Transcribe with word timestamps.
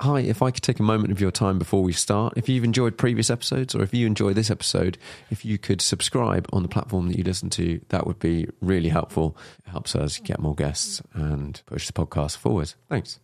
hi, 0.00 0.20
if 0.20 0.42
I 0.42 0.50
could 0.50 0.62
take 0.62 0.80
a 0.80 0.82
moment 0.82 1.12
of 1.12 1.20
your 1.20 1.30
time 1.30 1.58
before 1.58 1.82
we 1.82 1.92
start, 1.92 2.34
if 2.36 2.48
you've 2.48 2.64
enjoyed 2.64 2.96
previous 2.96 3.30
episodes 3.30 3.74
or 3.74 3.82
if 3.82 3.92
you 3.92 4.06
enjoy 4.06 4.32
this 4.32 4.50
episode, 4.50 4.98
if 5.30 5.44
you 5.44 5.58
could 5.58 5.80
subscribe 5.80 6.48
on 6.52 6.62
the 6.62 6.68
platform 6.68 7.08
that 7.08 7.18
you 7.18 7.24
listen 7.24 7.50
to, 7.50 7.80
that 7.88 8.06
would 8.06 8.18
be 8.18 8.48
really 8.60 8.88
helpful. 8.88 9.36
It 9.66 9.70
helps 9.70 9.96
us 9.96 10.18
get 10.18 10.40
more 10.40 10.54
guests 10.54 11.02
and 11.14 11.60
push 11.66 11.86
the 11.86 11.92
podcast 11.92 12.36
forward. 12.36 12.74
Thanks. 12.88 13.18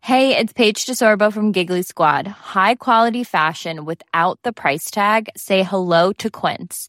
Hey, 0.00 0.36
it's 0.36 0.52
Paige 0.52 0.84
DeSorbo 0.84 1.32
from 1.32 1.52
Giggly 1.52 1.82
Squad. 1.82 2.26
High 2.26 2.74
quality 2.74 3.22
fashion 3.22 3.84
without 3.84 4.40
the 4.42 4.52
price 4.52 4.90
tag. 4.90 5.28
Say 5.36 5.62
hello 5.62 6.12
to 6.14 6.28
Quince. 6.28 6.88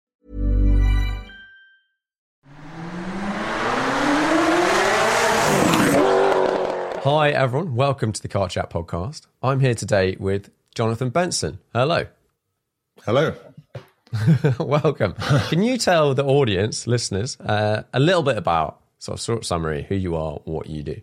Hi, 7.03 7.31
everyone. 7.31 7.73
Welcome 7.73 8.11
to 8.11 8.21
the 8.21 8.27
Car 8.27 8.47
Chat 8.47 8.69
podcast. 8.69 9.25
I'm 9.41 9.59
here 9.59 9.73
today 9.73 10.15
with 10.19 10.51
Jonathan 10.75 11.09
Benson. 11.09 11.57
Hello. 11.73 12.05
Hello. 13.03 13.33
Welcome. 14.59 15.13
Can 15.49 15.63
you 15.63 15.79
tell 15.79 16.13
the 16.13 16.23
audience, 16.23 16.85
listeners, 16.85 17.39
uh, 17.39 17.81
a 17.91 17.99
little 17.99 18.21
bit 18.21 18.37
about, 18.37 18.81
sort 18.99 19.17
of 19.17 19.23
short 19.23 19.45
summary, 19.45 19.87
who 19.89 19.95
you 19.95 20.15
are, 20.15 20.33
what 20.45 20.67
you 20.67 20.83
do? 20.83 21.01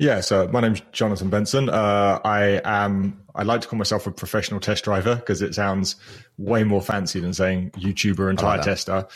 Yeah, 0.00 0.20
so 0.20 0.48
my 0.48 0.62
name's 0.62 0.80
Jonathan 0.92 1.28
Benson. 1.28 1.68
Uh, 1.68 2.18
I 2.24 2.62
am, 2.64 3.20
I 3.34 3.42
like 3.42 3.60
to 3.60 3.68
call 3.68 3.78
myself 3.78 4.06
a 4.06 4.10
professional 4.10 4.58
test 4.58 4.82
driver 4.84 5.14
because 5.14 5.42
it 5.42 5.54
sounds 5.54 5.96
way 6.38 6.64
more 6.64 6.80
fancy 6.80 7.20
than 7.20 7.34
saying 7.34 7.72
YouTuber 7.72 8.30
and 8.30 8.38
tire 8.38 8.56
like 8.56 8.64
tester. 8.64 9.06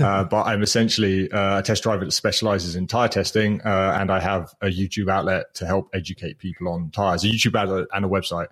uh, 0.00 0.24
but 0.30 0.42
I'm 0.42 0.62
essentially 0.62 1.32
uh, 1.32 1.60
a 1.60 1.62
test 1.62 1.82
driver 1.82 2.04
that 2.04 2.12
specializes 2.12 2.76
in 2.76 2.86
tire 2.86 3.08
testing. 3.08 3.62
Uh, 3.62 3.96
and 3.98 4.10
I 4.12 4.20
have 4.20 4.54
a 4.60 4.66
YouTube 4.66 5.10
outlet 5.10 5.54
to 5.54 5.66
help 5.66 5.88
educate 5.94 6.36
people 6.36 6.68
on 6.68 6.90
tires, 6.90 7.24
a 7.24 7.28
YouTube 7.28 7.58
outlet 7.58 7.86
and 7.94 8.04
a 8.04 8.08
website. 8.08 8.48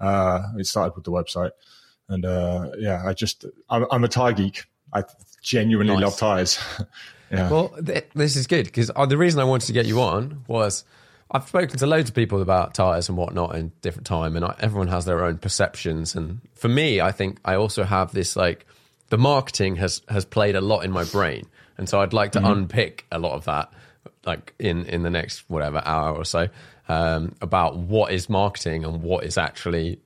Uh, 0.00 0.40
it 0.58 0.66
started 0.66 0.94
with 0.96 1.04
the 1.04 1.12
website. 1.12 1.50
And 2.08 2.24
uh, 2.24 2.70
yeah, 2.78 3.02
I 3.04 3.12
just, 3.12 3.44
I'm, 3.68 3.84
I'm 3.90 4.02
a 4.02 4.08
tire 4.08 4.32
geek. 4.32 4.64
I 4.94 5.04
genuinely 5.42 5.92
Nice. 5.92 6.02
love 6.04 6.16
tires. 6.16 6.58
yeah. 7.30 7.50
Well, 7.50 7.68
th- 7.84 8.06
this 8.14 8.34
is 8.34 8.46
good 8.46 8.64
because 8.64 8.90
uh, 8.96 9.04
the 9.04 9.18
reason 9.18 9.40
I 9.40 9.44
wanted 9.44 9.66
to 9.66 9.74
get 9.74 9.84
you 9.84 10.00
on 10.00 10.42
was 10.48 10.84
I've 11.30 11.48
spoken 11.48 11.78
to 11.78 11.86
loads 11.86 12.10
of 12.10 12.14
people 12.14 12.42
about 12.42 12.74
tires 12.74 13.08
and 13.08 13.18
whatnot 13.18 13.56
in 13.56 13.72
different 13.80 14.06
time, 14.06 14.36
and 14.36 14.44
I, 14.44 14.54
everyone 14.60 14.88
has 14.88 15.04
their 15.04 15.24
own 15.24 15.38
perceptions. 15.38 16.14
And 16.14 16.40
for 16.54 16.68
me, 16.68 17.00
I 17.00 17.12
think 17.12 17.38
I 17.44 17.54
also 17.54 17.84
have 17.84 18.12
this 18.12 18.36
like 18.36 18.66
the 19.08 19.18
marketing 19.18 19.76
has 19.76 20.02
has 20.08 20.24
played 20.24 20.54
a 20.54 20.60
lot 20.60 20.84
in 20.84 20.90
my 20.90 21.04
brain, 21.04 21.46
and 21.78 21.88
so 21.88 22.00
I'd 22.00 22.12
like 22.12 22.32
to 22.32 22.46
unpick 22.46 23.06
a 23.10 23.18
lot 23.18 23.32
of 23.32 23.44
that, 23.46 23.72
like 24.24 24.54
in 24.58 24.86
in 24.86 25.02
the 25.02 25.10
next 25.10 25.44
whatever 25.48 25.82
hour 25.84 26.14
or 26.14 26.24
so, 26.24 26.48
um, 26.88 27.34
about 27.40 27.76
what 27.76 28.12
is 28.12 28.28
marketing 28.28 28.84
and 28.84 29.02
what 29.02 29.24
is 29.24 29.38
actually 29.38 30.00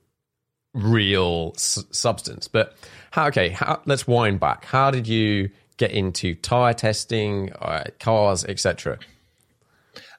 real 0.73 1.53
s- 1.55 1.83
substance. 1.91 2.47
But 2.47 2.75
how? 3.11 3.27
Okay, 3.27 3.49
how, 3.49 3.81
let's 3.85 4.07
wind 4.07 4.39
back. 4.39 4.65
How 4.65 4.89
did 4.89 5.07
you 5.07 5.49
get 5.77 5.91
into 5.91 6.35
tire 6.35 6.73
testing, 6.73 7.51
uh, 7.53 7.85
cars, 7.99 8.45
etc.? 8.45 8.99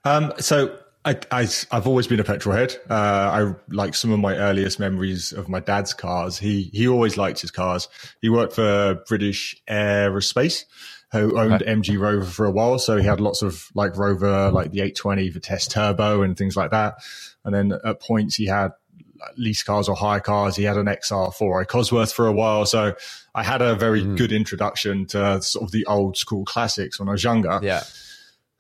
Um, 0.05 0.33
so 0.39 0.79
I, 1.05 1.19
I, 1.31 1.49
have 1.71 1.87
always 1.87 2.07
been 2.07 2.21
a 2.21 2.25
petrol 2.25 2.55
head. 2.55 2.77
Uh, 2.89 2.95
I 2.95 3.55
like 3.75 3.95
some 3.95 4.13
of 4.13 4.19
my 4.19 4.37
earliest 4.37 4.79
memories 4.79 5.33
of 5.33 5.49
my 5.49 5.61
dad's 5.61 5.95
cars. 5.95 6.39
He 6.39 6.71
he 6.75 6.87
always 6.87 7.17
liked 7.17 7.41
his 7.41 7.51
cars. 7.51 7.89
He 8.21 8.29
worked 8.29 8.53
for 8.53 9.03
British 9.09 9.57
Aerospace, 9.69 10.65
who 11.13 11.39
owned 11.39 11.63
MG 11.63 11.99
Rover 11.99 12.27
for 12.27 12.45
a 12.45 12.51
while. 12.51 12.79
So 12.79 12.99
he 12.99 13.07
had 13.07 13.19
lots 13.19 13.41
of 13.41 13.69
like 13.75 13.97
Rover, 13.97 14.51
like 14.51 14.73
the 14.73 14.81
820 14.81 15.31
Vitesse 15.31 15.69
Turbo 15.69 16.23
and 16.23 16.37
things 16.37 16.57
like 16.57 16.71
that. 16.71 16.97
And 17.45 17.55
then 17.55 17.73
at 17.83 18.01
points 18.01 18.37
he 18.37 18.47
had 18.47 18.73
lease 19.37 19.63
cars 19.63 19.89
or 19.89 19.97
hire 19.97 20.21
cars. 20.21 20.57
He 20.57 20.65
had 20.65 20.77
an 20.77 20.87
XR4i 20.87 21.67
Cosworth 21.67 22.13
for 22.13 22.27
a 22.27 22.33
while. 22.33 22.67
So 22.67 22.95
I 23.35 23.43
had 23.43 23.63
a 23.63 23.75
very 23.75 24.05
good 24.17 24.33
introduction 24.33 25.07
to 25.07 25.41
sort 25.43 25.65
of 25.65 25.73
the 25.73 25.87
old 25.87 26.17
school 26.17 26.45
classics 26.45 26.99
when 26.99 27.09
I 27.09 27.13
was 27.13 27.25
younger. 27.25 27.59
Yeah. 27.63 27.85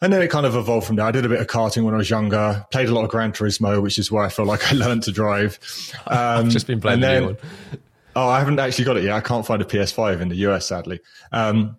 And 0.02 0.12
then 0.12 0.22
it 0.22 0.28
kind 0.28 0.46
of 0.46 0.56
evolved 0.56 0.86
from 0.86 0.96
there. 0.96 1.04
I 1.04 1.10
did 1.10 1.26
a 1.26 1.28
bit 1.28 1.40
of 1.40 1.46
karting 1.46 1.84
when 1.84 1.92
I 1.92 1.98
was 1.98 2.08
younger, 2.08 2.64
played 2.70 2.88
a 2.88 2.94
lot 2.94 3.04
of 3.04 3.10
Gran 3.10 3.32
Turismo, 3.32 3.82
which 3.82 3.98
is 3.98 4.10
where 4.10 4.24
I 4.24 4.30
feel 4.30 4.46
like 4.46 4.72
I 4.72 4.74
learned 4.76 5.02
to 5.04 5.12
drive. 5.12 5.58
Um, 6.06 6.48
Just 6.48 6.66
been 6.66 6.80
playing 6.80 7.02
and 7.02 7.02
the 7.02 7.20
new 7.20 7.26
one. 7.26 7.36
Oh, 8.16 8.28
I 8.28 8.38
haven't 8.38 8.58
actually 8.58 8.86
got 8.86 8.96
it 8.96 9.04
yet. 9.04 9.12
I 9.14 9.20
can't 9.20 9.46
find 9.46 9.60
a 9.60 9.64
PS5 9.64 10.20
in 10.20 10.28
the 10.30 10.36
US, 10.36 10.66
sadly. 10.66 11.00
Um, 11.32 11.76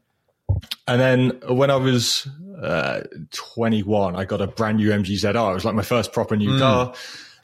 and 0.88 1.02
then 1.02 1.30
when 1.48 1.72
I 1.72 1.78
was 1.78 2.28
uh, 2.62 3.02
21, 3.32 4.16
I 4.16 4.26
got 4.26 4.40
a 4.42 4.48
brand 4.48 4.78
new 4.78 4.92
MG 4.92 5.08
ZR. 5.08 5.52
It 5.52 5.54
was 5.56 5.66
like 5.66 5.76
my 5.76 5.82
first 5.82 6.14
proper 6.14 6.36
new 6.38 6.60
car. 6.60 6.94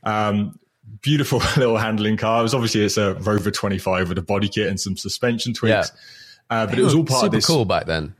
Um, 0.03 0.59
beautiful 1.01 1.39
little 1.57 1.77
handling 1.77 2.17
car. 2.17 2.39
It 2.39 2.43
was 2.43 2.53
obviously 2.53 2.81
it's 2.85 2.97
a 2.97 3.15
Rover 3.15 3.49
25 3.51 4.09
with 4.09 4.17
a 4.17 4.21
body 4.21 4.47
kit 4.47 4.67
and 4.67 4.79
some 4.79 4.95
suspension 4.95 5.53
tweaks. 5.53 5.91
Uh, 6.49 6.65
but 6.67 6.77
it 6.77 6.83
was 6.83 6.93
all 6.93 7.03
part 7.03 7.21
super 7.21 7.25
of 7.27 7.31
this. 7.33 7.45
cool 7.45 7.65
back 7.65 7.87
then. 7.87 8.13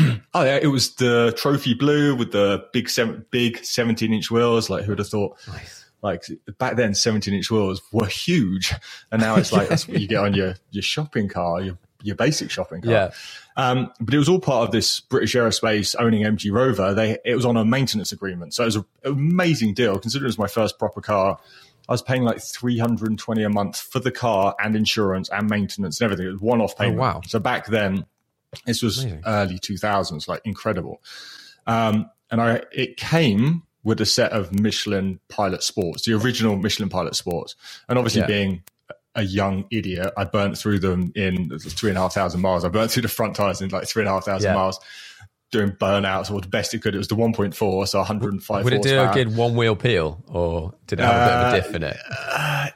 Oh 0.34 0.44
yeah, 0.44 0.58
it 0.62 0.68
was 0.68 0.94
the 0.94 1.34
trophy 1.36 1.74
blue 1.74 2.14
with 2.14 2.30
the 2.32 2.64
big 2.72 2.88
seven, 2.88 3.24
big 3.30 3.64
seventeen 3.64 4.12
inch 4.14 4.30
wheels. 4.30 4.70
Like 4.70 4.84
who 4.84 4.92
would 4.92 4.98
have 5.00 5.08
thought? 5.08 5.36
Like 6.02 6.24
back 6.58 6.76
then, 6.76 6.94
seventeen 6.94 7.34
inch 7.34 7.50
wheels 7.50 7.82
were 7.92 8.06
huge, 8.06 8.72
and 9.10 9.20
now 9.20 9.36
it's 9.36 9.52
like 9.52 9.68
that's 9.68 9.88
what 9.88 10.00
you 10.00 10.06
get 10.06 10.18
on 10.22 10.34
your 10.34 10.54
your 10.70 10.82
shopping 10.82 11.28
car, 11.28 11.60
your 11.60 11.76
your 12.02 12.14
basic 12.16 12.50
shopping 12.50 12.80
car. 12.80 12.92
Yeah. 12.92 13.10
Um, 13.56 13.92
but 14.00 14.14
it 14.14 14.18
was 14.18 14.28
all 14.28 14.40
part 14.40 14.66
of 14.68 14.72
this 14.72 15.00
British 15.00 15.34
Aerospace 15.34 15.94
owning 15.98 16.22
MG 16.22 16.50
Rover. 16.52 16.94
They 16.94 17.18
it 17.24 17.34
was 17.34 17.44
on 17.44 17.56
a 17.56 17.64
maintenance 17.64 18.12
agreement, 18.12 18.54
so 18.54 18.62
it 18.62 18.66
was 18.66 18.76
a- 18.76 18.86
an 19.04 19.12
amazing 19.12 19.74
deal. 19.74 19.98
Considering 19.98 20.26
it 20.26 20.28
was 20.28 20.38
my 20.38 20.46
first 20.46 20.78
proper 20.78 21.00
car, 21.02 21.38
I 21.88 21.92
was 21.92 22.00
paying 22.02 22.22
like 22.22 22.40
three 22.40 22.78
hundred 22.78 23.08
and 23.10 23.18
twenty 23.18 23.42
a 23.42 23.50
month 23.50 23.76
for 23.78 23.98
the 23.98 24.12
car 24.12 24.54
and 24.62 24.76
insurance 24.76 25.28
and 25.28 25.50
maintenance 25.50 26.00
and 26.00 26.04
everything. 26.06 26.26
It 26.28 26.32
was 26.32 26.40
one 26.40 26.60
off 26.62 26.78
payment. 26.78 26.98
wow. 26.98 27.20
So 27.26 27.38
back 27.40 27.66
then, 27.66 28.06
this 28.66 28.82
was 28.82 29.06
early 29.26 29.58
two 29.58 29.76
thousands, 29.76 30.28
like 30.28 30.40
incredible. 30.44 31.00
Um, 31.66 32.10
and 32.30 32.40
I 32.40 32.62
it 32.72 32.96
came 32.96 33.62
with 33.82 34.00
a 34.00 34.06
set 34.06 34.32
of 34.32 34.52
Michelin 34.52 35.20
Pilot 35.28 35.62
Sports, 35.62 36.04
the 36.04 36.12
original 36.14 36.56
Michelin 36.56 36.88
Pilot 36.88 37.14
Sports, 37.16 37.56
and 37.88 37.98
obviously 37.98 38.20
Yeah. 38.22 38.26
being 38.26 38.62
a 39.14 39.22
young 39.22 39.64
idiot, 39.70 40.12
I 40.16 40.24
burnt 40.24 40.56
through 40.56 40.78
them 40.80 41.12
in 41.16 41.58
three 41.58 41.90
and 41.90 41.98
a 41.98 42.02
half 42.02 42.14
thousand 42.14 42.40
miles. 42.42 42.64
I 42.64 42.68
burnt 42.68 42.90
through 42.92 43.02
the 43.02 43.08
front 43.08 43.34
tires 43.34 43.60
in 43.60 43.70
like 43.70 43.88
three 43.88 44.02
and 44.02 44.08
a 44.08 44.12
half 44.12 44.24
thousand 44.24 44.50
Yeah. 44.50 44.54
miles. 44.54 44.78
Doing 45.50 45.70
burnouts 45.72 46.30
or 46.30 46.40
the 46.40 46.48
best 46.48 46.74
it 46.74 46.82
could. 46.82 46.94
It 46.94 46.98
was 46.98 47.08
the 47.08 47.16
1.4, 47.16 47.88
so 47.88 47.98
105 47.98 48.64
Would 48.64 48.72
it 48.72 48.82
do 48.82 48.94
a 48.94 49.04
horsepower. 49.04 49.24
good 49.24 49.36
one 49.36 49.56
wheel 49.56 49.76
peel, 49.76 50.22
or 50.28 50.74
did 50.86 51.00
it 51.00 51.02
have 51.02 51.14
a 51.14 51.26
bit 51.26 51.34
of 51.34 51.52
a 51.52 51.56
diff 51.56 51.74
in 51.74 51.82
it? 51.82 51.96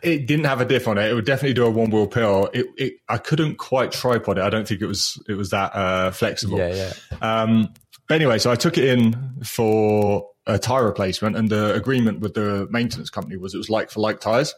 It 0.02 0.26
didn't 0.26 0.46
have 0.46 0.60
a 0.60 0.64
diff 0.64 0.88
on 0.88 0.98
it. 0.98 1.10
It 1.10 1.14
would 1.14 1.24
definitely 1.24 1.54
do 1.54 1.64
a 1.64 1.70
one 1.70 1.90
wheel 1.90 2.06
peel. 2.06 2.50
It, 2.52 2.66
it, 2.76 2.94
I 3.08 3.18
couldn't 3.18 3.56
quite 3.56 3.92
tripod 3.92 4.38
it. 4.38 4.42
I 4.42 4.50
don't 4.50 4.66
think 4.66 4.80
it 4.80 4.86
was 4.86 5.22
it 5.28 5.34
was 5.34 5.50
that 5.50 5.74
uh, 5.74 6.10
flexible. 6.10 6.58
Yeah, 6.58 6.92
yeah. 7.12 7.42
Um, 7.42 7.72
but 8.08 8.16
anyway, 8.16 8.38
so 8.38 8.50
I 8.50 8.56
took 8.56 8.76
it 8.76 8.84
in 8.84 9.16
for 9.44 10.28
a 10.46 10.58
tire 10.58 10.84
replacement, 10.84 11.36
and 11.36 11.48
the 11.48 11.74
agreement 11.74 12.20
with 12.20 12.34
the 12.34 12.66
maintenance 12.70 13.08
company 13.08 13.36
was 13.36 13.54
it 13.54 13.58
was 13.58 13.70
like 13.70 13.90
for 13.90 14.00
like 14.00 14.20
tires. 14.20 14.54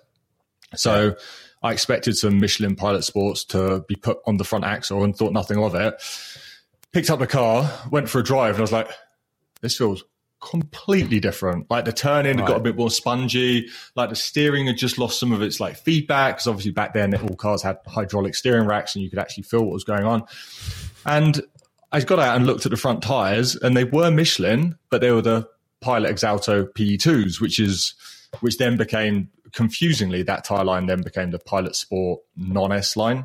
So 0.75 1.15
I 1.63 1.73
expected 1.73 2.17
some 2.17 2.41
Michelin 2.41 2.75
Pilot 2.75 3.03
Sports 3.03 3.45
to 3.47 3.85
be 3.87 3.95
put 3.95 4.19
on 4.27 4.37
the 4.37 4.45
front 4.45 4.65
axle, 4.65 5.05
and 5.05 5.15
thought 5.15 5.33
nothing 5.33 5.59
of 5.59 5.75
it. 5.75 5.95
Picked 6.96 7.10
up 7.10 7.19
the 7.19 7.26
car, 7.26 7.70
went 7.90 8.08
for 8.08 8.20
a 8.20 8.25
drive, 8.25 8.54
and 8.54 8.60
I 8.60 8.62
was 8.62 8.72
like, 8.72 8.88
"This 9.60 9.76
feels." 9.76 10.02
completely 10.40 11.20
different. 11.20 11.70
Like 11.70 11.84
the 11.84 11.93
turning 11.93 12.38
got 12.38 12.56
a 12.56 12.60
bit 12.60 12.76
more 12.76 12.90
spongy. 12.90 13.69
Like 13.96 14.08
the 14.08 14.16
steering 14.16 14.66
had 14.66 14.78
just 14.78 14.96
lost 14.96 15.20
some 15.20 15.32
of 15.32 15.43
its 15.43 15.60
like 15.60 15.76
feedback 15.76 16.37
because 16.37 16.46
obviously 16.46 16.72
back 16.72 16.94
then 16.94 17.14
all 17.14 17.37
cars 17.37 17.62
had 17.62 17.78
hydraulic 17.87 18.34
steering 18.34 18.66
racks 18.66 18.94
and 18.94 19.02
you 19.04 19.10
could 19.10 19.19
actually 19.19 19.43
feel 19.43 19.64
what 19.64 19.72
was 19.72 19.84
going 19.84 20.04
on. 20.04 20.25
And 21.04 21.43
I 21.93 22.00
got 22.00 22.19
out 22.19 22.34
and 22.34 22.46
looked 22.46 22.64
at 22.64 22.70
the 22.70 22.78
front 22.78 23.02
tires, 23.02 23.56
and 23.56 23.76
they 23.76 23.84
were 23.84 24.10
Michelin, 24.10 24.78
but 24.88 25.02
they 25.02 25.12
were 25.12 25.20
the 25.20 25.46
Pilot 25.82 26.10
Exalto 26.10 26.66
PE2s, 26.72 27.43
which 27.43 27.58
is 27.58 27.93
which 28.41 28.59
then 28.59 28.77
became 28.77 29.29
confusingly 29.53 30.23
that 30.23 30.44
tire 30.44 30.65
line 30.65 30.87
then 30.87 31.03
became 31.03 31.31
the 31.31 31.38
Pilot 31.38 31.75
Sport 31.77 32.21
non 32.37 32.73
S 32.73 32.97
line. 32.97 33.25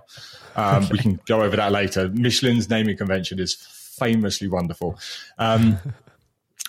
Um, 0.56 0.88
we 0.90 0.98
can 0.98 1.19
go 1.25 1.42
over 1.42 1.56
that 1.56 1.72
later. 1.72 2.10
Michelin's 2.10 2.69
naming 2.69 2.98
convention 2.98 3.40
is 3.40 3.56
famously 3.56 4.48
wonderful. 4.48 4.98
Um, 5.38 5.78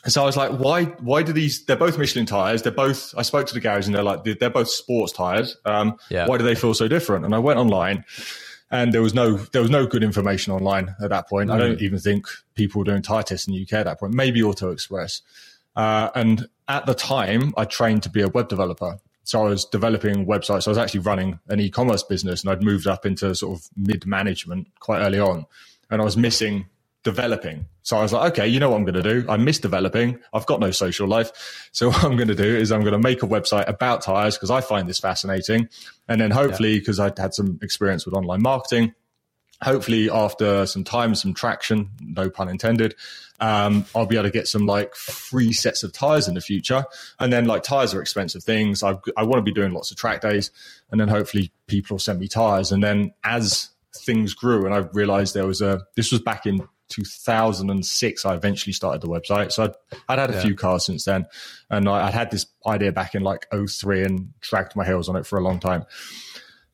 so 0.07 0.23
I 0.23 0.27
was 0.27 0.37
like, 0.37 0.51
why? 0.59 0.85
Why 0.85 1.23
do 1.23 1.33
these? 1.33 1.65
They're 1.65 1.77
both 1.77 1.97
Michelin 1.97 2.27
tires. 2.27 2.63
They're 2.63 2.73
both. 2.73 3.15
I 3.17 3.23
spoke 3.23 3.47
to 3.47 3.55
the 3.55 3.61
garage, 3.61 3.87
and 3.87 3.95
they're 3.95 4.03
like, 4.03 4.25
they're 4.25 4.51
both 4.51 4.69
sports 4.69 5.13
tires. 5.13 5.57
Um, 5.65 5.97
Yeah. 6.09 6.27
Why 6.27 6.39
do 6.39 6.45
they 6.45 6.57
feel 6.57 6.75
so 6.75 6.89
different? 6.89 7.25
And 7.25 7.35
I 7.35 7.39
went 7.39 7.61
online, 7.61 8.05
and 8.71 8.93
there 8.93 9.03
was 9.03 9.15
no 9.15 9.37
there 9.37 9.63
was 9.63 9.71
no 9.71 9.87
good 9.87 10.03
information 10.03 10.53
online 10.53 10.95
at 11.01 11.11
that 11.11 11.29
point. 11.29 11.51
I 11.53 11.57
don't 11.59 11.81
even 11.81 12.01
think 12.01 12.27
people 12.55 12.81
were 12.81 12.85
doing 12.85 13.03
tire 13.03 13.23
tests 13.23 13.47
in 13.47 13.55
the 13.55 13.63
UK 13.63 13.75
at 13.75 13.85
that 13.85 14.01
point. 14.01 14.13
Maybe 14.13 14.43
Auto 14.43 14.73
Express. 14.73 15.23
Uh, 15.75 16.11
and 16.15 16.49
at 16.69 16.87
the 16.87 16.95
time, 16.95 17.55
I 17.57 17.65
trained 17.65 18.03
to 18.05 18.09
be 18.09 18.23
a 18.23 18.29
web 18.29 18.49
developer. 18.49 18.99
So 19.25 19.45
I 19.45 19.49
was 19.49 19.65
developing 19.65 20.27
websites. 20.27 20.67
I 20.67 20.71
was 20.71 20.79
actually 20.79 21.01
running 21.01 21.39
an 21.49 21.61
e-commerce 21.61 22.03
business, 22.03 22.43
and 22.43 22.51
I'd 22.51 22.63
moved 22.63 22.87
up 22.87 23.07
into 23.07 23.35
sort 23.35 23.59
of 23.59 23.69
mid 23.77 24.07
management 24.07 24.69
quite 24.81 25.01
early 25.01 25.21
on, 25.21 25.47
and 25.91 26.01
I 26.01 26.05
was 26.05 26.17
missing 26.17 26.67
developing. 27.05 27.67
So 27.83 27.97
I 27.97 28.03
was 28.03 28.13
like, 28.13 28.33
okay, 28.33 28.47
you 28.47 28.61
know 28.61 28.71
what 28.71 28.77
I'm 28.77 28.85
going 28.85 29.03
to 29.03 29.03
do? 29.03 29.25
I 29.29 29.37
miss 29.37 29.59
developing. 29.59 30.21
I've 30.33 30.47
got 30.47 30.61
no 30.61 30.71
social 30.71 31.09
life. 31.09 31.69
So 31.73 31.89
what 31.91 32.05
I'm 32.05 32.17
going 32.17 32.29
to 32.29 32.35
do 32.35 32.57
is 32.57 32.71
I'm 32.71 32.81
going 32.81 32.93
to 32.93 32.99
make 32.99 33.23
a 33.23 33.27
website 33.27 33.69
about 33.69 34.03
tires 34.03 34.37
because 34.37 34.51
I 34.51 34.61
find 34.61 34.89
this 34.89 35.01
fascinating. 35.01 35.69
And 36.09 36.21
then 36.21 36.31
hopefully, 36.31 36.79
because 36.79 37.01
I'd 37.01 37.19
had 37.19 37.35
some 37.35 37.59
experience 37.63 38.07
with 38.07 38.15
online 38.15 38.43
marketing, 38.43 38.95
hopefully 39.63 40.11
after 40.11 40.67
some 40.67 40.85
time, 40.85 41.15
some 41.15 41.35
traction, 41.35 41.91
no 42.01 42.31
pun 42.31 42.49
intended, 42.49 42.95
um, 43.43 43.85
I'll 43.93 44.07
be 44.07 44.15
able 44.15 44.29
to 44.29 44.31
get 44.31 44.47
some 44.47 44.67
like 44.67 44.95
free 44.95 45.53
sets 45.53 45.83
of 45.83 45.93
tires 45.93 46.29
in 46.29 46.35
the 46.35 46.41
future. 46.41 46.85
And 47.19 47.33
then 47.33 47.47
like 47.47 47.65
tires 47.65 47.93
are 47.93 48.01
expensive 48.01 48.45
things. 48.45 48.85
I, 48.85 48.97
I 49.17 49.25
want 49.25 49.39
to 49.39 49.43
be 49.43 49.53
doing 49.53 49.73
lots 49.73 49.91
of 49.91 49.97
track 49.97 50.21
days 50.21 50.53
and 50.93 51.01
then 51.01 51.09
hopefully 51.09 51.51
people 51.67 51.95
will 51.95 51.99
send 51.99 52.21
me 52.21 52.29
tires. 52.29 52.71
And 52.71 52.85
then 52.85 53.13
as 53.25 53.71
things 53.97 54.33
grew 54.33 54.65
and 54.65 54.73
I 54.73 54.89
realized 54.93 55.35
there 55.35 55.47
was 55.47 55.61
a, 55.61 55.83
this 55.97 56.13
was 56.13 56.21
back 56.21 56.47
in 56.47 56.69
2006, 56.91 58.25
I 58.25 58.35
eventually 58.35 58.73
started 58.73 59.01
the 59.01 59.09
website. 59.09 59.51
So 59.51 59.65
I'd, 59.65 59.75
I'd 60.09 60.19
had 60.21 60.31
a 60.31 60.41
few 60.41 60.55
cars 60.55 60.87
since 60.87 61.05
then. 61.05 61.27
And 61.69 61.89
I, 61.89 62.07
I'd 62.07 62.15
had 62.15 62.31
this 62.31 62.47
idea 62.65 62.93
back 62.93 63.17
in 63.17 63.25
like 63.25 63.49
03 63.53 64.05
and 64.05 64.41
dragged 64.41 64.77
my 64.77 64.85
heels 64.85 65.09
on 65.09 65.17
it 65.17 65.27
for 65.27 65.37
a 65.37 65.43
long 65.43 65.59
time. 65.59 65.85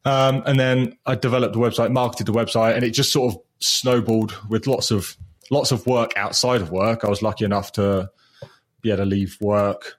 Um, 0.04 0.42
and 0.44 0.60
then 0.60 0.98
I 1.06 1.14
developed 1.14 1.54
the 1.54 1.60
website, 1.60 1.92
marketed 1.92 2.26
the 2.26 2.32
website, 2.32 2.74
and 2.74 2.84
it 2.84 2.90
just 2.90 3.10
sort 3.10 3.32
of 3.32 3.40
snowballed 3.60 4.34
with 4.50 4.66
lots 4.66 4.90
of 4.90 5.16
lots 5.50 5.72
of 5.72 5.86
work 5.86 6.12
outside 6.16 6.60
of 6.60 6.70
work. 6.70 7.04
I 7.04 7.08
was 7.08 7.22
lucky 7.22 7.44
enough 7.44 7.72
to 7.72 8.10
be 8.80 8.90
able 8.90 8.98
to 8.98 9.04
leave 9.06 9.36
work 9.40 9.98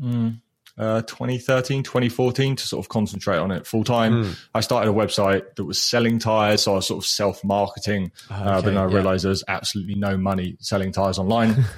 mm, 0.00 0.40
uh, 0.78 1.02
2013, 1.02 1.82
2014 1.82 2.56
to 2.56 2.66
sort 2.66 2.84
of 2.84 2.88
concentrate 2.88 3.38
on 3.38 3.50
it 3.50 3.66
full 3.66 3.84
time. 3.84 4.34
I 4.54 4.60
started 4.60 4.90
a 4.90 4.94
website 4.94 5.56
that 5.56 5.64
was 5.64 5.82
selling 5.82 6.18
tires, 6.18 6.62
so 6.62 6.72
I 6.72 6.74
was 6.76 6.86
sort 6.86 7.04
of 7.04 7.06
self 7.06 7.44
marketing, 7.44 8.12
uh, 8.30 8.56
but 8.56 8.60
then 8.62 8.76
I 8.76 8.86
yeah. 8.86 8.94
realized 8.94 9.24
there's 9.24 9.44
absolutely 9.48 9.94
no 9.94 10.16
money 10.16 10.56
selling 10.60 10.92
tires 10.92 11.18
online. 11.18 11.64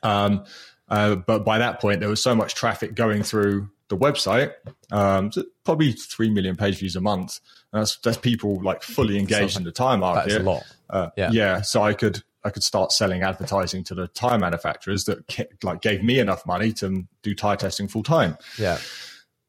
Um, 0.00 0.44
uh, 0.88 1.16
but 1.16 1.44
by 1.44 1.58
that 1.58 1.80
point, 1.80 1.98
there 1.98 2.08
was 2.08 2.22
so 2.22 2.32
much 2.32 2.54
traffic 2.54 2.94
going 2.94 3.24
through 3.24 3.68
the 3.88 3.96
website, 3.96 4.52
um, 4.90 5.32
so 5.32 5.44
probably 5.64 5.92
three 5.92 6.30
million 6.30 6.56
page 6.56 6.78
views 6.78 6.96
a 6.96 7.00
month. 7.00 7.40
And 7.72 7.80
that's 7.80 7.96
that's 7.98 8.16
people 8.16 8.62
like 8.62 8.82
fully 8.82 9.18
engaged 9.18 9.56
in 9.56 9.64
the 9.64 9.72
tire 9.72 9.96
market. 9.98 10.30
That's 10.30 10.40
a 10.40 10.44
lot. 10.44 10.62
Uh, 10.88 11.10
Yeah. 11.16 11.30
yeah. 11.32 11.60
So 11.62 11.82
I 11.82 11.94
could 11.94 12.22
I 12.44 12.50
could 12.50 12.62
start 12.62 12.92
selling 12.92 13.22
advertising 13.22 13.84
to 13.84 13.94
the 13.94 14.08
tire 14.08 14.38
manufacturers 14.38 15.04
that 15.04 15.18
like 15.62 15.82
gave 15.82 16.02
me 16.02 16.18
enough 16.18 16.46
money 16.46 16.72
to 16.74 17.06
do 17.22 17.34
tire 17.34 17.56
testing 17.56 17.88
full 17.88 18.02
time. 18.02 18.38
Yeah. 18.58 18.78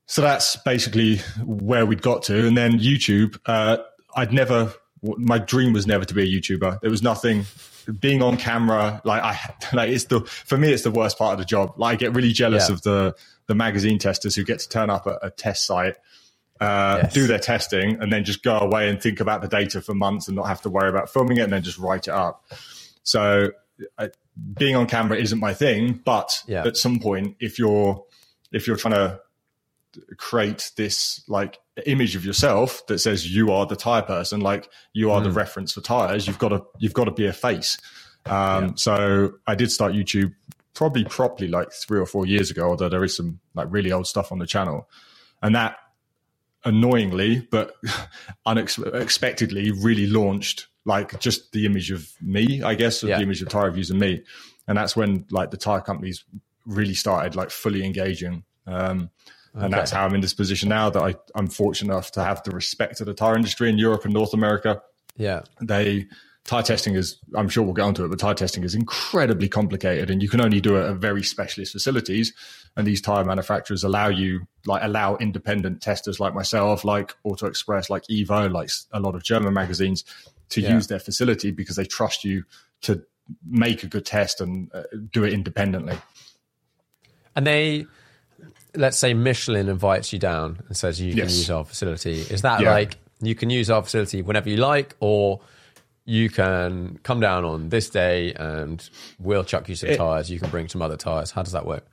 So 0.07 0.21
that's 0.21 0.55
basically 0.57 1.17
where 1.45 1.85
we'd 1.85 2.01
got 2.01 2.23
to. 2.23 2.47
And 2.47 2.57
then 2.57 2.79
YouTube, 2.79 3.39
uh, 3.45 3.77
I'd 4.15 4.33
never, 4.33 4.73
my 5.03 5.37
dream 5.37 5.71
was 5.71 5.85
never 5.85 6.03
to 6.03 6.13
be 6.15 6.23
a 6.23 6.25
YouTuber. 6.25 6.81
There 6.81 6.89
was 6.89 7.03
nothing 7.03 7.43
being 7.99 8.21
on 8.21 8.37
camera. 8.37 9.01
Like 9.03 9.21
I, 9.23 9.39
like 9.73 9.89
it's 9.89 10.05
the, 10.05 10.21
for 10.21 10.57
me, 10.57 10.71
it's 10.71 10.83
the 10.83 10.91
worst 10.91 11.17
part 11.17 11.33
of 11.33 11.39
the 11.39 11.45
job. 11.45 11.73
Like 11.77 11.93
I 11.93 11.95
get 11.97 12.13
really 12.15 12.31
jealous 12.31 12.69
Yeah. 12.69 12.75
of 12.75 12.81
the, 12.83 13.15
the 13.47 13.55
magazine 13.55 13.99
testers 13.99 14.35
who 14.35 14.43
get 14.43 14.59
to 14.59 14.69
turn 14.69 14.89
up 14.89 15.07
at 15.07 15.17
a 15.21 15.29
test 15.29 15.65
site, 15.65 15.95
uh, 16.61 16.99
Yes. 17.03 17.13
do 17.13 17.27
their 17.27 17.39
testing 17.39 18.01
and 18.01 18.11
then 18.11 18.23
just 18.25 18.43
go 18.43 18.57
away 18.59 18.89
and 18.89 19.01
think 19.01 19.19
about 19.19 19.41
the 19.41 19.47
data 19.47 19.81
for 19.81 19.93
months 19.93 20.27
and 20.27 20.35
not 20.35 20.47
have 20.47 20.61
to 20.61 20.69
worry 20.69 20.89
about 20.89 21.09
filming 21.09 21.37
it 21.37 21.41
and 21.41 21.53
then 21.53 21.63
just 21.63 21.77
write 21.77 22.07
it 22.07 22.13
up. 22.13 22.43
So 23.03 23.51
I, 23.97 24.09
being 24.57 24.75
on 24.75 24.85
camera 24.87 25.17
isn't 25.17 25.39
my 25.39 25.53
thing, 25.53 26.01
but 26.03 26.43
Yeah. 26.47 26.65
at 26.65 26.77
some 26.77 26.99
point, 26.99 27.37
if 27.39 27.57
you're, 27.59 28.05
if 28.51 28.67
you're 28.67 28.75
trying 28.75 28.93
to 28.95 29.19
create 30.17 30.71
this 30.77 31.23
like 31.27 31.57
image 31.87 32.15
of 32.15 32.25
yourself 32.25 32.85
that 32.87 32.99
says 32.99 33.33
you 33.33 33.51
are 33.51 33.65
the 33.65 33.75
tire 33.75 34.01
person, 34.01 34.39
like 34.41 34.69
you 34.93 35.11
are 35.11 35.21
the 35.21 35.31
reference 35.31 35.73
for 35.73 35.81
tires. 35.81 36.27
You've 36.27 36.39
got 36.39 36.49
to 36.49 36.63
you've 36.79 36.93
got 36.93 37.05
to 37.05 37.11
be 37.11 37.25
a 37.27 37.33
face. 37.33 37.77
Um, 38.25 38.75
So 38.77 39.33
I 39.47 39.55
did 39.55 39.71
start 39.71 39.93
YouTube 39.93 40.33
probably 40.73 41.03
properly 41.05 41.49
like 41.49 41.71
three 41.73 41.99
or 41.99 42.05
four 42.05 42.25
years 42.25 42.49
ago, 42.51 42.69
although 42.69 42.89
there 42.89 43.03
is 43.03 43.15
some 43.15 43.39
like 43.55 43.67
really 43.69 43.91
old 43.91 44.07
stuff 44.07 44.31
on 44.31 44.39
the 44.39 44.47
channel, 44.47 44.89
and 45.41 45.55
that 45.55 45.77
annoyingly 46.65 47.47
but 47.51 47.75
unexpectedly 48.45 49.71
really 49.71 50.07
launched 50.07 50.67
like 50.85 51.19
just 51.19 51.51
the 51.51 51.65
image 51.65 51.91
of 51.91 52.09
me, 52.21 52.61
I 52.63 52.75
guess, 52.75 53.03
of 53.03 53.09
Yeah. 53.09 53.17
the 53.17 53.23
image 53.23 53.41
of 53.41 53.49
tire 53.49 53.65
reviews 53.67 53.91
and 53.91 53.99
me, 53.99 54.23
and 54.67 54.77
that's 54.77 54.95
when 54.95 55.25
like 55.31 55.51
the 55.51 55.57
tire 55.57 55.81
companies 55.81 56.23
really 56.65 56.93
started 56.93 57.35
like 57.35 57.49
fully 57.51 57.85
engaging. 57.85 58.43
Um, 58.67 59.09
and 59.53 59.73
that's 59.73 59.91
how 59.91 60.05
I'm 60.05 60.15
in 60.15 60.21
this 60.21 60.33
position 60.33 60.69
now 60.69 60.89
that 60.89 61.01
I, 61.01 61.15
I'm 61.35 61.47
fortunate 61.47 61.91
enough 61.93 62.11
to 62.11 62.23
have 62.23 62.43
the 62.43 62.51
respect 62.51 63.01
of 63.01 63.07
the 63.07 63.13
tire 63.13 63.35
industry 63.35 63.69
in 63.69 63.77
Europe 63.77 64.05
and 64.05 64.13
North 64.13 64.33
America. 64.33 64.81
Yeah. 65.17 65.41
They 65.61 66.07
tire 66.45 66.63
testing 66.63 66.95
is, 66.95 67.17
I'm 67.35 67.49
sure 67.49 67.63
we'll 67.63 67.73
get 67.73 67.83
onto 67.83 68.03
it, 68.05 68.07
but 68.07 68.19
tire 68.19 68.33
testing 68.33 68.63
is 68.63 68.73
incredibly 68.73 69.47
complicated 69.49 70.09
and 70.09 70.21
you 70.21 70.29
can 70.29 70.41
only 70.41 70.61
do 70.61 70.77
it 70.77 70.89
at 70.89 70.95
very 70.97 71.23
specialist 71.23 71.73
facilities. 71.73 72.33
And 72.77 72.87
these 72.87 73.01
tire 73.01 73.25
manufacturers 73.25 73.83
allow 73.83 74.07
you, 74.07 74.47
like, 74.65 74.81
allow 74.83 75.17
independent 75.17 75.81
testers 75.81 76.19
like 76.19 76.33
myself, 76.33 76.85
like 76.85 77.15
Auto 77.23 77.47
Express, 77.47 77.89
like 77.89 78.03
Evo, 78.09 78.51
like 78.51 78.69
a 78.91 78.99
lot 78.99 79.15
of 79.15 79.23
German 79.23 79.53
magazines 79.53 80.05
to 80.49 80.61
Yeah. 80.61 80.75
use 80.75 80.87
their 80.87 80.99
facility 80.99 81.51
because 81.51 81.75
they 81.75 81.85
trust 81.85 82.23
you 82.23 82.45
to 82.81 83.03
make 83.45 83.83
a 83.83 83.87
good 83.87 84.05
test 84.05 84.41
and 84.41 84.71
uh, 84.73 84.83
do 85.11 85.23
it 85.23 85.33
independently. 85.33 85.97
And 87.35 87.45
they, 87.45 87.85
let's 88.75 88.97
say 88.97 89.13
Michelin 89.13 89.67
invites 89.69 90.13
you 90.13 90.19
down 90.19 90.59
and 90.67 90.77
says 90.77 90.99
you 91.01 91.11
can 91.13 91.23
use 91.23 91.49
our 91.49 91.65
facility. 91.65 92.13
Is 92.21 92.41
that 92.43 92.61
Yeah. 92.61 92.71
like 92.71 92.97
you 93.21 93.35
can 93.35 93.49
use 93.49 93.69
our 93.69 93.83
facility 93.83 94.21
whenever 94.21 94.49
you 94.49 94.57
like, 94.57 94.95
or 94.99 95.41
you 96.05 96.29
can 96.29 96.99
come 97.03 97.19
down 97.19 97.45
on 97.45 97.69
this 97.69 97.89
day 97.89 98.33
and 98.33 98.89
we'll 99.19 99.43
chuck 99.43 99.69
you 99.69 99.75
some 99.75 99.95
tires. 99.95 100.29
You 100.29 100.39
can 100.39 100.49
bring 100.49 100.67
some 100.67 100.81
other 100.81 100.97
tires. 100.97 101.31
How 101.31 101.43
does 101.43 101.53
that 101.53 101.65
work? 101.65 101.85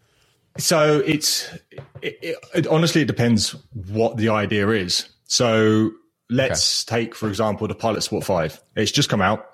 So 0.59 1.03
it's 1.05 1.53
it, 2.01 2.19
it, 2.23 2.37
it, 2.55 2.67
honestly 2.67 3.03
it 3.03 3.07
depends 3.07 3.55
what 3.75 4.17
the 4.17 4.31
idea 4.31 4.69
is. 4.71 5.09
So 5.25 5.91
let's 6.31 6.85
take 6.85 7.15
for 7.15 7.29
example 7.29 7.69
the 7.69 7.75
Pilot 7.75 8.03
Sport 8.03 8.25
Five. 8.25 8.63
It's 8.75 8.91
just 8.91 9.09
come 9.09 9.21
out. 9.21 9.47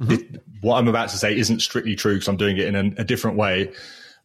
Mm-hmm. 0.00 0.12
It- 0.12 0.42
what 0.62 0.78
I'm 0.78 0.88
about 0.88 1.10
to 1.10 1.18
say 1.18 1.36
isn't 1.36 1.60
strictly 1.60 1.94
true 1.94 2.14
because 2.14 2.26
I'm 2.28 2.38
doing 2.38 2.56
it 2.56 2.66
in 2.66 2.74
a, 2.74 3.02
a 3.02 3.04
different 3.04 3.36
way. 3.36 3.72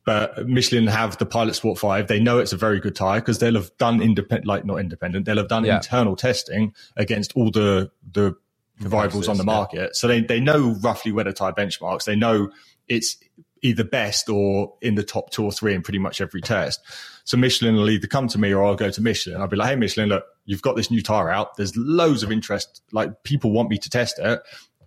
But 0.04 0.48
Michelin 0.48 0.88
have 0.88 1.18
the 1.20 1.26
Pilot 1.28 1.54
Sport 1.56 1.78
Five. 1.80 2.08
They 2.08 2.20
know 2.20 2.40
it's 2.40 2.54
a 2.54 2.58
very 2.58 2.80
good 2.80 2.96
tire 2.96 3.20
because 3.20 3.40
they'll 3.40 3.54
have 3.56 3.76
done 3.78 4.02
independent, 4.02 4.48
like 4.48 4.66
not 4.66 4.80
independent. 4.80 5.26
They'll 5.26 5.38
have 5.38 5.48
done 5.48 5.64
Yeah. 5.66 5.78
internal 5.78 6.16
testing 6.16 6.74
against 6.98 7.34
all 7.36 7.52
the 7.52 7.92
the 8.12 8.36
rivals 8.82 9.28
on 9.28 9.38
the 9.38 9.44
market. 9.44 9.96
So 9.96 10.08
they, 10.08 10.22
they 10.22 10.40
know 10.40 10.76
roughly 10.82 11.12
where 11.12 11.24
the 11.26 11.34
tire 11.34 11.52
benchmarks. 11.54 12.06
They 12.06 12.16
know 12.16 12.50
it's 12.88 13.18
either 13.62 13.84
best 13.84 14.28
or 14.28 14.74
in 14.82 14.96
the 14.96 15.04
top 15.04 15.30
two 15.30 15.44
or 15.44 15.52
three 15.52 15.76
in 15.76 15.84
pretty 15.84 16.00
much 16.00 16.20
every 16.20 16.42
test. 16.42 16.80
So 17.24 17.38
Michelin 17.38 17.76
will 17.76 17.90
either 17.92 18.08
come 18.08 18.28
to 18.30 18.40
me 18.40 18.54
or 18.54 18.64
I'll 18.66 18.76
go 18.76 18.90
to 18.90 19.02
Michelin. 19.02 19.40
I'll 19.40 19.48
be 19.48 19.56
like, 19.56 19.70
hey, 19.70 19.76
Michelin, 19.76 20.10
look, 20.10 20.26
you've 20.46 20.64
got 20.64 20.76
this 20.76 20.90
new 20.90 21.04
tire 21.04 21.30
out. 21.30 21.56
There's 21.58 21.78
loads 21.78 22.24
of 22.24 22.32
interest. 22.32 22.82
Like 22.92 23.24
people 23.24 23.52
want 23.52 23.70
me 23.70 23.78
to 23.78 23.90
test 23.90 24.18
it. 24.18 24.42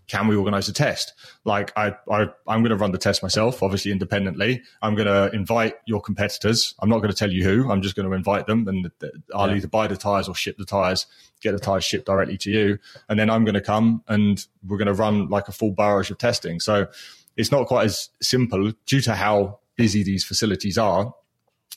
Can 0.07 0.29
we 0.29 0.37
organize 0.37 0.69
a 0.69 0.73
test? 0.73 1.13
Like 1.45 1.73
I, 1.77 1.95
I 2.11 2.27
I'm 2.47 2.61
going 2.61 2.71
to 2.71 2.77
run 2.77 2.93
the 2.93 2.99
test 2.99 3.23
myself, 3.23 3.63
obviously 3.63 3.91
independently. 3.91 4.63
I'm 4.83 4.95
going 4.95 5.07
to 5.07 5.35
invite 5.35 5.77
your 5.87 6.01
competitors. 6.01 6.75
I'm 6.81 6.89
not 6.89 6.99
going 6.99 7.11
to 7.11 7.17
tell 7.17 7.33
you 7.33 7.45
who. 7.45 7.71
I'm 7.71 7.83
just 7.83 7.97
going 7.97 8.09
to 8.09 8.15
invite 8.15 8.47
them, 8.47 8.69
and 8.69 8.87
uh, 9.03 9.07
I'll 9.35 9.49
yeah. 9.49 9.57
either 9.57 9.69
buy 9.69 9.87
the 9.87 9.97
tires 9.97 10.29
or 10.29 10.35
ship 10.35 10.59
the 10.59 10.65
tires, 10.65 11.07
get 11.41 11.53
the 11.53 11.59
tires 11.59 11.85
shipped 11.85 12.07
directly 12.07 12.37
to 12.39 12.51
you, 12.51 12.79
and 13.09 13.19
then 13.19 13.31
I'm 13.31 13.45
going 13.45 13.55
to 13.55 13.61
come 13.61 14.03
and 14.09 14.45
we're 14.67 14.79
going 14.79 14.87
to 14.87 14.95
run 14.95 15.29
like 15.29 15.49
a 15.49 15.53
full 15.53 15.73
barrage 15.73 16.11
of 16.11 16.19
testing. 16.19 16.61
So 16.61 16.87
it's 17.37 17.51
not 17.51 17.67
quite 17.67 17.87
as 17.87 18.11
simple 18.21 18.73
due 18.87 19.01
to 19.03 19.15
how 19.15 19.59
busy 19.77 20.03
these 20.03 20.25
facilities 20.25 20.79
are. 20.79 21.15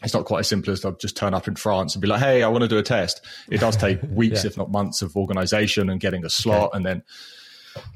It's 0.04 0.14
not 0.14 0.26
quite 0.26 0.40
as 0.40 0.48
simple 0.48 0.72
as 0.72 0.82
to 0.82 0.96
just 1.00 1.18
turn 1.18 1.34
up 1.34 1.48
in 1.48 1.56
France 1.56 1.96
and 1.96 2.02
be 2.02 2.08
like, 2.08 2.20
"Hey, 2.20 2.44
I 2.44 2.50
want 2.50 2.62
to 2.62 2.68
do 2.68 2.78
a 2.78 2.84
test." 2.84 3.22
It 3.50 3.60
does 3.60 3.76
take 3.76 4.00
weeks, 4.12 4.44
yeah. 4.44 4.50
if 4.50 4.58
not 4.58 4.70
months, 4.70 5.02
of 5.02 5.16
organisation 5.18 5.90
and 5.90 6.00
getting 6.00 6.24
a 6.24 6.30
slot, 6.30 6.68
okay. 6.68 6.78
and 6.78 6.86
then 6.86 7.04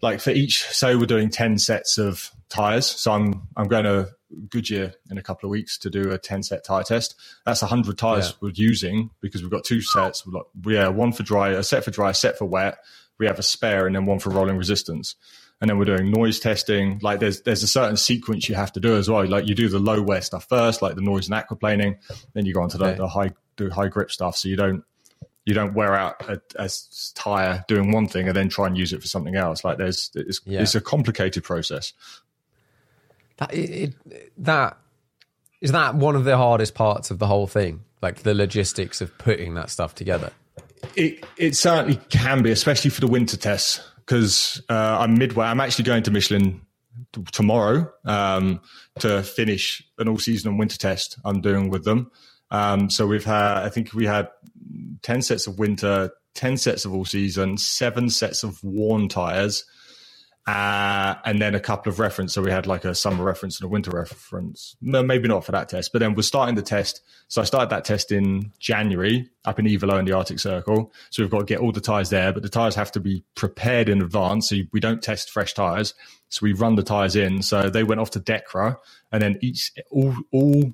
like 0.02 0.20
for 0.20 0.32
each. 0.32 0.64
So 0.66 0.98
we're 0.98 1.06
doing 1.06 1.30
ten 1.30 1.58
sets 1.58 1.98
of 1.98 2.32
tires. 2.50 2.86
So 2.86 3.12
I'm 3.12 3.48
I'm 3.56 3.68
going 3.68 3.86
to 3.86 4.10
Goodyear 4.50 4.94
in 5.10 5.18
a 5.18 5.22
couple 5.22 5.48
of 5.48 5.52
weeks 5.52 5.78
to 5.80 5.90
do 5.90 6.12
a 6.12 6.18
ten 6.18 6.44
set 6.44 6.64
tire 6.64 6.84
test. 6.84 7.16
That's 7.46 7.62
hundred 7.62 7.98
tires 7.98 8.30
yeah. 8.30 8.36
we're 8.42 8.54
using 8.54 9.10
because 9.22 9.42
we've 9.42 9.52
got 9.52 9.64
two 9.64 9.82
sets. 9.82 10.22
Got 10.22 10.48
yeah, 10.66 10.88
one 10.88 11.12
for 11.12 11.24
dry, 11.24 11.50
a 11.50 11.64
set 11.64 11.84
for 11.84 11.92
dry, 11.92 12.12
a 12.12 12.14
set 12.14 12.38
for 12.38 12.46
wet. 12.46 12.78
We 13.20 13.28
have 13.28 13.40
a 13.40 13.44
spare, 13.44 13.86
and 13.86 13.96
then 13.96 14.06
one 14.06 14.20
for 14.20 14.30
rolling 14.30 14.58
resistance 14.58 15.16
and 15.62 15.70
then 15.70 15.78
we're 15.78 15.86
doing 15.86 16.12
noise 16.12 16.40
testing. 16.40 17.00
Like 17.02 17.20
there's 17.20 17.42
there's 17.42 17.64
a 17.64 17.68
certain 17.68 17.96
sequence 17.96 18.50
you 18.50 18.56
have 18.56 18.74
to 18.74 18.80
do 18.80 18.96
as 18.96 19.08
well. 19.08 19.26
Like 19.26 19.48
you 19.48 19.56
do 19.56 19.70
the 19.70 19.80
low 19.80 20.02
wear 20.02 20.22
stuff 20.22 20.50
first, 20.50 20.82
like 20.82 20.96
the 20.96 21.02
noise 21.02 21.30
and 21.30 21.36
aquaplaning, 21.36 21.98
then 22.34 22.46
you 22.46 22.54
go 22.54 22.64
on 22.64 22.70
to 22.70 22.78
the, 22.80 22.94
the 22.94 23.08
high 23.08 23.32
do 23.58 23.70
high 23.70 23.88
grip 23.88 24.12
stuff. 24.12 24.36
So 24.36 24.50
you 24.50 24.56
don't 24.56 24.84
you 25.46 25.54
don't 25.54 25.74
wear 25.74 25.96
out 25.96 26.22
a, 26.30 26.42
a, 26.56 26.70
tire 27.16 27.66
doing 27.68 27.92
one 27.92 28.08
thing 28.08 28.28
and 28.28 28.38
then 28.38 28.50
try 28.50 28.68
and 28.68 28.78
use 28.78 28.94
it 28.94 29.02
for 29.02 29.08
something 29.08 29.36
else. 29.36 29.64
Like 29.64 29.78
there's 29.78 30.12
it's, 30.14 30.42
yeah. 30.46 30.62
it's 30.62 30.76
a 30.76 30.82
complicated 30.82 31.44
process. 31.44 31.94
That 33.38 33.54
it, 33.54 33.96
that 34.38 34.78
is 35.60 35.72
that 35.72 35.96
one 35.96 36.16
of 36.16 36.26
the 36.26 36.38
hardest 36.38 36.76
parts 36.76 37.12
of 37.12 37.20
the 37.20 37.28
whole 37.28 37.48
thing, 37.48 37.82
like 38.02 38.24
the 38.24 38.34
logistics 38.34 39.02
of 39.02 39.18
putting 39.18 39.56
that 39.56 39.70
stuff 39.70 39.96
together. 39.96 40.32
It 40.96 41.26
it 41.38 41.56
certainly 41.56 42.00
can 42.10 42.44
be, 42.44 42.52
especially 42.52 42.92
for 42.92 43.02
the 43.02 43.08
winter 43.08 43.38
tests 43.38 43.82
because 44.06 44.62
uh, 44.70 44.98
I'm 45.00 45.18
midway. 45.18 45.46
I'm 45.46 45.60
actually 45.60 45.86
going 45.86 46.04
to 46.04 46.12
Michelin 46.12 46.62
t- 47.14 47.24
tomorrow 47.32 47.92
um, 48.06 48.62
to 49.00 49.24
finish 49.24 49.84
an 49.98 50.08
all 50.08 50.18
season 50.18 50.50
and 50.50 50.60
winter 50.60 50.78
test 50.78 51.18
I'm 51.24 51.42
doing 51.42 51.70
with 51.70 51.86
them. 51.86 52.12
Um, 52.50 52.90
so 52.90 53.08
we've 53.08 53.24
had, 53.24 53.64
I 53.64 53.70
think 53.70 53.94
we 53.94 54.06
had 54.06 54.28
10 55.02 55.22
sets 55.22 55.48
of 55.48 55.60
winter, 55.60 56.12
10 56.36 56.58
sets 56.58 56.86
of 56.86 56.94
all 56.94 57.06
season, 57.06 57.58
seven 57.58 58.10
sets 58.10 58.44
of 58.44 58.64
worn 58.64 59.08
tires, 59.08 59.66
uh, 60.48 61.16
and 61.24 61.40
then 61.40 61.54
a 61.54 61.60
couple 61.60 61.92
of 61.92 62.00
reference. 62.00 62.34
So 62.34 62.42
we 62.42 62.50
had 62.50 62.66
like 62.66 62.84
a 62.84 62.96
summer 62.96 63.24
reference 63.24 63.60
and 63.60 63.66
a 63.66 63.70
winter 63.70 63.92
reference. 63.92 64.76
No, 64.82 65.04
maybe 65.04 65.28
not 65.28 65.46
for 65.46 65.52
that 65.52 65.70
test, 65.70 65.92
but 65.94 66.00
then 66.00 66.16
we're 66.16 66.24
starting 66.24 66.56
the 66.56 66.64
test. 66.64 67.02
So 67.28 67.42
I 67.42 67.46
started 67.46 67.70
that 67.70 67.86
test 67.86 68.12
in 68.12 68.52
January 68.60 69.30
up 69.46 69.60
in 69.60 69.66
Ivalo 69.66 70.00
in 70.00 70.06
the 70.06 70.14
Arctic 70.14 70.40
Circle. 70.40 70.92
So 71.12 71.22
we've 71.22 71.30
got 71.30 71.40
to 71.40 71.46
get 71.46 71.60
all 71.60 71.72
the 71.72 71.82
tires 71.82 72.10
there, 72.10 72.34
but 72.34 72.42
the 72.42 72.50
tires 72.50 72.76
have 72.76 72.92
to 72.94 73.00
be 73.00 73.24
prepared 73.36 73.88
in 73.88 74.02
advance. 74.02 74.50
So 74.50 74.58
we 74.72 74.80
don't 74.80 75.02
test 75.02 75.30
fresh 75.30 75.54
tires. 75.54 75.94
So 76.30 76.40
we 76.44 76.54
run 76.54 76.76
the 76.76 76.84
tires 76.84 77.16
in. 77.16 77.44
So 77.44 77.70
they 77.70 77.84
went 77.84 78.02
off 78.02 78.12
to 78.12 78.20
DEKRA 78.20 78.78
and 79.12 79.22
then 79.22 79.38
each, 79.42 79.72
all, 79.92 80.16
all, 80.32 80.74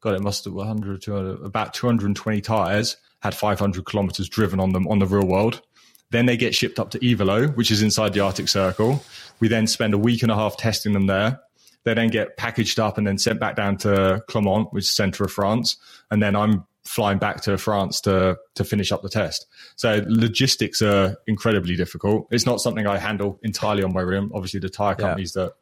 God, 0.00 0.14
it 0.14 0.22
must 0.22 0.44
have 0.46 0.54
100, 0.54 1.02
200, 1.02 1.44
about 1.44 1.74
220 1.74 2.40
tires 2.40 2.96
had 3.22 3.34
500 3.34 3.84
kilometers 3.84 4.28
driven 4.28 4.60
on 4.60 4.72
them 4.72 4.86
on 4.88 4.98
the 4.98 5.06
real 5.06 5.26
world. 5.26 5.62
Then 6.10 6.26
they 6.26 6.36
get 6.36 6.54
shipped 6.54 6.78
up 6.78 6.90
to 6.90 6.98
Ivalo, 6.98 7.56
which 7.56 7.70
is 7.70 7.82
inside 7.82 8.12
the 8.12 8.20
Arctic 8.20 8.48
Circle. 8.48 9.02
We 9.40 9.48
then 9.48 9.66
spend 9.66 9.94
a 9.94 9.98
week 9.98 10.22
and 10.22 10.30
a 10.30 10.34
half 10.34 10.56
testing 10.56 10.92
them 10.92 11.06
there. 11.06 11.40
They 11.84 11.94
then 11.94 12.08
get 12.08 12.36
packaged 12.36 12.78
up 12.78 12.98
and 12.98 13.06
then 13.06 13.18
sent 13.18 13.40
back 13.40 13.56
down 13.56 13.76
to 13.78 14.22
Clermont, 14.28 14.72
which 14.72 14.84
is 14.84 14.90
center 14.90 15.24
of 15.24 15.32
France. 15.32 15.76
And 16.10 16.22
then 16.22 16.36
I'm 16.36 16.64
flying 16.84 17.18
back 17.18 17.40
to 17.42 17.56
France 17.56 18.00
to 18.02 18.36
to 18.54 18.64
finish 18.64 18.92
up 18.92 19.02
the 19.02 19.08
test. 19.08 19.46
So 19.76 20.02
logistics 20.06 20.82
are 20.82 21.16
incredibly 21.26 21.76
difficult. 21.76 22.26
It's 22.30 22.46
not 22.46 22.60
something 22.60 22.86
I 22.86 22.98
handle 22.98 23.38
entirely 23.42 23.82
on 23.82 23.92
my 23.92 24.02
own. 24.02 24.30
Obviously, 24.34 24.60
the 24.60 24.68
tire 24.68 24.94
companies 24.94 25.34
yeah. 25.34 25.44
that 25.44 25.52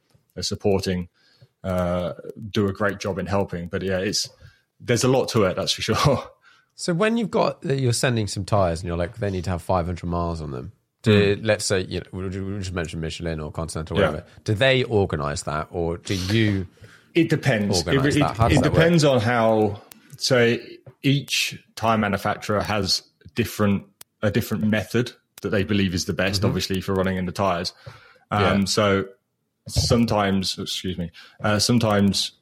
are 0.40 0.42
supporting 0.42 1.08
uh, 1.62 2.14
do 2.50 2.68
a 2.68 2.72
great 2.72 2.98
job 2.98 3.18
in 3.18 3.26
helping. 3.26 3.68
But 3.68 3.82
yeah, 3.82 3.98
it's 3.98 4.28
there's 4.80 5.04
a 5.04 5.08
lot 5.08 5.28
to 5.30 5.44
it. 5.44 5.56
That's 5.56 5.72
for 5.72 5.82
sure. 5.82 6.30
So 6.80 6.94
when 6.94 7.18
you've 7.18 7.30
got 7.30 7.60
that 7.60 7.78
you're 7.78 7.92
sending 7.92 8.26
some 8.26 8.46
tires 8.46 8.80
and 8.80 8.88
you're 8.88 8.96
like 8.96 9.18
they 9.18 9.30
need 9.30 9.44
to 9.44 9.50
have 9.50 9.60
500 9.60 10.06
miles 10.06 10.40
on 10.40 10.50
them. 10.50 10.72
Do, 11.02 11.36
mm. 11.36 11.44
Let's 11.44 11.66
say 11.66 11.82
you 11.82 12.00
know 12.00 12.06
we 12.10 12.30
just 12.30 12.72
mentioned 12.72 13.02
Michelin 13.02 13.38
or 13.38 13.52
Continental 13.52 13.98
or 13.98 14.00
whatever. 14.00 14.24
Do 14.44 14.54
they 14.54 14.84
organise 14.84 15.42
that 15.42 15.68
or 15.70 15.98
do 15.98 16.14
you? 16.14 16.66
It 17.14 17.28
depends. 17.28 17.86
It, 17.86 17.88
it, 17.88 18.16
it 18.16 18.62
depends 18.62 19.04
work? 19.04 19.12
on 19.12 19.20
how. 19.20 19.82
So 20.16 20.56
each 21.02 21.62
tire 21.76 21.98
manufacturer 21.98 22.62
has 22.62 23.02
different 23.34 23.84
a 24.22 24.30
different 24.30 24.64
method 24.64 25.12
that 25.42 25.50
they 25.50 25.64
believe 25.64 25.92
is 25.92 26.06
the 26.06 26.14
best, 26.14 26.40
mm-hmm. 26.40 26.46
obviously 26.48 26.80
for 26.80 26.94
running 26.94 27.18
in 27.18 27.26
the 27.26 27.32
tires. 27.32 27.74
Um, 28.30 28.60
yeah. 28.60 28.64
So 28.64 29.04
sometimes, 29.68 30.58
excuse 30.58 30.96
me, 30.96 31.10
uh, 31.44 31.58
sometimes 31.58 32.32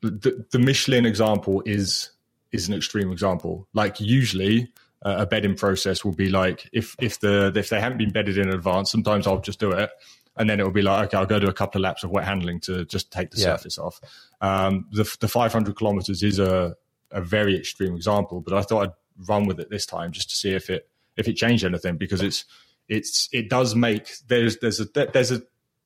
the, 0.00 0.46
the 0.52 0.60
Michelin 0.60 1.06
example 1.06 1.60
is 1.66 2.10
is 2.52 2.68
an 2.68 2.74
extreme 2.74 3.12
example. 3.12 3.68
Like 3.74 4.00
usually 4.00 4.72
uh, 5.04 5.16
a 5.18 5.26
bedding 5.26 5.54
process 5.54 6.04
will 6.04 6.14
be 6.14 6.28
like 6.28 6.68
if 6.72 6.96
if 7.00 7.20
the 7.20 7.52
if 7.54 7.68
they 7.68 7.80
haven't 7.80 7.98
been 7.98 8.10
bedded 8.10 8.38
in 8.38 8.48
advance, 8.48 8.90
sometimes 8.90 9.26
I'll 9.26 9.40
just 9.40 9.60
do 9.60 9.72
it. 9.72 9.90
And 10.36 10.48
then 10.48 10.60
it 10.60 10.62
will 10.62 10.70
be 10.70 10.82
like, 10.82 11.08
okay, 11.08 11.18
I'll 11.18 11.26
go 11.26 11.38
do 11.38 11.48
a 11.48 11.52
couple 11.52 11.80
of 11.80 11.82
laps 11.82 12.04
of 12.04 12.10
wet 12.10 12.24
handling 12.24 12.60
to 12.60 12.84
just 12.86 13.10
take 13.10 13.30
the 13.30 13.38
yeah. 13.38 13.56
surface 13.56 13.78
off. 13.78 14.00
Um, 14.40 14.86
the, 14.92 15.04
the 15.20 15.28
500 15.28 15.76
kilometers 15.76 16.22
is 16.22 16.38
a, 16.38 16.76
a 17.10 17.20
very 17.20 17.58
extreme 17.58 17.94
example, 17.94 18.40
but 18.40 18.54
I 18.54 18.62
thought 18.62 18.86
I'd 18.86 19.28
run 19.28 19.46
with 19.46 19.58
it 19.60 19.68
this 19.70 19.84
time 19.84 20.12
just 20.12 20.30
to 20.30 20.36
see 20.36 20.52
if 20.52 20.70
it 20.70 20.88
if 21.16 21.28
it 21.28 21.34
changed 21.34 21.64
anything 21.64 21.96
because 21.96 22.22
it's 22.22 22.44
it's 22.88 23.28
it 23.32 23.48
does 23.48 23.74
make 23.74 24.10
there's 24.28 24.58
there's 24.58 24.80
a 24.80 24.84
there's 25.12 25.30
a 25.30 25.42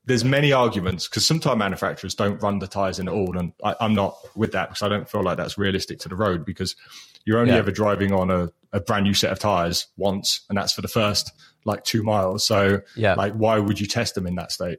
there's 0.07 0.25
many 0.25 0.53
arguments 0.53 1.09
because 1.09 1.25
sometimes 1.25 1.59
manufacturers 1.59 2.15
don't 2.15 2.43
run 2.43 2.59
the 2.59 2.67
tires 2.67 2.99
in 2.99 3.09
at 3.09 3.15
all, 3.15 3.39
and 3.39 3.53
I, 3.63 3.75
am 3.81 3.95
not 3.95 4.17
with 4.35 4.53
that 4.53 4.69
because 4.69 4.83
I 4.83 4.89
don't 4.89 5.09
feel 5.09 5.23
like 5.23 5.37
that's 5.37 5.57
realistic 5.57 5.99
to 6.01 6.09
the 6.09 6.17
road 6.17 6.45
because 6.45 6.77
you're 7.25 7.39
only 7.39 7.53
yeah. 7.53 7.59
ever 7.59 7.71
driving 7.71 8.13
on 8.13 8.31
a, 8.31 8.53
a, 8.73 8.81
brand 8.81 9.05
new 9.05 9.15
set 9.15 9.33
of 9.33 9.39
tires 9.39 9.87
once, 9.97 10.43
and 10.49 10.59
that's 10.59 10.73
for 10.73 10.83
the 10.83 10.89
first 10.89 11.33
like 11.65 11.85
two 11.85 12.03
miles. 12.03 12.45
So, 12.45 12.83
yeah. 12.97 13.15
like, 13.15 13.33
why 13.33 13.59
would 13.59 13.81
you 13.81 13.87
test 13.87 14.15
them 14.15 14.27
in 14.27 14.35
that 14.35 14.53
state? 14.53 14.79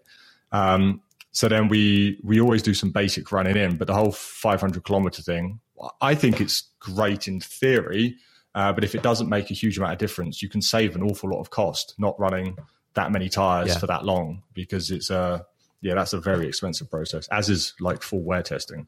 Um, 0.51 1.01
so 1.32 1.50
then 1.50 1.67
we 1.67 2.20
we 2.24 2.39
always 2.39 2.62
do 2.62 2.74
some 2.74 2.91
basic 2.91 3.32
running 3.32 3.58
in, 3.58 3.77
but 3.77 3.88
the 3.88 3.94
whole 3.94 4.12
500 4.12 4.84
kilometer 4.84 5.22
thing, 5.22 5.60
I 6.01 6.13
think 6.13 6.39
it's 6.39 6.70
great 6.79 7.27
in 7.27 7.39
theory, 7.41 8.15
uh, 8.53 8.72
but 8.74 8.84
if 8.84 8.94
it 8.94 9.01
doesn't 9.01 9.27
make 9.27 9.50
a 9.50 9.55
huge 9.55 9.77
amount 9.77 9.94
of 9.94 9.98
difference, 9.98 10.41
you 10.41 10.50
can 10.50 10.62
save 10.62 10.96
an 10.96 11.03
awful 11.03 11.32
lot 11.32 11.41
of 11.41 11.50
cost 11.50 11.96
not 11.98 12.17
running 12.20 12.58
that 12.96 13.12
many 13.12 13.30
tires 13.30 13.70
yeah. 13.70 13.78
for 13.78 13.88
that 13.88 14.04
long 14.04 14.42
because 14.54 14.90
it's 14.92 15.10
a 15.10 15.46
yeah 15.82 15.94
that's 15.94 16.14
a 16.14 16.20
very 16.20 16.48
expensive 16.48 16.90
process 16.90 17.28
as 17.32 17.50
is 17.50 17.74
like 17.80 18.02
full 18.02 18.22
wear 18.22 18.42
testing 18.42 18.88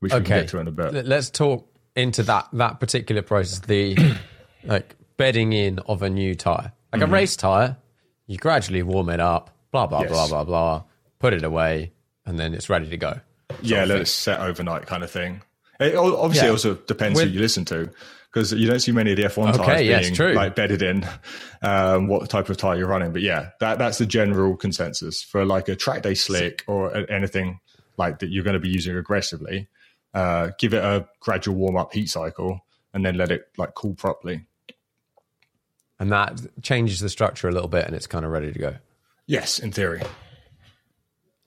which 0.00 0.12
okay. 0.12 0.20
we 0.20 0.24
can 0.24 0.40
get 0.40 0.48
to 0.48 0.58
in 0.58 0.68
a 0.68 0.70
bit 0.70 1.06
let's 1.06 1.30
talk 1.30 1.68
into 1.94 2.22
that 2.22 2.48
that 2.52 2.80
particular 2.80 3.22
process 3.22 3.58
the 3.60 3.96
like 4.64 4.96
bedding 5.16 5.52
in 5.52 5.78
of 5.80 6.02
a 6.02 6.10
new 6.10 6.34
tire 6.34 6.72
like 6.92 7.02
mm-hmm. 7.02 7.10
a 7.10 7.12
race 7.12 7.36
tire 7.36 7.76
you 8.26 8.36
gradually 8.38 8.82
warm 8.82 9.08
it 9.08 9.20
up 9.20 9.50
blah 9.72 9.86
blah 9.86 10.00
yes. 10.00 10.10
blah 10.10 10.28
blah 10.28 10.44
blah 10.44 10.82
put 11.18 11.32
it 11.32 11.42
away 11.42 11.92
and 12.24 12.38
then 12.38 12.54
it's 12.54 12.70
ready 12.70 12.88
to 12.88 12.96
go 12.96 13.18
yeah 13.60 13.84
let 13.84 14.00
it 14.00 14.06
set 14.06 14.40
overnight 14.40 14.86
kind 14.86 15.02
of 15.02 15.10
thing 15.10 15.42
it 15.80 15.94
obviously 15.96 16.46
yeah. 16.46 16.52
also 16.52 16.74
depends 16.74 17.18
With, 17.18 17.28
who 17.28 17.34
you 17.34 17.40
listen 17.40 17.64
to 17.66 17.90
because 18.36 18.52
you 18.52 18.66
don't 18.66 18.80
see 18.80 18.92
many 18.92 19.12
of 19.12 19.16
the 19.16 19.22
F1 19.22 19.54
okay, 19.54 19.64
tires 19.64 19.86
yes, 19.86 20.02
being 20.02 20.14
true. 20.14 20.32
like 20.34 20.54
bedded 20.54 20.82
in 20.82 21.08
um, 21.62 22.06
what 22.06 22.28
type 22.28 22.50
of 22.50 22.58
tire 22.58 22.76
you're 22.76 22.86
running. 22.86 23.10
But 23.10 23.22
yeah, 23.22 23.52
that 23.60 23.78
that's 23.78 23.96
the 23.96 24.04
general 24.04 24.58
consensus 24.58 25.22
for 25.22 25.46
like 25.46 25.70
a 25.70 25.74
track 25.74 26.02
day 26.02 26.12
slick 26.12 26.62
or 26.66 26.94
anything 27.10 27.60
like 27.96 28.18
that 28.18 28.28
you're 28.28 28.44
going 28.44 28.52
to 28.52 28.60
be 28.60 28.68
using 28.68 28.94
aggressively. 28.94 29.68
Uh, 30.12 30.50
give 30.58 30.74
it 30.74 30.84
a 30.84 31.08
gradual 31.18 31.54
warm 31.54 31.78
up 31.78 31.94
heat 31.94 32.10
cycle 32.10 32.60
and 32.92 33.06
then 33.06 33.16
let 33.16 33.30
it 33.30 33.48
like 33.56 33.74
cool 33.74 33.94
properly. 33.94 34.44
And 35.98 36.12
that 36.12 36.38
changes 36.60 37.00
the 37.00 37.08
structure 37.08 37.48
a 37.48 37.52
little 37.52 37.70
bit, 37.70 37.86
and 37.86 37.96
it's 37.96 38.06
kind 38.06 38.26
of 38.26 38.32
ready 38.32 38.52
to 38.52 38.58
go. 38.58 38.76
Yes, 39.26 39.58
in 39.58 39.72
theory. 39.72 40.02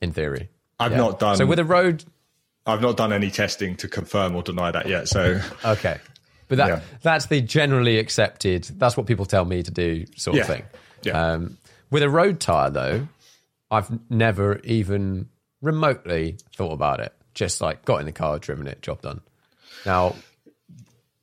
In 0.01 0.11
theory, 0.11 0.49
I've 0.79 0.93
yeah. 0.93 0.97
not 0.97 1.19
done. 1.19 1.37
So 1.37 1.45
with 1.45 1.59
a 1.59 1.65
road, 1.65 2.03
I've 2.65 2.81
not 2.81 2.97
done 2.97 3.13
any 3.13 3.29
testing 3.29 3.75
to 3.75 3.87
confirm 3.87 4.35
or 4.35 4.41
deny 4.41 4.71
that 4.71 4.87
yet. 4.87 5.07
So 5.07 5.39
okay, 5.63 5.99
but 6.49 6.57
that 6.57 6.67
yeah. 6.67 6.79
that's 7.01 7.27
the 7.27 7.39
generally 7.39 7.97
accepted. 7.97 8.65
That's 8.77 8.97
what 8.97 9.05
people 9.05 9.25
tell 9.25 9.45
me 9.45 9.63
to 9.63 9.71
do, 9.71 10.05
sort 10.17 10.35
yeah. 10.35 10.41
of 10.41 10.47
thing. 10.47 10.63
Yeah. 11.03 11.31
Um, 11.31 11.57
With 11.89 12.03
a 12.03 12.09
road 12.09 12.41
tire, 12.41 12.69
though, 12.69 13.07
I've 13.71 13.89
never 14.11 14.59
even 14.65 15.29
remotely 15.61 16.37
thought 16.57 16.73
about 16.73 16.99
it. 16.99 17.13
Just 17.33 17.61
like 17.61 17.85
got 17.85 18.01
in 18.01 18.05
the 18.05 18.11
car, 18.11 18.37
driven 18.39 18.67
it, 18.67 18.81
job 18.81 19.01
done. 19.01 19.21
Now, 19.85 20.15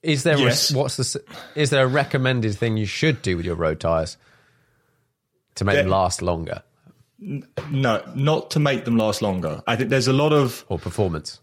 is 0.03 0.23
there 0.23 0.39
Yes. 0.39 0.73
a, 0.73 0.79
what's 0.79 0.97
the 0.97 1.23
is 1.55 1.71
there 1.71 1.85
a 1.85 1.89
recommended 1.89 2.55
thing 2.57 2.77
you 2.77 2.87
should 2.87 3.21
do 3.21 3.37
with 3.37 3.45
your 3.45 3.57
road 3.57 3.81
tires 3.81 4.17
to 5.57 5.65
make 5.65 5.77
them 5.77 5.89
last 5.89 6.23
longer 6.23 6.63
No, 7.19 8.03
not 8.15 8.51
to 8.53 8.61
make 8.61 8.85
them 8.85 8.97
last 8.97 9.21
longer. 9.23 9.63
I 9.67 9.75
think 9.77 9.91
there's 9.91 10.07
a 10.07 10.13
lot 10.13 10.33
of 10.33 10.65
or 10.69 10.79
performance? 10.79 11.41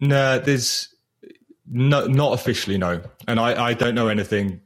no. 0.00 0.38
There's 0.38 0.88
no, 1.70 2.06
not 2.06 2.34
officially 2.34 2.78
no, 2.78 3.02
and 3.26 3.38
I, 3.38 3.68
I 3.68 3.74
don't 3.74 3.94
know 3.94 4.08
anything 4.08 4.60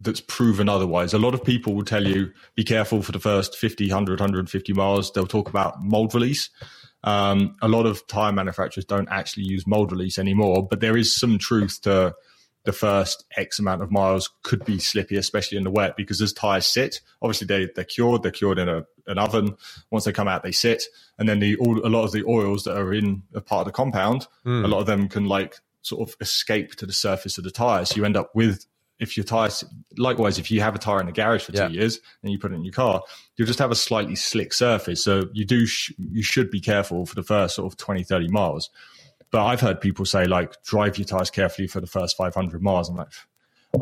that's 0.00 0.20
proven 0.20 0.68
otherwise. 0.68 1.14
A 1.14 1.18
lot 1.18 1.34
of 1.34 1.42
people 1.42 1.74
will 1.74 1.84
tell 1.84 2.06
you 2.06 2.32
be 2.54 2.64
careful 2.64 3.02
for 3.02 3.12
the 3.12 3.18
first 3.18 3.56
50, 3.56 3.88
100, 3.88 4.20
150 4.20 4.72
miles. 4.72 5.10
They'll 5.12 5.26
talk 5.26 5.48
about 5.48 5.82
mold 5.82 6.14
release. 6.14 6.50
Um, 7.02 7.56
a 7.60 7.68
lot 7.68 7.86
of 7.86 8.06
tire 8.06 8.32
manufacturers 8.32 8.84
don't 8.84 9.08
actually 9.10 9.44
use 9.44 9.66
mold 9.66 9.92
release 9.92 10.18
anymore, 10.18 10.66
but 10.66 10.80
there 10.80 10.96
is 10.96 11.14
some 11.14 11.38
truth 11.38 11.80
to 11.82 12.14
the 12.64 12.72
first 12.72 13.24
X 13.36 13.58
amount 13.58 13.82
of 13.82 13.90
miles 13.90 14.30
could 14.42 14.64
be 14.64 14.78
slippy, 14.78 15.16
especially 15.16 15.58
in 15.58 15.64
the 15.64 15.70
wet, 15.70 15.96
because 15.96 16.20
as 16.22 16.32
tires 16.32 16.66
sit, 16.66 17.00
obviously 17.20 17.46
they, 17.46 17.68
they're 17.74 17.84
cured, 17.84 18.22
they're 18.22 18.32
cured 18.32 18.58
in 18.58 18.70
a, 18.70 18.84
an 19.06 19.18
oven. 19.18 19.54
Once 19.90 20.04
they 20.04 20.12
come 20.12 20.28
out, 20.28 20.42
they 20.42 20.52
sit. 20.52 20.82
And 21.18 21.28
then 21.28 21.40
the, 21.40 21.56
all, 21.56 21.86
a 21.86 21.88
lot 21.88 22.04
of 22.04 22.12
the 22.12 22.24
oils 22.26 22.64
that 22.64 22.78
are 22.78 22.94
in 22.94 23.22
a 23.34 23.42
part 23.42 23.66
of 23.66 23.66
the 23.66 23.76
compound, 23.76 24.26
a 24.64 24.68
lot 24.68 24.80
of 24.80 24.86
them 24.86 25.08
can 25.08 25.26
like 25.26 25.58
sort 25.84 26.08
of 26.08 26.16
escape 26.20 26.74
to 26.76 26.86
the 26.86 26.92
surface 26.92 27.38
of 27.38 27.44
the 27.44 27.50
tire. 27.50 27.84
So 27.84 27.96
you 27.96 28.04
end 28.04 28.16
up 28.16 28.34
with, 28.34 28.66
if 28.98 29.16
your 29.16 29.24
tires, 29.24 29.62
likewise, 29.98 30.38
if 30.38 30.50
you 30.50 30.60
have 30.60 30.74
a 30.74 30.78
tire 30.78 30.98
in 31.00 31.06
the 31.06 31.12
garage 31.12 31.44
for 31.44 31.52
Yeah. 31.52 31.68
two 31.68 31.74
years 31.74 32.00
and 32.22 32.32
you 32.32 32.38
put 32.38 32.52
it 32.52 32.54
in 32.56 32.64
your 32.64 32.72
car, 32.72 33.02
you'll 33.36 33.46
just 33.46 33.58
have 33.58 33.70
a 33.70 33.74
slightly 33.76 34.16
slick 34.16 34.52
surface. 34.52 35.04
So 35.04 35.24
you 35.32 35.44
do, 35.44 35.66
sh- 35.66 35.92
you 35.98 36.22
should 36.22 36.50
be 36.50 36.60
careful 36.60 37.04
for 37.06 37.14
the 37.14 37.22
first 37.22 37.54
sort 37.56 37.70
of 37.72 37.76
20, 37.76 38.02
30 38.02 38.28
miles. 38.28 38.70
But 39.30 39.44
I've 39.44 39.60
heard 39.60 39.80
people 39.80 40.06
say 40.06 40.26
like 40.26 40.62
drive 40.62 40.96
your 40.96 41.06
tires 41.06 41.28
carefully 41.30 41.66
for 41.68 41.80
the 41.80 41.86
first 41.86 42.16
500 42.16 42.62
miles. 42.62 42.88
I'm 42.88 42.96
like, 42.96 43.08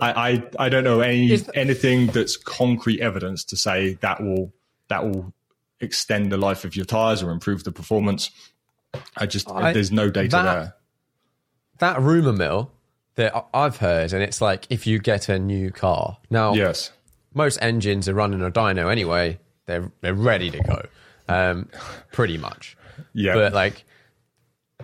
I, 0.01 0.11
I, 0.59 0.65
I 0.67 0.69
don't 0.71 0.85
know 0.85 1.01
any 1.03 1.31
Is- 1.33 1.51
anything 1.55 2.07
that's 2.09 2.37
concrete 2.37 3.01
evidence 3.01 3.45
to 3.45 3.57
say 3.57 3.95
that 4.01 4.23
will 4.23 4.53
that 4.89 5.05
will 5.05 5.33
extend 5.81 6.33
the 6.33 6.37
life 6.39 6.65
of 6.65 6.75
your 6.75 6.85
tires 6.87 7.23
or 7.23 7.31
improve 7.31 7.65
the 7.65 7.73
performance. 7.73 8.31
I 9.17 9.27
just 9.27 9.51
I- 9.51 9.73
there's 9.75 9.93
no 9.93 10.09
data 10.11 10.31
that- 10.31 10.43
there. 10.55 10.75
That 11.83 12.01
rumor 12.01 12.33
mill 12.33 12.71
that 13.17 13.35
I've 13.53 13.79
heard, 13.79 14.13
and 14.13 14.23
it's 14.23 14.41
like 14.41 14.69
if 14.71 14.87
you 14.87 15.01
get 15.01 15.29
a 15.29 15.37
new 15.37 15.73
car 15.73 16.19
now, 16.31 16.55
Yes. 16.55 16.93
most 17.35 17.59
engines 17.61 18.09
are 18.09 18.15
running 18.15 18.41
a 18.41 18.53
dyno 18.53 18.89
anyway. 18.91 19.41
They're 19.67 19.91
they're 20.01 20.15
ready 20.15 20.49
to 20.53 20.61
go, 20.61 20.83
um, 21.29 21.69
pretty 22.13 22.39
much. 22.39 22.77
Yeah. 23.13 23.35
But 23.35 23.53
like, 23.53 23.85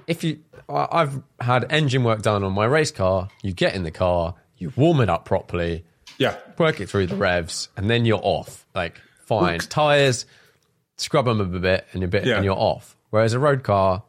if 0.09 0.25
you, 0.25 0.41
I've 0.69 1.23
had 1.41 1.67
engine 1.71 2.03
work 2.03 2.23
done 2.23 2.43
on 2.43 2.53
my 2.53 2.65
race 2.65 2.91
car. 2.91 3.29
You 3.43 3.53
get 3.53 3.77
in 3.77 3.85
the 3.85 3.93
car, 3.93 4.35
you 4.57 4.73
warm 4.75 5.01
it 5.01 5.09
up 5.09 5.25
properly, 5.25 5.85
yeah. 6.19 6.37
work 6.59 6.81
it 6.81 6.89
through 6.91 7.07
the 7.07 7.17
revs, 7.17 7.69
and 7.77 7.89
then 7.89 8.07
you're 8.07 8.21
off. 8.23 8.67
Like, 8.75 9.01
fine, 9.25 9.61
tires, 9.61 10.27
scrub 10.97 11.27
them 11.27 11.41
a 11.41 11.45
bit, 11.61 11.87
and 11.93 12.03
a 12.03 12.09
bit, 12.09 12.25
Yeah. 12.27 12.37
and 12.37 12.45
you're 12.45 12.59
off. 12.59 12.97
Whereas 13.11 13.35
a 13.35 13.39
road 13.39 13.63
car, 13.63 14.03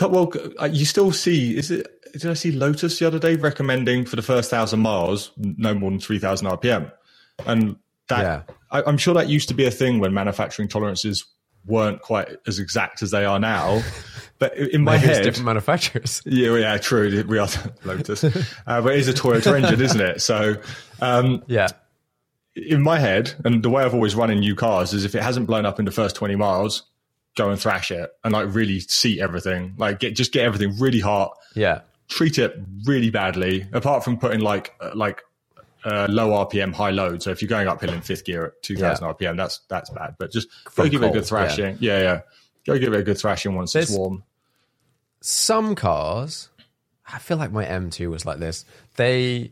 Well, 0.00 0.32
uh, 0.60 0.66
you 0.66 0.84
still 0.84 1.12
see. 1.12 1.56
Is 1.56 1.70
it? 1.70 1.86
Did 2.12 2.26
I 2.26 2.34
see 2.34 2.52
Lotus 2.52 2.98
the 2.98 3.06
other 3.06 3.18
day 3.18 3.36
recommending 3.36 4.04
for 4.04 4.16
the 4.16 4.22
first 4.22 4.50
thousand 4.50 4.80
miles 4.80 5.30
no 5.36 5.74
more 5.74 5.90
than 5.90 6.00
three 6.00 6.18
thousand 6.18 6.48
RPM, 6.48 6.92
and 7.46 7.76
that 8.08 8.20
Yeah. 8.20 8.42
I, 8.70 8.82
I'm 8.86 8.98
sure 8.98 9.14
that 9.14 9.28
used 9.28 9.48
to 9.48 9.54
be 9.54 9.64
a 9.66 9.70
thing 9.70 9.98
when 9.98 10.12
manufacturing 10.12 10.68
tolerances 10.68 11.24
weren't 11.64 12.00
quite 12.02 12.28
as 12.46 12.58
exact 12.58 13.02
as 13.02 13.10
they 13.10 13.24
are 13.24 13.38
now. 13.38 13.82
But 14.38 14.56
in 14.56 14.82
my 14.82 14.96
maybe 14.96 15.06
head, 15.06 15.22
different 15.22 15.46
manufacturers. 15.46 16.20
Yeah, 16.26 16.56
yeah, 16.56 16.76
true. 16.76 17.22
We 17.28 17.38
are 17.38 17.46
Lotus, 17.84 18.24
uh, 18.24 18.32
but 18.66 18.92
it 18.92 18.98
is 18.98 19.06
a 19.06 19.12
Toyota 19.12 19.54
engine, 19.62 19.80
isn't 19.80 20.00
it? 20.00 20.20
So, 20.20 20.56
um, 21.00 21.44
Yeah, 21.46 21.68
in 22.56 22.82
my 22.82 22.98
head, 22.98 23.34
and 23.44 23.62
the 23.62 23.70
way 23.70 23.84
I've 23.84 23.94
always 23.94 24.16
run 24.16 24.30
in 24.30 24.40
new 24.40 24.56
cars 24.56 24.94
is 24.94 25.04
if 25.04 25.14
it 25.14 25.22
hasn't 25.22 25.46
blown 25.46 25.64
up 25.64 25.78
in 25.78 25.84
the 25.84 25.92
first 25.92 26.16
twenty 26.16 26.34
miles, 26.34 26.82
go 27.36 27.50
and 27.50 27.60
thrash 27.60 27.90
it 27.90 28.10
and 28.24 28.32
like 28.32 28.54
really 28.54 28.80
seat 28.80 29.20
everything, 29.20 29.74
like 29.78 30.00
get 30.00 30.14
just 30.14 30.32
get 30.32 30.44
everything 30.44 30.78
really 30.78 31.00
hot, 31.00 31.36
yeah, 31.54 31.80
treat 32.08 32.38
it 32.38 32.54
really 32.84 33.10
badly. 33.10 33.66
Apart 33.72 34.04
from 34.04 34.18
putting 34.18 34.40
like 34.40 34.74
uh, 34.80 34.92
like 34.94 35.22
uh, 35.84 36.06
low 36.08 36.46
RPM, 36.46 36.72
high 36.72 36.90
load. 36.90 37.22
So 37.22 37.30
if 37.30 37.42
you're 37.42 37.48
going 37.48 37.68
uphill 37.68 37.92
in 37.92 38.00
fifth 38.00 38.24
gear 38.24 38.46
at 38.46 38.62
two 38.62 38.76
thousand 38.76 39.06
RPM, 39.08 39.36
that's 39.36 39.60
that's 39.68 39.90
bad. 39.90 40.16
But 40.18 40.32
just 40.32 40.48
go 40.74 40.88
give 40.88 41.02
it 41.02 41.06
a 41.06 41.10
good 41.10 41.12
cold, 41.12 41.14
yeah. 41.14 41.22
thrashing. 41.22 41.78
Yeah, 41.80 42.00
yeah. 42.00 42.20
Go 42.64 42.78
give 42.78 42.92
it 42.92 43.00
a 43.00 43.02
good 43.02 43.18
thrashing 43.18 43.54
once 43.54 43.74
it's 43.74 43.90
warm. 43.90 44.22
some 45.20 45.74
cars, 45.74 46.48
I 47.12 47.18
feel 47.18 47.36
like 47.36 47.50
my 47.50 47.64
M2 47.64 48.08
was 48.08 48.24
like 48.24 48.38
this. 48.38 48.64
They, 48.96 49.50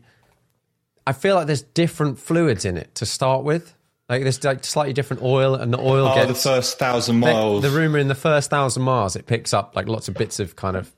I 1.07 1.13
feel 1.13 1.35
like 1.35 1.47
there's 1.47 1.63
different 1.63 2.19
fluids 2.19 2.65
in 2.65 2.77
it 2.77 2.95
to 2.97 3.07
start 3.07 3.43
with. 3.45 3.75
Like 4.11 4.23
there's 4.25 4.43
like 4.45 4.65
slightly 4.65 4.93
different 4.93 5.23
oil, 5.23 5.55
and 5.55 5.73
the 5.73 5.79
oil 5.79 6.09
Oh, 6.09 6.15
gets 6.17 6.43
the 6.43 6.51
first 6.51 6.79
thousand 6.79 7.21
miles. 7.21 7.63
The, 7.63 7.71
rumor 7.71 7.97
in 7.99 8.09
the 8.09 8.15
first 8.17 8.51
thousand 8.51 8.83
miles, 8.83 9.15
it 9.17 9.27
picks 9.27 9.55
up 9.55 9.75
like 9.77 9.87
lots 9.89 10.09
of 10.09 10.15
bits 10.15 10.41
of 10.41 10.57
kind 10.57 10.77
of 10.77 10.93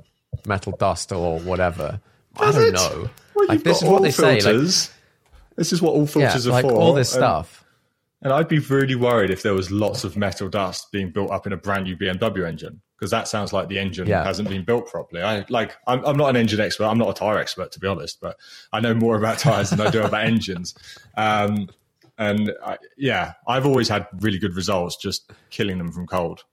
metal 0.46 0.72
dust 0.78 1.12
or 1.12 1.38
whatever. 1.40 2.00
Does 2.38 2.56
I 2.56 2.58
don't 2.58 2.68
it? 2.68 2.72
know. 2.74 3.10
Well, 3.34 3.46
like 3.48 3.56
you've 3.56 3.64
this 3.64 3.80
got 3.80 3.86
is 3.86 3.92
what 3.92 4.02
they 4.02 4.10
say. 4.10 4.22
Like, 4.36 4.42
filters. 4.42 4.90
this 5.56 5.72
is 5.74 5.82
what 5.82 5.92
all 5.92 6.00
yeah, 6.04 6.06
filters 6.30 6.46
are 6.46 6.50
like 6.52 6.64
for. 6.64 6.72
all 6.72 6.94
this 6.94 7.12
and- 7.14 7.20
stuff. 7.20 7.58
And 8.24 8.32
I'd 8.32 8.46
be 8.48 8.60
really 8.60 8.94
worried 8.94 9.30
if 9.30 9.42
there 9.42 9.52
was 9.52 9.72
lots 9.72 10.04
of 10.04 10.16
metal 10.16 10.48
dust 10.48 10.92
being 10.92 11.10
built 11.10 11.32
up 11.32 11.44
in 11.46 11.52
a 11.52 11.56
brand 11.56 11.84
new 11.84 11.96
BMW 11.96 12.46
engine 12.46 12.80
because 12.96 13.10
that 13.10 13.26
sounds 13.26 13.52
like 13.52 13.68
the 13.68 13.80
engine 13.80 14.06
Yeah. 14.06 14.22
hasn't 14.22 14.48
been 14.48 14.64
built 14.64 14.86
properly. 14.86 15.22
I 15.22 15.44
like 15.48 15.76
I'm, 15.88 16.04
I'm 16.04 16.16
not 16.16 16.30
an 16.30 16.36
engine 16.36 16.60
expert. 16.60 16.84
I'm 16.84 16.98
not 16.98 17.10
a 17.10 17.14
tire 17.14 17.36
expert 17.38 17.72
to 17.72 17.80
be 17.80 17.88
honest, 17.88 18.20
but 18.20 18.38
I 18.72 18.78
know 18.78 18.94
more 18.94 19.16
about 19.18 19.38
tires 19.40 19.70
than 19.70 19.80
I 19.80 19.90
do 19.90 20.02
about 20.02 20.24
engines. 20.24 20.74
Um, 21.16 21.68
and 22.18 22.52
I, 22.64 22.78
yeah, 22.96 23.34
I've 23.46 23.66
always 23.66 23.88
had 23.88 24.06
really 24.20 24.38
good 24.38 24.54
results 24.54 24.96
just 24.96 25.30
killing 25.50 25.78
them 25.78 25.92
from 25.92 26.06
cold. 26.06 26.44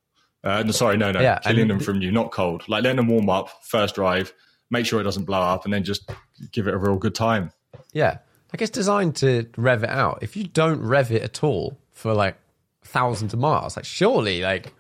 Uh, 0.44 0.64
no, 0.64 0.72
sorry, 0.72 0.98
no, 0.98 1.12
no, 1.12 1.20
Yeah, 1.20 1.40
killing 1.40 1.68
them 1.68 1.80
from 1.80 2.02
you, 2.02 2.12
not 2.12 2.32
cold. 2.32 2.64
Like 2.68 2.84
letting 2.84 2.98
them 2.98 3.08
warm 3.08 3.30
up 3.30 3.50
first 3.64 3.96
drive, 3.96 4.34
make 4.70 4.86
sure 4.86 5.02
it 5.02 5.04
doesn't 5.04 5.26
blow 5.26 5.42
up, 5.42 5.66
and 5.66 5.74
then 5.74 5.84
just 5.84 6.10
give 6.52 6.68
it 6.68 6.74
a 6.74 6.78
real 6.78 6.98
good 6.98 7.16
time. 7.16 7.52
Yeah. 7.92 8.20
Like 8.54 8.62
it's 8.62 8.72
designed 8.72 9.16
to 9.18 9.48
rev 9.58 9.84
it 9.84 9.90
out. 9.90 10.20
If 10.22 10.36
you 10.36 10.46
don't 10.46 10.82
rev 10.82 11.12
it 11.12 11.22
at 11.22 11.44
all 11.44 11.78
for 11.92 12.14
like 12.14 12.38
thousands 12.84 13.34
of 13.34 13.40
miles, 13.40 13.76
like 13.76 13.86
surely 13.86 14.42
like 14.42 14.74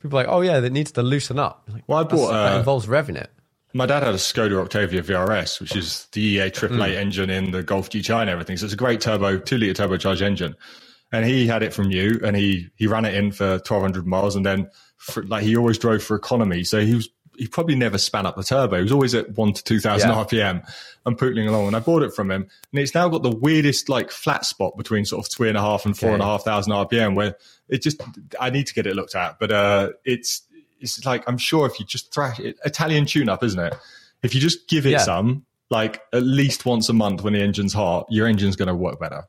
people 0.00 0.18
are 0.18 0.22
like, 0.22 0.32
oh 0.32 0.40
yeah, 0.40 0.60
that 0.60 0.70
needs 0.70 0.92
to 0.92 1.02
loosen 1.02 1.38
up. 1.38 1.68
Like, 1.70 1.82
Well, 1.86 1.98
I 1.98 2.04
bought, 2.04 2.30
that 2.30 2.54
uh, 2.54 2.58
involves 2.58 2.86
revving 2.86 3.16
it. 3.16 3.30
My 3.76 3.86
dad 3.86 4.04
had 4.04 4.14
a 4.14 4.18
Skoda 4.18 4.60
Octavia 4.62 5.02
VRS, 5.02 5.60
which 5.60 5.74
is 5.74 6.06
the 6.12 6.38
EA888 6.38 6.94
engine 6.94 7.28
in 7.28 7.50
the 7.50 7.62
Golf 7.62 7.90
GTI 7.90 8.20
and 8.22 8.30
everything. 8.30 8.56
So 8.56 8.64
it's 8.66 8.72
a 8.72 8.76
great 8.76 9.00
turbo, 9.00 9.38
two 9.38 9.58
liter 9.58 9.82
turbocharged 9.82 10.22
engine. 10.22 10.54
And 11.12 11.26
he 11.26 11.46
had 11.46 11.62
it 11.62 11.72
from 11.74 11.90
you, 11.90 12.20
and 12.24 12.36
he 12.36 12.68
he 12.76 12.86
ran 12.86 13.04
it 13.04 13.14
in 13.14 13.30
for 13.32 13.58
twelve 13.60 13.82
hundred 13.82 14.06
miles, 14.06 14.34
and 14.36 14.44
then 14.46 14.68
for, 14.96 15.22
like 15.24 15.42
he 15.44 15.56
always 15.56 15.78
drove 15.78 16.02
for 16.02 16.16
economy, 16.16 16.64
so 16.64 16.80
he 16.80 16.94
was 16.94 17.08
he 17.36 17.46
probably 17.48 17.74
never 17.74 17.98
span 17.98 18.26
up 18.26 18.36
the 18.36 18.42
turbo. 18.44 18.76
He 18.76 18.82
was 18.82 18.92
always 18.92 19.14
at 19.14 19.30
one 19.36 19.52
to 19.52 19.62
two 19.62 19.78
thousand 19.80 20.10
Yeah. 20.10 20.24
RPM 20.24 20.72
and 21.06 21.18
pootling 21.18 21.48
along. 21.48 21.66
And 21.68 21.76
I 21.76 21.80
bought 21.80 22.02
it 22.02 22.14
from 22.14 22.30
him, 22.32 22.42
and 22.72 22.80
it's 22.80 22.94
now 22.94 23.08
got 23.08 23.22
the 23.22 23.30
weirdest 23.36 23.88
like 23.88 24.10
flat 24.10 24.44
spot 24.44 24.76
between 24.76 25.04
sort 25.04 25.24
of 25.24 25.30
three 25.32 25.48
and 25.48 25.58
a 25.58 25.60
half 25.60 25.84
and 25.84 25.96
four 25.96 26.08
Okay. 26.10 26.14
and 26.14 26.22
a 26.22 26.26
half 26.26 26.42
thousand 26.44 26.72
RPM, 26.72 27.14
where 27.14 27.36
it 27.68 27.82
just 27.82 28.02
I 28.40 28.50
need 28.50 28.66
to 28.68 28.74
get 28.74 28.86
it 28.86 28.96
looked 28.96 29.14
at, 29.14 29.38
but 29.38 29.52
uh, 29.52 29.90
it's 30.04 30.42
it's 30.84 31.04
like 31.06 31.24
I'm 31.26 31.38
sure 31.38 31.66
if 31.66 31.80
you 31.80 31.86
just 31.86 32.12
thrash 32.14 32.38
it, 32.38 32.58
Italian 32.64 33.06
tune 33.06 33.28
up, 33.28 33.42
isn't 33.42 33.58
it? 33.58 33.74
If 34.22 34.34
you 34.34 34.40
just 34.40 34.68
give 34.68 34.86
it 34.86 34.90
Yeah. 34.90 34.98
some, 34.98 35.44
like 35.70 36.00
at 36.12 36.22
least 36.22 36.64
once 36.66 36.88
a 36.88 36.92
month 36.92 37.22
when 37.22 37.32
the 37.32 37.40
engine's 37.42 37.72
hot, 37.72 38.06
your 38.10 38.26
engine's 38.26 38.56
going 38.56 38.68
to 38.68 38.74
work 38.74 39.00
better. 39.00 39.24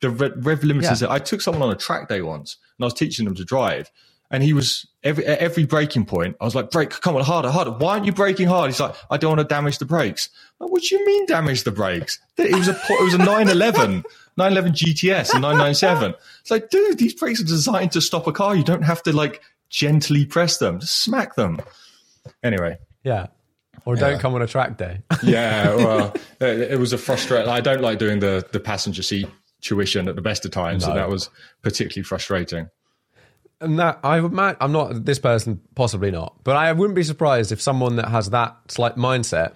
The 0.00 0.10
rev, 0.10 0.60
limiters. 0.60 1.00
Yeah. 1.02 1.10
I 1.10 1.18
took 1.18 1.40
someone 1.40 1.62
on 1.62 1.70
a 1.72 1.76
track 1.78 2.08
day 2.08 2.20
once, 2.20 2.56
and 2.78 2.84
I 2.84 2.86
was 2.86 2.94
teaching 2.94 3.24
them 3.24 3.34
to 3.36 3.44
drive, 3.44 3.90
and 4.30 4.42
he 4.42 4.52
was 4.52 4.86
every 5.02 5.24
at 5.24 5.38
every 5.38 5.64
braking 5.64 6.04
point. 6.04 6.36
I 6.38 6.44
was 6.44 6.54
like, 6.54 6.70
"Brake, 6.70 6.90
come 6.90 7.16
on, 7.16 7.22
harder, 7.24 7.50
harder. 7.50 7.70
Why 7.70 7.94
aren't 7.94 8.04
you 8.04 8.12
braking 8.12 8.46
hard?" 8.48 8.70
He's 8.70 8.78
like, 8.80 8.94
"I 9.10 9.16
don't 9.16 9.30
want 9.36 9.48
to 9.48 9.54
damage 9.54 9.78
the 9.78 9.86
brakes." 9.86 10.28
Like, 10.60 10.70
what 10.70 10.82
do 10.82 10.94
you 10.94 11.06
mean 11.06 11.24
damage 11.26 11.62
the 11.64 11.70
brakes? 11.72 12.18
It 12.36 12.54
was 12.54 12.68
a 12.68 12.72
it 12.72 13.02
was 13.04 13.14
a 13.14 13.18
911, 13.18 14.04
911 14.36 14.72
GTS 14.74 15.32
and 15.32 15.40
997. 15.42 16.14
It's 16.42 16.50
like, 16.50 16.68
dude, 16.68 16.98
these 16.98 17.14
brakes 17.14 17.40
are 17.40 17.44
designed 17.44 17.92
to 17.92 18.00
stop 18.02 18.26
a 18.26 18.32
car. 18.32 18.54
You 18.54 18.64
don't 18.64 18.82
have 18.82 19.02
to 19.04 19.12
like 19.14 19.40
gently 19.70 20.24
press 20.24 20.58
them, 20.58 20.80
just 20.80 21.02
smack 21.02 21.34
them. 21.34 21.60
Anyway, 22.42 22.78
Yeah. 23.04 23.26
Or 23.84 23.94
don't 23.94 24.18
come 24.18 24.34
on 24.34 24.42
a 24.42 24.48
track 24.48 24.76
day. 24.78 25.02
yeah, 25.22 25.72
well, 25.76 26.12
it, 26.40 26.72
it 26.72 26.78
was 26.80 26.92
a 26.92 26.98
frustrating. 26.98 27.48
I 27.48 27.60
don't 27.60 27.80
like 27.80 27.98
doing 27.98 28.18
the 28.18 28.44
the 28.50 28.58
passenger 28.58 29.02
seat 29.02 29.28
tuition 29.60 30.08
at 30.08 30.16
the 30.16 30.22
best 30.22 30.44
of 30.44 30.50
times, 30.50 30.82
No. 30.84 30.90
and 30.90 30.98
that 30.98 31.08
was 31.08 31.30
particularly 31.62 32.02
frustrating. 32.02 32.68
and 33.60 33.78
that 33.78 34.00
I 34.02 34.20
would 34.20 34.36
I'm 34.60 34.72
not 34.72 35.04
this 35.04 35.20
person, 35.20 35.60
possibly 35.76 36.10
not, 36.10 36.34
but 36.42 36.56
I 36.56 36.72
wouldn't 36.72 36.96
be 36.96 37.04
surprised 37.04 37.52
if 37.52 37.60
someone 37.62 37.96
that 37.96 38.08
has 38.08 38.30
that 38.30 38.56
slight 38.68 38.96
mindset 38.96 39.52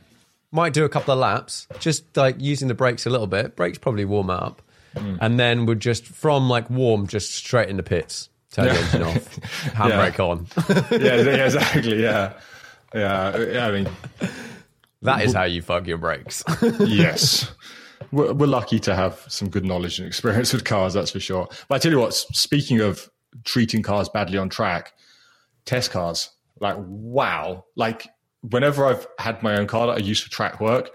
might 0.53 0.73
do 0.75 0.85
a 0.85 0.89
couple 0.89 1.13
of 1.13 1.19
laps, 1.19 1.67
just 1.81 2.17
like 2.17 2.37
using 2.39 2.69
the 2.69 2.75
brakes 2.75 3.07
a 3.07 3.11
little 3.11 3.27
bit. 3.27 3.57
Brakes 3.57 3.79
probably 3.79 4.05
warm 4.05 4.31
up, 4.31 4.63
mm. 4.95 5.19
and 5.21 5.41
then 5.41 5.67
would 5.67 5.81
just 5.81 6.05
from 6.07 6.49
like 6.49 6.71
warm 6.71 7.09
just 7.09 7.35
straight 7.35 7.69
in 7.69 7.77
the 7.77 7.83
pits, 7.83 8.29
turn 8.53 8.67
the 8.67 8.81
engine 8.81 9.03
off, 9.03 9.41
handbrake 9.75 10.21
on. 10.21 10.47
yeah, 11.01 11.17
yeah, 11.17 11.45
exactly. 11.45 12.03
Yeah, 12.03 12.35
yeah. 12.95 13.37
yeah 13.39 13.67
I 13.67 13.73
mean, 13.73 13.89
That 15.03 15.23
is 15.23 15.33
how 15.33 15.45
you 15.45 15.63
fuck 15.63 15.87
your 15.87 15.99
brakes. 15.99 16.45
yes. 16.81 17.51
We're, 18.13 18.33
we're 18.33 18.47
lucky 18.47 18.81
to 18.81 18.95
have 18.97 19.25
some 19.29 19.51
good 19.51 19.65
knowledge 19.65 20.01
and 20.01 20.09
experience 20.09 20.53
with 20.53 20.65
cars, 20.65 20.95
that's 20.95 21.13
for 21.13 21.21
sure. 21.21 21.47
But 21.69 21.75
I 21.77 21.79
tell 21.79 21.93
you 21.93 21.99
what, 22.01 22.13
speaking 22.15 22.81
of 22.81 23.09
treating 23.45 23.83
cars 23.83 24.09
badly 24.09 24.37
on 24.37 24.49
track, 24.49 24.95
test 25.65 25.93
cars, 25.93 26.31
like, 26.59 26.77
wow. 26.79 27.67
Like, 27.77 28.09
whenever 28.41 28.87
I've 28.87 29.07
had 29.19 29.43
my 29.45 29.57
own 29.57 29.69
car 29.69 29.87
that 29.87 29.93
I 29.93 29.99
use 29.99 30.21
for 30.21 30.31
track 30.31 30.61
work, 30.61 30.91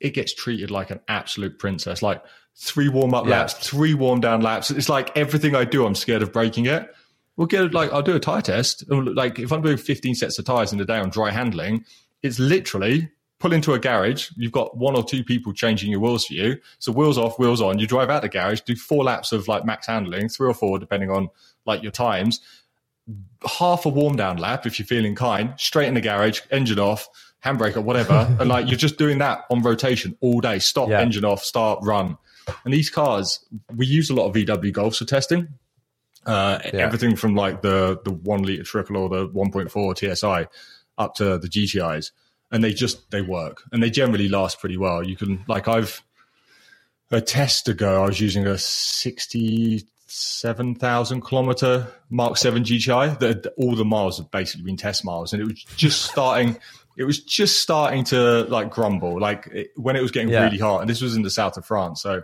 it 0.00 0.10
gets 0.14 0.34
treated 0.34 0.70
like 0.70 0.90
an 0.90 1.00
absolute 1.08 1.58
princess. 1.58 2.02
Like, 2.02 2.22
three 2.56 2.88
warm 2.88 3.14
up 3.14 3.24
Yeah. 3.26 3.30
laps, 3.40 3.54
three 3.54 3.94
warm 3.94 4.20
down 4.20 4.40
laps. 4.42 4.70
It's 4.70 4.88
like 4.88 5.16
everything 5.16 5.54
I 5.54 5.64
do, 5.64 5.86
I'm 5.86 5.94
scared 5.94 6.22
of 6.22 6.32
breaking 6.32 6.66
it. 6.66 6.92
We'll 7.36 7.46
get 7.46 7.72
like 7.72 7.90
I'll 7.92 8.02
do 8.02 8.14
a 8.16 8.20
tire 8.20 8.42
test. 8.42 8.84
Like 8.90 9.38
if 9.38 9.50
I'm 9.52 9.62
doing 9.62 9.76
15 9.78 10.14
sets 10.14 10.38
of 10.38 10.44
tires 10.44 10.72
in 10.72 10.80
a 10.80 10.84
day 10.84 10.98
on 10.98 11.08
dry 11.10 11.30
handling, 11.30 11.84
it's 12.22 12.38
literally 12.38 13.08
pull 13.38 13.54
into 13.54 13.72
a 13.72 13.78
garage. 13.78 14.30
You've 14.36 14.52
got 14.52 14.76
one 14.76 14.94
or 14.94 15.02
two 15.02 15.24
people 15.24 15.54
changing 15.54 15.90
your 15.90 16.00
wheels 16.00 16.26
for 16.26 16.34
you. 16.34 16.58
So 16.80 16.92
wheels 16.92 17.16
off, 17.16 17.38
wheels 17.38 17.62
on. 17.62 17.78
You 17.78 17.86
drive 17.86 18.10
out 18.10 18.20
the 18.20 18.28
garage, 18.28 18.60
do 18.62 18.76
four 18.76 19.04
laps 19.04 19.32
of 19.32 19.48
like 19.48 19.64
max 19.64 19.86
handling, 19.86 20.28
three 20.28 20.48
or 20.48 20.52
four 20.54 20.78
depending 20.78 21.10
on 21.10 21.30
like 21.64 21.82
your 21.82 21.92
times. 21.92 22.40
Half 23.58 23.86
a 23.86 23.88
warm 23.88 24.16
down 24.16 24.36
lap 24.36 24.66
if 24.66 24.78
you're 24.78 24.86
feeling 24.86 25.14
kind. 25.14 25.54
Straight 25.56 25.88
in 25.88 25.94
the 25.94 26.02
garage, 26.02 26.40
engine 26.50 26.78
off, 26.78 27.08
handbrake 27.44 27.76
or 27.76 27.80
whatever, 27.82 28.34
and 28.40 28.48
like 28.48 28.68
you're 28.68 28.78
just 28.78 28.98
doing 28.98 29.18
that 29.18 29.44
on 29.50 29.62
rotation 29.62 30.16
all 30.20 30.40
day. 30.40 30.58
Stop, 30.58 30.88
Yeah. 30.88 31.00
engine 31.00 31.24
off, 31.24 31.42
start, 31.42 31.78
run. 31.82 32.16
And 32.64 32.74
these 32.74 32.90
cars, 32.90 33.44
we 33.76 33.86
use 33.86 34.10
a 34.10 34.14
lot 34.14 34.26
of 34.26 34.34
VW 34.34 34.72
Golfs 34.72 34.96
for 34.98 35.04
testing. 35.04 35.48
Uh, 36.26 36.58
Yeah. 36.64 36.80
Everything 36.80 37.16
from 37.16 37.34
like 37.34 37.62
the 37.62 37.98
the 38.04 38.10
one 38.12 38.42
liter 38.42 38.62
triple 38.64 38.96
or 38.96 39.08
the 39.08 39.28
1.4 39.28 39.94
TSI 39.96 40.46
up 40.98 41.14
to 41.14 41.38
the 41.38 41.48
GTIs, 41.48 42.10
and 42.50 42.62
they 42.62 42.72
just 42.74 43.10
they 43.10 43.22
work 43.22 43.62
and 43.72 43.82
they 43.82 43.88
generally 43.90 44.28
last 44.28 44.60
pretty 44.60 44.76
well. 44.76 45.02
You 45.06 45.16
can 45.16 45.44
like 45.48 45.66
I've 45.68 46.02
a 47.12 47.20
test 47.20 47.66
ago, 47.68 48.02
I 48.04 48.06
was 48.06 48.20
using 48.20 48.46
a 48.46 48.56
67,000 48.58 51.20
kilometer 51.22 51.86
Mark 52.10 52.36
7 52.36 52.62
GTI. 52.64 53.18
That 53.18 53.52
all 53.56 53.74
the 53.74 53.84
miles 53.84 54.18
have 54.18 54.30
basically 54.30 54.62
been 54.64 54.76
test 54.76 55.04
miles, 55.04 55.32
and 55.32 55.42
it 55.42 55.46
was 55.46 55.64
just 55.76 56.02
starting. 56.02 56.56
It 57.00 57.04
was 57.04 57.18
just 57.24 57.60
starting 57.60 58.04
to 58.04 58.44
like 58.44 58.70
grumble, 58.70 59.18
like 59.18 59.46
it, 59.52 59.70
when 59.76 59.96
it 59.96 60.02
was 60.02 60.10
getting 60.10 60.28
Yeah. 60.28 60.44
really 60.44 60.58
hot. 60.58 60.80
And 60.82 60.90
this 60.90 61.00
was 61.00 61.16
in 61.16 61.22
the 61.22 61.30
south 61.30 61.56
of 61.56 61.64
France, 61.64 62.02
so 62.02 62.22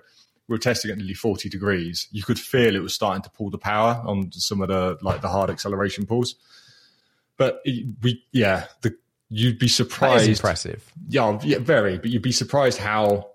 we 0.48 0.52
were 0.54 0.58
testing 0.58 0.90
at 0.90 0.98
nearly 0.98 1.14
40 1.14 1.48
degrees. 1.48 2.08
You 2.12 2.22
could 2.22 2.38
feel 2.38 2.76
it 2.76 2.82
was 2.82 2.94
starting 2.94 3.22
to 3.22 3.30
pull 3.30 3.50
the 3.50 3.58
power 3.58 4.02
on 4.04 4.30
some 4.32 4.60
of 4.60 4.68
the 4.68 4.98
like 5.00 5.22
the 5.22 5.28
hard 5.28 5.48
acceleration 5.50 6.04
pulls. 6.06 6.34
But 7.36 7.60
it- 7.64 7.86
we, 8.02 8.22
yeah, 8.32 8.66
the 8.82 8.94
you'd 9.28 9.58
be 9.58 9.66
surprised 9.68 10.28
impressive. 10.28 10.92
yeah, 11.08 11.24
oh, 11.24 11.40
yeah, 11.42 11.58
very. 11.58 11.98
But 11.98 12.10
you'd 12.10 12.22
be 12.22 12.32
surprised 12.32 12.78
how 12.78 13.30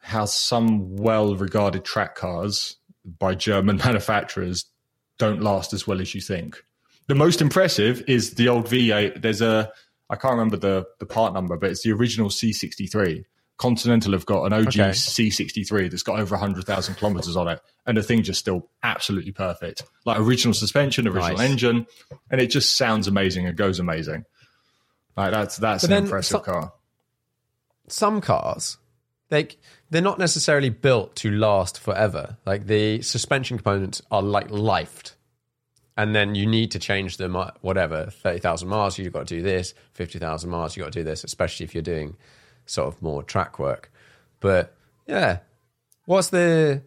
how 0.00 0.24
some 0.26 0.96
well-regarded 0.96 1.84
track 1.84 2.14
cars 2.14 2.76
by 3.18 3.34
German 3.34 3.76
manufacturers 3.84 4.66
don't 5.18 5.42
last 5.42 5.72
as 5.72 5.86
well 5.86 6.00
as 6.00 6.14
you 6.14 6.20
think. 6.20 6.62
The 7.08 7.14
most 7.14 7.40
impressive 7.40 8.02
is 8.06 8.34
the 8.34 8.48
old 8.48 8.66
V8. 8.66 9.22
There's 9.22 9.40
a 9.40 9.72
I 10.10 10.16
can't 10.16 10.32
remember 10.32 10.56
the 10.56 10.86
the 10.98 11.06
part 11.06 11.32
number, 11.34 11.56
but 11.56 11.70
it's 11.70 11.82
the 11.82 11.92
original 11.92 12.28
C63. 12.30 13.24
Continental 13.58 14.12
have 14.12 14.24
got 14.24 14.44
an 14.44 14.52
OG 14.52 14.68
Okay. 14.68 14.90
C63 14.90 15.90
that's 15.90 16.04
got 16.04 16.20
over 16.20 16.36
100,000 16.36 16.94
kilometers 16.94 17.36
on 17.36 17.48
it, 17.48 17.60
and 17.86 17.96
the 17.96 18.02
thing's 18.04 18.26
just 18.28 18.38
still 18.38 18.70
absolutely 18.84 19.32
perfect. 19.32 19.82
Like 20.06 20.20
original 20.20 20.54
suspension, 20.54 21.08
original 21.08 21.36
Nice. 21.38 21.50
engine, 21.50 21.86
and 22.30 22.40
it 22.40 22.48
just 22.48 22.76
sounds 22.76 23.08
amazing. 23.08 23.46
and 23.46 23.56
goes 23.56 23.80
amazing. 23.80 24.24
Like 25.16 25.32
that's 25.32 25.56
that's 25.56 25.82
But 25.84 25.90
an 25.96 26.04
impressive 26.04 26.30
so- 26.30 26.40
car. 26.40 26.72
some 27.88 28.20
cars 28.20 28.76
like 29.30 29.56
they're 29.90 30.00
not 30.02 30.18
necessarily 30.18 30.68
built 30.70 31.14
to 31.16 31.30
last 31.30 31.78
forever 31.80 32.36
like 32.46 32.66
the 32.66 33.00
suspension 33.02 33.56
components 33.58 34.00
are 34.10 34.22
like 34.22 34.48
lifed 34.50 35.14
and 35.98 36.14
then 36.14 36.36
you 36.36 36.46
need 36.46 36.70
to 36.70 36.78
change 36.78 37.16
them 37.16 37.36
whatever 37.60 38.06
30,000 38.06 38.68
miles 38.68 38.96
you've 38.96 39.12
got 39.12 39.26
to 39.26 39.36
do 39.36 39.42
this 39.42 39.74
50,000 39.94 40.48
miles 40.48 40.76
you've 40.76 40.86
got 40.86 40.92
to 40.92 41.00
do 41.00 41.04
this 41.04 41.24
especially 41.24 41.64
if 41.64 41.74
you're 41.74 41.82
doing 41.82 42.16
sort 42.64 42.88
of 42.88 43.02
more 43.02 43.22
track 43.22 43.58
work. 43.58 43.92
But 44.40 44.74
yeah 45.06 45.40
what's 46.06 46.30
the 46.30 46.82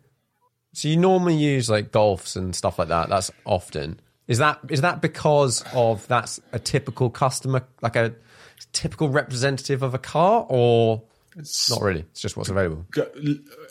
so 0.74 0.88
you 0.88 0.96
normally 0.96 1.36
use 1.36 1.70
like 1.70 1.92
golfs 1.92 2.38
and 2.38 2.56
stuff 2.56 2.80
like 2.80 2.88
that 2.88 3.10
that's 3.10 3.30
often. 3.46 4.00
Is 4.28 4.38
that 4.38 4.60
is 4.70 4.82
that 4.82 5.02
because 5.02 5.64
of 5.74 6.08
that's 6.08 6.40
a 6.54 6.60
typical 6.60 7.10
customer 7.10 7.68
like 7.82 7.98
a 7.98 8.16
typical 8.72 9.10
representative 9.10 9.84
of 9.84 9.94
a 9.94 10.00
car 10.00 10.46
or 10.48 11.04
it's 11.38 11.70
not 11.70 11.82
really? 11.82 12.06
It's 12.12 12.22
just 12.22 12.38
what's 12.38 12.50
available. 12.50 12.86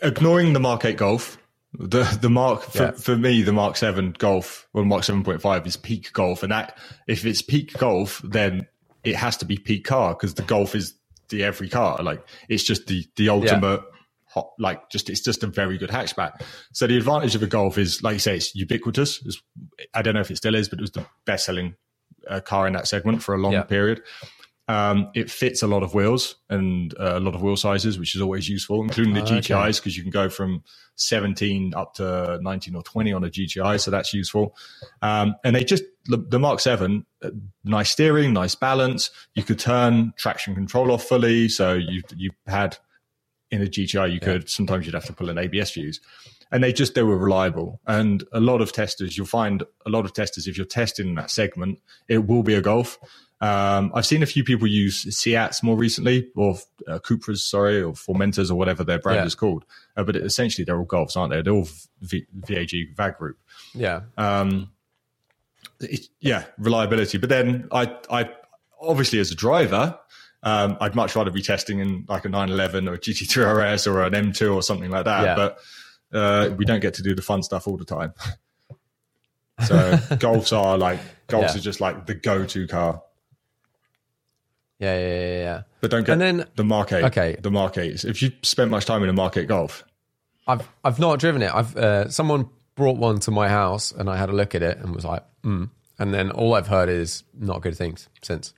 ignoring 0.03 0.53
the 0.53 0.61
Mark 0.61 0.85
8 0.85 0.97
Golf, 0.97 1.39
the 1.73 2.03
the 2.21 2.31
Mark 2.31 2.63
for, 2.63 2.83
Yeah. 2.83 2.91
for 2.93 3.17
me 3.17 3.43
the 3.43 3.53
Mark 3.53 3.77
7 3.77 4.15
Golf 4.19 4.69
or 4.73 4.85
Mark 4.85 5.03
7.5 5.03 5.67
is 5.67 5.77
peak 5.77 6.13
golf, 6.13 6.43
and 6.43 6.53
that 6.53 6.77
if 7.07 7.25
it's 7.25 7.43
peak 7.43 7.73
golf, 7.79 8.21
then 8.25 8.67
it 9.05 9.17
has 9.17 9.37
to 9.39 9.45
be 9.45 9.57
peak 9.57 9.85
car 9.85 10.15
because 10.15 10.35
the 10.35 10.43
Golf 10.43 10.75
is 10.75 10.95
the 11.29 11.45
every 11.45 11.69
car. 11.69 12.03
Like 12.03 12.23
it's 12.49 12.65
just 12.65 12.87
the 12.87 13.05
the 13.17 13.29
ultimate. 13.29 13.83
Hot, 14.33 14.51
like 14.61 14.89
just 14.91 15.11
it's 15.11 15.23
just 15.23 15.43
a 15.43 15.49
very 15.49 15.77
good 15.77 15.91
hatchback. 15.91 16.41
So 16.73 16.87
the 16.87 16.97
advantage 16.97 17.35
of 17.35 17.43
a 17.43 17.49
Golf 17.49 17.77
is, 17.79 18.01
like 18.01 18.13
you 18.13 18.19
say, 18.21 18.37
it's 18.37 18.55
ubiquitous. 18.55 19.21
It's, 19.27 19.43
I 19.93 20.03
don't 20.03 20.15
know 20.15 20.21
if 20.21 20.31
it 20.31 20.37
still 20.37 20.55
is, 20.55 20.69
but 20.69 20.79
it 20.79 20.83
was 20.83 20.93
the 20.93 21.05
best 21.25 21.47
selling 21.47 21.75
uh, 22.29 22.39
car 22.39 22.69
in 22.69 22.75
that 22.75 22.87
segment 22.87 23.25
for 23.25 23.35
a 23.35 23.39
long 23.39 23.55
Yeah. 23.55 23.65
period. 23.65 24.03
Um, 24.71 25.11
it 25.17 25.29
fits 25.29 25.65
a 25.65 25.67
lot 25.67 25.83
of 25.83 25.95
wheels 25.95 26.37
and 26.49 26.95
uh, 26.97 27.19
a 27.19 27.21
lot 27.21 27.35
of 27.35 27.43
wheel 27.43 27.57
sizes, 27.57 27.99
which 27.99 28.15
is 28.15 28.23
always 28.23 28.49
useful, 28.49 28.85
including 28.85 29.15
the 29.15 29.23
okay. 29.23 29.41
GTIs, 29.41 29.81
because 29.81 29.97
you 29.97 30.05
can 30.05 30.13
go 30.13 30.29
from 30.29 30.63
17 30.95 31.75
up 31.75 31.95
to 31.95 32.39
19 32.41 32.77
or 32.77 32.83
20 32.85 33.13
on 33.13 33.25
a 33.25 33.29
GTI. 33.29 33.81
So 33.81 33.91
that's 33.91 34.15
useful. 34.15 34.55
Um, 35.03 35.35
and 35.43 35.57
they 35.57 35.65
just, 35.65 35.83
the, 36.05 36.19
the 36.19 36.39
Mark 36.39 36.61
7, 36.61 37.05
uh, 37.21 37.31
nice 37.65 37.91
steering, 37.91 38.33
nice 38.33 38.55
balance. 38.55 39.11
You 39.35 39.43
could 39.43 39.59
turn 39.59 40.13
traction 40.17 40.55
control 40.55 40.93
off 40.93 41.03
fully. 41.03 41.49
So 41.49 41.75
you, 41.75 42.03
you 42.15 42.31
had 42.47 42.79
in 43.51 43.63
a 43.63 43.67
GTI, 43.67 44.13
you 44.13 44.21
could, 44.21 44.49
sometimes 44.49 44.87
you'd 44.87 44.95
have 44.95 45.07
to 45.07 45.13
pull 45.13 45.31
an 45.31 45.39
ABS 45.39 45.73
fuse. 45.73 46.01
And 46.53 46.63
they 46.65 46.73
just, 46.73 46.95
they 46.95 47.03
were 47.03 47.17
reliable. 47.17 47.81
And 47.87 48.25
a 48.33 48.41
lot 48.41 48.61
of 48.61 48.73
testers, 48.73 49.17
you'll 49.17 49.27
find 49.27 49.63
a 49.87 49.91
lot 49.91 50.05
of 50.05 50.13
testers, 50.13 50.47
if 50.49 50.57
you're 50.57 50.67
testing 50.67 51.09
in 51.09 51.15
that 51.15 51.31
segment, 51.31 51.79
it 52.09 52.27
will 52.27 52.43
be 52.43 52.55
a 52.55 52.61
Golf. 52.61 52.99
Um, 53.43 53.91
I've 53.95 54.05
seen 54.05 54.23
a 54.23 54.27
few 54.27 54.45
people 54.45 54.67
use 54.67 55.03
Seats 55.17 55.63
more 55.63 55.77
recently, 55.77 56.29
or 56.37 56.59
uh, 56.89 56.99
Cupras, 56.99 57.39
sorry, 57.39 57.81
or 57.81 57.93
Formentors, 57.95 58.51
or 58.51 58.57
whatever 58.57 58.85
their 58.85 58.99
brand 58.99 59.21
Yeah. 59.21 59.25
is 59.27 59.35
called. 59.35 59.65
Uh, 59.97 60.05
but 60.05 60.17
essentially, 60.17 60.65
they're 60.65 60.79
all 60.79 60.85
Golfs, 60.87 61.17
aren't 61.17 61.33
they? 61.33 61.41
They're 61.41 61.53
all 61.55 61.69
v- 62.03 62.27
VAG 62.35 62.95
VAG 62.97 63.17
group. 63.17 63.39
yeah 63.75 64.01
Um, 64.19 64.73
it, 65.81 66.09
yeah, 66.21 66.45
reliability. 66.59 67.19
But 67.19 67.29
then 67.31 67.69
I, 67.73 67.97
I 68.11 68.29
obviously 68.81 69.19
as 69.21 69.31
a 69.31 69.35
driver, 69.35 69.99
um, 70.43 70.77
I'd 70.81 70.95
much 70.95 71.17
rather 71.17 71.31
be 71.31 71.43
testing 71.43 71.79
in 71.81 72.05
like 72.09 72.25
a 72.25 72.29
911 72.29 72.89
or 72.89 72.95
a 72.95 72.99
GT3 72.99 73.75
RS 73.75 73.87
or 73.87 74.03
an 74.03 74.13
M2 74.13 74.55
or 74.55 74.63
something 74.63 74.91
like 74.91 75.05
that. 75.05 75.23
Yeah. 75.25 75.35
But 75.37 75.59
uh, 76.13 76.51
we 76.57 76.65
don't 76.65 76.81
get 76.81 76.95
to 76.95 77.03
do 77.03 77.15
the 77.15 77.23
fun 77.23 77.43
stuff 77.43 77.67
all 77.69 77.77
the 77.77 77.85
time. 77.85 78.13
so 79.67 79.77
golfs 80.17 80.57
are 80.57 80.79
like 80.79 81.01
golfs 81.29 81.43
Yeah. 81.53 81.57
are 81.57 81.61
just 81.61 81.81
like 81.81 82.07
the 82.07 82.15
go-to 82.15 82.67
car. 82.67 83.03
yeah 84.79 84.99
yeah 84.99 85.09
yeah, 85.09 85.39
yeah. 85.39 85.63
But 85.81 85.91
don't 85.91 86.05
get 86.07 86.13
And 86.13 86.21
then- 86.21 86.47
the 86.57 86.65
Mark 86.65 86.93
8. 86.93 87.05
okay. 87.05 87.37
The 87.41 87.51
Mark 87.51 87.77
8. 87.79 88.05
If 88.05 88.23
you 88.23 88.33
spent 88.43 88.71
much 88.71 88.87
time 88.87 89.03
in 89.03 89.09
a 89.09 89.13
Mark 89.13 89.37
8 89.37 89.47
Golf, 89.49 89.85
I've 90.47 90.67
I've 90.85 90.99
not 90.99 91.19
driven 91.21 91.43
it. 91.43 91.55
I've 91.55 91.77
uh, 91.77 92.09
someone 92.09 92.49
brought 92.75 92.97
one 92.97 93.21
to 93.21 93.31
my 93.31 93.49
house 93.49 93.93
and 93.93 94.09
I 94.09 94.17
had 94.17 94.31
a 94.31 94.33
look 94.33 94.55
at 94.55 94.63
it 94.63 94.79
and 94.79 94.95
was 94.95 95.05
like, 95.05 95.23
mm. 95.45 95.69
and 95.99 96.15
then 96.15 96.31
all 96.31 96.55
I've 96.55 96.67
heard 96.69 96.89
is 96.89 97.23
not 97.39 97.61
good 97.61 97.77
things 97.77 98.09
since. 98.23 98.55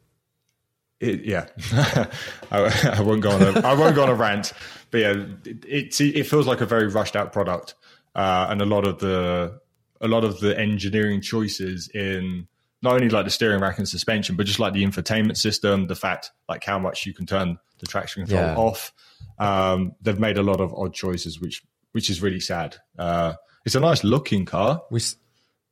It, 1.03 1.25
yeah, 1.25 1.47
I, 2.53 2.95
I 2.99 3.01
won't 3.01 3.21
go 3.23 3.31
on. 3.31 3.43
A, 3.43 3.61
I 3.67 3.75
won't 3.75 3.95
go 3.97 4.05
on 4.05 4.09
a 4.09 4.15
rant, 4.15 4.53
but 4.91 4.99
yeah, 4.99 5.25
it, 5.45 5.65
it 5.67 6.01
it 6.01 6.27
feels 6.29 6.47
like 6.47 6.61
a 6.61 6.67
very 6.67 6.87
rushed 6.87 7.17
out 7.17 7.33
product, 7.33 7.75
uh, 8.15 8.47
and 8.51 8.61
a 8.63 8.65
lot 8.67 8.87
of 8.87 8.99
the 9.01 9.61
a 10.01 10.07
lot 10.09 10.25
of 10.25 10.39
the 10.41 10.59
engineering 10.59 11.21
choices 11.21 11.89
in 11.93 12.47
not 12.83 12.95
only 12.95 13.09
like 13.09 13.25
the 13.25 13.31
steering 13.31 13.61
rack 13.61 13.79
and 13.79 13.89
suspension, 13.89 14.37
but 14.37 14.47
just 14.47 14.59
like 14.59 14.73
the 14.75 14.85
infotainment 14.85 15.37
system, 15.37 15.87
the 15.89 15.95
fact 15.95 16.31
like 16.49 16.63
how 16.65 16.79
much 16.79 17.05
you 17.07 17.13
can 17.15 17.27
turn 17.27 17.59
the 17.79 17.87
traction 17.87 18.25
control 18.27 18.43
Yeah. 18.47 18.57
off. 18.57 18.93
Um, 19.39 19.93
they've 20.03 20.19
made 20.19 20.39
a 20.39 20.43
lot 20.43 20.61
of 20.61 20.73
odd 20.75 20.95
choices, 20.95 21.41
which 21.41 21.63
which 21.93 22.11
is 22.11 22.23
really 22.23 22.41
sad. 22.41 22.77
Uh, 22.99 23.35
it's 23.65 23.75
a 23.75 23.81
nice 23.81 24.03
looking 24.05 24.45
car, 24.45 24.83
We 24.91 25.01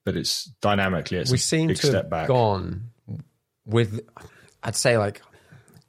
but 0.05 0.17
it's 0.17 0.45
dynamically 0.61 1.19
it's 1.19 1.31
we 1.31 1.37
a 1.37 1.39
seem 1.39 1.69
to 1.69 1.75
step 1.77 1.93
have 2.05 2.11
back. 2.11 2.29
gone 2.29 2.91
with, 3.65 4.01
I'd 4.63 4.77
say 4.77 4.99
like 4.99 5.23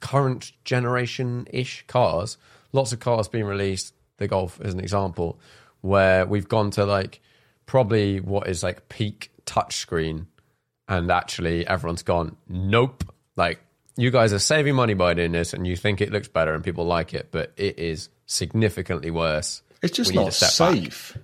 current 0.00 0.52
generation 0.64 1.46
ish 1.50 1.84
cars. 1.86 2.36
Lots 2.72 2.92
of 2.92 3.00
cars 3.00 3.28
being 3.28 3.44
released. 3.44 3.94
The 4.18 4.28
Golf 4.28 4.60
as 4.60 4.72
an 4.72 4.80
example, 4.80 5.40
where 5.80 6.26
we've 6.26 6.48
gone 6.48 6.70
to 6.72 6.84
like 6.84 7.20
probably 7.66 8.20
what 8.20 8.46
is 8.48 8.62
like 8.62 8.88
peak 8.88 9.32
touchscreen, 9.46 10.26
and 10.86 11.10
actually 11.10 11.66
everyone's 11.66 12.02
gone, 12.02 12.36
nope. 12.48 13.04
Like 13.34 13.60
you 13.96 14.10
guys 14.10 14.32
are 14.32 14.38
saving 14.38 14.74
money 14.74 14.94
by 14.94 15.14
doing 15.14 15.32
this, 15.32 15.52
and 15.52 15.66
you 15.66 15.76
think 15.76 16.00
it 16.00 16.12
looks 16.12 16.28
better 16.28 16.54
and 16.54 16.62
people 16.62 16.84
like 16.84 17.14
it, 17.14 17.28
but 17.32 17.52
it 17.56 17.78
is 17.78 18.10
significantly 18.26 19.10
worse. 19.10 19.62
It's 19.82 19.96
just 19.96 20.14
not 20.14 20.32
safe. 20.32 21.14
back. 21.14 21.22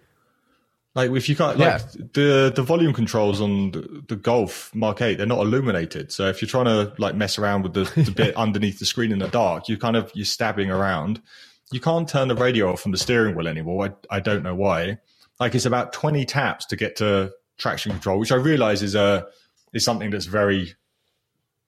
Like 0.94 1.10
if 1.12 1.28
you 1.28 1.36
can't, 1.36 1.58
like 1.58 1.82
the 2.14 2.52
the 2.54 2.62
volume 2.62 2.92
controls 2.92 3.40
on 3.40 3.70
the, 3.70 4.04
the 4.08 4.16
Golf 4.16 4.74
Mark 4.74 5.00
Eight, 5.02 5.18
they're 5.18 5.26
not 5.26 5.40
illuminated. 5.40 6.10
So 6.10 6.28
if 6.28 6.42
you're 6.42 6.48
trying 6.48 6.64
to 6.64 6.92
like 6.98 7.14
mess 7.14 7.38
around 7.38 7.62
with 7.62 7.74
the, 7.74 7.84
the 8.02 8.10
bit 8.10 8.34
underneath 8.36 8.78
the 8.78 8.86
screen 8.86 9.12
in 9.12 9.18
the 9.18 9.28
dark, 9.28 9.68
you 9.68 9.76
kind 9.76 9.96
of 9.96 10.10
you're 10.14 10.24
stabbing 10.24 10.70
around. 10.70 11.22
You 11.70 11.80
can't 11.80 12.08
turn 12.08 12.28
the 12.28 12.34
radio 12.34 12.72
off 12.72 12.80
from 12.80 12.92
the 12.92 12.98
steering 12.98 13.36
wheel 13.36 13.46
anymore. 13.46 13.94
I, 14.10 14.16
I 14.16 14.20
don't 14.20 14.42
know 14.42 14.54
why. 14.54 14.98
Like 15.38 15.54
it's 15.54 15.66
about 15.66 15.92
20 15.92 16.24
taps 16.24 16.64
to 16.66 16.76
get 16.76 16.96
to 16.96 17.32
traction 17.58 17.92
control, 17.92 18.18
which 18.18 18.32
I 18.32 18.36
realize 18.36 18.82
is 18.82 18.94
a 18.94 19.26
is 19.72 19.84
something 19.84 20.10
that's 20.10 20.26
very 20.26 20.74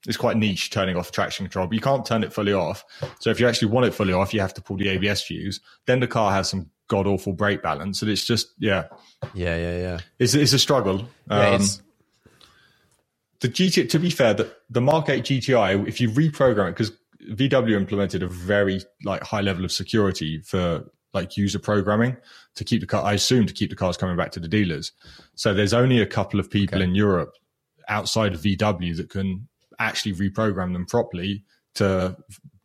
it's 0.07 0.17
quite 0.17 0.37
niche 0.37 0.71
turning 0.71 0.97
off 0.97 1.13
traction 1.13 1.45
control, 1.45 1.67
but 1.67 1.75
you 1.75 1.81
can't 1.81 2.07
turn 2.07 2.25
it 2.25 2.33
fully 2.33 2.55
off. 2.55 2.85
So 3.21 3.31
if 3.31 3.39
you 3.39 3.47
actually 3.47 3.69
want 3.69 3.87
it 3.87 3.93
fully 3.93 4.15
off, 4.15 4.33
you 4.33 4.41
have 4.41 4.55
to 4.55 4.63
pull 4.63 4.79
the 4.79 4.89
ABS 4.89 5.23
fuse. 5.23 5.61
Then 5.87 6.01
the 6.01 6.07
car 6.07 6.33
has 6.33 6.49
some 6.49 6.71
god 6.91 7.07
awful 7.07 7.33
brake 7.33 7.63
balance, 7.63 8.03
and 8.03 8.11
it's 8.11 8.27
just 8.27 8.49
yeah, 8.59 8.85
Yeah, 9.33 9.57
yeah, 9.57 9.79
yeah. 9.79 9.99
it's 10.19 10.35
it's 10.35 10.53
a 10.53 10.59
struggle. 10.59 11.09
Yeah, 11.31 11.55
Um, 11.55 11.63
the 13.41 13.49
GT, 13.49 13.89
to 13.89 13.99
be 13.99 14.11
fair, 14.11 14.35
the, 14.35 14.55
the 14.69 14.83
Mark 14.83 15.09
8 15.09 15.25
GTI, 15.25 15.89
if 15.89 15.99
you 15.99 16.11
reprogram 16.11 16.69
it, 16.69 16.77
because 16.77 16.93
VW 17.33 17.75
implemented 17.75 18.23
a 18.23 18.29
very 18.29 18.83
like 19.03 19.23
high 19.23 19.41
level 19.41 19.65
of 19.65 19.73
security 19.73 20.43
for 20.43 20.85
like 21.15 21.39
user 21.39 21.59
programming 21.59 22.19
to 22.57 22.65
keep 22.65 22.83
the 22.83 22.87
car, 22.87 23.03
I 23.03 23.15
assume 23.15 23.47
to 23.47 23.55
keep 23.55 23.71
the 23.71 23.77
cars 23.77 23.97
coming 23.97 24.17
back 24.17 24.33
to 24.33 24.41
the 24.41 24.49
dealers. 24.49 24.93
So 25.37 25.55
there's 25.55 25.73
only 25.73 26.03
a 26.03 26.07
couple 26.07 26.39
of 26.39 26.51
people 26.51 26.83
in 26.83 26.95
Europe 26.95 27.33
outside 27.89 28.35
of 28.35 28.43
VW 28.43 28.97
that 28.99 29.09
can 29.09 29.49
actually 29.79 30.13
reprogram 30.13 30.75
them 30.75 30.85
properly 30.85 31.45
to 31.75 32.17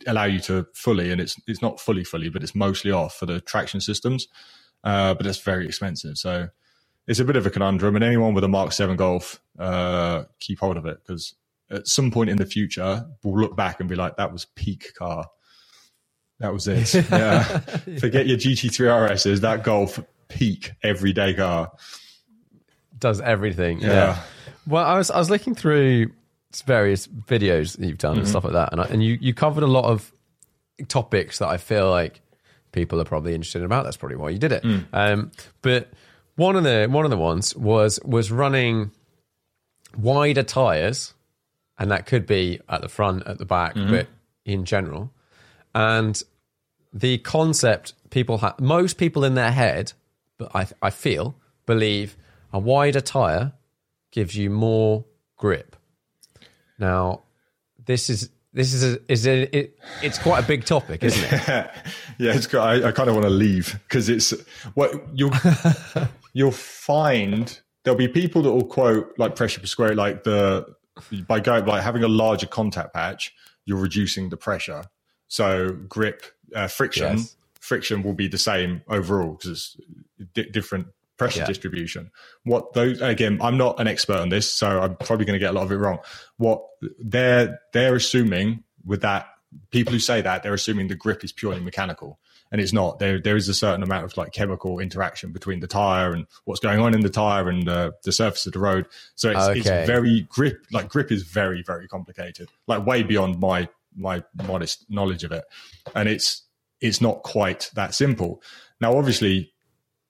allow 0.07 0.25
you 0.25 0.39
to 0.41 0.67
fully, 0.73 1.11
and 1.11 1.19
it's, 1.21 1.35
it's 1.47 1.61
not 1.61 1.79
fully, 1.79 2.03
fully, 2.03 2.29
but 2.29 2.43
it's 2.43 2.55
mostly 2.55 2.91
off 2.91 3.15
for 3.15 3.25
the 3.25 3.41
traction 3.41 3.81
systems. 3.81 4.27
Uh, 4.83 5.13
but 5.15 5.25
it's 5.25 5.39
very 5.39 5.65
expensive. 5.65 6.17
So, 6.17 6.49
it's 7.07 7.19
a 7.19 7.25
bit 7.25 7.35
of 7.35 7.45
a 7.45 7.49
conundrum, 7.49 7.95
and 7.95 8.03
anyone 8.03 8.33
with 8.33 8.43
a 8.43 8.47
Mark 8.47 8.71
Seven 8.71 8.95
Golf, 8.95 9.39
uh, 9.59 10.23
keep 10.39 10.59
hold 10.59 10.77
of 10.77 10.85
it 10.85 10.97
because 11.05 11.35
at 11.69 11.87
some 11.87 12.11
point 12.11 12.29
in 12.29 12.37
the 12.37 12.45
future, 12.45 13.05
we'll 13.23 13.39
look 13.39 13.55
back 13.55 13.79
and 13.79 13.87
be 13.89 13.95
like, 13.95 14.17
"That 14.17 14.31
was 14.31 14.45
peak 14.45 14.93
car. 14.97 15.27
That 16.39 16.51
was 16.51 16.67
it." 16.67 16.93
Yeah. 17.11 17.43
Forget 17.99 18.27
your 18.27 18.37
GT3 18.37 19.09
RSs. 19.09 19.41
That 19.41 19.63
Golf 19.63 19.99
peak 20.27 20.71
everyday 20.83 21.33
car. 21.35 21.71
does 22.97 23.21
everything. 23.21 23.81
Yeah. 23.81 23.87
Yeah. 23.89 24.21
Well, 24.67 24.85
I 24.85 24.97
was 24.97 25.11
I 25.11 25.19
was 25.19 25.29
looking 25.29 25.53
through 25.53 26.11
various 26.61 27.07
videos 27.07 27.77
that 27.77 27.87
you've 27.87 27.97
done 27.97 28.13
and 28.13 28.21
mm-hmm. 28.21 28.29
stuff 28.29 28.43
like 28.43 28.53
that, 28.53 28.71
and 28.71 28.81
I, 28.81 28.85
and 28.85 29.03
you 29.03 29.17
you 29.21 29.33
covered 29.33 29.63
a 29.63 29.67
lot 29.67 29.85
of 29.85 30.11
topics 30.87 31.39
that 31.39 31.47
I 31.47 31.57
feel 31.57 31.89
like 31.89 32.21
people 32.71 32.99
are 32.99 33.05
probably 33.05 33.33
interested 33.33 33.63
about. 33.63 33.85
That's 33.85 33.97
probably 33.97 34.17
why 34.17 34.29
you 34.29 34.37
did 34.37 34.51
it. 34.51 34.63
Mm. 34.63 34.85
Um, 34.93 35.31
but 35.61 35.91
one 36.35 36.55
of 36.55 36.63
the 36.63 36.87
one 36.89 37.05
of 37.05 37.11
the 37.11 37.17
ones 37.17 37.55
was 37.55 37.99
was 38.03 38.31
running 38.31 38.91
wider 39.97 40.43
tires, 40.43 41.13
and 41.79 41.89
that 41.91 42.05
could 42.05 42.25
be 42.25 42.59
at 42.69 42.81
the 42.81 42.89
front, 42.89 43.25
at 43.25 43.37
the 43.37 43.45
back, 43.45 43.75
mm-hmm. 43.75 43.91
but 43.91 44.07
in 44.43 44.65
general, 44.65 45.11
and 45.73 46.21
the 46.93 47.17
concept 47.19 47.93
people 48.09 48.39
have 48.39 48.59
most 48.59 48.97
people 48.97 49.23
in 49.23 49.35
their 49.35 49.51
head, 49.51 49.93
but 50.37 50.51
I 50.55 50.67
I 50.81 50.89
feel 50.89 51.35
believe 51.65 52.17
a 52.53 52.59
wider 52.59 53.01
tire 53.01 53.53
gives 54.11 54.35
you 54.35 54.49
more 54.49 55.05
grip. 55.37 55.75
Now, 56.79 57.21
this 57.85 58.09
is 58.09 58.29
this 58.53 58.73
is 58.73 58.83
a, 58.95 59.11
is 59.11 59.27
a, 59.27 59.57
it, 59.57 59.79
it's 60.01 60.17
quite 60.17 60.43
a 60.43 60.47
big 60.47 60.63
topic, 60.65 61.03
isn't 61.03 61.23
it? 61.23 61.47
yeah, 61.49 62.33
it's. 62.33 62.53
I, 62.53 62.87
I 62.87 62.91
kind 62.91 63.09
of 63.09 63.15
want 63.15 63.25
to 63.25 63.29
leave 63.29 63.79
because 63.87 64.07
it's 64.09 64.33
what 64.75 64.91
you'll 65.13 65.33
you'll 66.33 66.51
find 66.51 67.59
there'll 67.83 67.97
be 67.97 68.07
people 68.07 68.41
that 68.43 68.51
will 68.51 68.65
quote 68.65 69.13
like 69.17 69.35
pressure 69.35 69.59
per 69.59 69.67
square, 69.67 69.95
like 69.95 70.23
the 70.23 70.65
by 71.27 71.39
going 71.39 71.65
by 71.65 71.81
having 71.81 72.03
a 72.03 72.07
larger 72.07 72.47
contact 72.47 72.93
patch, 72.93 73.33
you're 73.65 73.77
reducing 73.77 74.29
the 74.29 74.37
pressure. 74.37 74.83
So 75.27 75.71
grip 75.89 76.23
uh, 76.55 76.67
friction 76.67 77.17
Yes. 77.17 77.35
friction 77.59 78.03
will 78.03 78.13
be 78.13 78.27
the 78.27 78.37
same 78.37 78.81
overall 78.87 79.33
because 79.33 79.51
it's 79.51 79.77
di- 80.33 80.49
different 80.49 80.87
pressure 81.17 81.39
Yeah. 81.39 81.45
distribution. 81.47 82.11
What 82.43 82.73
those 82.73 83.01
again, 83.01 83.39
I'm 83.41 83.57
not 83.57 83.79
an 83.79 83.87
expert 83.87 84.17
on 84.17 84.29
this, 84.29 84.51
so 84.53 84.81
I'm 84.81 84.95
probably 84.97 85.25
going 85.25 85.35
to 85.35 85.39
get 85.39 85.51
a 85.51 85.53
lot 85.53 85.63
of 85.63 85.71
it 85.71 85.77
wrong. 85.77 85.99
What 86.37 86.63
they're 86.99 87.59
they're 87.73 87.95
assuming 87.95 88.63
with 88.85 89.01
that 89.01 89.27
people 89.71 89.93
who 89.93 89.99
say 89.99 90.21
that 90.21 90.43
they're 90.43 90.53
assuming 90.53 90.87
the 90.87 90.95
grip 90.95 91.23
is 91.23 91.31
purely 91.31 91.61
mechanical 91.61 92.19
and 92.51 92.59
it's 92.59 92.73
not 92.73 92.99
there 92.99 93.21
there 93.21 93.37
is 93.37 93.47
a 93.47 93.53
certain 93.53 93.81
amount 93.83 94.03
of 94.03 94.15
like 94.17 94.33
chemical 94.33 94.79
interaction 94.79 95.31
between 95.31 95.61
the 95.61 95.67
tire 95.67 96.11
and 96.11 96.27
what's 96.43 96.59
going 96.59 96.79
on 96.79 96.93
in 96.93 96.99
the 96.99 97.09
tire 97.09 97.47
and 97.47 97.67
uh, 97.69 97.91
the 98.03 98.11
surface 98.11 98.45
of 98.45 98.51
the 98.51 98.59
road 98.59 98.85
so 99.15 99.31
it's, 99.31 99.39
Okay. 99.47 99.59
it's 99.59 99.87
very 99.87 100.27
grip 100.29 100.65
like 100.73 100.89
grip 100.89 101.09
is 101.09 101.23
very 101.23 101.63
very 101.63 101.87
complicated 101.87 102.49
like 102.67 102.85
way 102.85 103.01
beyond 103.01 103.39
my 103.39 103.67
my 103.95 104.21
modest 104.45 104.85
knowledge 104.89 105.23
of 105.23 105.31
it 105.31 105.45
and 105.95 106.09
it's 106.09 106.43
it's 106.81 106.99
not 106.99 107.23
quite 107.23 107.71
that 107.75 107.93
simple 107.95 108.41
now 108.81 108.97
obviously 108.97 109.53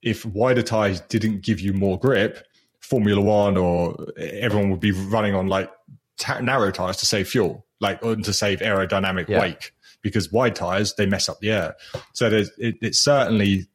if 0.05 0.25
wider 0.25 0.61
tires 0.61 1.01
didn't 1.01 1.41
give 1.41 1.59
you 1.59 1.73
more 1.73 1.99
grip 1.99 2.45
formula 2.79 3.19
one 3.21 3.57
or 3.57 4.07
everyone 4.17 4.69
would 4.69 4.79
be 4.79 4.91
running 4.91 5.35
on 5.35 5.47
like 5.47 5.69
ta- 6.17 6.39
narrow 6.39 6.71
tires 6.71 6.95
to 6.97 7.05
save 7.05 7.27
fuel 7.27 7.65
like 7.81 8.01
or 8.05 8.15
to 8.15 8.31
save 8.31 8.59
aerodynamic 8.59 9.27
Yeah. 9.27 9.41
wake 9.41 9.73
because 10.01 10.31
wide 10.31 10.55
tires 10.55 10.93
they 10.93 11.05
mess 11.07 11.27
up 11.27 11.39
the 11.41 11.51
air 11.51 11.75
so 12.13 12.29
there's, 12.29 12.51
it, 12.57 12.75
it's 12.81 12.99
certainly 12.99 13.67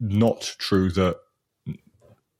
not 0.00 0.54
true 0.58 0.90
that 0.90 1.16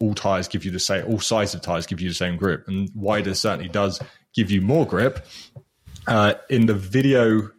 all 0.01 0.13
tires 0.15 0.49
give 0.49 0.65
you 0.65 0.71
the 0.71 0.81
same 0.81 1.07
all 1.07 1.21
sizes 1.21 1.55
of 1.55 1.63
tires 1.63 1.87
give 1.87 2.01
you 2.01 2.09
the 2.11 2.15
same 2.15 2.37
grip 2.37 2.67
and 2.69 2.91
wider 2.95 3.33
certainly 3.33 3.69
does 3.69 4.03
give 4.35 4.51
you 4.51 4.61
more 4.61 4.87
grip 4.87 5.25
uh, 6.09 6.35
in 6.51 6.67
the 6.67 6.75
video 6.75 7.51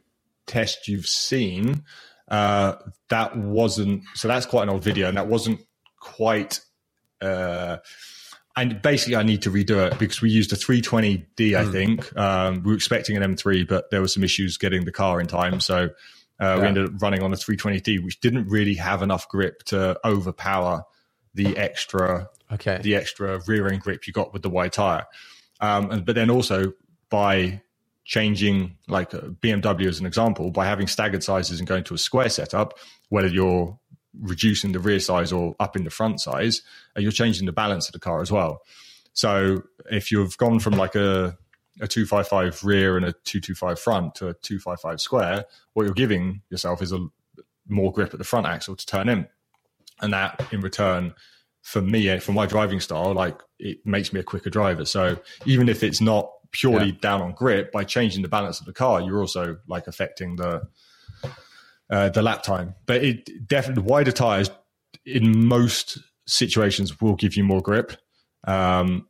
test 0.45 0.87
you've 0.87 1.07
seen 1.07 1.83
uh, 2.27 2.75
that 3.09 3.37
wasn't 3.37 4.03
so 4.15 4.27
that's 4.27 4.45
quite 4.45 4.63
an 4.63 4.69
old 4.69 4.83
video 4.83 5.07
and 5.07 5.17
that 5.17 5.27
wasn't 5.27 5.59
quite 5.99 6.59
uh, 7.21 7.77
and 8.55 8.81
basically 8.81 9.15
I 9.15 9.23
need 9.23 9.43
to 9.43 9.51
redo 9.51 9.85
it 9.91 9.99
because 9.99 10.21
we 10.21 10.31
used 10.31 10.51
a 10.51 10.55
320D, 10.55 11.55
I 11.55 11.71
think. 11.71 12.17
Um, 12.17 12.63
we 12.63 12.71
were 12.71 12.75
expecting 12.75 13.15
an 13.15 13.35
M3, 13.35 13.67
but 13.67 13.91
there 13.91 14.01
were 14.01 14.07
some 14.07 14.23
issues 14.23 14.57
getting 14.57 14.83
the 14.83 14.91
car 14.91 15.21
in 15.21 15.27
time. 15.27 15.59
So 15.59 15.91
uh, 16.39 16.57
we 16.59 16.65
ended 16.65 16.85
up 16.87 16.99
running 16.99 17.21
on 17.21 17.31
a 17.31 17.35
320D, 17.35 18.03
which 18.03 18.19
didn't 18.19 18.47
really 18.47 18.73
have 18.73 19.03
enough 19.03 19.29
grip 19.29 19.61
to 19.65 19.99
overpower 20.03 20.83
the 21.35 21.55
extra 21.55 22.29
Okay. 22.51 22.79
the 22.81 22.95
extra 22.95 23.41
rear 23.45 23.67
end 23.67 23.81
grip 23.81 24.07
you 24.07 24.13
got 24.13 24.33
with 24.33 24.41
the 24.41 24.49
wide 24.49 24.73
tire. 24.73 25.05
Um, 25.59 25.91
and, 25.91 26.05
but 26.05 26.15
then 26.15 26.29
also 26.29 26.73
by 27.09 27.61
changing, 28.07 28.77
like 28.87 29.13
uh, 29.13 29.19
BMW 29.41 29.85
as 29.85 29.99
an 29.99 30.05
example, 30.05 30.49
by 30.49 30.65
having 30.65 30.87
staggered 30.87 31.23
sizes 31.23 31.59
and 31.59 31.67
going 31.67 31.83
to 31.83 31.93
a 31.93 31.97
square 31.97 32.29
setup, 32.29 32.79
whether 33.09 33.27
you're 33.27 33.77
reducing 34.21 34.71
the 34.71 34.79
rear 34.79 34.99
size 34.99 35.31
or 35.31 35.55
up 35.59 35.75
in 35.75 35.83
the 35.83 35.89
front 35.89 36.21
size, 36.21 36.63
uh, 36.97 37.01
you're 37.01 37.11
changing 37.11 37.45
the 37.45 37.51
balance 37.51 37.87
of 37.87 37.93
the 37.93 37.99
car 37.99 38.21
as 38.21 38.31
well. 38.31 38.61
So 39.13 39.63
if 39.91 40.09
you've 40.11 40.37
gone 40.37 40.59
from 40.59 40.73
like 40.73 40.95
a 40.95 41.37
a 41.79 41.87
255 41.87 42.63
rear 42.63 42.97
and 42.97 43.05
a 43.05 43.11
225 43.11 43.79
front 43.79 44.15
to 44.15 44.29
a 44.29 44.33
255 44.33 44.99
square, 44.99 45.45
what 45.73 45.83
you're 45.83 45.93
giving 45.93 46.41
yourself 46.49 46.81
is 46.81 46.91
a 46.91 47.05
more 47.67 47.91
grip 47.91 48.13
at 48.13 48.17
the 48.17 48.23
front 48.23 48.47
axle 48.47 48.75
to 48.75 48.85
turn 48.85 49.09
in. 49.09 49.27
And 50.01 50.11
that 50.11 50.41
in 50.51 50.61
return, 50.61 51.13
for 51.61 51.81
me, 51.81 52.09
eh, 52.09 52.17
for 52.17 52.31
my 52.31 52.47
driving 52.47 52.79
style, 52.79 53.13
like 53.13 53.39
it 53.59 53.85
makes 53.85 54.11
me 54.11 54.19
a 54.19 54.23
quicker 54.23 54.49
driver. 54.49 54.85
So 54.85 55.19
even 55.45 55.69
if 55.69 55.83
it's 55.83 56.01
not 56.01 56.31
purely 56.51 56.87
Yeah. 56.87 56.99
down 57.01 57.21
on 57.21 57.33
grip, 57.33 57.71
by 57.71 57.83
changing 57.83 58.21
the 58.21 58.27
balance 58.29 58.59
of 58.59 58.65
the 58.65 58.73
car, 58.73 59.01
you're 59.01 59.19
also 59.19 59.57
like 59.67 59.87
affecting 59.87 60.35
the 60.35 60.67
uh, 61.89 62.09
the 62.09 62.21
lap 62.21 62.43
time. 62.43 62.75
But 62.85 63.03
it 63.03 63.47
definitely 63.47 63.83
wider 63.83 64.11
tires 64.11 64.49
in 65.05 65.45
most 65.47 65.97
situations 66.25 66.99
will 67.01 67.15
give 67.15 67.35
you 67.37 67.43
more 67.43 67.61
grip. 67.61 67.93
Um, 68.45 69.07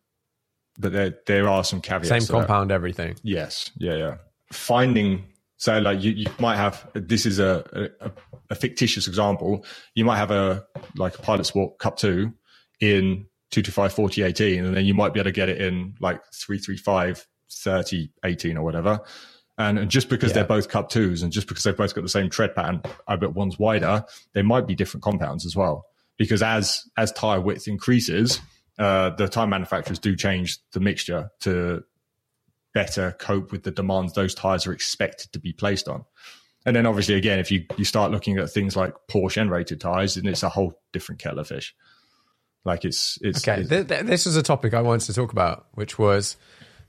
but 0.78 0.91
there 0.91 1.15
there 1.26 1.47
are 1.50 1.63
some 1.63 1.82
caveats. 1.82 2.10
Same 2.10 2.21
to 2.21 2.28
that. 2.28 2.34
compound, 2.34 2.71
everything. 2.71 3.15
Yes. 3.23 3.71
Yeah. 3.78 3.95
Yeah. 3.95 4.17
Finding 4.52 5.26
so 5.58 5.80
like 5.80 6.04
you, 6.04 6.12
you 6.12 6.28
might 6.39 6.58
have 6.58 6.88
this 6.93 7.26
is 7.26 7.39
a, 7.39 7.89
a 8.04 8.12
a 8.52 8.56
fictitious 8.56 9.08
example. 9.08 9.65
You 9.95 10.06
might 10.06 10.17
have 10.17 10.32
a 10.32 10.65
like 10.95 11.17
a 11.17 11.21
Pilot 11.21 11.45
Sport 11.45 11.80
Cup 11.80 11.97
two 11.97 12.32
in 12.80 13.26
two 13.52 13.62
two 13.62 13.72
five 13.72 13.94
forty 13.94 14.24
eighteen, 14.24 14.66
and 14.66 14.76
then 14.76 14.86
you 14.86 14.94
might 14.94 15.14
be 15.14 15.20
able 15.20 15.30
to 15.30 15.34
get 15.34 15.50
it 15.50 15.62
in 15.62 15.96
like 16.00 16.22
three 16.34 16.58
three 16.60 16.78
five 16.78 17.26
thirty 17.52 18.10
eighteen 18.24 18.58
or 18.58 18.64
whatever. 18.64 19.00
And 19.60 19.90
just 19.90 20.10
because 20.10 20.30
Yeah. 20.30 20.36
they're 20.36 20.44
both 20.46 20.70
Cup 20.70 20.90
twos, 20.90 21.24
and 21.24 21.32
just 21.32 21.48
because 21.48 21.64
they've 21.64 21.76
both 21.76 21.96
got 21.96 22.02
the 22.04 22.10
same 22.10 22.30
tread 22.30 22.54
pattern, 22.54 22.82
I 23.08 23.16
bet 23.16 23.34
one's 23.34 23.58
wider, 23.58 24.06
they 24.34 24.44
might 24.44 24.68
be 24.68 24.76
different 24.76 25.04
compounds 25.04 25.46
as 25.46 25.56
well. 25.56 25.86
because 26.18 26.42
as 26.42 26.84
as 26.98 27.12
tire 27.12 27.40
width 27.40 27.68
increases, 27.68 28.42
uh, 28.80 29.12
the 29.12 29.28
tire 29.28 29.46
manufacturers 29.48 30.00
do 30.00 30.16
change 30.16 30.58
the 30.74 30.80
mixture 30.80 31.30
to 31.42 31.84
better 32.74 33.16
cope 33.20 33.52
with 33.52 33.64
the 33.64 33.72
demands 33.72 34.14
those 34.14 34.36
tires 34.36 34.68
are 34.68 34.74
expected 34.74 35.32
to 35.34 35.40
be 35.40 35.54
placed 35.54 35.88
on. 35.88 36.06
And 36.66 36.76
then 36.76 36.86
obviously, 36.86 37.16
again, 37.16 37.40
if 37.40 37.50
you, 37.52 37.66
you 37.78 37.86
start 37.86 38.12
looking 38.12 38.38
at 38.38 38.50
things 38.52 38.76
like 38.76 38.94
Porsche 39.10 39.38
N 39.38 39.50
rated 39.50 39.80
tires, 39.80 40.16
then 40.16 40.26
it's 40.28 40.44
a 40.44 40.50
whole 40.50 40.74
different 40.92 41.22
kettle 41.22 41.40
of 41.40 41.48
fish. 41.48 41.74
Like 42.67 42.86
it's 42.86 43.17
it's 43.21 43.39
okay. 43.47 43.62
it's, 43.62 43.69
Th- 43.69 43.88
th- 43.88 44.03
this 44.06 44.27
is 44.27 44.36
a 44.36 44.43
topic 44.43 44.73
I 44.75 44.82
wanted 44.82 45.06
to 45.08 45.13
talk 45.13 45.32
about, 45.32 45.65
which 45.73 45.97
was, 45.97 46.38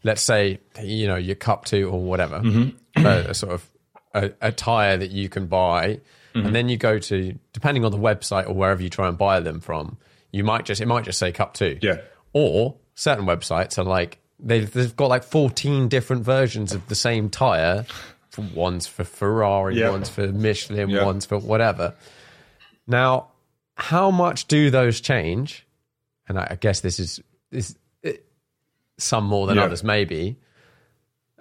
let's 0.05 0.21
say, 0.23 0.61
you 0.83 1.07
know, 1.07 1.17
your 1.17 1.37
Cup 1.37 1.65
Two 1.65 1.89
or 1.89 2.03
whatever, 2.03 2.41
Mm-hmm. 2.41 3.07
a, 3.07 3.31
a 3.31 3.35
sort 3.35 3.53
of 3.55 3.71
a, 4.15 4.31
a 4.43 4.53
tire 4.53 4.97
that 4.99 5.11
you 5.11 5.29
can 5.29 5.47
buy, 5.47 6.01
Mm-hmm. 6.35 6.47
and 6.47 6.55
then 6.55 6.69
you 6.69 6.77
go 6.77 6.99
to 6.99 7.39
depending 7.55 7.85
on 7.87 7.91
the 7.93 7.99
website 7.99 8.47
or 8.49 8.53
wherever 8.53 8.83
you 8.83 8.91
try 8.91 9.09
and 9.09 9.17
buy 9.17 9.41
them 9.41 9.61
from, 9.61 9.97
you 10.31 10.45
might 10.45 10.67
just 10.67 10.81
it 10.83 10.87
might 10.87 11.05
just 11.05 11.19
say 11.19 11.33
Cup 11.33 11.55
Two, 11.55 11.79
Yeah. 11.81 12.01
or 12.35 12.77
certain 12.95 13.25
websites 13.25 13.79
are 13.79 13.85
like 13.85 14.19
they've 14.39 14.71
they've 14.71 14.95
got 14.95 15.07
like 15.09 15.25
fourteen 15.25 15.89
different 15.89 16.25
versions 16.25 16.73
of 16.75 16.87
the 16.89 16.95
same 16.95 17.31
tire. 17.31 17.87
For 18.31 18.43
one's 18.55 18.87
for 18.87 19.05
Ferrari, 19.05 19.79
Yeah. 19.81 19.91
one's 19.91 20.09
for 20.11 20.27
Michelin, 20.29 20.91
Yeah. 20.91 21.05
one's 21.05 21.25
for 21.25 21.39
whatever. 21.39 21.95
Now, 22.87 23.29
how 23.75 24.11
much 24.11 24.47
do 24.47 24.71
those 24.71 25.01
change? 25.01 25.67
And 26.29 26.39
I, 26.39 26.49
I 26.51 26.55
guess 26.57 26.81
this 26.81 26.99
is 27.01 27.21
is 27.51 27.77
it, 28.03 28.27
some 28.99 29.25
more 29.25 29.47
than 29.47 29.57
Yeah. 29.57 29.65
others, 29.65 29.83
maybe. 29.83 30.37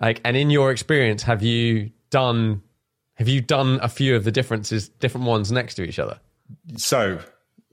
Like, 0.02 0.22
and 0.24 0.38
in 0.38 0.50
your 0.50 0.72
experience, 0.72 1.24
have 1.24 1.42
you 1.44 1.92
done 2.10 2.62
have 3.16 3.28
you 3.28 3.42
done 3.42 3.80
a 3.82 3.90
few 3.90 4.16
of 4.16 4.24
the 4.24 4.32
differences, 4.32 4.90
different 4.90 5.26
ones 5.26 5.52
next 5.52 5.76
to 5.76 5.84
each 5.84 6.00
other? 6.00 6.20
so 6.78 7.20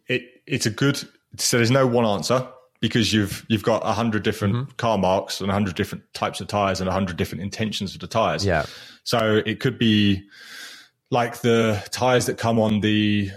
it 0.08 0.22
it's 0.46 0.66
a 0.66 0.70
good 0.70 0.96
so 1.36 1.58
there's 1.58 1.70
no 1.70 1.86
one 1.86 2.04
answer 2.04 2.44
because 2.80 3.12
you've 3.12 3.44
you've 3.48 3.62
got 3.62 3.82
a 3.84 3.92
hundred 3.92 4.22
different 4.24 4.54
Mm-hmm. 4.54 4.70
car 4.76 4.98
marks 4.98 5.40
and 5.40 5.50
a 5.50 5.52
hundred 5.54 5.74
different 5.76 6.02
types 6.14 6.40
of 6.40 6.48
tires 6.48 6.80
and 6.80 6.88
a 6.88 6.92
hundred 6.92 7.16
different 7.16 7.42
intentions 7.42 7.94
of 7.94 8.00
the 8.00 8.06
tires. 8.08 8.44
Yeah. 8.44 8.66
So 9.04 9.42
it 9.46 9.60
could 9.60 9.78
be 9.78 10.24
like 11.10 11.40
the 11.42 11.80
tires 11.90 12.26
that 12.26 12.36
come 12.38 12.58
on 12.58 12.80
the 12.80 13.30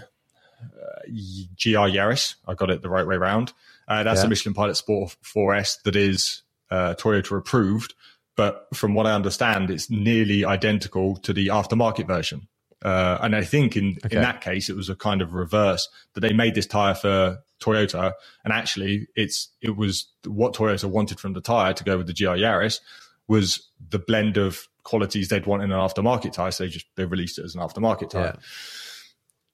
GR 1.08 1.88
Yaris. 1.90 2.36
I 2.48 2.54
got 2.54 2.70
it 2.70 2.82
the 2.82 2.90
right 2.90 3.06
way 3.06 3.16
around. 3.16 3.52
Uh, 3.88 4.04
that's 4.04 4.22
Yeah. 4.22 4.26
a 4.26 4.28
Michelin 4.30 4.54
Pilot 4.54 4.76
Sport 4.76 5.16
4S 5.24 5.82
that 5.84 5.96
is 5.96 6.42
uh, 6.70 6.94
Toyota 6.98 7.38
approved, 7.38 7.94
but 8.36 8.68
from 8.74 8.94
what 8.94 9.06
I 9.06 9.12
understand, 9.14 9.70
it's 9.70 9.90
nearly 9.90 10.44
identical 10.44 11.16
to 11.18 11.32
the 11.32 11.48
aftermarket 11.48 12.06
version. 12.06 12.48
Uh, 12.84 13.18
and 13.22 13.36
I 13.36 13.44
think 13.44 13.76
in, 13.76 13.98
Okay. 14.06 14.16
in 14.16 14.22
that 14.22 14.40
case, 14.42 14.70
it 14.70 14.76
was 14.76 14.88
a 14.90 14.96
kind 14.96 15.22
of 15.22 15.34
reverse 15.34 15.88
that 16.14 16.20
they 16.20 16.32
made 16.34 16.54
this 16.54 16.66
tire 16.66 16.94
for 16.94 17.40
Toyota, 17.60 18.12
and 18.44 18.52
actually, 18.54 19.08
it's 19.16 19.48
it 19.62 19.76
was 19.76 20.08
what 20.26 20.54
Toyota 20.54 20.88
wanted 20.90 21.20
from 21.20 21.34
the 21.34 21.40
tire 21.42 21.74
to 21.74 21.84
go 21.84 21.98
with 21.98 22.06
the 22.08 22.14
GR 22.14 22.36
Yaris 22.38 22.80
was 23.28 23.68
the 23.90 23.98
blend 23.98 24.36
of 24.38 24.68
qualities 24.84 25.28
they'd 25.28 25.46
want 25.46 25.62
in 25.62 25.72
an 25.72 25.78
aftermarket 25.78 26.32
tire. 26.32 26.52
So 26.52 26.64
they 26.64 26.70
just 26.70 26.86
they 26.96 27.04
released 27.06 27.38
it 27.38 27.44
as 27.46 27.54
an 27.56 27.60
aftermarket 27.62 28.10
tire. 28.10 28.34
Yeah. 28.36 28.36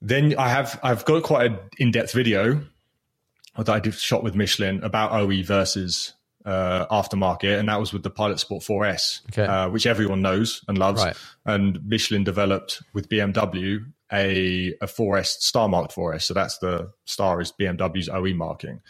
Then 0.04 0.34
I 0.38 0.48
have 0.50 0.78
I've 0.82 1.04
got 1.04 1.22
quite 1.22 1.46
an 1.50 1.58
in 1.78 1.90
depth 1.90 2.12
video 2.12 2.60
that 3.56 3.68
I 3.68 3.80
did 3.80 3.94
shot 3.94 4.22
with 4.22 4.34
Michelin 4.34 4.82
about 4.84 5.12
OE 5.12 5.42
versus 5.42 6.12
uh, 6.44 6.84
aftermarket, 6.90 7.58
and 7.58 7.68
that 7.70 7.80
was 7.80 7.92
with 7.92 8.02
the 8.02 8.10
Pilot 8.10 8.38
Sport 8.38 8.62
4S, 8.62 9.20
Okay. 9.30 9.44
uh, 9.50 9.70
which 9.70 9.86
everyone 9.86 10.20
knows 10.20 10.62
and 10.68 10.76
loves. 10.76 11.02
Right. 11.02 11.16
And 11.46 11.82
Michelin 11.86 12.22
developed 12.22 12.82
with 12.92 13.08
BMW 13.08 13.86
a 14.12 14.74
a 14.82 14.86
4S 14.86 15.38
star 15.40 15.68
marked 15.68 15.94
4S, 15.94 16.22
so 16.24 16.34
that's 16.34 16.58
the 16.58 16.90
star 17.06 17.40
is 17.40 17.52
BMW's 17.58 18.10
OE 18.10 18.34
marking. 18.34 18.80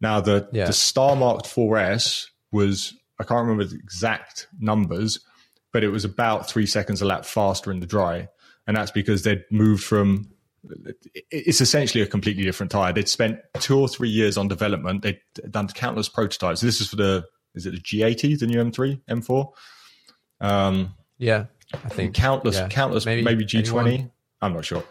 Now 0.00 0.20
the 0.20 0.48
Yeah. 0.52 0.66
the 0.66 0.72
star 0.72 1.16
marked 1.16 1.46
4S 1.46 2.28
was 2.50 2.94
I 3.20 3.24
can't 3.24 3.42
remember 3.42 3.64
the 3.64 3.76
exact 3.76 4.48
numbers, 4.58 5.20
but 5.72 5.84
it 5.84 5.88
was 5.88 6.04
about 6.06 6.48
three 6.48 6.66
seconds 6.66 7.02
a 7.02 7.04
lap 7.04 7.26
faster 7.26 7.70
in 7.70 7.80
the 7.80 7.86
dry, 7.86 8.28
and 8.66 8.76
that's 8.76 8.90
because 8.90 9.22
they'd 9.22 9.44
moved 9.50 9.84
from. 9.84 10.30
It's 11.30 11.60
essentially 11.60 12.02
a 12.02 12.06
completely 12.06 12.42
different 12.44 12.72
tire. 12.72 12.92
They'd 12.92 13.08
spent 13.08 13.38
two 13.60 13.78
or 13.78 13.88
three 13.88 14.08
years 14.08 14.36
on 14.36 14.48
development. 14.48 15.02
They'd 15.02 15.20
done 15.50 15.68
countless 15.68 16.08
prototypes. 16.08 16.60
This 16.60 16.80
is 16.80 16.88
for 16.88 16.96
the 16.96 17.24
is 17.54 17.66
it 17.66 17.70
the 17.72 17.80
G80, 17.80 18.38
the 18.38 18.46
new 18.46 18.62
M3, 18.62 19.00
M4? 19.08 19.48
Um, 20.40 20.94
Yeah. 21.18 21.46
I 21.72 21.88
think 21.88 22.14
countless, 22.14 22.56
yeah. 22.56 22.68
countless, 22.68 23.06
maybe, 23.06 23.24
G20. 23.24 23.80
anyone? 23.80 24.12
I'm 24.42 24.52
not 24.52 24.64
sure. 24.66 24.84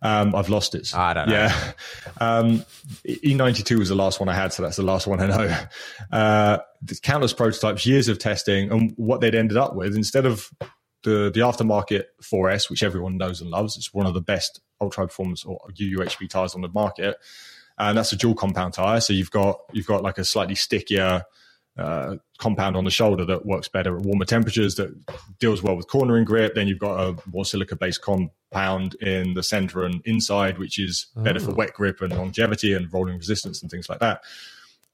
Um, 0.00 0.34
I've 0.34 0.48
lost 0.48 0.74
it. 0.76 0.94
I 0.94 1.12
don't 1.12 1.28
know. 1.28 1.34
Yeah. 1.34 1.72
Um, 2.20 2.64
E92 3.06 3.78
was 3.78 3.88
the 3.88 3.96
last 3.96 4.20
one 4.20 4.28
I 4.28 4.34
had, 4.34 4.52
so 4.52 4.62
that's 4.62 4.76
the 4.76 4.82
last 4.84 5.06
one 5.08 5.20
I 5.20 5.26
know. 5.26 5.58
Uh, 6.12 6.58
countless 7.02 7.32
prototypes, 7.32 7.84
years 7.84 8.06
of 8.08 8.18
testing, 8.18 8.70
and 8.70 8.92
what 8.96 9.20
they'd 9.20 9.34
ended 9.34 9.56
up 9.56 9.74
with 9.74 9.96
instead 9.96 10.24
of 10.24 10.48
the 11.02 11.30
the 11.32 11.40
aftermarket 11.40 12.04
4S, 12.22 12.70
which 12.70 12.82
everyone 12.82 13.16
knows 13.16 13.40
and 13.40 13.50
loves, 13.50 13.76
it's 13.76 13.92
one 13.92 14.06
of 14.06 14.14
the 14.14 14.20
best 14.20 14.60
ultra 14.80 15.06
performance 15.06 15.44
or 15.44 15.58
UUHP 15.74 16.28
tires 16.28 16.54
on 16.54 16.60
the 16.60 16.68
market, 16.68 17.16
and 17.78 17.96
that's 17.96 18.12
a 18.12 18.16
dual 18.16 18.34
compound 18.34 18.74
tire. 18.74 19.00
So 19.00 19.12
you've 19.12 19.30
got 19.30 19.60
you've 19.72 19.86
got 19.86 20.02
like 20.02 20.18
a 20.18 20.24
slightly 20.24 20.54
stickier 20.54 21.22
uh, 21.78 22.16
compound 22.38 22.76
on 22.76 22.84
the 22.84 22.90
shoulder 22.90 23.24
that 23.24 23.46
works 23.46 23.68
better 23.68 23.96
at 23.96 24.02
warmer 24.02 24.24
temperatures, 24.24 24.74
that 24.74 24.94
deals 25.38 25.62
well 25.62 25.76
with 25.76 25.88
cornering 25.88 26.24
grip. 26.24 26.54
Then 26.54 26.68
you've 26.68 26.78
got 26.78 27.00
a 27.00 27.16
more 27.30 27.44
silica 27.44 27.76
based 27.76 28.02
compound 28.02 28.94
in 28.96 29.34
the 29.34 29.42
center 29.42 29.84
and 29.84 30.02
inside, 30.04 30.58
which 30.58 30.78
is 30.78 31.06
better 31.16 31.40
for 31.40 31.52
wet 31.52 31.72
grip 31.72 32.00
and 32.00 32.14
longevity 32.14 32.74
and 32.74 32.92
rolling 32.92 33.16
resistance 33.16 33.62
and 33.62 33.70
things 33.70 33.88
like 33.88 34.00
that. 34.00 34.22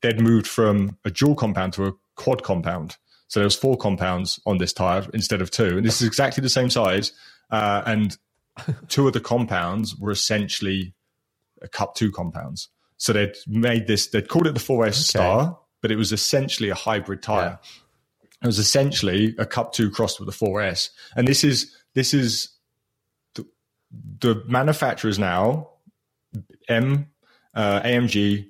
They'd 0.03 0.21
moved 0.21 0.47
from 0.47 0.97
a 1.05 1.11
dual 1.11 1.35
compound 1.35 1.73
to 1.75 1.87
a 1.87 1.93
quad 2.15 2.45
compound. 2.45 2.97
So 3.29 3.41
there 3.41 3.47
was 3.47 3.57
four 3.57 3.77
compounds 3.77 4.41
on 4.47 4.59
this 4.59 4.73
tire 4.73 5.07
instead 5.13 5.43
of 5.43 5.51
two, 5.51 5.77
and 5.77 5.85
this 5.87 6.01
is 6.01 6.07
exactly 6.07 6.41
the 6.43 6.49
same 6.49 6.71
size. 6.71 7.13
Uh, 7.51 7.83
and 7.87 8.17
two 8.89 9.07
of 9.07 9.13
the 9.13 9.21
compounds 9.21 9.95
were 9.97 10.11
essentially 10.11 10.95
a 11.63 11.69
Cup 11.69 11.95
Two 11.95 12.11
compounds. 12.11 12.69
So 12.97 13.13
they'd 13.13 13.35
made 13.47 13.87
this. 13.87 14.09
They'd 14.09 14.29
called 14.29 14.47
it 14.47 14.55
the 14.55 14.61
4S 14.61 14.95
Star, 14.95 15.59
but 15.83 15.91
it 15.91 15.97
was 15.97 16.13
essentially 16.13 16.71
a 16.71 16.75
hybrid 16.75 17.23
tire. 17.23 17.59
It 18.43 18.47
was 18.47 18.59
essentially 18.59 19.35
a 19.39 19.47
Cup 19.47 19.73
Two 19.73 19.91
crossed 19.91 20.21
with 20.21 20.29
a 20.29 20.33
4S, 20.33 20.91
and 21.15 21.29
this 21.29 21.45
is 21.45 21.75
this 21.95 22.15
is 22.15 22.51
the, 23.35 23.47
the 24.21 24.43
manufacturers 24.47 25.19
now, 25.19 25.71
M, 26.69 27.09
uh, 27.55 27.81
AMG, 27.83 28.49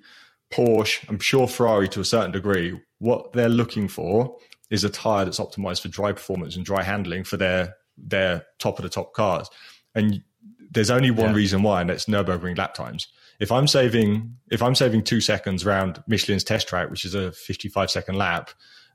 Porsche, 0.51 1.09
I'm 1.09 1.19
sure 1.19 1.49
Ferrari 1.49 1.89
to 1.89 2.01
a 2.01 2.05
certain 2.05 2.33
degree. 2.33 2.81
What 2.99 3.33
they're 3.33 3.49
looking 3.49 3.89
for 3.89 4.37
is 4.71 4.85
a 4.85 4.91
tire 4.91 5.25
that's 5.25 5.39
optimized 5.41 5.83
for 5.83 5.89
dry 5.89 6.13
performance 6.13 6.57
and 6.57 6.65
dry 6.65 6.83
handling 6.83 7.25
for 7.25 7.37
their 7.37 7.75
their 7.97 8.47
top 8.59 8.79
of 8.79 8.85
the 8.85 8.89
top 8.89 9.13
cars. 9.13 9.49
And 9.95 10.23
there's 10.71 10.91
only 10.91 11.11
one 11.11 11.31
Yeah. 11.31 11.35
reason 11.37 11.63
why, 11.63 11.81
and 11.81 11.91
that's 11.91 12.05
Nurburgring 12.07 12.57
lap 12.57 12.75
times. 12.75 13.09
If 13.41 13.51
I'm 13.51 13.67
saving 13.67 14.37
if 14.51 14.63
I'm 14.63 14.75
saving 14.75 15.03
two 15.05 15.21
seconds 15.21 15.65
around 15.67 16.03
Michelin's 16.07 16.45
test 16.45 16.69
track, 16.69 16.91
which 16.91 17.05
is 17.05 17.15
a 17.15 17.33
55 17.33 17.91
second 17.91 18.17
lap, 18.17 18.51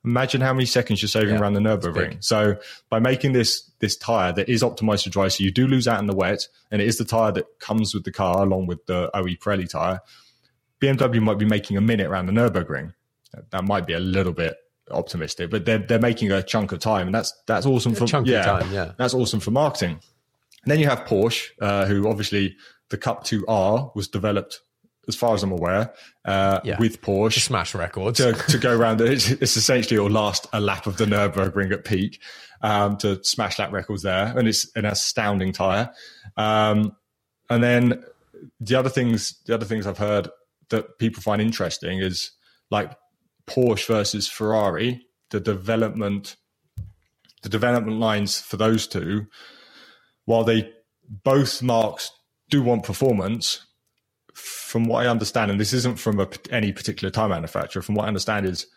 imagine 0.06 0.42
how 0.42 0.54
many 0.54 0.66
seconds 0.66 1.02
you're 1.02 1.10
saving 1.10 1.36
Yeah, 1.36 1.40
around 1.42 1.54
the. 1.54 1.60
Nurburgring. 1.62 2.24
So 2.24 2.58
by 2.90 3.00
making 3.00 3.34
this 3.34 3.70
this 3.80 3.98
tire 3.98 4.32
that 4.34 4.48
is 4.50 4.62
optimized 4.64 5.04
for 5.04 5.10
dry, 5.10 5.28
so 5.30 5.44
you 5.44 5.52
do 5.52 5.68
lose 5.68 5.88
out 5.88 6.00
in 6.00 6.08
the 6.08 6.16
wet, 6.16 6.48
and 6.72 6.82
it 6.82 6.88
is 6.88 6.98
the 6.98 7.06
tire 7.06 7.32
that 7.34 7.46
comes 7.60 7.94
with 7.94 8.04
the 8.06 8.12
car 8.12 8.44
along 8.44 8.68
with 8.68 8.86
the 8.86 9.10
OE 9.14 9.36
Pirelli 9.36 9.68
tire. 9.70 10.00
BMW 10.82 11.22
might 11.22 11.38
be 11.40 11.46
making 11.46 11.78
a 11.78 11.82
minute 11.82 12.08
around 12.08 12.26
the 12.28 12.34
Nurburgring. 12.34 12.94
That 13.52 13.64
might 13.64 13.88
be 13.88 13.94
a 13.94 14.00
little 14.00 14.34
bit 14.34 14.56
optimistic, 14.92 15.50
but 15.50 15.66
they're 15.66 15.80
they're 15.80 16.00
making 16.00 16.32
a 16.32 16.44
chunk 16.44 16.72
of 16.72 16.80
time, 16.80 17.08
and 17.08 17.16
that's 17.16 17.34
that's 17.48 17.66
awesome 17.66 17.94
for 17.96 18.06
yeah, 18.26 18.44
time, 18.44 18.72
yeah. 18.72 18.92
that's 18.98 19.14
awesome 19.14 19.40
for 19.40 19.52
marketing. 19.52 19.92
And 20.64 20.72
then 20.72 20.80
you 20.80 20.88
have 20.88 21.00
Porsche, 21.06 21.50
uh, 21.62 21.86
who 21.86 22.08
obviously 22.10 22.56
the 22.90 22.98
Cup 22.98 23.26
2R 23.26 23.94
was 23.96 24.08
developed, 24.08 24.62
as 25.08 25.16
far 25.16 25.34
as 25.34 25.44
I'm 25.44 25.52
aware, 25.52 25.94
uh, 26.26 26.62
Yeah. 26.64 26.80
with 26.80 27.02
Porsche 27.02 27.34
To 27.34 27.40
smash 27.42 27.76
records. 27.76 28.18
to, 28.20 28.32
to 28.34 28.58
go 28.58 28.74
around. 28.76 29.02
It's, 29.02 29.30
it's 29.30 29.58
essentially 29.58 29.96
it'll 29.98 30.10
last 30.10 30.48
a 30.54 30.62
lap 30.62 30.88
of 30.88 30.96
the 30.98 31.06
Nurburgring 31.06 31.74
at 31.74 31.84
peak 31.84 32.22
um, 32.62 32.96
to 32.98 33.22
smash 33.26 33.60
lap 33.60 33.74
records 33.74 34.04
there, 34.04 34.38
and 34.38 34.48
it's 34.48 34.70
an 34.76 34.86
astounding 34.86 35.52
tire. 35.52 35.92
Um, 36.38 36.96
and 37.50 37.62
then 37.62 38.04
the 38.62 38.76
other 38.76 38.90
things, 38.90 39.42
the 39.46 39.54
other 39.54 39.66
things 39.66 39.86
I've 39.86 39.98
heard 39.98 40.30
that 40.70 40.98
people 40.98 41.22
find 41.22 41.42
interesting 41.42 42.00
is 42.00 42.32
like 42.72 42.92
Porsche 43.48 43.88
versus 43.88 44.28
Ferrari. 44.28 45.06
The 45.30 45.40
development, 45.40 46.36
the 47.42 47.50
development 47.50 48.00
lines 48.00 48.40
for 48.40 48.58
those 48.58 48.88
two, 48.88 49.28
while 50.26 50.44
they 50.44 50.72
both 51.10 51.62
marks 51.62 52.12
do 52.50 52.62
want 52.62 52.84
performance, 52.84 53.66
from 54.34 54.86
what 54.86 55.06
I 55.06 55.10
understand, 55.10 55.52
and 55.52 55.60
this 55.60 55.74
isn't 55.74 56.00
from 56.00 56.20
a, 56.20 56.28
any 56.50 56.72
particular 56.72 57.12
tire 57.12 57.30
manufacturer, 57.30 57.82
from 57.82 57.96
what 57.96 58.06
I 58.06 58.08
understand 58.08 58.46
is 58.46 58.68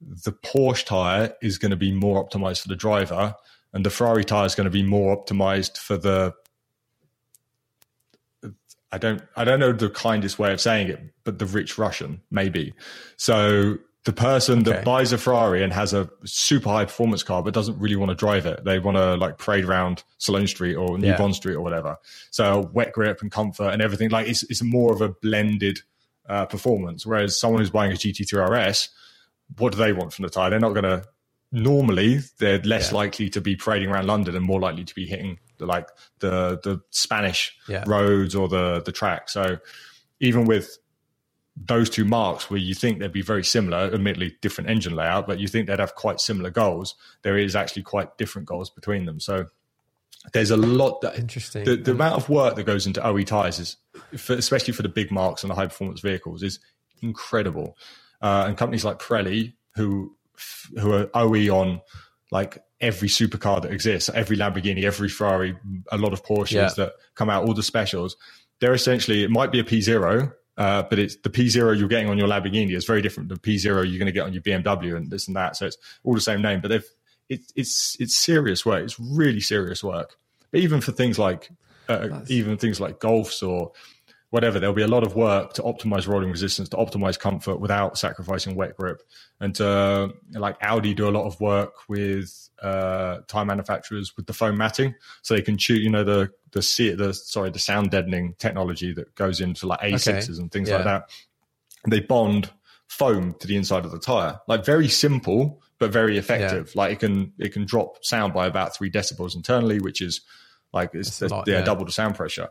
the 0.00 0.32
Porsche 0.32 0.84
tire 0.84 1.34
is 1.42 1.58
going 1.58 1.70
to 1.70 1.76
be 1.76 1.92
more 1.92 2.24
optimized 2.24 2.62
for 2.62 2.68
the 2.68 2.76
driver, 2.76 3.34
and 3.72 3.84
the 3.86 3.90
Ferrari 3.90 4.24
tire 4.24 4.46
is 4.46 4.54
going 4.54 4.66
to 4.66 4.70
be 4.70 4.82
more 4.82 5.16
optimized 5.16 5.78
for 5.78 5.96
the. 5.96 6.34
I 8.90 8.98
don't 8.98 9.22
I 9.36 9.44
don't 9.44 9.60
know 9.60 9.72
the 9.72 9.90
kindest 9.90 10.38
way 10.38 10.52
of 10.52 10.60
saying 10.60 10.88
it, 10.88 11.00
but 11.24 11.38
the 11.38 11.46
rich 11.46 11.78
Russian 11.78 12.20
maybe. 12.30 12.74
So 13.16 13.78
the 14.04 14.12
person 14.12 14.60
Okay. 14.60 14.72
that 14.72 14.84
buys 14.84 15.12
a 15.12 15.18
Ferrari 15.18 15.62
and 15.62 15.72
has 15.72 15.92
a 15.92 16.10
super 16.24 16.68
high 16.70 16.84
performance 16.84 17.22
car 17.22 17.42
but 17.42 17.54
doesn't 17.54 17.78
really 17.78 17.94
want 17.96 18.08
to 18.10 18.16
drive 18.16 18.46
it, 18.46 18.64
they 18.64 18.78
want 18.80 18.96
to 18.96 19.14
like 19.14 19.38
parade 19.38 19.64
around 19.64 20.02
Sloane 20.18 20.46
Street 20.48 20.74
or 20.74 20.98
New 20.98 21.06
Yeah. 21.08 21.16
Bond 21.18 21.36
Street 21.36 21.54
or 21.54 21.60
whatever. 21.60 21.96
So 22.30 22.68
wet 22.72 22.92
grip 22.92 23.22
and 23.22 23.30
comfort 23.30 23.70
and 23.72 23.80
everything 23.80 24.10
like 24.10 24.26
it's 24.28 24.42
it's 24.44 24.62
more 24.62 24.92
of 24.92 25.00
a 25.00 25.08
blended 25.10 25.80
uh, 26.28 26.46
performance. 26.46 27.06
Whereas 27.06 27.38
someone 27.38 27.60
who's 27.60 27.70
buying 27.70 27.92
a 27.92 27.94
GT3 27.96 28.32
RS, 28.68 28.88
what 29.58 29.72
do 29.72 29.78
they 29.78 29.92
want 29.92 30.12
from 30.12 30.24
the 30.24 30.30
tire? 30.30 30.50
They're 30.50 30.58
not 30.60 30.70
going 30.74 30.84
to. 30.84 31.04
Normally, 31.54 32.20
they're 32.38 32.60
less 32.60 32.90
Yeah. 32.90 32.96
likely 32.98 33.28
to 33.30 33.40
be 33.40 33.56
parading 33.56 33.90
around 33.90 34.06
London 34.06 34.34
and 34.34 34.42
more 34.44 34.58
likely 34.58 34.84
to 34.84 34.94
be 34.94 35.04
hitting 35.04 35.38
the, 35.58 35.66
like 35.66 35.86
the 36.20 36.58
the 36.64 36.80
Spanish 36.90 37.54
Yeah. 37.68 37.84
roads 37.86 38.34
or 38.34 38.48
the 38.48 38.80
the 38.82 38.90
track. 38.92 39.28
So 39.28 39.58
even 40.18 40.46
with 40.46 40.78
those 41.56 41.90
two 41.90 42.04
marks 42.04 42.50
where 42.50 42.58
you 42.58 42.74
think 42.74 42.98
they'd 42.98 43.12
be 43.12 43.22
very 43.22 43.44
similar, 43.44 43.92
admittedly 43.92 44.36
different 44.40 44.70
engine 44.70 44.94
layout, 44.94 45.26
but 45.26 45.38
you 45.38 45.48
think 45.48 45.66
they'd 45.66 45.78
have 45.78 45.94
quite 45.94 46.20
similar 46.20 46.50
goals, 46.50 46.94
there 47.22 47.36
is 47.36 47.54
actually 47.54 47.82
quite 47.82 48.16
different 48.16 48.48
goals 48.48 48.70
between 48.70 49.04
them. 49.04 49.20
So 49.20 49.46
there's 50.32 50.50
a 50.50 50.56
lot 50.56 51.00
that 51.02 51.18
Interesting. 51.18 51.64
The, 51.64 51.76
the 51.76 51.90
amount 51.90 52.16
of 52.16 52.28
work 52.28 52.56
that 52.56 52.64
goes 52.64 52.86
into 52.86 53.06
OE 53.06 53.22
tires 53.22 53.58
is, 53.58 53.76
for, 54.16 54.34
especially 54.34 54.72
for 54.72 54.82
the 54.82 54.88
big 54.88 55.10
marks 55.10 55.42
and 55.42 55.50
the 55.50 55.54
high 55.54 55.66
performance 55.66 56.00
vehicles, 56.00 56.42
is 56.42 56.58
incredible. 57.02 57.76
Uh, 58.22 58.44
and 58.46 58.56
companies 58.56 58.84
like 58.84 58.98
Pirelli, 58.98 59.54
who 59.74 60.16
who 60.80 60.92
are 60.92 61.10
OE 61.14 61.48
on 61.48 61.80
like 62.30 62.64
every 62.80 63.08
supercar 63.08 63.60
that 63.62 63.70
exists, 63.70 64.08
every 64.14 64.36
Lamborghini, 64.36 64.84
every 64.84 65.08
Ferrari, 65.08 65.56
a 65.90 65.98
lot 65.98 66.12
of 66.12 66.24
Porsches 66.24 66.52
Yeah. 66.52 66.70
that 66.76 66.92
come 67.14 67.28
out, 67.28 67.44
all 67.46 67.54
the 67.54 67.62
specials, 67.62 68.16
they're 68.60 68.72
essentially 68.72 69.22
it 69.22 69.30
might 69.30 69.52
be 69.52 69.58
a 69.60 69.64
P 69.64 69.80
zero. 69.80 70.32
Uh, 70.58 70.82
but 70.82 70.98
it's 70.98 71.16
the 71.16 71.30
P 71.30 71.48
zero 71.48 71.72
you're 71.72 71.88
getting 71.88 72.08
on 72.08 72.18
your 72.18 72.28
Lamborghini 72.28 72.76
is 72.76 72.84
very 72.84 73.00
different 73.00 73.28
than 73.28 73.36
the 73.36 73.40
P 73.40 73.56
zero 73.56 73.82
you're 73.82 73.98
going 73.98 74.06
to 74.06 74.12
get 74.12 74.24
on 74.24 74.32
your 74.32 74.42
BMW 74.42 74.96
and 74.96 75.10
this 75.10 75.26
and 75.26 75.36
that. 75.36 75.56
So 75.56 75.66
it's 75.66 75.78
all 76.04 76.14
the 76.14 76.20
same 76.20 76.42
name, 76.42 76.60
but 76.60 76.68
they've 76.68 76.84
it, 77.28 77.40
it's 77.56 77.96
it's 77.98 78.16
serious 78.16 78.66
work. 78.66 78.84
It's 78.84 79.00
really 79.00 79.40
serious 79.40 79.82
work. 79.82 80.16
But 80.50 80.60
even 80.60 80.82
for 80.82 80.92
things 80.92 81.18
like 81.18 81.50
uh, 81.88 82.20
even 82.28 82.58
things 82.58 82.80
like 82.80 83.00
golfs 83.00 83.46
or 83.46 83.72
whatever, 84.32 84.58
there'll 84.58 84.74
be 84.74 84.80
a 84.82 84.88
lot 84.88 85.04
of 85.04 85.14
work 85.14 85.52
to 85.52 85.62
optimize 85.62 86.08
rolling 86.08 86.30
resistance, 86.30 86.70
to 86.70 86.76
optimize 86.78 87.18
comfort 87.18 87.60
without 87.60 87.98
sacrificing 87.98 88.56
wet 88.56 88.74
grip. 88.78 89.02
And 89.40 89.54
to, 89.56 90.14
like 90.32 90.56
Audi 90.62 90.94
do 90.94 91.06
a 91.06 91.10
lot 91.10 91.26
of 91.26 91.38
work 91.38 91.74
with 91.86 92.48
uh, 92.62 93.18
tire 93.28 93.44
manufacturers 93.44 94.16
with 94.16 94.26
the 94.26 94.32
foam 94.32 94.56
matting, 94.56 94.94
so 95.20 95.34
they 95.34 95.42
can 95.42 95.58
chew, 95.58 95.74
you 95.74 95.90
know, 95.90 96.02
the 96.02 96.30
the 96.52 96.62
se- 96.62 96.94
the 96.94 97.12
sorry 97.12 97.50
the 97.50 97.58
sound 97.58 97.90
deadening 97.90 98.34
technology 98.38 98.94
that 98.94 99.14
goes 99.14 99.40
into 99.42 99.66
like 99.66 99.80
A6s 99.80 100.38
and 100.38 100.50
things 100.50 100.68
Yeah. 100.70 100.76
like 100.76 100.84
that. 100.84 101.10
They 101.88 102.00
bond 102.00 102.50
foam 102.86 103.34
to 103.40 103.46
the 103.46 103.56
inside 103.56 103.84
of 103.84 103.90
the 103.90 103.98
tire, 103.98 104.40
like 104.48 104.64
very 104.64 104.88
simple 104.88 105.60
but 105.78 105.90
very 105.92 106.16
effective. 106.16 106.74
Like 106.76 106.92
it 106.92 107.00
can 107.00 107.32
it 107.38 107.52
can 107.52 107.66
drop 107.66 108.02
sound 108.04 108.32
by 108.32 108.46
about 108.46 108.74
three 108.74 108.90
decibels 108.90 109.34
internally, 109.34 109.78
which 109.80 110.00
is 110.00 110.20
like 110.72 110.94
it's 110.94 111.20
a 111.20 111.28
lot, 111.28 111.48
yeah, 111.48 111.58
yeah. 111.58 111.64
double 111.64 111.84
the 111.84 111.92
sound 111.92 112.14
pressure. 112.14 112.48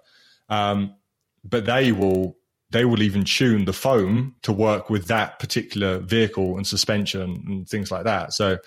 Um, 0.49 0.95
but 1.43 1.65
they 1.65 1.91
will 1.91 2.37
they 2.71 2.85
will 2.85 3.01
even 3.01 3.25
tune 3.25 3.65
the 3.65 3.73
foam 3.73 4.35
to 4.43 4.53
work 4.53 4.89
with 4.89 5.07
that 5.07 5.39
particular 5.39 5.99
vehicle 5.99 6.55
and 6.55 6.65
suspension 6.65 7.43
and 7.45 7.67
things 7.67 7.91
like 7.91 8.05
that. 8.05 8.33
So 8.33 8.57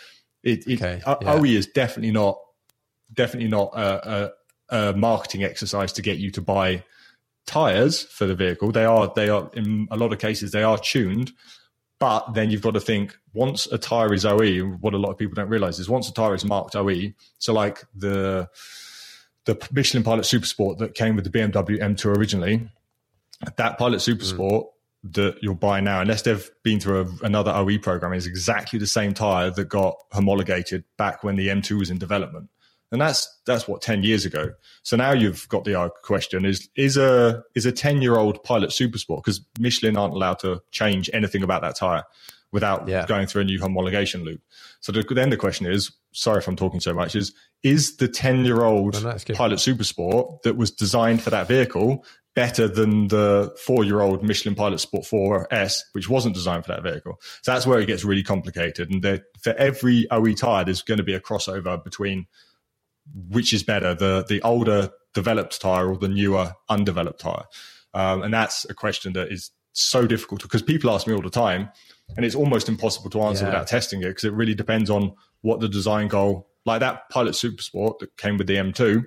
it, 0.42 0.66
it 0.66 0.82
Okay, 0.82 1.00
yeah. 1.04 1.32
OE 1.32 1.44
is 1.44 1.66
definitely 1.66 2.12
not 2.12 2.38
definitely 3.12 3.48
not 3.48 3.70
a, 3.74 4.32
a, 4.70 4.90
a 4.90 4.92
marketing 4.96 5.42
exercise 5.42 5.92
to 5.92 6.02
get 6.02 6.18
you 6.18 6.30
to 6.32 6.42
buy 6.42 6.84
tires 7.46 8.02
for 8.02 8.26
the 8.26 8.34
vehicle. 8.34 8.72
They 8.72 8.84
are 8.84 9.12
they 9.14 9.28
are 9.28 9.50
in 9.54 9.88
a 9.90 9.96
lot 9.96 10.12
of 10.12 10.18
cases 10.18 10.52
they 10.52 10.62
are 10.62 10.78
tuned, 10.78 11.32
but 11.98 12.34
then 12.34 12.50
you've 12.50 12.62
got 12.62 12.74
to 12.74 12.80
think 12.80 13.16
once 13.32 13.66
a 13.66 13.78
tire 13.78 14.12
is 14.12 14.24
OE, 14.24 14.60
what 14.80 14.94
a 14.94 14.98
lot 14.98 15.10
of 15.10 15.18
people 15.18 15.34
don't 15.34 15.48
realize 15.48 15.78
is 15.78 15.88
once 15.88 16.08
a 16.08 16.12
tire 16.12 16.34
is 16.34 16.44
marked 16.44 16.76
OE, 16.76 17.12
so 17.38 17.52
like 17.52 17.84
the 17.94 18.48
the 19.44 19.68
Michelin 19.72 20.02
Pilot 20.02 20.22
Supersport 20.24 20.78
that 20.78 20.94
came 20.94 21.16
with 21.16 21.30
the 21.30 21.30
BMW 21.38 21.78
M2 21.80 22.16
originally, 22.16 22.68
that 23.56 23.78
Pilot 23.78 23.98
Supersport 23.98 24.66
that 25.12 25.36
you'll 25.42 25.54
buy 25.54 25.80
now, 25.80 26.00
unless 26.00 26.22
they've 26.22 26.50
been 26.62 26.80
through 26.80 27.02
a, 27.02 27.26
another 27.26 27.50
OE 27.52 27.76
program, 27.78 28.14
is 28.14 28.26
exactly 28.26 28.78
the 28.78 28.86
same 28.86 29.12
tire 29.12 29.50
that 29.50 29.68
got 29.68 29.96
homologated 30.12 30.84
back 30.96 31.22
when 31.22 31.36
the 31.36 31.48
M2 31.48 31.78
was 31.78 31.90
in 31.90 31.98
development. 31.98 32.48
And 32.90 33.00
that's 33.00 33.40
that's 33.44 33.66
what 33.66 33.82
ten 33.82 34.02
years 34.04 34.24
ago. 34.24 34.52
So 34.84 34.96
now 34.96 35.12
you've 35.12 35.48
got 35.48 35.64
the 35.64 35.78
uh, 35.78 35.88
question: 36.02 36.44
is 36.44 36.68
is 36.76 36.96
a 36.96 37.42
is 37.56 37.66
a 37.66 37.72
ten 37.72 38.00
year 38.00 38.16
old 38.16 38.44
Pilot 38.44 38.70
Supersport 38.70 39.16
because 39.24 39.40
Michelin 39.58 39.96
aren't 39.96 40.14
allowed 40.14 40.38
to 40.40 40.62
change 40.70 41.10
anything 41.12 41.42
about 41.42 41.62
that 41.62 41.74
tire 41.74 42.04
without 42.52 42.86
Yeah. 42.86 43.04
going 43.06 43.26
through 43.26 43.42
a 43.42 43.44
new 43.46 43.58
homologation 43.58 44.22
loop. 44.24 44.40
So 44.80 44.92
the, 44.92 45.02
then 45.02 45.30
the 45.30 45.36
question 45.36 45.66
is: 45.66 45.90
sorry 46.14 46.38
if 46.38 46.48
I'm 46.48 46.56
talking 46.56 46.80
so 46.80 46.94
much. 46.94 47.14
Is 47.14 47.34
is 47.62 47.96
the 47.98 48.08
ten 48.08 48.44
year 48.44 48.62
old 48.64 48.94
No, 49.02 49.10
no. 49.12 49.34
Pilot 49.34 49.58
Supersport 49.58 50.42
that 50.42 50.56
was 50.56 50.70
designed 50.70 51.22
for 51.22 51.30
that 51.30 51.48
vehicle 51.48 52.04
better 52.34 52.66
than 52.66 53.08
the 53.08 53.54
four 53.64 53.84
year 53.84 54.00
old 54.00 54.22
Michelin 54.24 54.54
Pilot 54.56 54.80
Sport 54.80 55.04
4S, 55.04 55.80
which 55.92 56.08
wasn't 56.08 56.34
designed 56.34 56.64
for 56.64 56.72
that 56.72 56.82
vehicle. 56.82 57.20
So 57.42 57.52
that's 57.52 57.64
where 57.66 57.78
it 57.78 57.86
gets 57.86 58.04
really 58.04 58.24
complicated. 58.24 58.90
And 58.90 59.22
for 59.40 59.52
every 59.54 60.10
OE 60.10 60.32
tire, 60.32 60.64
there's 60.64 60.82
going 60.82 60.98
to 60.98 61.04
be 61.04 61.14
a 61.14 61.20
crossover 61.20 61.82
between 61.82 62.26
which 63.28 63.52
is 63.52 63.62
better, 63.62 63.94
the 63.94 64.24
the 64.28 64.40
older 64.42 64.90
developed 65.12 65.60
tire 65.60 65.88
or 65.90 65.96
the 65.96 66.08
newer 66.08 66.52
undeveloped 66.68 67.20
tire. 67.20 67.44
Um, 67.92 68.22
and 68.22 68.34
that's 68.34 68.64
a 68.68 68.74
question 68.74 69.12
that 69.12 69.30
is 69.30 69.50
so 69.72 70.06
difficult 70.06 70.42
because 70.42 70.62
people 70.62 70.90
ask 70.90 71.06
me 71.06 71.14
all 71.14 71.22
the 71.22 71.30
time, 71.30 71.68
and 72.16 72.24
it's 72.24 72.34
almost 72.34 72.68
impossible 72.68 73.10
to 73.10 73.20
answer 73.22 73.44
Yeah. 73.44 73.50
without 73.50 73.66
testing 73.68 74.00
it 74.02 74.06
because 74.08 74.24
it 74.24 74.32
really 74.32 74.54
depends 74.54 74.90
on 74.90 75.12
what 75.44 75.60
the 75.60 75.68
design 75.68 76.08
goal. 76.08 76.48
Like 76.64 76.80
that 76.80 77.10
Pilot 77.10 77.34
Supersport 77.34 77.98
that 77.98 78.16
came 78.16 78.38
with 78.38 78.46
the 78.46 78.56
M2, 78.56 79.04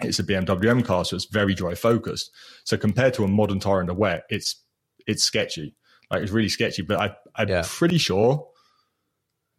it's 0.00 0.18
a 0.18 0.22
BMW 0.24 0.68
M 0.68 0.82
car, 0.82 1.06
so 1.06 1.16
it's 1.16 1.24
very 1.24 1.54
dry 1.54 1.74
focused. 1.74 2.30
So 2.64 2.76
compared 2.76 3.14
to 3.14 3.24
a 3.24 3.28
modern 3.28 3.58
tire 3.58 3.80
in 3.80 3.86
the 3.86 3.94
wet, 3.94 4.24
it's 4.28 4.62
it's 5.06 5.24
sketchy. 5.24 5.74
Like 6.10 6.22
it's 6.22 6.30
really 6.30 6.50
sketchy. 6.50 6.82
But 6.82 7.00
I, 7.00 7.16
I'm 7.34 7.48
Yeah. 7.48 7.64
pretty 7.66 7.96
sure. 7.96 8.46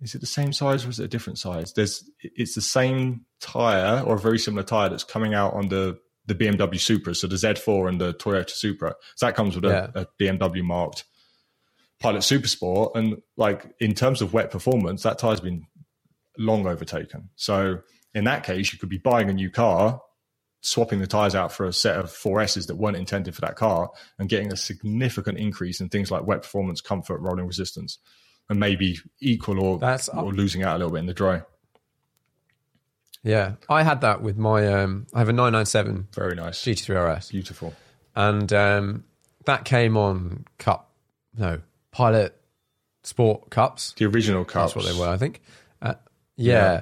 Is 0.01 0.13
it 0.13 0.21
the 0.21 0.27
same 0.27 0.53
size 0.53 0.85
or 0.85 0.89
is 0.89 0.99
it 0.99 1.05
a 1.05 1.07
different 1.07 1.39
size? 1.39 1.73
There's 1.73 2.07
it's 2.21 2.53
the 2.53 2.61
same 2.61 3.25
tire 3.41 4.01
or 4.05 4.15
a 4.15 4.19
very 4.19 4.37
similar 4.37 4.63
tire 4.63 4.89
that's 4.89 5.03
coming 5.03 5.33
out 5.33 5.53
on 5.55 5.69
the 5.69 5.97
the 6.27 6.35
BMW 6.35 6.79
Supra, 6.79 7.15
so 7.15 7.25
the 7.27 7.35
Z4 7.35 7.89
and 7.89 7.99
the 7.99 8.13
Toyota 8.13 8.51
Supra. 8.51 8.93
So 9.15 9.25
that 9.25 9.35
comes 9.35 9.55
with 9.55 9.65
Yeah. 9.65 9.87
a, 9.95 10.01
a 10.01 10.07
BMW 10.19 10.61
marked 10.63 11.05
Pilot 11.99 12.19
Supersport, 12.21 12.91
and 12.95 13.21
like 13.37 13.65
in 13.79 13.93
terms 13.95 14.21
of 14.21 14.33
wet 14.33 14.51
performance, 14.51 15.01
that 15.03 15.17
tire's 15.19 15.39
been 15.41 15.65
long 16.37 16.67
overtaken. 16.67 17.29
So 17.35 17.79
in 18.13 18.23
that 18.25 18.43
case, 18.43 18.71
you 18.73 18.79
could 18.79 18.89
be 18.89 18.97
buying 18.97 19.29
a 19.29 19.33
new 19.33 19.49
car, 19.49 20.01
swapping 20.61 20.99
the 20.99 21.07
tires 21.07 21.35
out 21.35 21.51
for 21.51 21.65
a 21.65 21.73
set 21.73 21.97
of 21.97 22.05
4Ss 22.11 22.67
that 22.67 22.75
weren't 22.75 22.95
intended 22.97 23.35
for 23.35 23.41
that 23.41 23.55
car, 23.55 23.89
and 24.19 24.29
getting 24.29 24.51
a 24.53 24.57
significant 24.57 25.37
increase 25.37 25.81
in 25.81 25.89
things 25.89 26.09
like 26.11 26.25
wet 26.25 26.41
performance, 26.43 26.79
comfort, 26.81 27.17
rolling 27.19 27.47
resistance, 27.47 27.97
and 28.49 28.59
maybe 28.59 28.97
equal 29.19 29.59
or, 29.59 29.77
That's- 29.79 30.09
or 30.09 30.31
losing 30.33 30.63
out 30.63 30.75
a 30.75 30.79
little 30.79 30.91
bit 30.93 30.99
in 30.99 31.05
the 31.05 31.13
dry. 31.13 31.41
Yeah, 33.23 33.53
I 33.69 33.83
had 33.83 34.01
that 34.01 34.21
with 34.21 34.37
my. 34.37 34.67
Um, 34.67 35.07
I 35.13 35.19
have 35.19 35.29
a 35.29 35.33
997 35.33 36.09
Very 36.13 36.35
nice. 36.35 36.61
GT3 36.61 37.17
RS, 37.17 37.29
Beautiful. 37.31 37.73
and 38.15 38.51
um, 38.51 39.05
that 39.45 39.63
came 39.63 39.95
on 39.95 40.43
Cup, 40.57 40.91
no 41.37 41.61
Pilot 41.91 42.37
Sport 43.03 43.49
Cups. 43.49 43.93
The 43.97 44.05
original 44.05 44.43
cups. 44.43 44.73
That's 44.73 44.85
what 44.85 44.93
they 44.93 44.99
were, 44.99 45.07
I 45.07 45.15
think. 45.17 45.41
Uh, 46.39 46.43
yeah, 46.43 46.81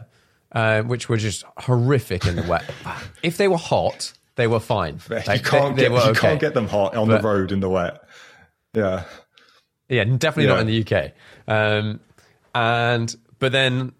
Uh, 0.51 0.81
which 0.83 1.07
were 1.09 1.17
just 1.17 1.43
horrific 1.57 2.25
in 2.25 2.35
the 2.35 2.43
wet. 2.43 2.69
if 3.23 3.37
they 3.37 3.47
were 3.47 3.57
hot, 3.57 4.13
they 4.35 4.47
were 4.47 4.59
fine. 4.59 4.99
You 5.09 5.19
can't 5.39 5.75
they, 5.75 5.83
get 5.83 5.89
they 5.89 5.95
you 5.95 6.11
okay. 6.11 6.19
can't 6.19 6.39
get 6.41 6.53
them 6.53 6.67
hot 6.67 6.95
on 6.95 7.07
But- 7.07 7.21
the 7.21 7.27
road 7.27 7.51
in 7.51 7.59
the 7.59 7.69
wet. 7.69 8.01
Yeah. 8.73 9.03
Yeah, 9.89 10.05
definitely 10.05 10.45
Yeah. 10.45 10.49
not 10.53 10.59
in 10.61 10.67
the 10.67 10.81
UK. 10.85 11.11
Um, 11.47 11.99
and 12.55 13.13
but 13.39 13.51
then, 13.51 13.91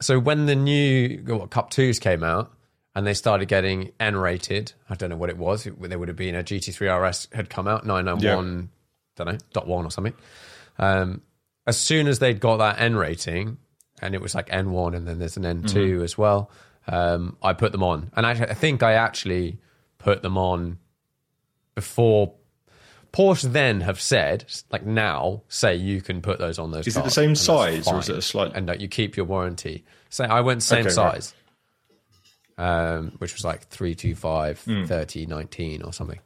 so 0.00 0.18
when 0.18 0.46
the 0.46 0.56
new 0.56 1.22
what, 1.26 1.50
Cup 1.50 1.70
Twos 1.70 1.98
came 2.00 2.24
out 2.24 2.52
and 2.94 3.06
they 3.06 3.14
started 3.14 3.46
getting 3.46 3.92
N 4.00 4.16
rated, 4.16 4.72
I 4.90 4.94
don't 4.96 5.10
know 5.10 5.16
what 5.16 5.30
it 5.30 5.38
was. 5.38 5.66
It, 5.66 5.80
there 5.80 5.98
would 5.98 6.08
have 6.08 6.16
been 6.16 6.34
a 6.34 6.42
GT3 6.42 7.08
RS 7.08 7.28
had 7.32 7.48
come 7.50 7.68
out 7.68 7.86
nine 7.86 8.04
nine 8.06 8.18
one, 8.20 8.70
don't 9.16 9.26
know 9.28 9.38
dot 9.52 9.66
one 9.68 9.84
or 9.84 9.90
something. 9.90 10.14
Um, 10.78 11.22
as 11.66 11.76
soon 11.78 12.08
as 12.08 12.18
they'd 12.18 12.40
got 12.40 12.56
that 12.56 12.80
N 12.80 12.96
rating, 12.96 13.58
and 14.02 14.14
it 14.14 14.20
was 14.20 14.34
like 14.34 14.48
N 14.50 14.72
one, 14.72 14.94
and 14.94 15.06
then 15.06 15.18
there's 15.18 15.36
an 15.36 15.46
N 15.46 15.62
2 15.62 15.78
Mm-hmm. 15.96 16.04
as 16.04 16.18
well. 16.18 16.50
Um, 16.88 17.36
I 17.42 17.52
put 17.52 17.72
them 17.72 17.82
on, 17.82 18.10
and 18.16 18.26
actually, 18.26 18.48
I 18.50 18.54
think 18.54 18.82
I 18.82 18.94
actually 18.94 19.58
put 19.98 20.22
them 20.22 20.36
on 20.36 20.78
before 21.74 22.34
Porsche 23.12 23.52
then 23.52 23.82
have 23.82 24.00
said, 24.00 24.44
like 24.70 24.84
now, 24.84 25.42
say 25.48 25.76
you 25.76 26.00
can 26.00 26.20
put 26.22 26.38
those 26.38 26.58
on 26.58 26.70
those. 26.72 26.86
Is 26.86 26.96
it 26.96 27.04
the 27.04 27.10
same 27.10 27.34
size, 27.34 27.86
or 27.86 27.98
is 28.00 28.08
it 28.08 28.16
a 28.16 28.22
slight- 28.22 28.52
And 28.54 28.68
that 28.68 28.80
you 28.80 28.88
keep 28.88 29.16
your 29.16 29.26
warranty. 29.26 29.84
Say 30.10 30.24
I 30.24 30.40
went 30.40 30.62
same 30.62 30.86
Okay, 30.86 30.96
right. 30.96 31.22
size, 31.22 31.34
um, 32.58 33.12
which 33.18 33.34
was 33.34 33.44
like 33.44 33.68
325, 33.68 34.64
Hmm. 34.64 34.84
30, 34.84 35.26
19 35.26 35.82
or 35.82 35.92
something. 35.92 36.18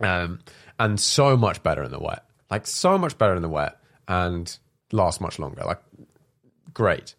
um, 0.00 0.40
and 0.78 0.98
so 0.98 1.36
much 1.36 1.62
better 1.62 1.82
in 1.84 1.90
the 1.92 2.00
wet. 2.00 2.24
Like 2.50 2.66
so 2.66 2.98
much 2.98 3.16
better 3.16 3.34
in 3.36 3.42
the 3.42 3.48
wet 3.48 3.78
and 4.08 4.56
last 4.92 5.20
much 5.20 5.38
longer. 5.38 5.62
Like 5.64 5.80
great. 6.74 7.14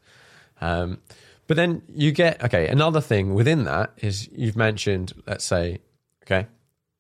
Um, 0.62 1.00
but 1.48 1.58
then 1.58 1.82
you 1.94 2.12
get 2.12 2.44
okay. 2.44 2.68
Another 2.68 3.02
thing 3.02 3.34
within 3.34 3.66
that 3.66 3.92
is 3.98 4.30
you've 4.32 4.56
mentioned, 4.56 5.14
let's 5.28 5.46
say, 5.46 5.80
okay, 6.24 6.48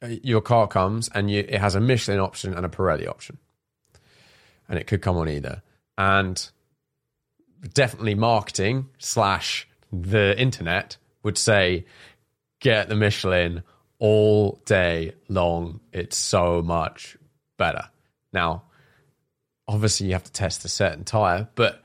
uh, 0.01 0.07
your 0.23 0.41
car 0.41 0.67
comes 0.67 1.09
and 1.13 1.31
you, 1.31 1.39
it 1.39 1.59
has 1.59 1.75
a 1.75 1.79
Michelin 1.79 2.19
option 2.19 2.53
and 2.53 2.65
a 2.65 2.69
Pirelli 2.69 3.07
option, 3.07 3.37
and 4.69 4.77
it 4.79 4.87
could 4.87 5.01
come 5.01 5.17
on 5.17 5.29
either. 5.29 5.61
And 5.97 6.49
definitely 7.73 8.15
marketing 8.15 8.89
slash 8.99 9.67
the 9.91 10.39
internet 10.39 10.97
would 11.23 11.37
say, 11.37 11.85
get 12.59 12.89
the 12.89 12.95
Michelin 12.95 13.63
all 13.97 14.61
day 14.65 15.13
long. 15.29 15.79
It's 15.91 16.17
so 16.17 16.61
much 16.61 17.17
better. 17.57 17.89
Now, 18.33 18.63
obviously, 19.67 20.07
you 20.07 20.13
have 20.13 20.23
to 20.25 20.31
test 20.31 20.65
a 20.65 20.69
certain 20.69 21.03
tire, 21.03 21.47
but 21.55 21.83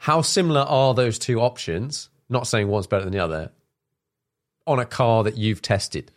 how 0.00 0.22
similar 0.22 0.62
are 0.62 0.94
those 0.94 1.18
two 1.18 1.40
options? 1.40 2.08
Not 2.28 2.46
saying 2.46 2.68
one's 2.68 2.86
better 2.86 3.04
than 3.04 3.12
the 3.12 3.18
other 3.18 3.50
on 4.66 4.78
a 4.78 4.84
car 4.86 5.24
that 5.24 5.36
you've 5.36 5.60
tested. 5.62 6.10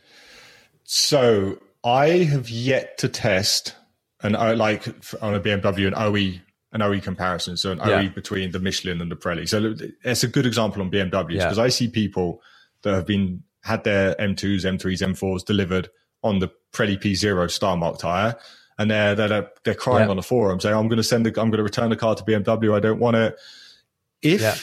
So 0.83 1.57
I 1.83 2.07
have 2.23 2.49
yet 2.49 2.97
to 2.99 3.09
test 3.09 3.75
an 4.21 4.35
O 4.35 4.53
like 4.53 4.87
on 5.21 5.33
a 5.33 5.39
BMW 5.39 5.87
an 5.87 5.93
OE 5.95 6.39
an 6.71 6.81
OE 6.81 6.99
comparison, 7.01 7.55
so 7.57 7.71
an 7.73 7.79
Yeah. 7.79 7.99
OE 8.01 8.09
between 8.09 8.51
the 8.51 8.59
Michelin 8.59 8.99
and 9.01 9.11
the 9.11 9.15
Pirelli. 9.15 9.47
So 9.47 9.75
it's 10.03 10.23
a 10.23 10.27
good 10.27 10.45
example 10.47 10.81
on 10.81 10.89
BMWs 10.89 11.35
Yeah. 11.35 11.43
because 11.45 11.59
I 11.59 11.67
see 11.69 11.87
people 11.87 12.41
that 12.81 12.93
have 12.95 13.05
been 13.05 13.43
had 13.63 13.83
their 13.83 14.15
M2s, 14.19 14.65
M3s, 14.65 15.01
M4s 15.01 15.45
delivered 15.45 15.89
on 16.23 16.39
the 16.39 16.49
Pirelli 16.71 16.97
P0 16.99 17.51
Star 17.51 17.77
Mark 17.77 17.99
tire, 17.99 18.35
and 18.79 18.89
they're 18.89 19.13
they're 19.13 19.49
they're 19.63 19.75
crying 19.75 20.05
Yeah. 20.05 20.11
on 20.11 20.15
the 20.17 20.23
forum 20.23 20.59
saying, 20.59 20.75
"I'm 20.75 20.87
going 20.87 20.97
to 20.97 21.03
send, 21.03 21.25
the, 21.25 21.29
I'm 21.29 21.49
going 21.49 21.57
to 21.59 21.63
return 21.63 21.89
the 21.89 21.95
car 21.95 22.15
to 22.15 22.23
BMW. 22.23 22.73
I 22.75 22.79
don't 22.79 22.99
want 22.99 23.17
it." 23.17 23.37
If 24.23 24.41
Yeah. 24.41 24.55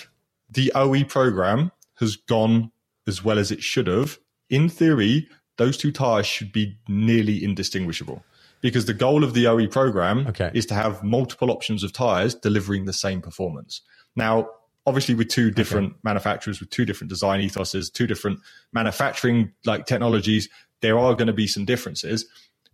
the 0.50 0.72
OE 0.74 1.04
program 1.04 1.70
has 2.00 2.16
gone 2.16 2.72
as 3.06 3.22
well 3.22 3.38
as 3.38 3.50
it 3.50 3.62
should 3.62 3.86
have, 3.86 4.18
in 4.48 4.68
theory, 4.68 5.28
those 5.58 5.76
two 5.76 5.92
tires 5.92 6.26
should 6.26 6.52
be 6.52 6.76
nearly 6.88 7.44
indistinguishable. 7.44 8.24
Because 8.62 8.84
the 8.86 8.94
goal 8.94 9.24
of 9.24 9.32
the 9.34 9.46
OE 9.46 9.66
program 9.68 10.26
Okay. 10.28 10.50
is 10.54 10.66
to 10.66 10.74
have 10.74 11.02
multiple 11.02 11.50
options 11.50 11.82
of 11.82 11.92
tires 11.92 12.34
delivering 12.34 12.84
the 12.84 12.92
same 12.92 13.20
performance. 13.22 13.80
Now, 14.16 14.48
obviously, 14.86 15.14
with 15.14 15.28
two 15.28 15.50
different 15.50 15.94
manufacturers, 16.02 16.60
with 16.60 16.70
two 16.70 16.84
different 16.84 17.08
design 17.10 17.40
ethoses, 17.40 17.92
two 17.92 18.06
different 18.06 18.40
manufacturing 18.72 19.52
like 19.64 19.86
technologies, 19.86 20.48
there 20.82 20.98
are 20.98 21.14
going 21.14 21.26
to 21.26 21.32
be 21.32 21.46
some 21.46 21.64
differences. 21.64 22.26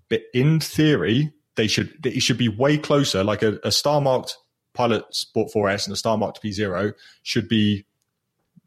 But 0.08 0.22
in 0.32 0.60
theory, 0.60 1.32
they 1.56 1.66
should 1.66 2.04
it 2.06 2.20
should 2.20 2.38
be 2.38 2.48
way 2.48 2.78
closer. 2.78 3.22
Like 3.24 3.42
a, 3.42 3.58
a 3.64 3.70
star 3.72 4.00
marked 4.00 4.36
Pilot 4.76 5.14
Sport 5.14 5.50
4S 5.54 5.86
and 5.86 5.92
a 5.92 5.96
star 5.96 6.16
marked 6.18 6.42
P0 6.42 6.92
should 7.22 7.48
be 7.48 7.84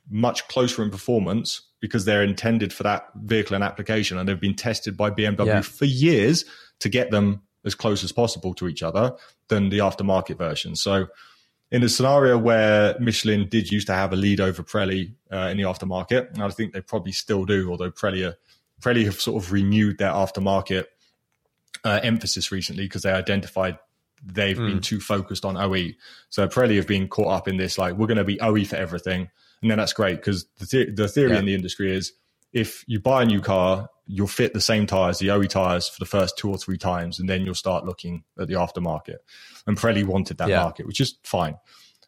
much 0.10 0.48
closer 0.48 0.84
in 0.84 0.90
performance 0.90 1.62
because 1.80 2.04
they're 2.06 2.24
intended 2.24 2.74
for 2.74 2.84
that 2.84 3.08
vehicle 3.16 3.56
and 3.56 3.64
application 3.64 4.18
and 4.18 4.28
they've 4.28 4.40
been 4.40 4.56
tested 4.56 4.98
by 4.98 5.10
BMW 5.12 5.46
Yeah. 5.46 5.62
for 5.62 5.86
years 5.86 6.44
to 6.80 6.90
get 6.90 7.12
them 7.12 7.42
as 7.64 7.76
close 7.76 8.04
as 8.04 8.12
possible 8.12 8.54
to 8.56 8.68
each 8.68 8.82
other 8.84 9.14
than 9.50 9.70
the 9.70 9.78
aftermarket 9.80 10.38
version. 10.38 10.76
So 10.76 11.08
in 11.72 11.84
a 11.84 11.90
scenario 11.90 12.38
where 12.38 12.98
Michelin 13.00 13.48
did 13.48 13.72
used 13.72 13.88
to 13.88 13.94
have 13.94 14.12
a 14.12 14.16
lead 14.16 14.42
over 14.42 14.64
Pirelli 14.64 15.14
uh, 15.32 15.50
in 15.52 15.58
the 15.58 15.64
aftermarket, 15.64 16.34
and 16.34 16.42
I 16.42 16.50
think 16.50 16.74
they 16.74 16.82
probably 16.82 17.12
still 17.12 17.46
do, 17.46 17.70
although 17.70 17.92
Pirelli, 17.92 18.28
are, 18.28 18.36
Pirelli 18.82 19.06
have 19.06 19.22
sort 19.22 19.44
of 19.44 19.52
renewed 19.52 20.00
their 20.00 20.12
aftermarket 20.12 20.86
uh, 21.84 22.00
emphasis 22.02 22.52
recently 22.52 22.86
because 22.86 23.04
they 23.04 23.12
identified 23.12 23.78
they've 24.26 24.58
been 24.58 24.82
too 24.82 25.00
focused 25.00 25.46
on 25.46 25.56
OE. 25.58 25.94
So 26.30 26.48
Pirelli 26.48 26.76
have 26.78 26.88
been 26.88 27.08
caught 27.08 27.28
up 27.34 27.48
in 27.48 27.58
this, 27.58 27.78
like, 27.78 27.96
we're 27.96 28.08
going 28.08 28.18
to 28.18 28.24
be 28.24 28.40
OE 28.42 28.64
for 28.66 28.76
everything. 28.76 29.30
And 29.62 29.70
then 29.72 29.78
that's 29.78 29.94
great 29.94 30.18
because 30.18 30.46
the, 30.60 30.66
the- 30.66 30.92
the 30.92 31.08
theory 31.08 31.32
Yeah. 31.34 31.40
in 31.40 31.46
the 31.46 31.54
industry 31.56 31.96
is 31.96 32.14
if 32.54 32.84
you 32.88 33.00
buy 33.00 33.24
a 33.24 33.26
new 33.26 33.42
car, 33.42 33.90
you'll 34.08 34.28
fit 34.28 34.54
the 34.54 34.62
same 34.62 34.88
tires, 34.88 35.20
the 35.20 35.30
OE 35.30 35.44
tires, 35.46 35.88
for 35.88 36.00
the 36.00 36.06
first 36.06 36.38
two 36.38 36.50
or 36.50 36.58
three 36.58 36.78
times, 36.78 37.20
and 37.20 37.30
then 37.30 37.42
you'll 37.46 37.54
start 37.54 37.86
looking 37.86 38.24
at 38.40 38.48
the 38.48 38.56
aftermarket. 38.56 39.18
And 39.68 39.78
Pirelli 39.78 40.04
wanted 40.04 40.38
that 40.40 40.50
Yeah. 40.50 40.64
market, 40.64 40.88
which 40.88 41.00
is 41.00 41.16
fine. 41.24 41.58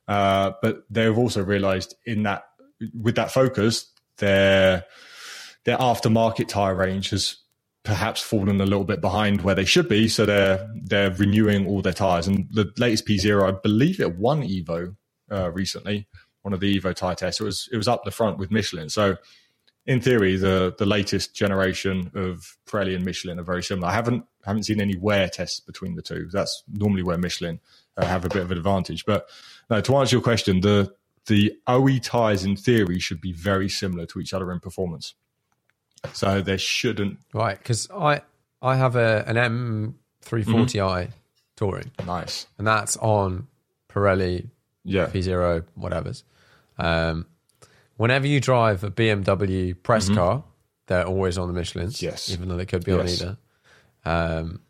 Uh, 0.08 0.52
but 0.62 0.84
they've 0.90 1.16
also 1.18 1.44
realized 1.44 1.94
in 2.06 2.24
that, 2.24 2.46
with 3.00 3.16
that 3.16 3.32
focus, 3.32 3.92
their 4.18 4.86
their 5.64 5.78
aftermarket 5.78 6.48
tire 6.48 6.74
range 6.74 7.12
has 7.12 7.38
perhaps 7.84 8.22
fallen 8.22 8.62
a 8.62 8.66
little 8.66 8.84
bit 8.84 9.02
behind 9.02 9.42
where 9.42 9.56
they 9.56 9.66
should 9.66 9.90
be. 9.90 10.08
So 10.08 10.26
they're 10.26 10.70
they're 10.84 11.12
renewing 11.12 11.68
all 11.68 11.82
their 11.82 11.94
tires. 11.94 12.28
And 12.28 12.48
the 12.52 12.72
latest 12.78 13.06
P 13.06 13.18
Zero, 13.18 13.48
I 13.48 13.52
believe 13.52 14.00
it 14.00 14.18
won 14.18 14.42
Evo 14.44 14.96
uh, 15.32 15.52
recently, 15.52 16.08
one 16.42 16.54
of 16.54 16.60
the 16.60 16.80
Evo 16.80 16.94
tire 16.94 17.16
tests. 17.16 17.42
It 17.42 17.46
was 17.46 17.70
it 17.72 17.78
was 17.78 17.88
up 17.88 18.04
the 18.04 18.12
front 18.12 18.38
with 18.38 18.52
Michelin. 18.52 18.90
So 18.90 19.18
in 19.86 20.00
theory, 20.00 20.38
the 20.38 20.76
the 20.78 20.86
latest 20.86 21.36
generation 21.36 22.12
of 22.14 22.58
Pirelli 22.68 22.96
and 22.96 23.06
Michelin 23.06 23.40
are 23.40 23.44
very 23.44 23.64
similar. 23.64 23.88
I 23.88 23.94
haven't 23.94 24.26
haven't 24.46 24.64
seen 24.64 24.82
any 24.82 24.98
wear 24.98 25.28
tests 25.28 25.60
between 25.60 25.96
the 25.96 26.02
two. 26.02 26.30
That's 26.32 26.64
normally 26.68 27.04
where 27.04 27.18
Michelin 27.18 27.60
uh, 27.98 28.06
have 28.06 28.26
a 28.26 28.30
bit 28.30 28.44
of 28.44 28.52
an 28.52 28.58
advantage. 28.58 29.06
But 29.06 29.28
no, 29.70 29.82
to 29.82 29.96
answer 29.98 30.16
your 30.16 30.24
question, 30.24 30.62
the 30.62 30.94
the 31.28 31.54
OE 31.68 32.00
tires 32.00 32.44
in 32.44 32.56
theory 32.56 33.00
should 33.00 33.22
be 33.22 33.32
very 33.32 33.70
similar 33.70 34.06
to 34.08 34.20
each 34.20 34.34
other 34.34 34.52
in 34.52 34.60
performance. 34.60 35.16
So 36.14 36.42
there 36.42 36.58
shouldn't. 36.58 37.20
Right, 37.34 37.58
because 37.58 37.90
I 37.92 38.22
I 38.62 38.76
have 38.76 38.96
a 38.96 39.24
an 39.28 39.94
M340i 40.24 41.12
touring, 41.56 41.92
Nice. 42.06 42.48
and 42.58 42.66
that's 42.68 42.98
on 42.98 43.48
Pirelli 43.90 44.50
Yeah. 44.84 45.08
P0 45.08 45.64
whatever's. 45.76 46.24
Um, 46.78 47.26
whenever 47.98 48.28
you 48.28 48.40
drive 48.40 48.84
a 48.84 48.90
BMW 48.92 49.74
press 49.84 50.10
car, 50.10 50.44
they're 50.88 51.06
always 51.06 51.38
on 51.38 51.48
the 51.48 51.54
Michelin's. 51.54 51.98
Mm-hmm. 51.98 52.06
Yes. 52.06 52.30
even 52.32 52.50
though 52.50 52.58
they 52.58 52.66
could 52.66 52.84
be 52.84 52.92
Yes. 52.94 53.22
on 53.22 53.28
either. 53.28 53.38
Um, 54.40 54.62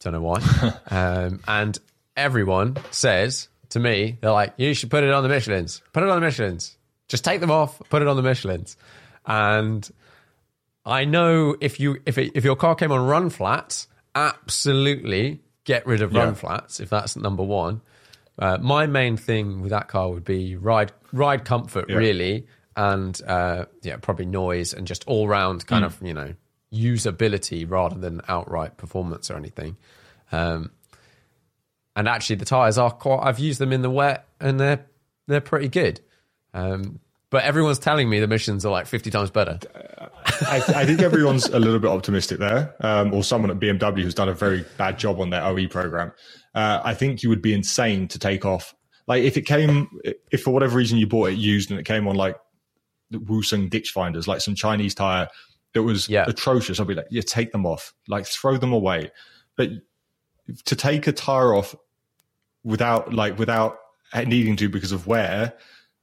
don't 0.00 0.12
know 0.12 0.20
why. 0.22 0.40
um, 0.90 1.40
and 1.48 1.78
everyone 2.16 2.76
says 2.90 3.48
to 3.70 3.80
me, 3.80 4.18
they're 4.20 4.30
like, 4.30 4.54
"You 4.56 4.74
should 4.74 4.90
put 4.90 5.02
it 5.02 5.10
on 5.10 5.22
the 5.22 5.28
Michelin's. 5.28 5.82
Put 5.92 6.02
it 6.04 6.08
on 6.08 6.20
the 6.20 6.26
Michelin's. 6.26 6.76
Just 7.08 7.24
take 7.24 7.40
them 7.40 7.50
off. 7.50 7.80
Put 7.90 8.02
it 8.02 8.08
on 8.08 8.16
the 8.16 8.22
Michelin's." 8.22 8.76
And 9.26 9.88
I 10.86 11.04
know 11.04 11.56
if 11.60 11.80
you 11.80 11.96
if 12.06 12.18
it, 12.18 12.32
if 12.34 12.44
your 12.44 12.56
car 12.56 12.74
came 12.74 12.92
on 12.92 13.06
run 13.06 13.30
flats, 13.30 13.88
absolutely 14.14 15.40
get 15.64 15.86
rid 15.86 16.02
of 16.02 16.12
run 16.14 16.28
Yeah. 16.28 16.34
flats 16.34 16.80
if 16.80 16.90
that's 16.90 17.16
number 17.16 17.42
one. 17.42 17.80
Uh, 18.38 18.58
my 18.60 18.86
main 18.86 19.16
thing 19.16 19.60
with 19.62 19.70
that 19.70 19.88
car 19.88 20.10
would 20.10 20.24
be 20.24 20.56
ride 20.56 20.92
ride 21.12 21.44
comfort, 21.44 21.86
Yeah. 21.88 21.96
really, 21.96 22.46
and 22.76 23.18
uh, 23.26 23.66
yeah, 23.82 23.96
probably 23.96 24.26
noise 24.26 24.72
and 24.74 24.86
just 24.86 25.04
all 25.06 25.28
round 25.28 25.66
kind 25.66 25.84
of 25.84 25.96
you 26.02 26.12
know 26.14 26.34
usability 26.72 27.68
rather 27.70 27.96
than 27.96 28.20
outright 28.28 28.76
performance 28.76 29.30
or 29.30 29.36
anything. 29.36 29.76
Um, 30.32 30.72
and 31.96 32.08
actually, 32.08 32.36
the 32.36 32.44
tires 32.44 32.76
are 32.76 32.90
quite. 32.90 33.20
I've 33.22 33.38
used 33.38 33.60
them 33.60 33.72
in 33.72 33.82
the 33.82 33.90
wet, 33.90 34.26
and 34.40 34.58
they're 34.58 34.84
they're 35.28 35.40
pretty 35.40 35.68
good. 35.68 36.00
Um, 36.52 36.98
but 37.30 37.44
everyone's 37.44 37.78
telling 37.78 38.08
me 38.10 38.18
the 38.20 38.26
Michelins 38.26 38.64
are 38.64 38.70
like 38.70 38.86
fifty 38.86 39.10
times 39.10 39.30
better. 39.30 39.60
I, 40.46 40.56
I 40.82 40.86
think 40.86 41.00
everyone's 41.00 41.46
a 41.46 41.58
little 41.58 41.78
bit 41.78 41.90
optimistic 41.90 42.38
there, 42.38 42.74
um, 42.80 43.12
or 43.12 43.22
someone 43.24 43.50
at 43.50 43.58
BMW 43.58 44.02
who's 44.02 44.14
done 44.14 44.28
a 44.28 44.34
very 44.34 44.64
bad 44.78 44.98
job 44.98 45.20
on 45.20 45.30
their 45.30 45.42
OE 45.44 45.66
program. 45.68 46.12
Uh, 46.54 46.80
I 46.84 46.94
think 46.94 47.22
you 47.22 47.28
would 47.28 47.42
be 47.42 47.52
insane 47.52 48.08
to 48.08 48.18
take 48.18 48.44
off. 48.44 48.74
Like 49.06 49.22
if 49.24 49.36
it 49.36 49.42
came, 49.42 49.88
if 50.30 50.42
for 50.42 50.50
whatever 50.52 50.76
reason 50.76 50.98
you 50.98 51.06
bought 51.06 51.30
it 51.30 51.36
used 51.38 51.70
and 51.70 51.78
it 51.78 51.84
came 51.84 52.08
on 52.08 52.16
like 52.16 52.36
the 53.10 53.18
Wusung 53.18 53.68
ditch 53.68 53.90
finders, 53.90 54.26
like 54.26 54.40
some 54.40 54.54
Chinese 54.54 54.94
tire 54.94 55.28
that 55.74 55.82
was 55.82 56.08
Yeah. 56.08 56.24
atrocious, 56.26 56.80
I'd 56.80 56.86
be 56.86 56.94
like, 56.94 57.06
yeah, 57.10 57.22
take 57.26 57.52
them 57.52 57.66
off, 57.66 57.92
like 58.08 58.26
throw 58.26 58.56
them 58.56 58.72
away. 58.72 59.10
But 59.56 59.70
to 60.64 60.76
take 60.76 61.06
a 61.06 61.12
tire 61.12 61.54
off 61.54 61.74
without 62.62 63.12
like 63.12 63.38
without 63.38 63.78
needing 64.26 64.56
to 64.56 64.68
because 64.68 64.92
of 64.92 65.06
wear, 65.06 65.54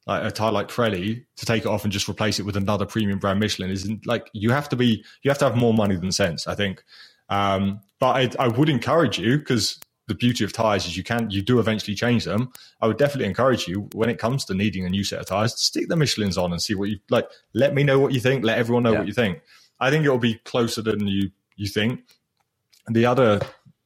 like 0.07 0.23
a 0.23 0.31
tire 0.31 0.51
like 0.51 0.69
Pirelli, 0.69 1.25
to 1.37 1.45
take 1.45 1.63
it 1.63 1.67
off 1.67 1.83
and 1.83 1.93
just 1.93 2.09
replace 2.09 2.39
it 2.39 2.45
with 2.45 2.57
another 2.57 2.85
premium 2.85 3.19
brand 3.19 3.39
Michelin 3.39 3.71
isn't 3.71 4.07
like 4.07 4.29
you 4.33 4.51
have 4.51 4.69
to 4.69 4.75
be 4.75 5.03
you 5.23 5.31
have 5.31 5.37
to 5.39 5.45
have 5.45 5.55
more 5.57 5.73
money 5.73 5.95
than 5.95 6.11
sense, 6.11 6.47
I 6.47 6.55
think. 6.55 6.83
Um, 7.29 7.81
but 7.99 8.37
I, 8.39 8.45
I 8.45 8.47
would 8.49 8.69
encourage 8.69 9.19
you 9.19 9.37
because 9.39 9.79
the 10.07 10.15
beauty 10.15 10.43
of 10.43 10.53
tires 10.53 10.85
is 10.85 10.97
you 10.97 11.03
can 11.03 11.29
you 11.31 11.41
do 11.41 11.59
eventually 11.59 11.95
change 11.95 12.25
them. 12.25 12.51
I 12.81 12.87
would 12.87 12.97
definitely 12.97 13.27
encourage 13.27 13.67
you 13.67 13.89
when 13.93 14.09
it 14.09 14.19
comes 14.19 14.45
to 14.45 14.53
needing 14.55 14.85
a 14.85 14.89
new 14.89 15.03
set 15.05 15.19
of 15.21 15.27
tires, 15.27 15.59
stick 15.61 15.89
the 15.89 15.95
Michelin's 15.95 16.37
on 16.37 16.51
and 16.51 16.61
see 16.61 16.75
what 16.75 16.89
you 16.89 16.99
like. 17.09 17.29
Let 17.53 17.73
me 17.73 17.83
know 17.83 17.99
what 17.99 18.13
you 18.13 18.19
think. 18.19 18.43
Let 18.45 18.59
everyone 18.59 18.83
know 18.83 18.93
Yeah. 18.93 18.99
what 18.99 19.07
you 19.07 19.13
think. 19.13 19.41
I 19.79 19.89
think 19.91 20.05
it'll 20.05 20.17
be 20.19 20.35
closer 20.45 20.81
than 20.81 21.07
you 21.07 21.31
you 21.57 21.67
think. 21.67 22.01
And 22.87 22.95
the 22.95 23.05
other 23.07 23.41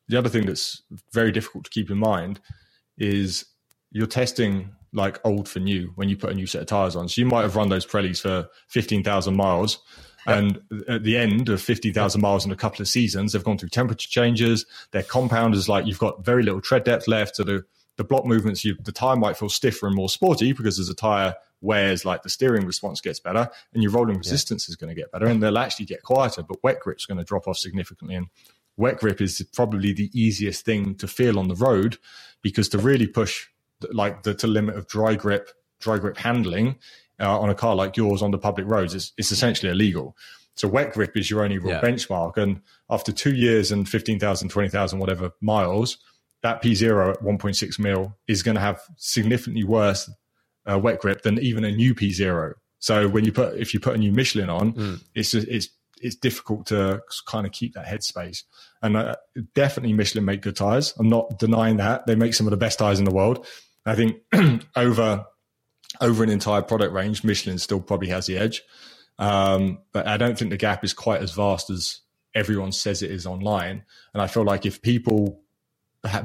the 0.09 0.17
other 0.17 0.29
thing 0.29 0.45
that's 0.47 0.83
very 1.13 1.31
difficult 1.31 1.65
to 1.65 1.71
keep 1.71 1.91
in 1.91 1.97
mind 1.99 2.39
is 2.97 3.45
you're 3.91 4.07
testing 4.07 4.71
like 4.95 5.19
old 5.25 5.47
for 5.49 5.59
new 5.59 5.91
when 5.95 6.09
you 6.09 6.17
put 6.17 6.31
a 6.31 6.35
new 6.35 6.47
set 6.47 6.61
of 6.61 6.67
tires 6.67 6.95
on. 6.95 7.09
So 7.09 7.21
you 7.21 7.27
might 7.27 7.43
have 7.43 7.55
run 7.55 7.69
those 7.69 7.85
Pirellis 7.85 8.21
for 8.21 8.49
fifteen 8.67 9.03
thousand 9.03 9.35
miles. 9.35 9.79
And 10.27 10.59
at 10.87 11.03
the 11.03 11.17
end 11.17 11.49
of 11.49 11.61
50,000 11.61 12.19
miles 12.21 12.45
in 12.45 12.51
a 12.51 12.55
couple 12.55 12.81
of 12.81 12.87
seasons, 12.87 13.33
they've 13.33 13.43
gone 13.43 13.57
through 13.57 13.69
temperature 13.69 14.09
changes. 14.09 14.65
Their 14.91 15.03
compound 15.03 15.53
is 15.55 15.69
like 15.69 15.85
you've 15.85 15.99
got 15.99 16.25
very 16.25 16.43
little 16.43 16.61
tread 16.61 16.83
depth 16.83 17.07
left. 17.07 17.35
So 17.35 17.43
the, 17.43 17.63
the 17.97 18.03
block 18.03 18.25
movements, 18.25 18.65
you, 18.65 18.75
the 18.83 18.91
tire 18.91 19.15
might 19.15 19.37
feel 19.37 19.49
stiffer 19.49 19.87
and 19.87 19.95
more 19.95 20.09
sporty 20.09 20.51
because 20.53 20.79
as 20.79 20.87
the 20.87 20.95
tire 20.95 21.35
wears, 21.61 22.05
like 22.05 22.23
the 22.23 22.29
steering 22.29 22.65
response 22.65 23.01
gets 23.01 23.19
better 23.19 23.49
and 23.73 23.83
your 23.83 23.91
rolling 23.91 24.17
resistance 24.17 24.67
yeah. 24.67 24.73
is 24.73 24.75
going 24.75 24.93
to 24.93 24.99
get 24.99 25.11
better 25.11 25.27
and 25.27 25.43
they'll 25.43 25.57
actually 25.59 25.85
get 25.85 26.01
quieter. 26.03 26.41
But 26.41 26.63
wet 26.63 26.79
grip's 26.79 27.05
going 27.05 27.19
to 27.19 27.23
drop 27.23 27.47
off 27.47 27.57
significantly. 27.57 28.15
And 28.15 28.27
wet 28.77 28.97
grip 28.97 29.21
is 29.21 29.45
probably 29.53 29.93
the 29.93 30.09
easiest 30.19 30.65
thing 30.65 30.95
to 30.95 31.07
feel 31.07 31.37
on 31.37 31.49
the 31.49 31.55
road 31.55 31.97
because 32.41 32.69
to 32.69 32.79
really 32.79 33.07
push 33.07 33.47
like 33.91 34.23
the 34.23 34.33
to 34.35 34.47
limit 34.47 34.75
of 34.75 34.87
dry 34.87 35.15
grip, 35.15 35.49
dry 35.79 35.97
grip 35.97 36.17
handling 36.17 36.77
uh, 37.19 37.39
on 37.39 37.49
a 37.49 37.55
car 37.55 37.75
like 37.75 37.97
yours 37.97 38.21
on 38.21 38.31
the 38.31 38.37
public 38.37 38.67
roads 38.67 38.93
is 38.93 39.13
it's 39.17 39.31
essentially 39.31 39.71
illegal. 39.71 40.15
So 40.55 40.67
wet 40.67 40.93
grip 40.93 41.17
is 41.17 41.29
your 41.29 41.43
only 41.43 41.57
real 41.57 41.75
yeah. 41.75 41.81
benchmark. 41.81 42.37
And 42.37 42.61
after 42.89 43.11
two 43.11 43.35
years 43.35 43.71
and 43.71 43.87
15,000, 43.87 44.49
20,000, 44.49 44.99
whatever 44.99 45.31
miles, 45.41 45.97
that 46.43 46.61
P0 46.61 47.11
at 47.11 47.21
1.6 47.21 47.79
mil 47.79 48.15
is 48.27 48.41
going 48.41 48.55
to 48.55 48.61
have 48.61 48.81
significantly 48.97 49.63
worse 49.63 50.09
uh, 50.69 50.79
wet 50.79 50.99
grip 50.99 51.23
than 51.23 51.39
even 51.39 51.65
a 51.65 51.71
new 51.71 51.93
P0. 51.93 52.53
So 52.79 53.07
when 53.07 53.25
you 53.25 53.31
put, 53.31 53.57
if 53.57 53.73
you 53.73 53.79
put 53.79 53.95
a 53.95 53.97
new 53.97 54.11
Michelin 54.11 54.49
on, 54.49 54.73
mm. 54.73 55.03
it's 55.13 55.31
just, 55.31 55.47
it's, 55.47 55.69
it's 56.01 56.15
difficult 56.15 56.67
to 56.67 57.01
kind 57.27 57.45
of 57.45 57.51
keep 57.51 57.73
that 57.73 57.85
headspace. 57.85 58.43
And 58.81 58.95
uh, 58.95 59.15
definitely 59.55 59.93
Michelin 59.93 60.25
make 60.25 60.41
good 60.41 60.55
tires. 60.55 60.93
I'm 60.99 61.09
not 61.09 61.39
denying 61.39 61.77
that. 61.77 62.05
They 62.05 62.15
make 62.15 62.33
some 62.33 62.45
of 62.47 62.51
the 62.51 62.57
best 62.57 62.79
tires 62.79 62.99
in 62.99 63.05
the 63.05 63.13
world. 63.13 63.45
I 63.85 63.95
think 63.95 64.17
over 64.75 65.25
over 66.01 66.23
an 66.23 66.29
entire 66.29 66.61
product 66.61 66.93
range, 66.93 67.23
Michelin 67.23 67.57
still 67.57 67.79
probably 67.79 68.09
has 68.09 68.25
the 68.25 68.37
edge. 68.37 68.63
Um, 69.17 69.79
but 69.93 70.07
I 70.07 70.17
don't 70.17 70.37
think 70.37 70.51
the 70.51 70.57
gap 70.57 70.83
is 70.83 70.93
quite 70.93 71.21
as 71.21 71.31
vast 71.31 71.69
as 71.69 72.01
everyone 72.33 72.71
says 72.71 73.01
it 73.01 73.11
is 73.11 73.25
online. 73.25 73.83
And 74.13 74.21
I 74.21 74.27
feel 74.27 74.43
like 74.43 74.65
if 74.65 74.81
people 74.81 75.41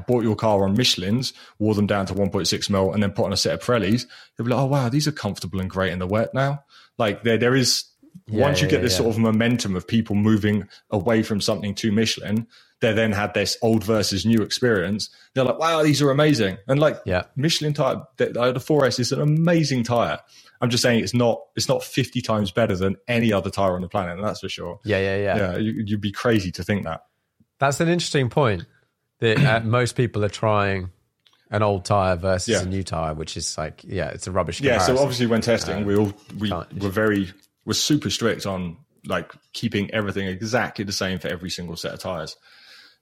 bought 0.06 0.24
your 0.24 0.36
car 0.36 0.64
on 0.64 0.74
Michelin's, 0.74 1.32
wore 1.58 1.74
them 1.74 1.86
down 1.86 2.06
to 2.06 2.14
1.6 2.14 2.70
mil, 2.70 2.92
and 2.92 3.02
then 3.02 3.12
put 3.12 3.26
on 3.26 3.32
a 3.32 3.36
set 3.36 3.54
of 3.54 3.60
Pirellis, 3.62 4.06
they'd 4.36 4.44
be 4.44 4.50
like, 4.50 4.60
"Oh 4.60 4.66
wow, 4.66 4.88
these 4.88 5.06
are 5.06 5.12
comfortable 5.12 5.60
and 5.60 5.70
great 5.70 5.92
in 5.92 5.98
the 5.98 6.06
wet 6.06 6.34
now." 6.34 6.64
Like 6.98 7.22
there, 7.22 7.38
there 7.38 7.54
is 7.54 7.84
yeah, 8.26 8.42
once 8.42 8.60
you 8.60 8.68
get 8.68 8.82
this 8.82 8.92
yeah. 8.92 8.98
sort 8.98 9.10
of 9.10 9.18
momentum 9.18 9.76
of 9.76 9.86
people 9.86 10.16
moving 10.16 10.68
away 10.90 11.22
from 11.22 11.40
something 11.40 11.74
to 11.76 11.92
Michelin, 11.92 12.46
they 12.80 12.92
then 12.92 13.12
had 13.12 13.34
this 13.34 13.56
old 13.62 13.84
versus 13.84 14.24
new 14.24 14.42
experience. 14.42 15.10
They're 15.34 15.44
like, 15.44 15.58
wow, 15.58 15.82
these 15.82 16.00
are 16.00 16.10
amazing. 16.10 16.58
And 16.66 16.80
like 16.80 16.98
yeah. 17.04 17.24
Michelin 17.36 17.74
tire, 17.74 18.02
the, 18.16 18.26
the 18.26 18.60
4S 18.60 18.98
is 18.98 19.12
an 19.12 19.20
amazing 19.20 19.84
tire. 19.84 20.18
I'm 20.60 20.70
just 20.70 20.82
saying 20.82 21.02
it's 21.02 21.14
not 21.14 21.40
it's 21.56 21.68
not 21.68 21.82
50 21.82 22.20
times 22.20 22.50
better 22.50 22.76
than 22.76 22.96
any 23.08 23.32
other 23.32 23.50
tire 23.50 23.74
on 23.74 23.80
the 23.80 23.88
planet, 23.88 24.18
and 24.18 24.26
that's 24.26 24.40
for 24.40 24.48
sure. 24.48 24.78
Yeah, 24.84 24.98
yeah, 24.98 25.16
yeah. 25.16 25.36
Yeah, 25.36 25.56
you, 25.56 25.84
would 25.90 26.00
be 26.00 26.12
crazy 26.12 26.50
to 26.52 26.62
think 26.62 26.84
that. 26.84 27.04
That's 27.58 27.80
an 27.80 27.88
interesting 27.88 28.28
point. 28.28 28.66
That 29.20 29.38
uh, 29.38 29.60
most 29.64 29.96
people 29.96 30.24
are 30.24 30.30
trying 30.30 30.90
an 31.50 31.62
old 31.62 31.84
tire 31.84 32.16
versus 32.16 32.48
yeah. 32.48 32.62
a 32.62 32.66
new 32.66 32.82
tire, 32.82 33.14
which 33.14 33.36
is 33.36 33.56
like, 33.56 33.82
yeah, 33.84 34.08
it's 34.08 34.26
a 34.26 34.30
rubbish. 34.30 34.60
Yeah, 34.60 34.78
so 34.78 34.98
obviously 34.98 35.26
when 35.26 35.40
testing, 35.40 35.78
um, 35.78 35.84
we 35.84 35.96
all 35.96 36.12
we 36.38 36.50
were 36.50 36.90
very 36.90 37.32
we're 37.64 37.74
super 37.74 38.10
strict 38.10 38.46
on 38.46 38.78
like 39.06 39.32
keeping 39.52 39.90
everything 39.92 40.26
exactly 40.26 40.84
the 40.84 40.92
same 40.92 41.18
for 41.18 41.28
every 41.28 41.50
single 41.50 41.76
set 41.76 41.94
of 41.94 42.00
tires. 42.00 42.36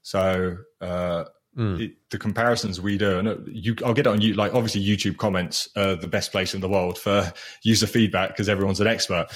So 0.01 0.57
uh, 0.81 1.25
mm. 1.57 1.81
it, 1.81 1.91
the 2.09 2.17
comparisons 2.17 2.79
we 2.79 2.97
do, 2.97 3.19
and 3.19 3.47
you, 3.47 3.75
I'll 3.85 3.93
get 3.93 4.07
it 4.07 4.09
on 4.09 4.21
you. 4.21 4.33
Like 4.33 4.53
obviously, 4.53 4.83
YouTube 4.83 5.17
comments 5.17 5.69
are 5.75 5.95
the 5.95 6.07
best 6.07 6.31
place 6.31 6.53
in 6.53 6.61
the 6.61 6.69
world 6.69 6.97
for 6.97 7.31
user 7.63 7.87
feedback 7.87 8.29
because 8.29 8.49
everyone's 8.49 8.79
an 8.79 8.87
expert. 8.87 9.27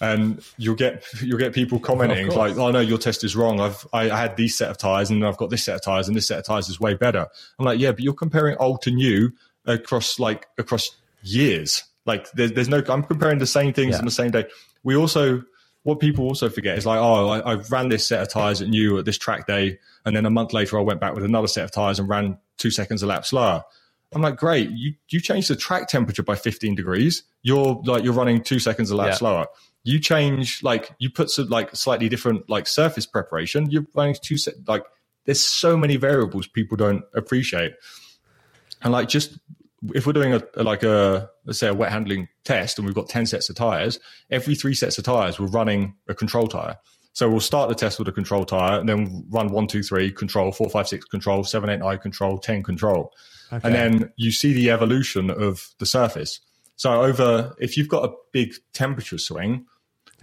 And 0.00 0.44
you'll 0.58 0.76
get 0.76 1.04
you'll 1.20 1.40
get 1.40 1.52
people 1.52 1.80
commenting 1.80 2.28
like, 2.28 2.56
"Oh 2.56 2.70
no, 2.70 2.78
your 2.78 2.98
test 2.98 3.24
is 3.24 3.34
wrong. 3.34 3.58
I've 3.58 3.84
I, 3.92 4.08
I 4.10 4.16
had 4.16 4.36
these 4.36 4.56
set 4.56 4.70
of 4.70 4.78
tires, 4.78 5.10
and 5.10 5.26
I've 5.26 5.36
got 5.36 5.50
this 5.50 5.64
set 5.64 5.74
of 5.74 5.82
tires, 5.82 6.06
and 6.06 6.16
this 6.16 6.28
set 6.28 6.38
of 6.38 6.44
tires 6.44 6.68
is 6.68 6.78
way 6.78 6.94
better." 6.94 7.26
I'm 7.58 7.64
like, 7.64 7.80
"Yeah, 7.80 7.90
but 7.90 8.00
you're 8.00 8.14
comparing 8.14 8.56
old 8.58 8.80
to 8.82 8.92
new 8.92 9.32
across 9.66 10.20
like 10.20 10.46
across 10.56 10.90
years. 11.22 11.84
Like 12.06 12.30
there's 12.32 12.52
there's 12.52 12.68
no. 12.68 12.82
I'm 12.88 13.02
comparing 13.02 13.38
the 13.38 13.46
same 13.46 13.72
things 13.72 13.92
yeah. 13.92 13.98
on 13.98 14.04
the 14.04 14.10
same 14.10 14.30
day. 14.30 14.46
We 14.88 14.96
also 14.96 15.42
what 15.82 16.00
people 16.00 16.24
also 16.24 16.48
forget 16.48 16.78
is 16.78 16.86
like, 16.86 16.98
oh, 16.98 17.28
I, 17.28 17.40
I, 17.40 17.54
ran 17.68 17.90
this 17.90 18.06
set 18.06 18.22
of 18.22 18.30
tires 18.30 18.62
at 18.62 18.68
new 18.68 18.96
at 18.96 19.04
this 19.04 19.18
track 19.18 19.46
day, 19.46 19.78
and 20.06 20.16
then 20.16 20.24
a 20.24 20.30
month 20.30 20.54
later 20.54 20.78
I 20.78 20.80
went 20.80 20.98
back 20.98 21.14
with 21.14 21.24
another 21.24 21.46
set 21.46 21.64
of 21.64 21.70
tires 21.70 21.98
and 21.98 22.08
ran 22.08 22.38
two 22.56 22.70
seconds 22.70 23.02
a 23.02 23.06
lap 23.06 23.26
slower. 23.26 23.64
I'm 24.14 24.22
like, 24.22 24.36
great, 24.36 24.70
you 24.70 24.94
you 25.10 25.20
changed 25.20 25.50
the 25.50 25.56
track 25.56 25.88
temperature 25.88 26.22
by 26.22 26.36
15 26.36 26.74
degrees. 26.74 27.22
You're 27.42 27.82
like 27.84 28.02
you're 28.02 28.14
running 28.14 28.42
two 28.42 28.58
seconds 28.58 28.90
a 28.90 28.96
lap 28.96 29.08
yeah. 29.08 29.14
slower. 29.16 29.46
You 29.84 30.00
change 30.00 30.62
like 30.62 30.90
you 30.98 31.10
put 31.10 31.28
some 31.28 31.48
like 31.48 31.76
slightly 31.76 32.08
different 32.08 32.48
like 32.48 32.66
surface 32.66 33.04
preparation. 33.04 33.70
You're 33.70 33.84
running 33.94 34.16
two 34.22 34.38
set 34.38 34.54
like 34.66 34.84
there's 35.26 35.44
so 35.44 35.76
many 35.76 35.96
variables 35.96 36.46
people 36.46 36.78
don't 36.78 37.04
appreciate. 37.14 37.74
And 38.80 38.90
like 38.90 39.08
just 39.10 39.38
if 39.94 40.06
we're 40.06 40.12
doing 40.12 40.32
a, 40.34 40.42
a, 40.54 40.62
like 40.62 40.82
a 40.82 41.30
let's 41.44 41.58
say 41.58 41.68
a 41.68 41.74
wet 41.74 41.92
handling 41.92 42.28
test 42.44 42.78
and 42.78 42.86
we've 42.86 42.94
got 42.94 43.08
10 43.08 43.26
sets 43.26 43.48
of 43.48 43.56
tires 43.56 44.00
every 44.30 44.54
three 44.54 44.74
sets 44.74 44.98
of 44.98 45.04
tires 45.04 45.38
we're 45.38 45.46
running 45.46 45.94
a 46.08 46.14
control 46.14 46.46
tire. 46.46 46.76
So 47.12 47.28
we'll 47.28 47.40
start 47.40 47.68
the 47.68 47.74
test 47.74 47.98
with 47.98 48.06
a 48.06 48.12
control 48.12 48.44
tire 48.44 48.78
and 48.78 48.88
then 48.88 49.24
run 49.30 49.48
one 49.48 49.66
two 49.66 49.82
three 49.82 50.10
control 50.10 50.52
four 50.52 50.68
five 50.68 50.88
six 50.88 51.04
control 51.04 51.44
seven 51.44 51.70
eight 51.70 51.80
nine 51.80 51.98
control 51.98 52.38
10 52.38 52.62
control. 52.62 53.12
Okay. 53.52 53.66
and 53.66 53.74
then 53.74 54.12
you 54.16 54.30
see 54.30 54.52
the 54.52 54.70
evolution 54.70 55.30
of 55.30 55.74
the 55.78 55.86
surface. 55.86 56.40
So 56.76 57.02
over 57.02 57.54
if 57.58 57.76
you've 57.76 57.88
got 57.88 58.04
a 58.08 58.12
big 58.32 58.54
temperature 58.72 59.18
swing 59.18 59.66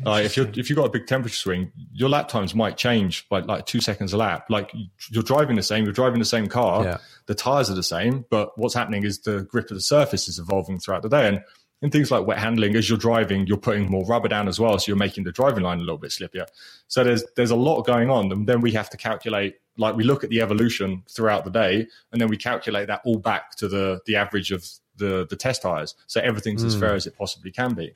like 0.03 0.25
if 0.25 0.35
you 0.35 0.51
if 0.55 0.69
you've 0.69 0.77
got 0.77 0.85
a 0.85 0.89
big 0.89 1.07
temperature 1.07 1.35
swing, 1.35 1.71
your 1.93 2.09
lap 2.09 2.27
times 2.27 2.53
might 2.53 2.75
change 2.75 3.27
by 3.29 3.39
like 3.39 3.65
two 3.65 3.79
seconds 3.79 4.11
a 4.11 4.17
lap. 4.17 4.47
Like 4.49 4.71
you're 5.09 5.23
driving 5.23 5.55
the 5.55 5.63
same, 5.63 5.85
you're 5.85 5.93
driving 5.93 6.19
the 6.19 6.25
same 6.25 6.47
car, 6.47 6.83
yeah. 6.83 6.97
the 7.27 7.35
tires 7.35 7.69
are 7.69 7.75
the 7.75 7.83
same, 7.83 8.25
but 8.29 8.57
what's 8.57 8.73
happening 8.73 9.03
is 9.03 9.19
the 9.19 9.43
grip 9.43 9.71
of 9.71 9.77
the 9.77 9.81
surface 9.81 10.27
is 10.27 10.37
evolving 10.37 10.79
throughout 10.79 11.01
the 11.01 11.09
day. 11.09 11.27
And 11.29 11.43
in 11.81 11.91
things 11.91 12.11
like 12.11 12.25
wet 12.25 12.39
handling, 12.39 12.75
as 12.75 12.89
you're 12.89 12.97
driving, 12.97 13.47
you're 13.47 13.57
putting 13.57 13.89
more 13.89 14.05
rubber 14.05 14.27
down 14.27 14.47
as 14.47 14.59
well, 14.59 14.77
so 14.79 14.89
you're 14.89 14.97
making 14.97 15.23
the 15.23 15.31
driving 15.31 15.63
line 15.63 15.77
a 15.77 15.81
little 15.81 15.97
bit 15.97 16.11
slippier. 16.11 16.45
So 16.87 17.03
there's 17.03 17.23
there's 17.37 17.51
a 17.51 17.55
lot 17.55 17.83
going 17.83 18.09
on, 18.09 18.31
and 18.31 18.47
then 18.47 18.59
we 18.59 18.71
have 18.71 18.89
to 18.89 18.97
calculate. 18.97 19.55
Like 19.77 19.95
we 19.95 20.03
look 20.03 20.23
at 20.23 20.29
the 20.29 20.41
evolution 20.41 21.03
throughout 21.09 21.45
the 21.45 21.51
day, 21.51 21.87
and 22.11 22.19
then 22.19 22.27
we 22.27 22.37
calculate 22.37 22.87
that 22.87 23.01
all 23.05 23.17
back 23.17 23.55
to 23.57 23.67
the 23.69 24.01
the 24.05 24.17
average 24.17 24.51
of 24.51 24.67
the 24.97 25.25
the 25.29 25.35
test 25.37 25.61
tires. 25.61 25.95
So 26.07 26.19
everything's 26.21 26.63
mm. 26.63 26.67
as 26.67 26.75
fair 26.75 26.95
as 26.95 27.07
it 27.07 27.17
possibly 27.17 27.51
can 27.51 27.73
be 27.73 27.93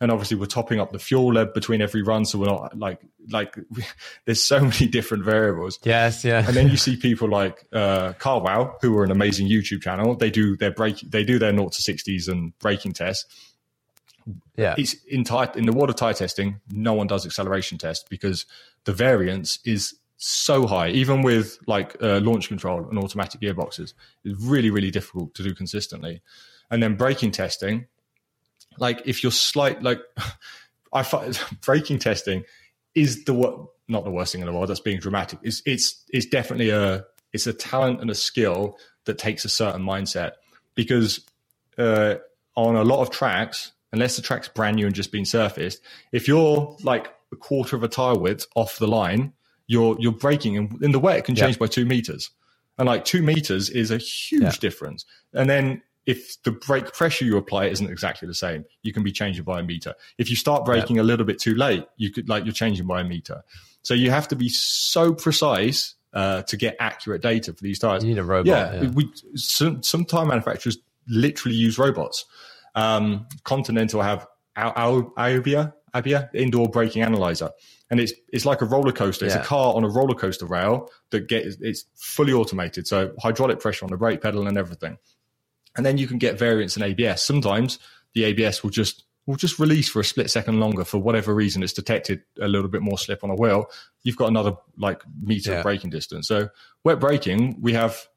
and 0.00 0.10
obviously 0.10 0.36
we're 0.36 0.46
topping 0.46 0.80
up 0.80 0.92
the 0.92 0.98
fuel 0.98 1.34
lead 1.34 1.52
between 1.52 1.82
every 1.82 2.02
run 2.02 2.24
so 2.24 2.38
we're 2.38 2.46
not 2.46 2.76
like 2.78 3.00
like 3.30 3.56
there's 4.24 4.42
so 4.42 4.60
many 4.60 4.88
different 4.88 5.24
variables. 5.24 5.78
Yes 5.84 6.24
yeah. 6.24 6.44
And 6.46 6.56
then 6.56 6.68
you 6.68 6.76
see 6.76 6.96
people 6.96 7.28
like 7.28 7.66
uh 7.72 8.14
carwow 8.14 8.76
who 8.80 8.96
are 8.98 9.04
an 9.04 9.10
amazing 9.10 9.48
youtube 9.48 9.82
channel. 9.82 10.14
They 10.16 10.30
do 10.30 10.56
their 10.56 10.70
break 10.70 11.00
they 11.00 11.24
do 11.24 11.38
their 11.38 11.52
0 11.52 11.68
to 11.68 11.82
60s 11.82 12.28
and 12.28 12.58
braking 12.58 12.92
tests. 12.92 13.26
Yeah. 14.56 14.74
It's 14.78 14.94
in 15.04 15.24
tire 15.24 15.50
in 15.54 15.66
the 15.66 15.72
water 15.72 15.92
tire 15.92 16.14
testing 16.14 16.60
no 16.70 16.94
one 16.94 17.06
does 17.06 17.26
acceleration 17.26 17.78
test 17.78 18.08
because 18.08 18.46
the 18.84 18.92
variance 18.92 19.58
is 19.64 19.94
so 20.22 20.66
high. 20.66 20.90
Even 20.90 21.22
with 21.22 21.58
like 21.66 21.96
uh, 22.02 22.20
launch 22.20 22.48
control 22.48 22.86
and 22.88 22.98
automatic 22.98 23.40
gearboxes 23.40 23.94
it's 24.24 24.42
really 24.42 24.70
really 24.70 24.90
difficult 24.90 25.34
to 25.34 25.42
do 25.42 25.54
consistently. 25.54 26.22
And 26.70 26.82
then 26.82 26.94
braking 26.94 27.32
testing 27.32 27.86
like 28.80 29.02
if 29.04 29.22
you're 29.22 29.30
slight, 29.30 29.82
like 29.82 30.00
I 30.92 31.04
find 31.04 31.38
braking 31.64 32.00
testing 32.00 32.42
is 32.96 33.24
the 33.24 33.68
not 33.86 34.04
the 34.04 34.10
worst 34.10 34.32
thing 34.32 34.40
in 34.40 34.46
the 34.46 34.52
world. 34.52 34.68
That's 34.68 34.80
being 34.80 34.98
dramatic. 34.98 35.38
It's 35.42 35.62
it's 35.64 36.04
it's 36.08 36.26
definitely 36.26 36.70
a 36.70 37.04
it's 37.32 37.46
a 37.46 37.52
talent 37.52 38.00
and 38.00 38.10
a 38.10 38.14
skill 38.14 38.76
that 39.04 39.18
takes 39.18 39.44
a 39.44 39.48
certain 39.48 39.82
mindset 39.82 40.32
because 40.74 41.20
uh, 41.78 42.16
on 42.56 42.76
a 42.76 42.82
lot 42.82 43.00
of 43.00 43.10
tracks, 43.10 43.72
unless 43.92 44.16
the 44.16 44.22
track's 44.22 44.48
brand 44.48 44.76
new 44.76 44.86
and 44.86 44.94
just 44.94 45.12
been 45.12 45.24
surfaced, 45.24 45.80
if 46.12 46.26
you're 46.26 46.76
like 46.82 47.12
a 47.32 47.36
quarter 47.36 47.76
of 47.76 47.84
a 47.84 47.88
tire 47.88 48.18
width 48.18 48.46
off 48.56 48.78
the 48.78 48.88
line, 48.88 49.32
you're 49.66 49.96
you're 50.00 50.12
braking, 50.12 50.56
and 50.56 50.82
in 50.82 50.92
the 50.92 50.98
wet 50.98 51.18
it 51.18 51.24
can 51.24 51.36
change 51.36 51.56
yeah. 51.56 51.60
by 51.60 51.66
two 51.66 51.84
meters, 51.84 52.30
and 52.78 52.86
like 52.86 53.04
two 53.04 53.22
meters 53.22 53.70
is 53.70 53.90
a 53.90 53.98
huge 53.98 54.42
yeah. 54.42 54.52
difference. 54.60 55.04
And 55.32 55.48
then 55.48 55.82
if 56.06 56.42
the 56.42 56.52
brake 56.52 56.92
pressure 56.92 57.24
you 57.24 57.36
apply 57.36 57.66
isn't 57.66 57.90
exactly 57.90 58.26
the 58.26 58.34
same, 58.34 58.64
you 58.82 58.92
can 58.92 59.02
be 59.02 59.12
changing 59.12 59.44
by 59.44 59.60
a 59.60 59.62
meter. 59.62 59.94
If 60.18 60.30
you 60.30 60.36
start 60.36 60.64
braking 60.64 60.96
yeah. 60.96 61.02
a 61.02 61.04
little 61.04 61.26
bit 61.26 61.38
too 61.38 61.54
late, 61.54 61.86
you 61.96 62.10
could 62.10 62.28
like 62.28 62.44
you're 62.44 62.54
changing 62.54 62.86
by 62.86 63.00
a 63.00 63.04
meter. 63.04 63.42
So 63.82 63.94
you 63.94 64.10
have 64.10 64.28
to 64.28 64.36
be 64.36 64.48
so 64.48 65.12
precise 65.12 65.94
uh, 66.12 66.42
to 66.42 66.56
get 66.56 66.76
accurate 66.80 67.22
data 67.22 67.52
for 67.52 67.62
these 67.62 67.78
tires. 67.78 68.02
You 68.02 68.10
need 68.10 68.18
a 68.18 68.24
robot. 68.24 68.46
Yeah, 68.46 68.82
yeah. 68.82 68.88
we 68.90 69.10
some, 69.34 69.82
some 69.82 70.04
tire 70.04 70.26
manufacturers 70.26 70.78
literally 71.06 71.56
use 71.56 71.78
robots. 71.78 72.24
Um, 72.74 73.26
Continental 73.44 74.00
have 74.02 74.26
AIBA, 74.56 75.72
AIBA 75.94 76.34
indoor 76.34 76.68
braking 76.68 77.02
analyzer, 77.02 77.50
and 77.90 78.00
it's 78.00 78.12
it's 78.32 78.46
like 78.46 78.62
a 78.62 78.66
roller 78.66 78.92
coaster. 78.92 79.26
It's 79.26 79.34
yeah. 79.34 79.42
a 79.42 79.44
car 79.44 79.74
on 79.74 79.84
a 79.84 79.88
roller 79.88 80.14
coaster 80.14 80.46
rail 80.46 80.88
that 81.10 81.28
gets 81.28 81.56
it's 81.60 81.84
fully 81.94 82.32
automated, 82.32 82.86
so 82.86 83.12
hydraulic 83.18 83.60
pressure 83.60 83.84
on 83.84 83.90
the 83.90 83.96
brake 83.96 84.22
pedal 84.22 84.46
and 84.46 84.56
everything 84.56 84.96
and 85.76 85.84
then 85.86 85.98
you 85.98 86.06
can 86.06 86.18
get 86.18 86.38
variance 86.38 86.76
in 86.76 86.82
ABS. 86.82 87.22
Sometimes 87.22 87.78
the 88.14 88.24
ABS 88.24 88.62
will 88.62 88.70
just 88.70 89.04
will 89.26 89.36
just 89.36 89.58
release 89.58 89.88
for 89.88 90.00
a 90.00 90.04
split 90.04 90.30
second 90.30 90.58
longer 90.58 90.84
for 90.84 90.98
whatever 90.98 91.34
reason. 91.34 91.62
It's 91.62 91.72
detected 91.72 92.22
a 92.40 92.48
little 92.48 92.68
bit 92.68 92.82
more 92.82 92.98
slip 92.98 93.22
on 93.22 93.30
a 93.30 93.34
wheel. 93.34 93.70
You've 94.02 94.16
got 94.16 94.28
another 94.28 94.54
like 94.76 95.02
meter 95.22 95.52
Yeah. 95.52 95.56
of 95.58 95.62
braking 95.62 95.90
distance. 95.90 96.26
So 96.26 96.48
wet 96.84 96.98
braking, 96.98 97.60
we 97.60 97.72
have 97.74 98.08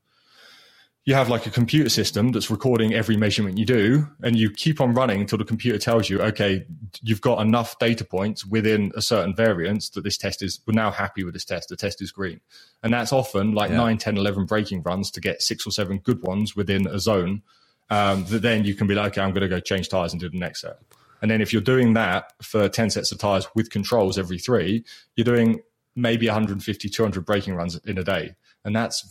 you 1.05 1.13
have 1.13 1.27
like 1.27 1.45
a 1.45 1.49
computer 1.49 1.89
system 1.89 2.31
that's 2.31 2.49
recording 2.49 2.93
every 2.93 3.17
measurement 3.17 3.57
you 3.57 3.65
do 3.65 4.07
and 4.21 4.37
you 4.37 4.49
keep 4.49 4.79
on 4.79 4.93
running 4.93 5.19
until 5.19 5.37
the 5.37 5.43
computer 5.43 5.77
tells 5.77 6.09
you 6.09 6.21
okay 6.21 6.65
you've 7.01 7.19
got 7.21 7.41
enough 7.41 7.77
data 7.79 8.05
points 8.05 8.45
within 8.45 8.91
a 8.95 9.01
certain 9.01 9.35
variance 9.35 9.89
that 9.89 10.03
this 10.03 10.17
test 10.17 10.41
is 10.41 10.61
we're 10.65 10.73
now 10.73 10.91
happy 10.91 11.23
with 11.23 11.33
this 11.33 11.43
test. 11.45 11.67
The 11.69 11.75
test 11.75 12.01
is 12.01 12.11
green. 12.11 12.39
And 12.81 12.93
that's 12.93 13.11
often 13.11 13.53
like 13.53 13.69
Yeah. 13.69 13.77
nine, 13.77 13.97
ten, 13.97 14.15
eleven 14.17 14.41
9 14.43 14.45
10 14.45 14.45
11 14.45 14.45
braking 14.45 14.83
runs 14.83 15.11
to 15.11 15.19
get 15.21 15.41
six 15.41 15.67
or 15.67 15.71
seven 15.71 15.97
good 15.97 16.21
ones 16.23 16.55
within 16.55 16.87
a 16.87 16.99
zone 16.99 17.41
um, 17.89 18.23
that 18.25 18.41
then 18.41 18.63
you 18.63 18.73
can 18.73 18.87
be 18.87 18.95
like 18.95 19.11
okay 19.13 19.21
i'm 19.21 19.31
going 19.31 19.41
to 19.41 19.49
go 19.49 19.59
change 19.59 19.89
tires 19.89 20.13
and 20.13 20.21
do 20.21 20.29
the 20.29 20.37
next 20.37 20.61
set. 20.61 20.77
And 21.21 21.29
then 21.29 21.41
if 21.41 21.51
you're 21.53 21.61
doing 21.61 21.93
that 21.93 22.31
for 22.41 22.69
10 22.69 22.89
sets 22.91 23.11
of 23.11 23.17
tires 23.17 23.45
with 23.55 23.69
controls 23.69 24.17
every 24.17 24.39
three 24.39 24.85
you're 25.15 25.25
doing 25.25 25.61
maybe 25.95 26.27
150 26.27 26.89
200 26.89 27.25
braking 27.25 27.55
runs 27.55 27.75
in 27.85 27.97
a 27.97 28.03
day. 28.03 28.35
And 28.65 28.73
that's 28.75 29.05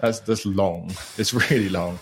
that's 0.00 0.20
that's 0.20 0.44
long. 0.46 0.90
It's 1.18 1.32
really 1.50 1.68
long. 1.68 1.98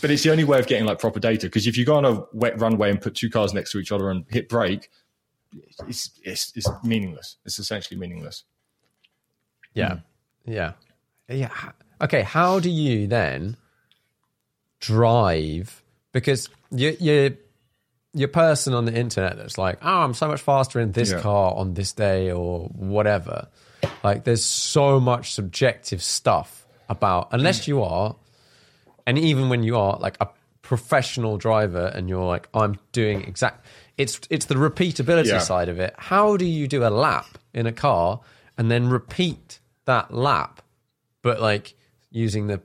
But 0.00 0.10
it's 0.10 0.22
the 0.22 0.30
only 0.30 0.44
way 0.44 0.58
of 0.58 0.66
getting 0.66 0.84
like 0.86 0.98
proper 0.98 1.18
data 1.20 1.46
because 1.46 1.66
if 1.66 1.76
you 1.78 1.84
go 1.84 1.96
on 1.96 2.04
a 2.04 2.22
wet 2.32 2.60
runway 2.60 2.90
and 2.90 3.00
put 3.00 3.14
two 3.14 3.30
cars 3.30 3.54
next 3.54 3.72
to 3.72 3.78
each 3.78 3.90
other 3.92 4.10
and 4.10 4.24
hit 4.28 4.48
brake, 4.48 4.90
it's 5.88 6.10
it's, 6.22 6.52
it's 6.54 6.68
meaningless. 6.84 7.36
It's 7.44 7.58
essentially 7.58 7.98
meaningless. 7.98 8.44
Yeah. 9.74 9.94
Hmm. 10.44 10.50
Yeah. 10.52 10.72
Yeah. 11.28 11.50
Okay. 12.00 12.22
How 12.22 12.60
do 12.60 12.70
you 12.70 13.06
then 13.06 13.56
drive? 14.80 15.82
Because 16.12 16.48
you, 16.70 16.96
you, 17.00 17.36
your 18.14 18.28
person 18.28 18.74
on 18.74 18.84
the 18.84 18.94
internet 18.94 19.36
that's 19.36 19.58
like, 19.58 19.78
oh, 19.82 19.88
I'm 20.02 20.14
so 20.14 20.28
much 20.28 20.40
faster 20.40 20.80
in 20.80 20.92
this 20.92 21.10
Yeah. 21.10 21.20
car 21.20 21.54
on 21.54 21.74
this 21.74 21.92
day 21.92 22.30
or 22.30 22.68
whatever. 22.68 23.48
Like, 24.02 24.24
there's 24.24 24.44
so 24.44 25.00
much 25.00 25.32
subjective 25.32 26.02
stuff 26.02 26.65
about, 26.88 27.28
unless 27.32 27.64
mm. 27.64 27.68
you 27.68 27.82
are, 27.82 28.16
and 29.06 29.18
even 29.18 29.48
when 29.48 29.62
you 29.62 29.76
are 29.76 29.98
like 29.98 30.16
a 30.20 30.28
professional 30.62 31.36
driver 31.38 31.86
and 31.94 32.08
you're 32.08 32.24
like, 32.24 32.48
I'm 32.52 32.76
doing 32.92 33.22
exact, 33.22 33.64
it's 33.96 34.20
it's 34.30 34.46
the 34.46 34.56
repeatability 34.56 35.26
Yeah. 35.26 35.38
side 35.38 35.68
of 35.68 35.78
it. 35.78 35.94
How 35.96 36.36
do 36.36 36.44
you 36.44 36.66
do 36.66 36.84
a 36.84 36.90
lap 36.90 37.38
in 37.54 37.66
a 37.66 37.72
car 37.72 38.20
and 38.58 38.70
then 38.70 38.88
repeat 38.88 39.60
that 39.84 40.12
lap, 40.12 40.62
but 41.22 41.40
like 41.40 41.74
using 42.10 42.48
the 42.48 42.60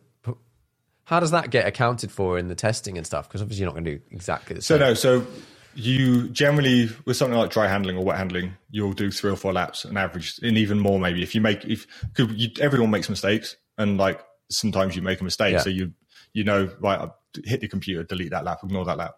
how 1.06 1.20
does 1.20 1.32
that 1.32 1.50
get 1.50 1.68
accounted 1.68 2.10
for 2.10 2.38
in 2.40 2.48
the 2.48 2.56
testing 2.56 2.98
and 2.98 3.06
stuff? 3.06 3.28
Because 3.28 3.42
obviously 3.42 3.62
you're 3.62 3.68
not 3.68 3.74
going 3.74 3.84
to 3.84 3.98
do 3.98 4.02
exactly 4.12 4.56
the 4.56 4.62
same. 4.62 4.80
So 4.80 4.86
no, 4.86 4.94
so 4.94 5.28
you 5.76 6.30
generally 6.30 6.90
with 7.06 7.18
something 7.18 7.38
like 7.38 7.52
dry 7.52 7.68
handling 7.68 7.98
or 7.98 8.06
wet 8.06 8.18
handling, 8.18 8.54
you'll 8.70 8.94
do 8.94 9.12
three 9.12 9.30
or 9.30 9.36
four 9.36 9.52
laps, 9.52 9.84
an 9.84 9.98
average, 9.98 10.40
and 10.42 10.58
even 10.58 10.80
more 10.80 11.00
maybe. 11.00 11.22
If 11.22 11.36
you 11.36 11.42
make 11.42 11.66
if 11.66 11.86
'cause 12.14 12.30
you, 12.32 12.50
everyone 12.62 12.92
makes 12.92 13.10
mistakes, 13.10 13.58
and 13.82 13.98
like 13.98 14.22
sometimes 14.50 14.96
you 14.96 15.02
make 15.02 15.20
a 15.22 15.24
mistake, 15.24 15.54
Yeah. 15.54 15.60
so 15.60 15.70
you 15.70 15.94
you 16.34 16.44
know 16.44 16.70
right, 16.80 17.00
I 17.00 17.10
hit 17.44 17.62
the 17.62 17.68
computer, 17.68 18.04
delete 18.04 18.32
that 18.32 18.44
lap, 18.46 18.60
ignore 18.64 18.86
that 18.86 18.98
lap. 18.98 19.16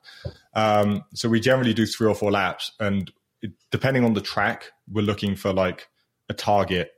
Um, 0.54 1.04
so 1.14 1.30
we 1.30 1.40
generally 1.40 1.74
do 1.74 1.86
three 1.86 2.08
or 2.08 2.16
four 2.16 2.32
laps, 2.32 2.72
and 2.80 3.12
it, 3.42 3.52
depending 3.72 4.04
on 4.06 4.14
the 4.14 4.22
track, 4.22 4.72
we're 4.92 5.02
looking 5.06 5.36
for 5.36 5.54
like 5.54 5.88
a 6.30 6.34
target 6.34 6.92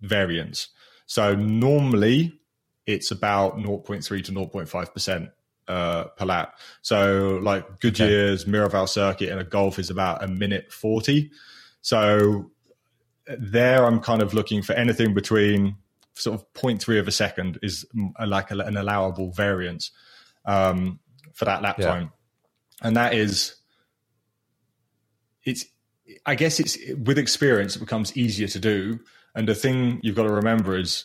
variance. 0.00 0.68
So 1.06 1.34
normally 1.34 2.40
it's 2.86 3.10
about 3.10 3.56
0.3 3.58 4.02
to 4.24 4.32
0.5 4.32 4.92
percent 4.92 5.30
uh, 5.68 6.04
per 6.16 6.26
lap. 6.26 6.58
So 6.82 7.38
like 7.42 7.80
Goodyear's 7.80 8.46
Mireval 8.46 8.86
circuit 8.86 9.30
in 9.30 9.38
a 9.38 9.44
Golf 9.44 9.78
is 9.78 9.88
about 9.90 10.22
a 10.22 10.28
minute 10.28 10.72
40. 10.72 11.30
So 11.80 12.50
there 13.38 13.84
I'm 13.86 14.00
kind 14.00 14.20
of 14.22 14.34
looking 14.34 14.60
for 14.62 14.74
anything 14.74 15.14
between 15.14 15.76
sort 16.14 16.40
of 16.40 16.52
0.3 16.54 16.98
of 17.00 17.08
a 17.08 17.12
second 17.12 17.58
is 17.62 17.84
like 18.24 18.50
a, 18.50 18.58
an 18.58 18.76
allowable 18.76 19.30
variance 19.32 19.90
um, 20.44 21.00
for 21.32 21.44
that 21.44 21.62
lap 21.62 21.76
Yeah. 21.78 21.86
time. 21.86 22.12
And 22.82 22.96
that 22.96 23.14
is, 23.14 23.56
it's, 25.44 25.64
I 26.26 26.34
guess 26.34 26.60
it's 26.60 26.76
with 27.04 27.18
experience, 27.18 27.76
it 27.76 27.80
becomes 27.80 28.16
easier 28.16 28.48
to 28.48 28.58
do. 28.58 29.00
And 29.34 29.48
the 29.48 29.54
thing 29.54 30.00
you've 30.02 30.16
got 30.16 30.24
to 30.24 30.32
remember 30.32 30.76
is 30.78 31.04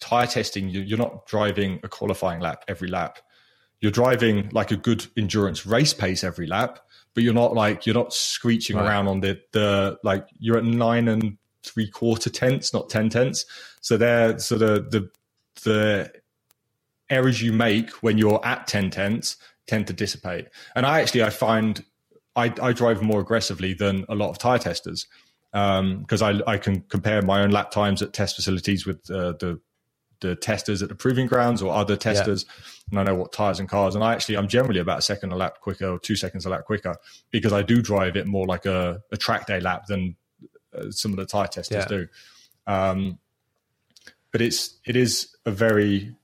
tire 0.00 0.26
testing, 0.26 0.68
you- 0.68 0.80
you're 0.82 0.98
not 0.98 1.26
driving 1.26 1.80
a 1.82 1.88
qualifying 1.88 2.40
lap 2.40 2.64
every 2.68 2.88
lap. 2.88 3.18
You're 3.80 3.92
driving 3.92 4.50
like 4.50 4.70
a 4.70 4.76
good 4.76 5.06
endurance 5.16 5.64
race 5.64 5.94
pace 5.94 6.22
every 6.22 6.46
lap, 6.46 6.80
but 7.14 7.24
you're 7.24 7.32
not 7.34 7.54
like 7.54 7.86
you're 7.86 7.94
not 7.94 8.12
screeching 8.12 8.76
Right. 8.76 8.84
around 8.86 9.08
on 9.08 9.20
the 9.20 9.40
the 9.52 9.98
like 10.04 10.26
you're 10.38 10.58
at 10.58 10.64
nine 10.64 11.08
and 11.08 11.38
three 11.64 11.88
quarter 11.88 12.28
tenths, 12.28 12.74
not 12.74 12.90
ten 12.90 13.08
tenths. 13.08 13.46
So 13.80 13.96
there, 13.96 14.38
so 14.38 14.56
the 14.56 14.86
the 14.90 15.10
the 15.62 16.12
errors 17.08 17.42
you 17.42 17.52
make 17.52 17.90
when 18.02 18.18
you're 18.18 18.44
at 18.44 18.66
ten 18.66 18.90
tenths 18.90 19.36
tend 19.66 19.86
to 19.86 19.92
dissipate. 19.92 20.48
And 20.74 20.86
I 20.86 21.00
actually 21.00 21.22
I 21.22 21.30
find 21.30 21.84
I, 22.36 22.52
I 22.62 22.72
drive 22.72 23.02
more 23.02 23.20
aggressively 23.20 23.74
than 23.74 24.04
a 24.08 24.14
lot 24.14 24.30
of 24.30 24.38
tire 24.38 24.58
testers 24.58 25.06
because 25.52 26.22
I, 26.22 26.40
I 26.46 26.58
can 26.58 26.82
compare 26.82 27.22
my 27.22 27.42
own 27.42 27.50
lap 27.50 27.70
times 27.72 28.02
at 28.02 28.12
test 28.12 28.36
facilities 28.36 28.86
with 28.86 29.10
uh, 29.10 29.32
the 29.40 29.60
the 30.20 30.36
testers 30.36 30.82
at 30.82 30.90
the 30.90 30.94
proving 30.94 31.26
grounds 31.26 31.62
or 31.62 31.72
other 31.72 31.96
testers, 31.96 32.44
and 32.90 33.00
I 33.00 33.04
know 33.04 33.14
what 33.14 33.32
tires 33.32 33.58
and 33.58 33.68
cars. 33.68 33.94
And 33.94 34.04
I 34.04 34.12
actually 34.12 34.36
I'm 34.36 34.48
generally 34.48 34.80
about 34.80 34.98
a 34.98 35.02
second 35.02 35.32
a 35.32 35.36
lap 35.36 35.60
quicker 35.60 35.88
or 35.88 35.98
two 35.98 36.14
seconds 36.14 36.44
a 36.46 36.50
lap 36.50 36.66
quicker 36.66 36.94
because 37.30 37.52
I 37.54 37.62
do 37.62 37.80
drive 37.80 38.16
it 38.16 38.26
more 38.26 38.46
like 38.46 38.66
a, 38.66 39.00
a 39.10 39.16
track 39.16 39.46
day 39.46 39.60
lap 39.60 39.86
than 39.86 40.16
uh, 40.76 40.90
some 40.90 41.10
of 41.12 41.16
the 41.16 41.26
tire 41.26 41.46
testers 41.46 41.86
Yeah. 41.90 41.96
do. 41.98 42.06
Um, 42.66 43.18
but 44.32 44.40
it's 44.40 44.78
it 44.84 44.96
is 44.96 45.34
a 45.46 45.50
very 45.50 46.14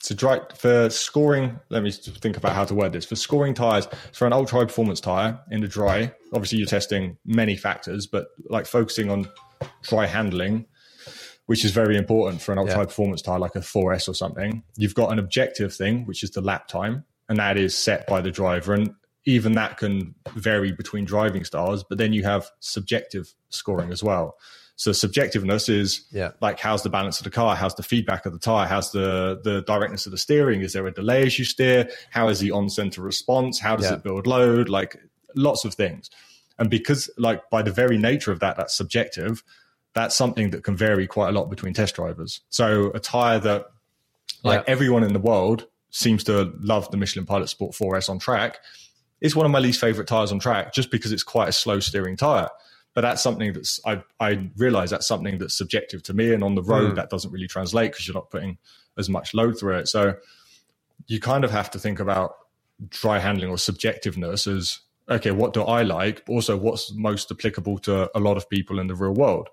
to 0.00 0.14
dry 0.14 0.40
for 0.54 0.88
scoring. 0.90 1.58
Let 1.70 1.82
me 1.82 1.90
think 1.90 2.36
about 2.36 2.52
how 2.54 2.64
to 2.64 2.74
word 2.74 2.92
this. 2.92 3.04
For 3.04 3.16
scoring 3.16 3.54
tires, 3.54 3.88
for 4.12 4.26
an 4.26 4.32
ultra 4.32 4.60
high 4.60 4.64
performance 4.64 5.00
tire 5.00 5.40
in 5.50 5.60
the 5.60 5.68
dry, 5.68 6.14
obviously 6.32 6.58
you're 6.58 6.68
testing 6.68 7.16
many 7.24 7.56
factors, 7.56 8.06
but 8.06 8.28
like 8.48 8.66
focusing 8.66 9.10
on 9.10 9.28
dry 9.82 10.06
handling, 10.06 10.66
which 11.46 11.64
is 11.64 11.72
very 11.72 11.96
important 11.96 12.40
for 12.40 12.52
an 12.52 12.58
ultra 12.58 12.74
Yeah. 12.74 12.78
high 12.78 12.84
performance 12.84 13.22
tire 13.22 13.40
like 13.40 13.56
a 13.56 13.60
4S 13.60 14.08
or 14.08 14.14
something. 14.14 14.62
You've 14.76 14.94
got 14.94 15.10
an 15.12 15.18
objective 15.18 15.74
thing, 15.74 16.06
which 16.06 16.22
is 16.22 16.30
the 16.30 16.42
lap 16.42 16.68
time, 16.68 17.04
and 17.28 17.38
that 17.38 17.56
is 17.58 17.76
set 17.76 18.06
by 18.06 18.20
the 18.20 18.30
driver. 18.30 18.74
And 18.74 18.94
even 19.24 19.52
that 19.52 19.78
can 19.78 20.14
vary 20.34 20.70
between 20.70 21.04
driving 21.06 21.44
styles, 21.44 21.82
but 21.82 21.98
then 21.98 22.12
you 22.12 22.22
have 22.22 22.48
subjective 22.60 23.34
scoring 23.50 23.90
as 23.90 24.02
well. 24.02 24.36
So 24.78 24.92
subjectiveness 24.92 25.68
is 25.68 26.02
Yeah. 26.12 26.30
like 26.40 26.60
how's 26.60 26.84
the 26.84 26.88
balance 26.88 27.18
of 27.18 27.24
the 27.24 27.30
car, 27.30 27.56
how's 27.56 27.74
the 27.74 27.82
feedback 27.82 28.26
of 28.26 28.32
the 28.32 28.38
tire, 28.38 28.68
how's 28.68 28.92
the 28.92 29.40
the 29.42 29.60
directness 29.62 30.06
of 30.06 30.12
the 30.12 30.18
steering, 30.18 30.62
is 30.62 30.72
there 30.72 30.86
a 30.86 30.92
delay 30.92 31.26
as 31.26 31.36
you 31.36 31.44
steer, 31.44 31.90
how 32.10 32.28
is 32.28 32.38
the 32.38 32.52
on 32.52 32.70
center 32.70 33.02
response, 33.02 33.58
how 33.58 33.74
does 33.74 33.86
Yeah. 33.86 33.94
it 33.94 34.04
build 34.04 34.28
load, 34.28 34.68
like 34.68 34.96
lots 35.34 35.64
of 35.64 35.74
things. 35.74 36.10
And 36.60 36.70
because 36.70 37.10
like 37.18 37.50
by 37.50 37.62
the 37.62 37.72
very 37.72 37.98
nature 37.98 38.30
of 38.30 38.38
that, 38.38 38.56
that's 38.56 38.74
subjective. 38.76 39.42
That's 39.94 40.14
something 40.14 40.50
that 40.50 40.62
can 40.62 40.76
vary 40.76 41.08
quite 41.08 41.30
a 41.30 41.32
lot 41.32 41.50
between 41.50 41.74
test 41.74 41.96
drivers. 41.96 42.40
So 42.48 42.92
a 42.94 43.00
tire 43.00 43.40
that 43.40 43.66
like 44.44 44.60
Yeah. 44.60 44.72
everyone 44.72 45.02
in 45.02 45.12
the 45.12 45.18
world 45.18 45.66
seems 45.90 46.22
to 46.24 46.52
love 46.60 46.88
the 46.92 46.96
Michelin 46.96 47.26
Pilot 47.26 47.48
Sport 47.48 47.74
4S 47.74 48.08
on 48.08 48.20
track. 48.20 48.58
It's 49.20 49.34
one 49.34 49.44
of 49.44 49.50
my 49.50 49.58
least 49.58 49.80
favorite 49.80 50.06
tires 50.06 50.30
on 50.30 50.38
track 50.38 50.72
just 50.72 50.92
because 50.92 51.10
it's 51.10 51.24
quite 51.24 51.48
a 51.48 51.52
slow 51.52 51.80
steering 51.80 52.16
tire. 52.16 52.48
But 52.98 53.02
that's 53.02 53.22
something 53.22 53.52
that's 53.52 53.78
I 53.86 54.02
I 54.18 54.50
realize 54.56 54.90
that's 54.90 55.06
something 55.06 55.38
that's 55.38 55.56
subjective 55.56 56.02
to 56.02 56.14
me, 56.14 56.34
and 56.34 56.42
on 56.42 56.56
the 56.56 56.64
road 56.64 56.88
hmm. 56.88 56.94
that 56.96 57.10
doesn't 57.10 57.30
really 57.30 57.46
translate 57.46 57.92
because 57.92 58.08
you're 58.08 58.14
not 58.16 58.28
putting 58.28 58.58
as 58.96 59.08
much 59.08 59.34
load 59.34 59.56
through 59.56 59.76
it. 59.76 59.86
So 59.86 60.16
you 61.06 61.20
kind 61.20 61.44
of 61.44 61.52
have 61.52 61.70
to 61.70 61.78
think 61.78 62.00
about 62.00 62.34
dry 62.88 63.20
handling 63.20 63.50
or 63.50 63.56
subjectiveness 63.56 64.52
as 64.52 64.80
okay, 65.08 65.30
what 65.30 65.52
do 65.52 65.62
I 65.62 65.84
like? 65.84 66.26
But 66.26 66.32
also, 66.32 66.56
what's 66.56 66.92
most 66.92 67.30
applicable 67.30 67.78
to 67.82 68.10
a 68.16 68.18
lot 68.18 68.36
of 68.36 68.50
people 68.50 68.80
in 68.80 68.88
the 68.88 68.96
real 68.96 69.14
world, 69.14 69.48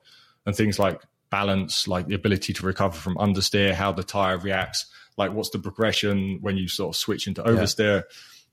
and 0.48 0.56
things 0.56 0.80
like 0.80 1.04
balance, 1.30 1.88
like 1.88 2.08
the 2.08 2.16
ability 2.16 2.52
to 2.54 2.66
recover 2.66 2.98
from 2.98 3.16
understeer, 3.18 3.76
how 3.76 3.92
the 3.92 4.02
tire 4.02 4.40
reacts, 4.40 4.88
like 5.18 5.34
what's 5.34 5.52
the 5.52 5.60
progression 5.60 6.40
when 6.42 6.58
you 6.58 6.68
sort 6.68 6.96
of 6.96 7.00
switch 7.00 7.28
into 7.28 7.44
oversteer. 7.44 8.06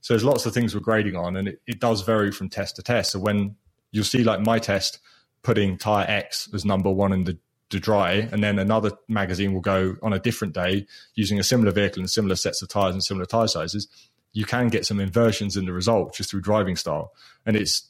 So 0.03 0.13
there's 0.13 0.23
lots 0.23 0.45
of 0.45 0.53
things 0.53 0.75
we're 0.75 0.83
grading 0.83 1.17
on, 1.17 1.37
and 1.37 1.49
it, 1.49 1.63
it 1.67 1.81
does 1.81 2.03
vary 2.03 2.31
from 2.31 2.51
test 2.51 2.77
to 2.77 2.83
test. 2.83 3.13
So 3.13 3.19
when 3.19 3.57
you'll 3.93 4.05
see, 4.05 4.25
like 4.25 4.41
my 4.41 4.59
test, 4.59 4.99
putting 5.43 5.79
tire 5.79 6.07
X 6.09 6.49
as 6.55 6.65
number 6.65 6.91
one 6.91 7.13
in 7.13 7.25
the, 7.25 7.39
the 7.71 7.81
dry, 7.81 8.29
and 8.33 8.43
then 8.43 8.59
another 8.59 8.93
magazine 9.09 9.55
will 9.55 9.61
go 9.61 9.97
on 10.03 10.13
a 10.13 10.19
different 10.19 10.55
day 10.55 10.87
using 11.15 11.39
a 11.39 11.45
similar 11.45 11.73
vehicle 11.73 12.01
and 12.01 12.11
similar 12.11 12.37
sets 12.37 12.63
of 12.63 12.69
tires 12.69 12.95
and 12.95 13.05
similar 13.05 13.27
tire 13.27 13.49
sizes. 13.49 13.89
You 14.33 14.47
can 14.47 14.69
get 14.69 14.87
some 14.87 15.01
inversions 15.01 15.57
in 15.57 15.67
the 15.67 15.73
result 15.73 16.15
just 16.15 16.31
through 16.31 16.43
driving 16.43 16.77
style, 16.77 17.13
and 17.47 17.57
it's 17.57 17.89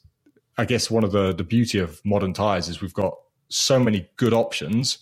I 0.59 0.65
guess 0.67 0.91
one 0.91 1.05
of 1.05 1.13
the 1.13 1.33
the 1.33 1.45
beauty 1.45 1.79
of 1.79 2.01
modern 2.05 2.33
tires 2.35 2.69
is 2.69 2.81
we've 2.83 2.95
got 2.95 3.17
so 3.49 3.79
many 3.81 4.09
good 4.17 4.33
options. 4.35 4.99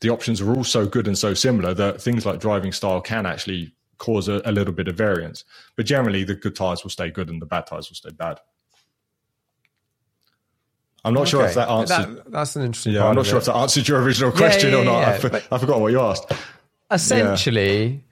The 0.00 0.10
options 0.10 0.40
are 0.40 0.54
all 0.54 0.64
so 0.64 0.86
good 0.86 1.06
and 1.06 1.16
so 1.16 1.34
similar 1.34 1.74
that 1.74 2.02
things 2.02 2.26
like 2.26 2.40
driving 2.40 2.72
style 2.72 3.00
can 3.00 3.26
actually 3.26 3.74
cause 3.98 4.28
a, 4.28 4.42
a 4.44 4.52
little 4.52 4.74
bit 4.74 4.88
of 4.88 4.96
variance. 4.96 5.44
But 5.76 5.86
generally, 5.86 6.24
the 6.24 6.34
good 6.34 6.56
tires 6.56 6.82
will 6.82 6.90
stay 6.90 7.10
good 7.10 7.30
and 7.30 7.40
the 7.40 7.46
bad 7.46 7.66
tires 7.66 7.88
will 7.88 7.96
stay 7.96 8.10
bad. 8.10 8.40
I'm 11.06 11.14
not 11.14 11.28
sure 11.28 11.44
if 11.46 11.54
that 11.54 11.68
answered. 11.68 12.16
That, 12.16 12.30
that's 12.32 12.56
an 12.56 12.62
interesting. 12.64 12.92
yeah, 12.94 13.00
part 13.00 13.10
I'm 13.10 13.14
not 13.16 13.20
of 13.22 13.26
sure 13.28 13.36
it. 13.36 13.40
if 13.40 13.44
that 13.46 13.56
answered 13.56 13.88
your 13.88 14.02
original 14.02 14.32
question 14.32 14.72
yeah, 14.72 14.78
or 14.78 14.84
not. 14.84 15.00
yeah, 15.00 15.10
I, 15.10 15.18
for- 15.18 15.30
but- 15.30 15.46
I 15.50 15.58
forgot 15.58 15.80
what 15.80 15.92
you 15.92 16.00
asked. 16.00 16.30
essentially, 16.90 18.02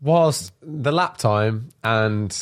whilst 0.00 0.52
the 0.62 0.92
lap 0.92 1.16
time 1.18 1.70
and 1.82 2.38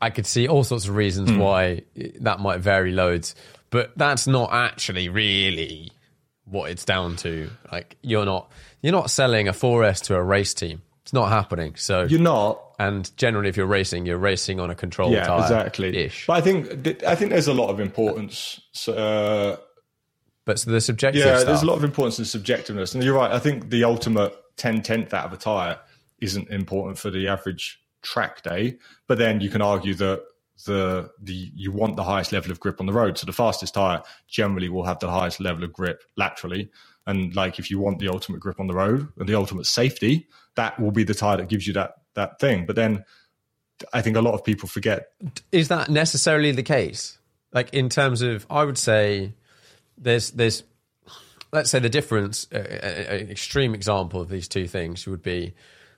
I 0.00 0.10
could 0.10 0.26
see 0.26 0.48
all 0.48 0.64
sorts 0.64 0.86
of 0.88 0.96
reasons 0.96 1.30
Hmm. 1.30 1.38
why 1.38 1.82
that 2.20 2.40
might 2.40 2.60
vary 2.60 2.92
loads, 2.92 3.34
but 3.70 3.92
that's 3.96 4.26
not 4.26 4.50
actually 4.52 5.08
really 5.08 5.92
what 6.44 6.70
it's 6.70 6.84
down 6.84 7.16
to. 7.16 7.50
Like 7.70 7.96
you're 8.02 8.24
not 8.24 8.50
you're 8.82 8.92
not 8.92 9.10
selling 9.10 9.48
a 9.48 9.52
4S 9.52 10.02
to 10.04 10.14
a 10.16 10.22
race 10.22 10.54
team. 10.54 10.82
It's 11.06 11.12
not 11.12 11.28
happening. 11.28 11.76
So 11.76 12.02
You're 12.02 12.18
not. 12.18 12.60
and 12.80 13.16
generally, 13.16 13.48
if 13.48 13.56
you're 13.56 13.64
racing, 13.66 14.06
you're 14.06 14.18
racing 14.18 14.58
on 14.58 14.70
a 14.70 14.74
controlled 14.74 15.12
Yeah, 15.12 15.24
tire. 15.28 15.40
exactly. 15.42 15.96
Ish. 15.96 16.26
But 16.26 16.32
I 16.32 16.40
think 16.40 17.04
I 17.06 17.14
think 17.14 17.30
there's 17.30 17.46
a 17.46 17.54
lot 17.54 17.70
of 17.70 17.78
importance. 17.78 18.60
Uh, 18.88 19.54
But 20.44 20.58
so 20.58 20.72
the 20.72 20.80
subjective 20.80 21.24
yeah, 21.24 21.36
stuff. 21.36 21.46
there's 21.46 21.62
a 21.62 21.66
lot 21.66 21.76
of 21.76 21.84
importance 21.84 22.18
in 22.18 22.24
subjectiveness, 22.24 22.92
and 22.94 23.04
you're 23.04 23.14
right. 23.14 23.30
I 23.30 23.38
think 23.38 23.70
the 23.70 23.84
ultimate 23.84 24.34
10 24.56 24.82
tenth 24.82 25.14
out 25.14 25.26
of 25.26 25.32
a 25.32 25.36
tire 25.36 25.78
isn't 26.20 26.48
important 26.50 26.98
for 26.98 27.10
the 27.10 27.28
average 27.28 27.80
track 28.02 28.42
day, 28.42 28.76
but 29.06 29.16
then 29.18 29.40
you 29.40 29.48
can 29.48 29.62
argue 29.62 29.94
that 29.94 30.24
the 30.66 31.10
the 31.22 31.52
you 31.54 31.70
want 31.70 31.94
the 31.94 32.02
highest 32.02 32.32
level 32.32 32.50
of 32.50 32.58
grip 32.58 32.80
on 32.80 32.86
the 32.86 32.92
road. 32.92 33.16
So 33.16 33.26
the 33.26 33.32
fastest 33.32 33.74
tire 33.74 34.02
generally 34.26 34.68
will 34.68 34.84
have 34.84 34.98
the 34.98 35.10
highest 35.10 35.38
level 35.38 35.62
of 35.62 35.72
grip 35.72 36.02
laterally. 36.16 36.70
And 37.06 37.34
like 37.36 37.58
if 37.58 37.70
you 37.70 37.78
want 37.78 37.98
the 37.98 38.08
ultimate 38.08 38.40
grip 38.40 38.58
on 38.58 38.66
the 38.66 38.74
road 38.74 39.08
and 39.16 39.28
the 39.28 39.34
ultimate 39.34 39.66
safety, 39.66 40.26
that 40.56 40.78
will 40.80 40.90
be 40.90 41.04
the 41.04 41.14
tire 41.14 41.36
that 41.36 41.48
gives 41.48 41.66
you 41.66 41.72
that 41.74 41.94
that 42.14 42.40
thing. 42.40 42.66
But 42.66 42.76
then 42.76 43.04
I 43.92 44.02
think 44.02 44.16
a 44.16 44.20
lot 44.20 44.34
of 44.34 44.44
people 44.44 44.68
forget 44.68 45.08
is 45.52 45.68
that 45.68 45.88
necessarily 45.88 46.52
the 46.52 46.62
case? 46.62 47.18
Like 47.52 47.72
in 47.72 47.88
terms 47.88 48.22
of, 48.22 48.46
I 48.50 48.64
would 48.64 48.78
say 48.78 49.34
there's 49.96 50.30
there's 50.32 50.64
let's 51.52 51.70
say 51.70 51.78
the 51.78 51.88
difference. 51.88 52.46
uh, 52.52 52.58
An 52.58 53.30
extreme 53.30 53.74
example 53.74 54.20
of 54.20 54.28
these 54.28 54.48
two 54.48 54.66
things 54.66 55.06
would 55.06 55.22
be 55.22 55.54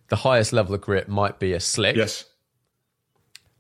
the 0.09 0.17
highest 0.17 0.53
level 0.53 0.75
of 0.75 0.81
grip 0.81 1.09
might 1.09 1.39
be 1.39 1.53
a 1.53 1.61
slick, 1.61 1.97
yes, 1.97 2.25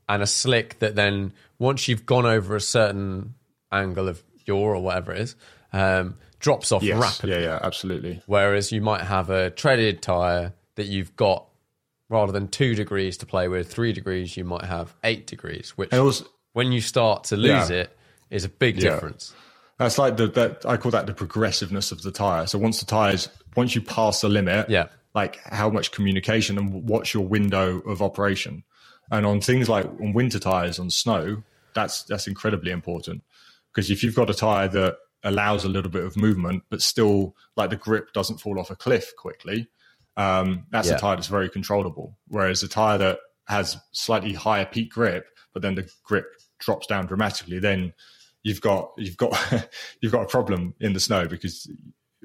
and 0.09 0.23
a 0.23 0.27
slick 0.27 0.79
that 0.81 0.95
then 0.97 1.33
once 1.59 1.89
you've 1.89 2.07
gone 2.07 2.27
over 2.27 2.57
a 2.57 2.61
certain 2.61 3.35
angle 3.71 4.09
of 4.09 4.23
yaw 4.47 4.57
or 4.57 4.81
whatever 4.81 5.13
it 5.13 5.21
is, 5.21 5.37
um, 5.73 6.17
drops 6.41 6.72
off 6.72 6.82
yes, 6.82 7.01
rapidly. 7.01 7.30
yeah, 7.43 7.49
yeah, 7.49 7.59
absolutely. 7.62 8.22
Whereas 8.26 8.70
you 8.72 8.80
might 8.80 9.03
have 9.03 9.30
a 9.30 9.51
treaded 9.51 10.03
tire 10.03 10.53
that 10.76 10.86
you've 10.86 11.14
got 11.16 11.47
rather 12.09 12.32
than 12.32 12.49
two 12.49 12.74
degrees 12.74 13.16
to 13.18 13.26
play 13.26 13.49
with, 13.49 13.70
three 13.70 13.93
degrees, 13.93 14.36
you 14.36 14.45
might 14.45 14.64
have 14.64 14.95
eight 15.05 15.26
degrees, 15.26 15.70
which 15.76 15.91
when 16.53 16.72
you 16.72 16.80
start 16.80 17.24
to 17.24 17.36
lose 17.36 17.70
Yeah. 17.70 17.76
it 17.82 17.99
is 18.30 18.45
a 18.45 18.49
big 18.49 18.76
Yeah. 18.76 18.91
difference. 18.95 19.34
That's 19.78 19.99
like 19.99 20.16
the 20.16 20.26
that 20.28 20.64
I 20.66 20.76
call 20.76 20.91
that 20.93 21.07
the 21.07 21.14
progressiveness 21.14 21.93
of 21.93 22.03
the 22.03 22.11
tire. 22.11 22.47
So 22.47 22.59
once 22.59 22.80
the 22.80 22.86
tires, 22.86 23.28
once 23.57 23.74
you 23.74 23.80
pass 23.80 24.20
the 24.22 24.28
limit, 24.28 24.68
Yeah. 24.70 24.86
like 25.14 25.39
how 25.45 25.70
much 25.70 25.93
communication 25.93 26.59
and 26.59 26.89
what's 26.89 27.12
your 27.14 27.26
window 27.26 27.80
of 27.80 28.01
operation. 28.03 28.64
And 29.11 29.24
on 29.26 29.41
things 29.41 29.68
like 29.68 29.86
on 29.86 30.12
winter 30.12 30.39
tires 30.39 30.78
on 30.78 30.91
snow, 30.91 31.43
that's 31.74 32.03
that's 32.05 32.26
incredibly 32.26 32.70
important 32.72 33.22
because 33.72 33.91
if 33.91 34.03
you've 34.03 34.14
got 34.16 34.30
a 34.30 34.34
tire 34.34 34.68
that 34.68 34.97
allows 35.25 35.64
a 35.64 35.69
little 35.69 35.91
bit 35.91 36.05
of 36.05 36.16
movement, 36.16 36.62
but 36.71 36.81
still 36.83 37.35
like 37.57 37.71
the 37.71 37.77
grip 37.77 38.12
doesn't 38.12 38.39
fall 38.41 38.59
off 38.61 38.71
a 38.71 38.77
cliff 38.77 39.12
quickly, 39.16 39.69
um, 40.16 40.66
that's 40.71 40.89
Yeah. 40.89 40.97
a 40.97 40.99
tire 40.99 41.16
that's 41.16 41.29
very 41.29 41.49
controllable. 41.49 42.16
Whereas 42.29 42.62
a 42.62 42.69
tire 42.69 42.99
that 42.99 43.19
has 43.47 43.77
slightly 43.93 44.33
higher 44.35 44.64
peak 44.66 44.91
grip, 44.93 45.27
but 45.53 45.62
then 45.62 45.75
the 45.75 45.89
grip 46.05 46.27
drops 46.59 46.87
down 46.87 47.07
dramatically, 47.07 47.59
then 47.59 47.93
you've 48.43 48.61
got 48.61 48.91
you've 48.97 49.16
got 49.16 49.37
you've 50.01 50.12
got 50.12 50.23
a 50.23 50.27
problem 50.29 50.75
in 50.81 50.93
the 50.93 51.01
snow 51.01 51.27
because 51.27 51.71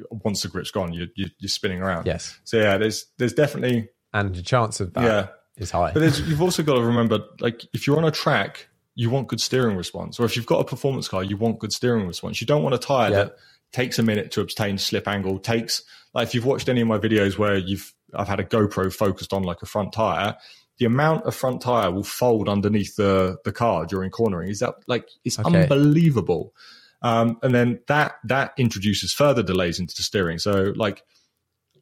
once 0.09 0.41
the 0.41 0.47
grip's 0.47 0.71
gone, 0.71 0.93
you're 0.93 1.07
you're, 1.15 1.29
you're 1.39 1.49
spinning 1.49 1.81
around. 1.81 2.05
Yes. 2.07 2.39
So 2.43 2.57
yeah, 2.57 2.77
there's 2.77 3.05
there's 3.17 3.33
definitely 3.33 3.89
And 4.13 4.35
the 4.35 4.41
chance 4.41 4.79
of 4.79 4.93
that 4.93 5.03
Yeah. 5.03 5.27
is 5.57 5.71
high. 5.71 5.91
but 5.93 6.19
you've 6.27 6.41
also 6.41 6.61
got 6.63 6.75
to 6.75 6.83
remember, 6.83 7.19
like, 7.39 7.63
if 7.73 7.85
you're 7.87 7.97
on 7.97 8.05
a 8.05 8.11
track, 8.11 8.67
you 8.95 9.09
want 9.09 9.27
good 9.27 9.41
steering 9.41 9.75
response. 9.75 10.19
Or 10.19 10.25
if 10.25 10.35
you've 10.35 10.45
got 10.45 10.59
a 10.59 10.63
performance 10.65 11.07
car, 11.07 11.23
you 11.23 11.35
want 11.37 11.59
good 11.59 11.73
steering 11.73 12.05
response. 12.07 12.39
You 12.41 12.47
don't 12.47 12.63
want 12.63 12.75
a 12.75 12.77
tire 12.77 13.09
Yeah. 13.11 13.15
that 13.23 13.35
takes 13.71 13.97
a 13.97 14.03
minute 14.03 14.31
to 14.31 14.41
obtain 14.41 14.77
slip 14.77 15.07
angle. 15.07 15.39
Takes 15.39 15.83
like 16.13 16.27
if 16.27 16.35
you've 16.35 16.45
watched 16.45 16.69
any 16.69 16.81
of 16.81 16.87
my 16.87 16.97
videos 16.99 17.37
where 17.37 17.57
you've 17.57 17.93
I've 18.15 18.27
had 18.27 18.39
a 18.39 18.43
GoPro 18.43 18.93
focused 18.93 19.33
on 19.33 19.43
like 19.43 19.61
a 19.63 19.65
front 19.65 19.93
tire. 19.93 20.35
The 20.77 20.85
amount 20.85 21.25
of 21.25 21.35
front 21.35 21.61
tire 21.61 21.89
will 21.91 22.03
fold 22.03 22.47
underneath 22.49 22.95
the 22.95 23.37
the 23.43 23.51
car 23.51 23.85
during 23.85 24.11
cornering 24.11 24.49
is 24.49 24.59
that 24.59 24.75
like 24.87 25.09
it's 25.25 25.39
Okay. 25.39 25.63
unbelievable. 25.63 26.53
Um, 27.01 27.37
and 27.41 27.53
then 27.53 27.79
that 27.87 28.15
that 28.25 28.53
introduces 28.57 29.11
further 29.11 29.43
delays 29.43 29.79
into 29.79 29.95
the 29.95 30.03
steering. 30.03 30.37
So 30.39 30.73
like 30.75 31.01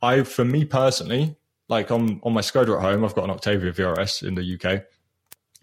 I, 0.01 0.23
for 0.23 0.43
me 0.45 0.65
personally, 0.65 1.35
like 1.67 1.91
on 1.91 2.19
on 2.23 2.33
my 2.33 2.41
Skoda 2.41 2.75
at 2.77 2.81
home, 2.81 3.03
I've 3.05 3.13
got 3.15 3.25
an 3.25 3.29
Octavia 3.31 3.71
VRS 3.71 4.23
in 4.27 4.35
the 4.35 4.43
UK. 4.55 4.83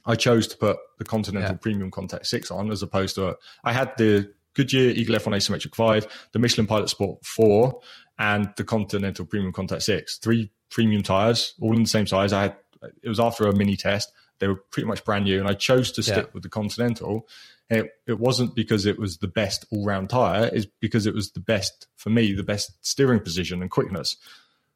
I 0.09 0.17
chose 0.17 0.49
to 0.49 0.57
put 0.57 0.77
the 0.99 1.05
Continental 1.05 1.51
Yeah. 1.53 1.57
Premium 1.59 1.91
Contact 1.93 2.27
Six 2.27 2.51
on 2.51 2.73
as 2.73 2.83
opposed 2.83 3.15
to 3.17 3.29
a, 3.29 3.35
I 3.63 3.73
had 3.73 3.93
the 3.99 4.33
Goodyear 4.55 4.91
Eagle 4.91 5.15
F1 5.17 5.35
Asymmetric 5.37 5.75
Five, 5.77 6.07
the 6.33 6.41
Michelin 6.41 6.67
Pilot 6.67 6.89
Sport 6.89 7.25
Four, 7.25 7.81
and 8.19 8.51
the 8.57 8.65
Continental 8.65 9.25
Premium 9.25 9.53
Contact 9.53 9.83
Six. 9.83 10.19
Three 10.19 10.51
premium 10.71 11.03
tires, 11.03 11.55
all 11.61 11.77
in 11.77 11.83
the 11.85 11.89
same 11.89 12.07
size. 12.09 12.33
I 12.33 12.43
had 12.43 12.57
it 13.03 13.09
was 13.09 13.21
after 13.21 13.47
a 13.47 13.55
mini 13.55 13.77
test. 13.77 14.11
They 14.41 14.49
were 14.49 14.57
pretty 14.71 14.87
much 14.89 15.05
brand 15.05 15.25
new, 15.25 15.39
and 15.41 15.49
I 15.49 15.53
chose 15.55 15.93
to 15.93 16.03
stick 16.03 16.17
Yeah. 16.17 16.31
with 16.33 16.43
the 16.43 16.49
Continental. 16.49 17.29
And 17.71 17.81
It, 17.81 17.91
it 18.07 18.19
wasn't 18.19 18.55
because 18.55 18.87
it 18.87 18.99
was 18.99 19.19
the 19.19 19.29
best 19.29 19.67
all 19.71 19.85
round 19.85 20.09
tire, 20.11 20.49
it's 20.53 20.67
because 20.81 21.07
it 21.07 21.15
was 21.15 21.33
the 21.33 21.41
best 21.41 21.87
for 21.97 22.09
me, 22.11 22.33
the 22.33 22.43
best 22.43 22.73
steering 22.81 23.21
position 23.21 23.61
and 23.63 23.71
quickness. 23.71 24.17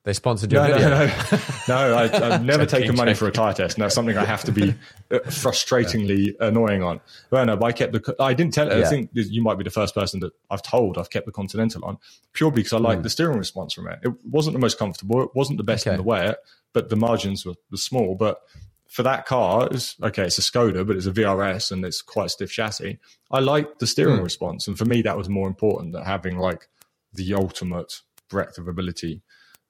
They 0.05 0.13
sponsored 0.13 0.51
your 0.53 0.63
No, 0.67 0.75
video. 0.75 0.89
no, 0.89 1.07
no, 1.07 1.39
no. 1.69 1.95
I, 1.97 2.03
I've 2.35 2.43
never 2.45 2.65
Joking, 2.67 2.81
taken 2.83 2.97
money 2.97 3.15
for 3.15 3.29
a 3.29 3.33
tire 3.33 3.53
test, 3.55 3.77
and 3.77 3.85
that's 3.85 3.95
something 3.95 4.17
I 4.19 4.25
have 4.25 4.43
to 4.45 4.53
be 4.53 4.75
uh, 5.11 5.19
frustratingly 5.21 6.35
annoying 6.41 6.83
on. 6.83 7.01
Well, 7.31 7.47
no, 7.47 7.57
but 7.57 7.67
I 7.67 7.73
kept 7.73 7.93
the. 7.93 8.17
I 8.19 8.35
didn't 8.35 8.55
tell. 8.55 8.73
I 8.73 8.83
think 8.85 9.11
you 9.13 9.43
might 9.43 9.59
be 9.59 9.65
the 9.65 9.71
first 9.71 9.95
person 9.95 10.21
that 10.21 10.33
I've 10.51 10.63
told 10.63 10.99
I've 10.99 11.11
kept 11.11 11.27
the 11.27 11.33
Continental 11.33 11.85
on 11.85 11.99
purely 12.33 12.57
because 12.57 12.73
I 12.73 12.79
like 12.79 12.99
Hmm. 12.99 13.03
the 13.03 13.11
steering 13.11 13.39
response 13.39 13.75
from 13.75 13.89
it. 13.89 14.01
It 14.03 14.13
wasn't 14.25 14.55
the 14.55 14.61
most 14.61 14.79
comfortable. 14.79 15.23
It 15.23 15.31
wasn't 15.35 15.59
the 15.59 15.65
best 15.65 15.87
Okay. 15.87 15.95
in 15.95 15.97
the 15.99 16.03
wet, 16.03 16.39
but 16.73 16.89
the 16.89 16.97
margins 16.97 17.47
were, 17.47 17.55
were 17.71 17.77
small. 17.77 18.15
But 18.17 18.41
for 18.89 19.03
that 19.05 19.25
car, 19.27 19.69
it's 19.71 19.97
okay. 20.03 20.25
It's 20.25 20.39
a 20.39 20.43
Skoda, 20.43 20.87
but 20.87 20.97
it's 20.97 21.07
a 21.07 21.13
VRS 21.13 21.71
and 21.71 21.85
it's 21.85 22.03
quite 22.03 22.27
a 22.27 22.29
stiff 22.29 22.51
chassis. 22.53 22.99
I 23.31 23.39
like 23.41 23.79
the 23.79 23.87
steering 23.87 24.19
Hmm. 24.19 24.25
response, 24.25 24.67
and 24.67 24.77
for 24.77 24.85
me, 24.85 25.03
that 25.03 25.17
was 25.17 25.29
more 25.29 25.47
important 25.47 25.93
than 25.93 26.03
having 26.05 26.39
like 26.39 26.69
the 27.15 27.35
ultimate 27.35 28.01
breadth 28.29 28.59
of 28.59 28.67
ability. 28.67 29.23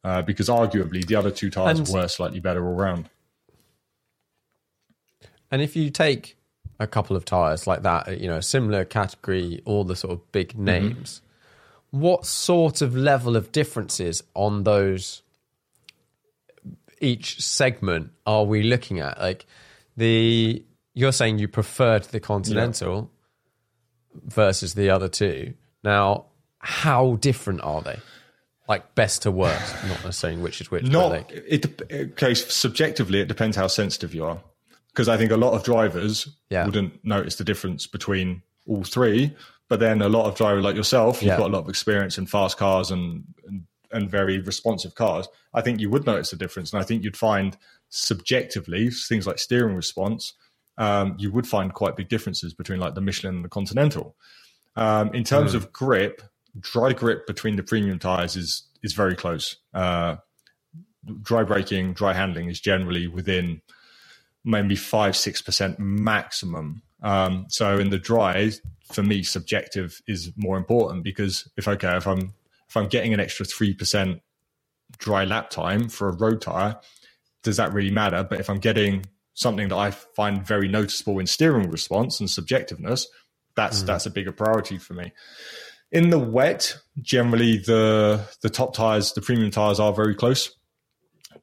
Uh, 0.04 0.20
because 0.22 0.48
arguably 0.48 1.06
the 1.06 1.14
other 1.14 1.30
two 1.30 1.48
tires 1.50 1.78
And- 1.78 1.88
were 1.88 2.08
slightly 2.08 2.40
better 2.40 2.66
all 2.66 2.74
round. 2.74 3.08
And 5.50 5.60
if 5.62 5.76
you 5.76 5.90
take 5.90 6.36
a 6.80 6.86
couple 6.86 7.14
of 7.14 7.24
tires 7.24 7.66
like 7.66 7.82
that, 7.82 8.18
you 8.20 8.26
know, 8.26 8.38
a 8.38 8.42
similar 8.42 8.84
category, 8.84 9.60
all 9.64 9.84
the 9.84 9.94
sort 9.96 10.14
of 10.14 10.32
big 10.32 10.48
Mm-hmm. 10.50 10.64
names, 10.64 11.20
what 11.90 12.24
sort 12.24 12.80
of 12.82 12.96
level 12.96 13.36
of 13.36 13.52
differences 13.52 14.22
on 14.34 14.64
those 14.64 15.22
each 17.00 17.40
segment 17.42 18.12
are 18.26 18.44
we 18.44 18.62
looking 18.62 18.98
at? 18.98 19.20
Like 19.20 19.46
the 19.96 20.64
you're 20.94 21.12
saying 21.12 21.38
you 21.38 21.48
preferred 21.48 22.04
the 22.04 22.20
Continental 22.20 23.10
versus 24.14 24.74
the 24.74 24.90
other 24.90 25.08
two. 25.08 25.54
Now, 25.84 26.26
how 26.58 27.16
different 27.16 27.60
are 27.62 27.82
they? 27.82 27.98
Like 28.68 28.94
best 28.94 29.22
to 29.22 29.30
worst, 29.30 29.74
not 30.04 30.14
saying 30.14 30.40
which 30.42 30.60
is 30.60 30.70
which. 30.70 30.84
Not 30.84 31.10
like, 31.10 31.30
it. 31.30 31.82
Okay, 31.92 32.34
subjectively, 32.34 33.20
it 33.20 33.26
depends 33.28 33.56
how 33.56 33.66
sensitive 33.66 34.14
you 34.14 34.24
are. 34.24 34.40
Because 34.88 35.08
I 35.08 35.16
think 35.16 35.30
a 35.32 35.36
lot 35.36 35.52
of 35.54 35.64
drivers 35.64 36.28
Yeah. 36.50 36.64
wouldn't 36.66 37.04
notice 37.04 37.36
the 37.36 37.44
difference 37.44 37.86
between 37.86 38.42
all 38.66 38.84
three, 38.84 39.34
but 39.68 39.80
then 39.80 40.00
a 40.02 40.08
lot 40.08 40.26
of 40.26 40.36
drivers 40.36 40.62
like 40.62 40.76
yourself, 40.76 41.22
you've 41.22 41.28
Yeah. 41.32 41.38
got 41.38 41.50
a 41.50 41.52
lot 41.52 41.64
of 41.64 41.68
experience 41.68 42.18
in 42.18 42.26
fast 42.26 42.56
cars 42.56 42.90
and, 42.90 43.24
and 43.46 43.64
and 43.94 44.10
very 44.10 44.38
responsive 44.40 44.94
cars. 44.94 45.28
I 45.52 45.60
think 45.60 45.78
you 45.78 45.90
would 45.90 46.06
notice 46.06 46.30
the 46.30 46.36
difference, 46.36 46.72
and 46.72 46.80
I 46.80 46.84
think 46.84 47.04
you'd 47.04 47.14
find 47.16 47.58
subjectively 47.90 48.88
things 48.90 49.26
like 49.26 49.38
steering 49.38 49.76
response. 49.76 50.32
Um, 50.78 51.14
you 51.18 51.30
would 51.30 51.46
find 51.46 51.74
quite 51.74 51.94
big 51.96 52.08
differences 52.08 52.54
between 52.54 52.80
like 52.80 52.94
the 52.94 53.02
Michelin 53.02 53.34
and 53.36 53.44
the 53.44 53.50
Continental. 53.50 54.16
Um, 54.76 55.12
in 55.14 55.24
terms 55.24 55.52
of 55.52 55.72
grip, 55.72 56.22
dry 56.60 56.92
grip 56.92 57.26
between 57.26 57.56
the 57.56 57.62
premium 57.62 57.98
tires 57.98 58.36
is 58.36 58.68
is 58.82 58.92
very 58.92 59.14
close. 59.14 59.56
Uh, 59.72 60.16
dry 61.22 61.42
braking, 61.42 61.92
dry 61.92 62.12
handling 62.12 62.48
is 62.48 62.60
generally 62.60 63.06
within 63.06 63.60
maybe 64.44 64.76
five 64.76 65.16
six 65.16 65.40
percent 65.40 65.78
maximum. 65.78 66.82
Um, 67.02 67.46
so 67.48 67.78
in 67.78 67.90
the 67.90 67.98
dry, 67.98 68.52
for 68.92 69.02
me, 69.02 69.22
subjective 69.22 70.00
is 70.06 70.32
more 70.36 70.56
important 70.56 71.04
because 71.04 71.48
if 71.56 71.66
okay, 71.66 71.96
if 71.96 72.06
I'm 72.06 72.34
if 72.68 72.76
I'm 72.76 72.88
getting 72.88 73.12
an 73.12 73.20
extra 73.20 73.44
three 73.44 73.74
percent 73.74 74.20
dry 74.98 75.24
lap 75.24 75.50
time 75.50 75.88
for 75.88 76.08
a 76.08 76.16
road 76.16 76.40
tire, 76.40 76.76
does 77.42 77.56
that 77.56 77.72
really 77.72 77.90
matter? 77.90 78.22
But 78.22 78.40
if 78.40 78.48
I'm 78.48 78.58
getting 78.58 79.06
something 79.34 79.68
that 79.68 79.76
I 79.76 79.90
find 79.90 80.46
very 80.46 80.68
noticeable 80.68 81.18
in 81.18 81.26
steering 81.26 81.70
response 81.70 82.20
and 82.20 82.28
subjectiveness, 82.28 83.06
that's 83.54 83.82
mm. 83.82 83.86
that's 83.86 84.06
a 84.06 84.10
bigger 84.10 84.32
priority 84.32 84.78
for 84.78 84.94
me. 84.94 85.12
In 85.92 86.10
the 86.10 86.18
wet, 86.18 86.78
generally 87.00 87.58
the 87.58 88.26
the 88.42 88.50
top 88.50 88.74
tires, 88.74 89.12
the 89.12 89.20
premium 89.20 89.50
tires 89.50 89.78
are 89.78 89.92
very 89.92 90.14
close, 90.14 90.56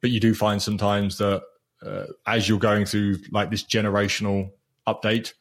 but 0.00 0.10
you 0.10 0.20
do 0.20 0.34
find 0.34 0.60
sometimes 0.60 1.18
that 1.18 1.42
uh, 1.86 2.06
as 2.26 2.48
you're 2.48 2.58
going 2.58 2.84
through 2.84 3.18
like 3.30 3.50
this 3.50 3.62
generational 3.62 4.50
update, 4.86 5.32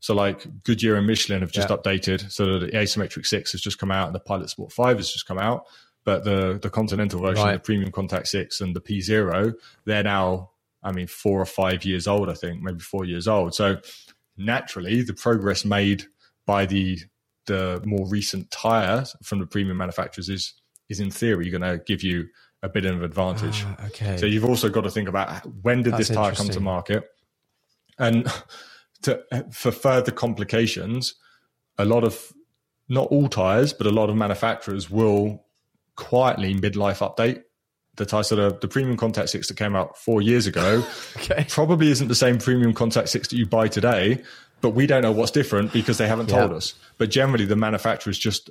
so 0.00 0.14
like 0.14 0.46
Goodyear 0.62 0.96
and 0.96 1.06
Michelin 1.06 1.40
have 1.40 1.50
just 1.50 1.70
yeah. 1.70 1.76
updated, 1.76 2.30
so 2.30 2.58
the 2.58 2.68
asymmetric 2.68 3.26
six 3.26 3.52
has 3.52 3.60
just 3.60 3.78
come 3.78 3.90
out 3.90 4.06
and 4.06 4.14
the 4.14 4.20
Pilot 4.20 4.50
Sport 4.50 4.72
five 4.72 4.98
has 4.98 5.10
just 5.10 5.26
come 5.26 5.38
out, 5.38 5.64
but 6.04 6.24
the 6.24 6.58
the 6.62 6.70
Continental 6.70 7.20
version, 7.20 7.44
right. 7.44 7.54
the 7.54 7.58
Premium 7.58 7.90
Contact 7.90 8.28
six 8.28 8.60
and 8.60 8.76
the 8.76 8.80
P 8.80 9.00
zero, 9.00 9.54
they're 9.86 10.04
now 10.04 10.50
I 10.82 10.92
mean, 10.92 11.06
four 11.06 11.40
or 11.40 11.46
five 11.46 11.84
years 11.84 12.06
old, 12.06 12.30
I 12.30 12.34
think, 12.34 12.62
maybe 12.62 12.80
four 12.80 13.04
years 13.04 13.26
old. 13.26 13.54
So 13.54 13.80
naturally, 14.36 15.02
the 15.02 15.14
progress 15.14 15.64
made 15.64 16.04
by 16.46 16.66
the 16.66 17.00
the 17.48 17.82
more 17.84 18.06
recent 18.06 18.50
tire 18.50 19.04
from 19.24 19.40
the 19.40 19.46
premium 19.46 19.76
manufacturers 19.76 20.28
is 20.28 20.54
is 20.88 21.00
in 21.00 21.10
theory 21.10 21.50
going 21.50 21.62
to 21.62 21.82
give 21.84 22.02
you 22.02 22.28
a 22.62 22.68
bit 22.68 22.84
of 22.84 22.96
an 22.96 23.04
advantage. 23.04 23.64
Ah, 23.66 23.86
okay. 23.86 24.16
So 24.16 24.26
you've 24.26 24.44
also 24.44 24.68
got 24.68 24.82
to 24.82 24.90
think 24.90 25.08
about 25.08 25.44
when 25.62 25.82
did 25.82 25.94
That's 25.94 26.08
this 26.08 26.16
tire 26.16 26.32
come 26.32 26.48
to 26.48 26.60
market, 26.60 27.04
and 27.98 28.30
to, 29.02 29.22
for 29.50 29.72
further 29.72 30.12
complications, 30.12 31.14
a 31.76 31.84
lot 31.84 32.04
of 32.04 32.32
not 32.88 33.08
all 33.08 33.28
tires, 33.28 33.72
but 33.72 33.86
a 33.86 33.90
lot 33.90 34.08
of 34.08 34.16
manufacturers 34.16 34.88
will 34.88 35.44
quietly 35.96 36.54
midlife 36.54 36.98
update 36.98 37.42
the 37.96 38.06
tire. 38.06 38.22
So 38.22 38.36
the, 38.36 38.58
the 38.58 38.68
premium 38.68 38.96
Contact 38.96 39.28
Six 39.30 39.48
that 39.48 39.56
came 39.56 39.76
out 39.76 39.98
four 39.98 40.22
years 40.22 40.46
ago 40.46 40.84
okay. 41.16 41.46
probably 41.48 41.90
isn't 41.90 42.08
the 42.08 42.14
same 42.14 42.38
premium 42.38 42.72
Contact 42.72 43.08
Six 43.08 43.28
that 43.28 43.36
you 43.36 43.46
buy 43.46 43.68
today 43.68 44.22
but 44.60 44.70
we 44.70 44.86
don't 44.86 45.02
know 45.02 45.12
what's 45.12 45.30
different 45.30 45.72
because 45.72 45.98
they 45.98 46.08
haven't 46.08 46.28
told 46.28 46.50
yeah. 46.50 46.56
us. 46.56 46.74
But 46.96 47.10
generally, 47.10 47.44
the 47.44 47.56
manufacturers 47.56 48.18
just 48.18 48.50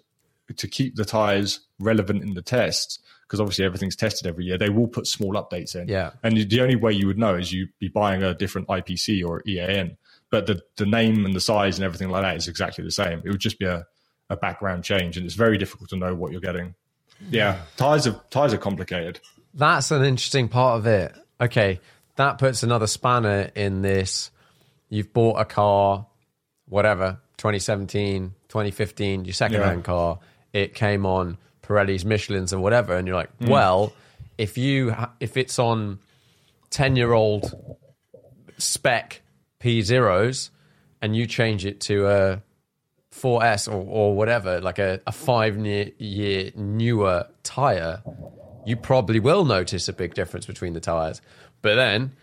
to 0.55 0.67
keep 0.67 0.95
the 0.95 1.05
tires 1.05 1.59
relevant 1.79 2.23
in 2.23 2.33
the 2.33 2.41
tests, 2.41 2.99
because 3.23 3.39
obviously 3.41 3.65
everything's 3.65 3.95
tested 3.95 4.27
every 4.27 4.45
year, 4.45 4.57
they 4.57 4.69
will 4.69 4.87
put 4.87 5.07
small 5.07 5.33
updates 5.33 5.75
in. 5.75 5.87
Yeah. 5.87 6.11
And 6.23 6.37
the 6.37 6.61
only 6.61 6.77
way 6.77 6.93
you 6.93 7.07
would 7.07 7.17
know 7.17 7.35
is 7.35 7.51
you'd 7.51 7.77
be 7.79 7.89
buying 7.89 8.23
a 8.23 8.33
different 8.33 8.67
IPC 8.67 9.25
or 9.25 9.43
EAN. 9.45 9.97
But 10.29 10.47
the, 10.47 10.61
the 10.77 10.85
name 10.85 11.25
and 11.25 11.35
the 11.35 11.41
size 11.41 11.77
and 11.77 11.85
everything 11.85 12.09
like 12.09 12.23
that 12.23 12.37
is 12.37 12.47
exactly 12.47 12.83
the 12.83 12.91
same. 12.91 13.21
It 13.23 13.29
would 13.29 13.39
just 13.39 13.59
be 13.59 13.65
a, 13.65 13.85
a 14.29 14.37
background 14.37 14.83
change, 14.83 15.17
and 15.17 15.25
it's 15.25 15.35
very 15.35 15.57
difficult 15.57 15.89
to 15.91 15.97
know 15.97 16.15
what 16.15 16.31
you're 16.31 16.41
getting. 16.41 16.75
Yeah, 17.29 17.61
tires 17.77 18.05
are 18.07 18.21
tires 18.29 18.53
are 18.53 18.57
complicated. 18.57 19.19
That's 19.53 19.89
an 19.91 20.03
interesting 20.03 20.49
part 20.49 20.79
of 20.79 20.85
it. 20.85 21.13
Okay, 21.39 21.79
that 22.17 22.37
puts 22.37 22.61
another 22.61 22.87
spanner 22.87 23.51
in 23.55 23.81
this 23.81 24.31
you've 24.89 25.13
bought 25.13 25.39
a 25.39 25.45
car, 25.45 26.05
whatever, 26.67 27.19
2017, 27.37 28.33
2015, 28.47 29.25
your 29.25 29.33
second-hand 29.33 29.79
yeah. 29.79 29.83
car. 29.83 30.19
It 30.53 30.73
came 30.73 31.05
on 31.05 31.37
Pirelli's, 31.61 32.05
Michelin's, 32.05 32.53
and 32.53 32.61
whatever, 32.61 32.95
and 32.95 33.07
you're 33.07 33.15
like, 33.15 33.37
mm. 33.39 33.49
well, 33.49 33.93
if 34.37 34.57
you 34.57 34.95
if 35.19 35.37
it's 35.37 35.59
on 35.59 35.99
10-year-old 36.71 37.53
spec 38.57 39.21
P 39.59 39.81
zeros, 39.81 40.51
and 41.01 41.15
you 41.15 41.27
change 41.27 41.65
it 41.65 41.79
to 41.81 42.07
a 42.07 42.41
4S 43.11 43.67
or, 43.71 43.83
or 43.87 44.15
whatever, 44.15 44.61
like 44.61 44.79
a, 44.79 45.01
a 45.07 45.11
five 45.11 45.57
year 45.57 46.51
newer 46.55 47.27
tire, 47.43 48.01
you 48.65 48.75
probably 48.75 49.19
will 49.19 49.45
notice 49.45 49.87
a 49.87 49.93
big 49.93 50.13
difference 50.13 50.45
between 50.45 50.73
the 50.73 50.79
tires. 50.79 51.21
But 51.61 51.75
then 51.75 52.13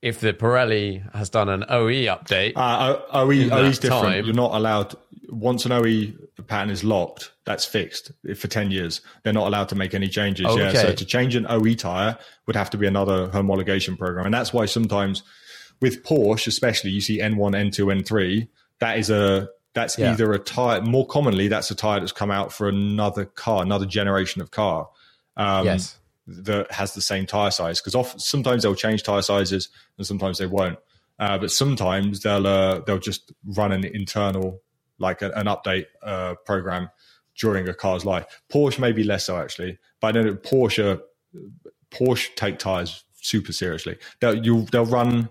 if 0.00 0.20
the 0.20 0.32
Pirelli 0.32 1.02
has 1.14 1.28
done 1.30 1.48
an 1.48 1.64
OE 1.68 2.06
update, 2.06 2.52
uh, 2.56 3.00
OE 3.12 3.30
is 3.30 3.78
different. 3.78 4.04
Time, 4.04 4.24
You're 4.24 4.34
not 4.34 4.54
allowed 4.54 4.94
once 5.28 5.66
an 5.66 5.72
OE 5.72 6.12
pattern 6.46 6.70
is 6.70 6.84
locked. 6.84 7.32
That's 7.44 7.64
fixed 7.64 8.12
for 8.36 8.48
ten 8.48 8.70
years. 8.70 9.00
They're 9.22 9.32
not 9.32 9.48
allowed 9.48 9.68
to 9.70 9.74
make 9.74 9.94
any 9.94 10.08
changes. 10.08 10.46
Okay. 10.46 10.72
Yeah, 10.72 10.82
so 10.82 10.92
to 10.92 11.04
change 11.04 11.34
an 11.34 11.46
OE 11.48 11.74
tire 11.74 12.16
would 12.46 12.56
have 12.56 12.70
to 12.70 12.78
be 12.78 12.86
another 12.86 13.28
homologation 13.28 13.98
program, 13.98 14.26
and 14.26 14.34
that's 14.34 14.52
why 14.52 14.66
sometimes 14.66 15.22
with 15.80 16.04
Porsche, 16.04 16.46
especially, 16.46 16.90
you 16.90 17.00
see 17.00 17.18
N1, 17.18 17.54
N2, 17.54 18.02
N3. 18.02 18.48
That 18.80 18.98
is 18.98 19.10
a 19.10 19.48
that's 19.74 19.98
yeah. 19.98 20.12
either 20.12 20.32
a 20.32 20.38
tire. 20.38 20.80
More 20.80 21.06
commonly, 21.06 21.48
that's 21.48 21.70
a 21.70 21.74
tire 21.74 22.00
that's 22.00 22.12
come 22.12 22.30
out 22.30 22.52
for 22.52 22.68
another 22.68 23.24
car, 23.24 23.62
another 23.62 23.86
generation 23.86 24.42
of 24.42 24.52
car. 24.52 24.88
Um, 25.36 25.66
yes 25.66 25.97
that 26.28 26.70
has 26.70 26.94
the 26.94 27.00
same 27.00 27.26
tire 27.26 27.50
size 27.50 27.80
because 27.80 28.22
sometimes 28.22 28.62
they'll 28.62 28.74
change 28.74 29.02
tire 29.02 29.22
sizes 29.22 29.70
and 29.96 30.06
sometimes 30.06 30.38
they 30.38 30.46
won't. 30.46 30.78
Uh, 31.18 31.38
but 31.38 31.50
sometimes 31.50 32.20
they'll 32.20 32.46
uh, 32.46 32.80
they'll 32.80 32.98
just 32.98 33.32
run 33.44 33.72
an 33.72 33.84
internal 33.84 34.60
like 34.98 35.22
a, 35.22 35.30
an 35.32 35.46
update 35.46 35.86
uh, 36.02 36.34
program 36.44 36.90
during 37.36 37.68
a 37.68 37.74
car's 37.74 38.04
life. 38.04 38.42
Porsche 38.52 38.78
maybe 38.78 39.02
less 39.02 39.26
so 39.26 39.36
actually, 39.36 39.78
but 40.00 40.16
I 40.16 40.20
know 40.20 40.34
Porsche 40.34 41.00
Porsche 41.90 42.34
take 42.36 42.58
tires 42.58 43.04
super 43.14 43.52
seriously. 43.52 43.96
They'll 44.20 44.44
you 44.44 44.66
they'll 44.70 44.84
run 44.84 45.30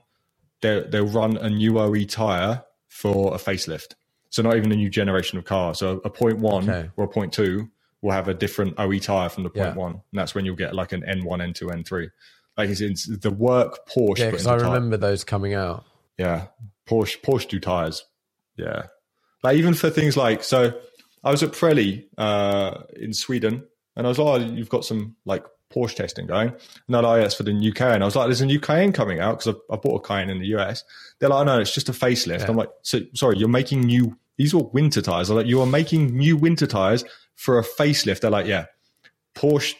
they'll, 0.62 0.89
they'll 0.89 1.08
run 1.08 1.38
a 1.38 1.50
new 1.50 1.80
OE 1.80 2.04
tire 2.06 2.64
for 2.88 3.34
a 3.34 3.38
facelift. 3.38 3.93
So 4.30 4.41
not 4.41 4.58
even 4.58 4.72
a 4.72 4.76
new 4.76 4.89
generation 4.89 5.38
of 5.38 5.45
car. 5.45 5.74
So 5.74 6.02
a 6.04 6.10
point 6.10 6.39
one 6.39 6.70
okay. 6.70 6.89
or 6.98 7.06
a 7.06 7.08
point 7.08 7.32
two 7.32 7.70
will 8.02 8.12
have 8.12 8.28
a 8.28 8.34
different 8.34 8.76
OE 8.78 9.00
tire 9.00 9.30
from 9.30 9.43
the 9.43 9.50
point 9.50 9.76
yeah. 9.76 9.76
one, 9.76 9.91
and 9.93 10.04
that's 10.14 10.36
when 10.36 10.45
you'll 10.45 10.56
get 10.56 10.76
like 10.76 10.91
an 10.91 11.02
N1, 11.02 11.26
N2, 11.26 11.62
N3. 11.64 12.10
Like 12.58 12.70
it's, 12.70 12.82
it's 12.82 13.06
the 13.06 13.32
work 13.32 13.88
Porsche. 13.88 14.20
Yeah, 14.20 14.32
because 14.32 14.48
I 14.48 14.56
remember 14.56 14.98
tire. 14.98 15.12
those 15.12 15.24
coming 15.24 15.54
out. 15.54 15.86
Yeah, 16.18 16.48
Porsche 16.88 17.22
Porsche 17.22 17.48
do 17.48 17.60
tires. 17.60 18.06
Yeah, 18.56 18.88
like 19.43 19.58
even 19.58 19.74
for 19.74 19.89
things 19.89 20.18
like 20.18 20.43
so, 20.43 20.80
I 21.24 21.32
was 21.32 21.43
at 21.43 21.52
Pirelli 21.52 22.06
uh, 22.18 22.84
in 22.95 23.14
Sweden, 23.14 23.64
and 23.95 24.08
I 24.08 24.10
was 24.10 24.20
like, 24.20 24.41
oh, 24.41 24.45
you've 24.45 24.70
got 24.70 24.86
some 24.86 25.16
like 25.26 25.45
Porsche 25.74 25.95
testing 25.95 26.28
going. 26.28 26.50
And 26.50 26.60
they're 26.89 27.02
like, 27.02 27.26
oh, 27.26 27.30
for 27.30 27.43
the 27.43 27.54
new 27.54 27.74
Cayenne. 27.74 28.02
I 28.02 28.06
was 28.06 28.16
like, 28.16 28.28
there's 28.28 28.41
a 28.41 28.45
new 28.45 28.60
Cayenne 28.60 28.93
coming 28.93 29.20
out 29.20 29.39
because 29.39 29.56
I, 29.70 29.74
I, 29.74 29.78
bought 29.78 30.04
a 30.04 30.08
Cayenne 30.08 30.30
in 30.30 30.39
the 30.39 30.56
US. 30.58 30.84
They're 31.20 31.30
like, 31.30 31.41
oh, 31.41 31.43
no, 31.43 31.60
it's 31.60 31.74
just 31.74 31.89
a 31.89 31.93
facelift. 31.93 32.39
Yeah. 32.39 32.48
I'm 32.50 32.56
like, 32.56 32.70
so 32.84 33.02
sorry, 33.14 33.38
you're 33.38 33.50
making 33.50 33.82
new, 33.82 34.18
these 34.38 34.54
are 34.54 34.64
winter 34.64 35.02
tires. 35.02 35.30
I'm 35.30 35.36
like, 35.36 35.48
you 35.48 35.62
are 35.62 35.68
making 35.68 36.16
new 36.16 36.38
winter 36.38 36.68
tires 36.68 37.04
for 37.38 37.58
a 37.58 37.64
facelift, 37.64 38.20
they're 38.20 38.32
like, 38.32 38.48
yeah, 38.48 38.66
Porsche, 39.36 39.76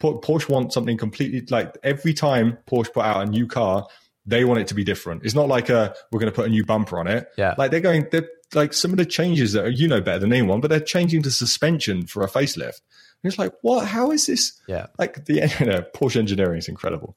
Porsche 0.00 0.48
wants 0.48 0.74
something 0.74 0.96
completely 0.96 1.44
like 1.50 1.76
every 1.82 2.14
time 2.14 2.58
Porsche 2.70 2.92
put 2.92 3.04
out 3.04 3.26
a 3.26 3.30
new 3.30 3.46
car, 3.46 3.86
they 4.26 4.44
want 4.44 4.60
it 4.60 4.68
to 4.68 4.74
be 4.74 4.84
different. 4.84 5.24
It's 5.24 5.34
not 5.34 5.48
like 5.48 5.68
a 5.68 5.94
we're 6.12 6.20
going 6.20 6.30
to 6.30 6.36
put 6.36 6.46
a 6.46 6.50
new 6.50 6.64
bumper 6.64 7.00
on 7.00 7.08
it. 7.08 7.28
Yeah, 7.36 7.54
like 7.58 7.70
they're 7.70 7.80
going, 7.80 8.06
they're 8.12 8.28
like 8.54 8.72
some 8.72 8.92
of 8.92 8.98
the 8.98 9.06
changes 9.06 9.52
that 9.54 9.64
are, 9.64 9.70
you 9.70 9.88
know 9.88 10.00
better 10.00 10.20
than 10.20 10.32
anyone, 10.32 10.60
but 10.60 10.68
they're 10.68 10.78
changing 10.78 11.22
the 11.22 11.30
suspension 11.30 12.06
for 12.06 12.22
a 12.22 12.28
facelift. 12.28 12.80
And 13.22 13.30
it's 13.30 13.38
like, 13.38 13.52
what? 13.62 13.86
How 13.86 14.10
is 14.12 14.26
this? 14.26 14.60
Yeah, 14.68 14.86
like 14.98 15.24
the 15.24 15.34
you 15.60 15.66
know, 15.66 15.82
Porsche 15.94 16.16
engineering 16.16 16.58
is 16.58 16.68
incredible. 16.68 17.16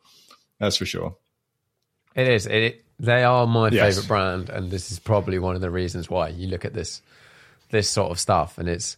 That's 0.60 0.78
for 0.78 0.86
sure. 0.86 1.16
It 2.16 2.28
is. 2.28 2.46
It, 2.46 2.86
they 3.00 3.24
are 3.24 3.46
my 3.46 3.70
yes. 3.70 3.96
favorite 3.96 4.08
brand, 4.08 4.50
and 4.50 4.72
this 4.72 4.92
is 4.92 5.00
probably 5.00 5.40
one 5.40 5.56
of 5.56 5.62
the 5.62 5.72
reasons 5.72 6.10
why 6.10 6.30
you 6.30 6.48
look 6.48 6.64
at 6.64 6.74
this 6.74 7.02
this 7.70 7.90
sort 7.90 8.12
of 8.12 8.20
stuff, 8.20 8.58
and 8.58 8.70
it's 8.70 8.98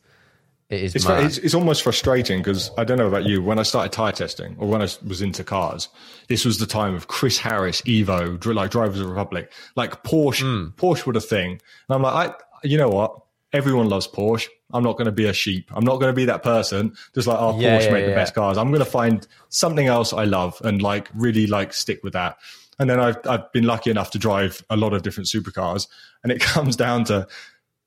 it 0.70 0.82
is 0.82 0.95
it's, 0.95 1.05
it's, 1.07 1.38
it's, 1.38 1.53
almost 1.53 1.84
frustrating 1.84 2.39
because 2.39 2.72
I 2.76 2.84
don't 2.84 2.97
know 2.97 3.07
about 3.07 3.26
you. 3.26 3.41
When 3.41 3.59
I 3.59 3.63
started 3.63 3.91
tire 3.91 4.11
testing 4.11 4.55
or 4.57 4.68
when 4.68 4.82
I 4.82 4.88
was 5.05 5.22
into 5.22 5.43
cars, 5.43 5.89
this 6.28 6.43
was 6.43 6.57
the 6.57 6.66
time 6.66 6.95
of 6.95 7.07
Chris 7.07 7.38
Harris, 7.38 7.82
Evo, 7.82 8.43
like 8.53 8.72
Drivers 8.72 8.99
of 8.99 9.07
Republic, 9.07 9.51
like 9.76 10.03
Porsche. 10.03 10.41
Mm. 10.41 10.74
Porsche 10.74 11.05
were 11.05 11.13
a 11.13 11.22
thing, 11.22 11.51
and 11.51 11.61
I'm 11.89 12.01
like, 12.01 12.32
I, 12.32 12.34
you 12.63 12.80
know 12.80 12.89
what? 12.89 13.16
Everyone 13.53 13.89
loves 13.89 14.07
Porsche. 14.07 14.47
I'm 14.74 14.84
not 14.84 14.93
going 14.93 15.05
to 15.05 15.11
be 15.11 15.28
a 15.28 15.34
sheep. 15.34 15.70
I'm 15.72 15.86
not 15.86 15.99
going 15.99 16.11
to 16.11 16.16
be 16.16 16.26
that 16.26 16.41
person 16.41 16.95
just 17.13 17.28
like, 17.28 17.38
oh, 17.39 17.59
yeah, 17.59 17.78
Porsche 17.78 17.86
yeah, 17.86 17.91
make 17.91 18.01
yeah. 18.01 18.09
the 18.09 18.16
best 18.16 18.34
cars. 18.34 18.57
I'm 18.57 18.70
going 18.70 18.84
to 18.84 18.89
find 18.89 19.28
something 19.49 19.86
else 19.86 20.13
I 20.13 20.24
love 20.24 20.59
and 20.63 20.82
like 20.82 21.09
really 21.13 21.45
like 21.45 21.74
stick 21.74 22.03
with 22.03 22.13
that. 22.13 22.38
And 22.80 22.89
then 22.89 22.99
I've 22.99 23.18
I've 23.28 23.51
been 23.51 23.66
lucky 23.66 23.91
enough 23.91 24.09
to 24.11 24.18
drive 24.18 24.66
a 24.72 24.76
lot 24.76 24.93
of 24.93 25.03
different 25.03 25.30
supercars, 25.30 25.88
and 26.24 26.32
it 26.32 26.41
comes 26.41 26.76
down 26.76 27.03
to 27.05 27.28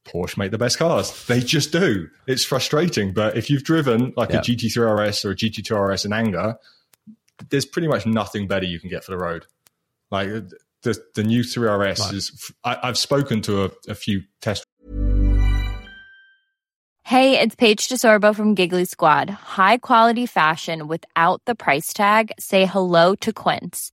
Porsche 0.09 0.37
make 0.37 0.51
the 0.51 0.59
best 0.59 0.79
cars. 0.79 1.27
They 1.27 1.41
just 1.41 1.73
do. 1.73 2.09
It's 2.27 2.45
frustrating, 2.45 3.13
but 3.13 3.37
if 3.37 3.51
you've 3.51 3.65
driven 3.65 4.13
like 4.17 4.31
yeah. 4.31 4.39
a 4.39 4.43
GT3 4.43 5.09
RS 5.09 5.25
or 5.25 5.31
a 5.33 5.37
GT2 5.37 5.93
RS 5.93 6.05
in 6.05 6.13
anger, 6.13 6.57
there's 7.51 7.67
pretty 7.67 7.89
much 7.89 8.07
nothing 8.07 8.49
better 8.49 8.67
you 8.67 8.81
can 8.81 8.91
get 8.91 9.05
for 9.05 9.13
the 9.13 9.19
road. 9.19 9.47
Like 10.11 10.29
uh, 10.29 10.41
the 10.83 11.03
the 11.15 11.25
new 11.25 11.43
3RS 11.43 12.01
right. 12.01 12.15
is. 12.15 12.53
I, 12.65 12.79
have 12.83 12.99
spoken 12.99 13.43
to 13.43 13.65
a, 13.65 13.71
a 13.89 13.95
few 13.95 14.23
test. 14.41 14.65
Hey, 17.05 17.41
it's 17.41 17.55
Paige 17.55 17.89
DeSorbo 17.89 18.35
from 18.35 18.55
Giggly 18.55 18.85
Squad. 18.85 19.31
High 19.31 19.79
quality 19.79 20.27
fashion 20.27 20.89
without 20.89 21.41
the 21.47 21.55
price 21.55 21.95
tag. 21.95 22.33
Say 22.39 22.67
hello 22.67 23.15
to 23.17 23.33
Quince. 23.33 23.93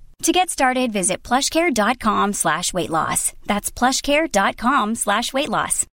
To 0.21 0.31
get 0.31 0.51
started, 0.51 0.93
visit 0.93 1.23
plushcare.com 1.23 2.33
slash 2.33 2.73
weight 2.73 2.91
loss. 2.91 3.33
That's 3.47 3.71
plushcare.com 3.71 4.95
slash 4.95 5.33
weight 5.33 5.49
loss. 5.49 5.87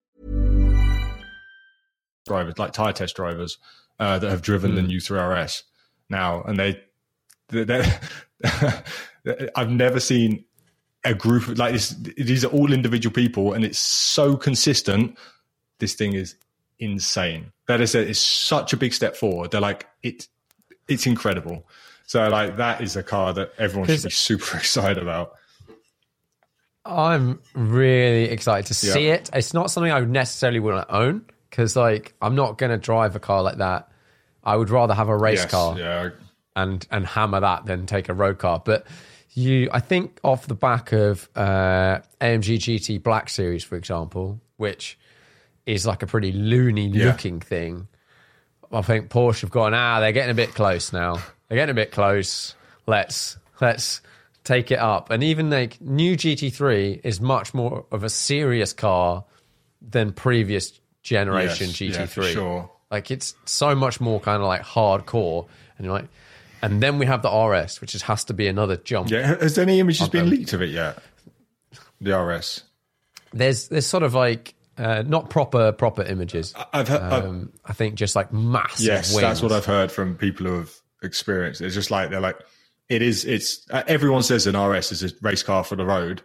drivers, 2.25 2.57
like 2.57 2.73
tire 2.73 2.91
test 2.91 3.15
drivers, 3.15 3.59
uh, 3.99 4.17
that 4.17 4.27
have 4.31 4.41
driven 4.41 4.73
the 4.73 4.81
new 4.81 4.97
3RS 4.99 5.61
now, 6.09 6.41
and 6.41 6.57
they, 6.57 6.81
they, 7.49 7.63
they 7.65 7.83
I've 9.55 9.69
never 9.69 9.99
seen 9.99 10.43
a 11.03 11.13
group 11.13 11.47
of- 11.47 11.59
like 11.59 11.73
this. 11.73 11.89
These 12.17 12.43
are 12.43 12.47
all 12.47 12.73
individual 12.73 13.13
people, 13.13 13.53
and 13.53 13.63
it's 13.63 13.77
so 13.77 14.35
consistent. 14.35 15.19
This 15.77 15.93
thing 15.93 16.13
is 16.13 16.35
insane. 16.79 17.51
That 17.67 17.79
is, 17.79 17.93
it's 17.93 18.19
such 18.19 18.73
a 18.73 18.77
big 18.77 18.93
step 18.93 19.15
forward. 19.15 19.51
They're 19.51 19.61
like 19.61 19.85
it, 20.01 20.27
it's 20.87 21.05
incredible. 21.05 21.67
So 22.07 22.27
like 22.29 22.57
that 22.57 22.81
is 22.81 22.95
a 22.95 23.03
car 23.03 23.33
that 23.33 23.51
everyone 23.57 23.87
should 23.89 24.03
be 24.03 24.09
super 24.11 24.57
excited 24.57 24.97
about. 25.01 25.33
I'm 26.85 27.39
really 27.55 28.25
excited 28.25 28.67
to 28.67 28.73
see 28.75 29.07
Yeah. 29.07 29.15
it. 29.15 29.29
It's 29.33 29.53
not 29.53 29.71
something 29.71 29.91
I 29.91 29.99
necessarily 30.01 30.59
want 30.59 30.87
to 30.87 30.95
own 30.95 31.25
because, 31.49 31.75
like, 31.75 32.13
I'm 32.21 32.35
not 32.35 32.57
going 32.59 32.69
to 32.71 32.77
drive 32.77 33.15
a 33.15 33.19
car 33.19 33.41
like 33.41 33.57
that. 33.57 33.89
I 34.43 34.55
would 34.55 34.69
rather 34.69 34.93
have 34.93 35.09
a 35.09 35.17
race 35.17 35.39
Yes, 35.39 35.51
car 35.51 35.79
yeah, 35.79 36.09
and 36.55 36.85
and 36.91 37.05
hammer 37.07 37.39
that 37.39 37.65
than 37.65 37.87
take 37.87 38.09
a 38.09 38.13
road 38.13 38.37
car. 38.37 38.61
But 38.63 38.85
you, 39.31 39.67
I 39.73 39.79
think, 39.79 40.19
off 40.23 40.45
the 40.45 40.53
back 40.53 40.91
of 40.91 41.27
uh, 41.35 42.01
AMG 42.21 42.57
GT 42.57 43.01
Black 43.01 43.29
Series, 43.29 43.63
for 43.63 43.75
example, 43.77 44.39
which 44.57 44.99
is 45.65 45.87
like 45.87 46.03
a 46.03 46.07
pretty 46.07 46.31
loony 46.31 46.87
Yeah. 46.87 47.05
looking 47.05 47.39
thing. 47.39 47.87
I 48.71 48.83
think 48.83 49.09
Porsche 49.09 49.41
have 49.41 49.49
gone. 49.51 49.73
Ah, 49.73 49.99
they're 49.99 50.11
getting 50.11 50.29
a 50.31 50.35
bit 50.35 50.53
close 50.53 50.93
now. 50.93 51.17
They're 51.47 51.57
getting 51.57 51.71
a 51.71 51.75
bit 51.75 51.91
close. 51.91 52.55
Let's 52.87 53.37
let's 53.61 54.01
take 54.43 54.71
it 54.71 54.79
up. 54.79 55.09
And 55.11 55.23
even 55.23 55.49
like 55.49 55.79
new 55.81 56.15
GT3 56.15 57.01
is 57.03 57.19
much 57.21 57.53
more 57.53 57.85
of 57.91 58.03
a 58.03 58.09
serious 58.09 58.73
car 58.73 59.23
than 59.81 60.11
previous 60.13 60.79
generation 61.03 61.67
Yes, 61.67 61.75
GT3. 61.77 61.93
yeah, 61.93 62.05
for 62.07 62.23
sure. 62.23 62.71
Like 62.91 63.11
it's 63.11 63.35
so 63.45 63.75
much 63.75 63.99
more 63.99 64.19
kind 64.19 64.41
of 64.41 64.47
like 64.47 64.61
hardcore, 64.61 65.47
and 65.77 65.85
you're 65.85 65.93
like, 65.93 66.07
and 66.61 66.81
then 66.81 66.97
we 66.99 67.05
have 67.05 67.21
the 67.21 67.29
RS, 67.29 67.81
which 67.81 67.93
has 67.93 68.23
to 68.25 68.33
be 68.33 68.47
another 68.47 68.77
jump. 68.77 69.09
yeah. 69.09 69.35
Has 69.41 69.57
any 69.57 69.79
images 69.79 70.07
been 70.09 70.29
leaked 70.29 70.53
of 70.53 70.61
it 70.61 70.69
yet? 70.69 70.99
The 72.01 72.17
RS. 72.17 72.63
There's 73.33 73.67
there's 73.67 73.85
sort 73.87 74.03
of 74.03 74.13
like 74.13 74.53
uh, 74.77 75.03
not 75.05 75.29
proper 75.29 75.71
proper 75.71 76.03
images. 76.03 76.53
I've 76.73 76.87
heard. 76.87 77.01
I've- 77.01 77.27
Um, 77.27 77.51
I 77.65 77.73
think 77.73 77.95
just 77.95 78.15
like 78.15 78.31
massive. 78.31 78.85
Yes, 78.85 79.15
that's 79.15 79.41
what. 79.41 79.51
I've 79.51 79.65
heard 79.65 79.91
from 79.91 80.15
people 80.15 80.45
who 80.47 80.53
have 80.59 80.71
experienced. 81.03 81.61
It's 81.61 81.75
just 81.75 81.91
like 81.91 82.09
they're 82.09 82.19
like, 82.21 82.39
it 82.89 83.01
is. 83.01 83.25
It's 83.25 83.65
uh, 83.71 83.83
everyone 83.87 84.23
says 84.23 84.47
an 84.47 84.57
RS 84.57 84.91
is 84.91 85.03
a 85.03 85.15
race 85.21 85.43
car 85.43 85.63
for 85.63 85.75
the 85.75 85.85
road. 85.85 86.21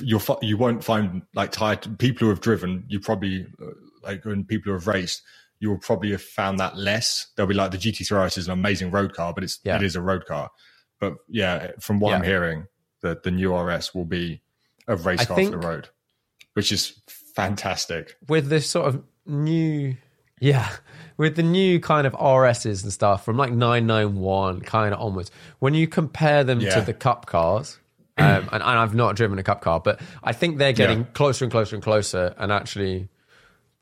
You'll 0.00 0.22
you 0.42 0.56
won't 0.56 0.82
find 0.82 1.22
like 1.34 1.52
tired 1.52 1.98
people 1.98 2.20
who 2.26 2.28
have 2.30 2.40
driven. 2.40 2.84
You 2.88 2.98
probably 3.00 3.46
uh, 3.62 3.66
like 4.02 4.24
when 4.24 4.44
people 4.44 4.70
who 4.70 4.74
have 4.74 4.86
raced, 4.86 5.22
you 5.60 5.68
will 5.70 5.78
probably 5.78 6.10
have 6.10 6.22
found 6.22 6.58
that 6.60 6.76
less. 6.76 7.28
They'll 7.36 7.46
be 7.46 7.54
like 7.54 7.70
the 7.70 7.78
GT3 7.78 8.24
RS 8.26 8.38
is 8.38 8.46
an 8.46 8.52
amazing 8.52 8.90
road 8.90 9.14
car, 9.14 9.32
but 9.32 9.44
it's 9.44 9.60
Yeah. 9.64 9.76
it 9.76 9.82
is 9.82 9.94
a 9.96 10.00
road 10.02 10.26
car. 10.26 10.50
But 10.98 11.14
yeah, 11.28 11.72
from 11.80 12.00
what 12.00 12.14
I'm 12.14 12.24
hearing, 12.24 12.66
the 13.02 13.20
the 13.22 13.30
new 13.30 13.54
RS 13.56 13.94
will 13.94 14.06
be 14.06 14.42
a 14.88 14.96
race 14.96 15.20
I 15.20 15.24
car 15.26 15.36
for 15.44 15.50
the 15.50 15.58
road, 15.58 15.88
which 16.54 16.72
is 16.72 17.00
fantastic. 17.06 18.16
with 18.28 18.48
this 18.48 18.68
sort 18.68 18.86
of 18.86 19.02
new 19.26 19.96
yeah 20.40 20.70
with 21.16 21.36
the 21.36 21.42
new 21.42 21.80
kind 21.80 22.06
of 22.06 22.12
RSs 22.14 22.82
and 22.82 22.92
stuff 22.92 23.24
from 23.24 23.36
like 23.36 23.50
991 23.52 24.60
kind 24.62 24.94
of 24.94 25.00
onwards 25.00 25.30
when 25.58 25.74
you 25.74 25.86
compare 25.86 26.44
them 26.44 26.60
Yeah. 26.60 26.74
to 26.74 26.80
the 26.82 26.92
cup 26.92 27.26
cars 27.26 27.78
um, 28.18 28.26
and, 28.26 28.48
and 28.52 28.62
I've 28.62 28.94
not 28.94 29.16
driven 29.16 29.38
a 29.38 29.42
cup 29.42 29.60
car 29.60 29.80
but 29.80 30.00
I 30.22 30.32
think 30.32 30.58
they're 30.58 30.72
getting 30.72 31.00
Yeah. 31.00 31.04
closer 31.14 31.44
and 31.44 31.52
closer 31.52 31.76
and 31.76 31.82
closer 31.82 32.34
and 32.38 32.52
actually 32.52 33.08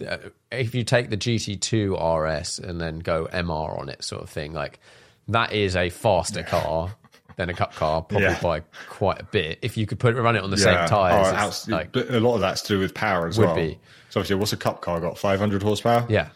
uh, 0.07 0.17
if 0.51 0.75
you 0.75 0.83
take 0.85 1.11
the 1.11 1.17
GT2 1.17 1.95
RS 1.97 2.59
and 2.59 2.81
then 2.81 2.99
go 2.99 3.27
MR 3.33 3.79
on 3.79 3.89
it 3.89 4.03
sort 4.05 4.23
of 4.23 4.31
thing 4.31 4.53
like 4.53 4.79
that 5.29 5.53
is 5.53 5.77
a 5.77 5.89
faster 5.91 6.43
car 6.43 6.95
than 7.37 7.49
a 7.51 7.55
cup 7.55 7.75
car 7.75 8.03
probably 8.03 8.27
Yeah. 8.29 8.41
by 8.41 8.61
quite 8.89 9.21
a 9.21 9.25
bit 9.25 9.59
if 9.63 9.77
you 9.77 9.87
could 9.87 9.99
put 9.99 10.15
run 10.15 10.37
it 10.37 10.43
on 10.43 10.51
the 10.51 10.57
same 10.59 10.87
tires 10.89 11.67
Oh, 11.69 11.73
like 11.73 11.95
a 11.97 12.21
lot 12.21 12.35
of 12.37 12.41
that's 12.41 12.63
to 12.63 12.69
do 12.75 12.79
with 12.81 12.95
power 12.95 13.27
as 13.27 13.39
well. 13.39 13.55
be. 13.57 13.79
So 14.11 14.21
obviously, 14.21 14.37
what's 14.37 14.53
a 14.53 14.57
cup 14.57 14.81
car 14.81 15.01
got? 15.01 15.19
500 15.19 15.63
horsepower? 15.63 16.07
yeah 16.09 16.29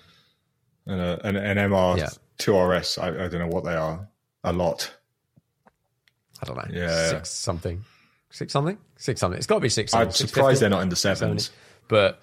And 0.88 1.00
uh, 1.00 1.18
a, 1.22 1.26
an, 1.26 1.36
an 1.36 1.70
MR 1.70 1.98
Yeah. 1.98 2.08
2RS, 2.38 3.00
I, 3.00 3.08
I 3.24 3.28
don't 3.28 3.40
know 3.40 3.48
what 3.48 3.64
they 3.64 3.74
are. 3.74 4.08
A 4.44 4.52
lot. 4.52 4.92
I 6.42 6.46
don't 6.46 6.56
know. 6.56 6.64
Yeah. 6.72 7.10
Six 7.10 7.30
something. 7.30 7.84
Six 8.30 8.52
something? 8.52 8.78
Six 8.96 9.20
something. 9.20 9.38
It's 9.38 9.46
got 9.46 9.56
to 9.56 9.60
be 9.60 9.68
six 9.68 9.92
something. 9.92 10.08
I'm 10.08 10.12
surprised 10.12 10.60
they're 10.62 10.70
not 10.70 10.82
in 10.82 10.88
the 10.88 10.96
sevens. 10.96 11.50
But 11.88 12.20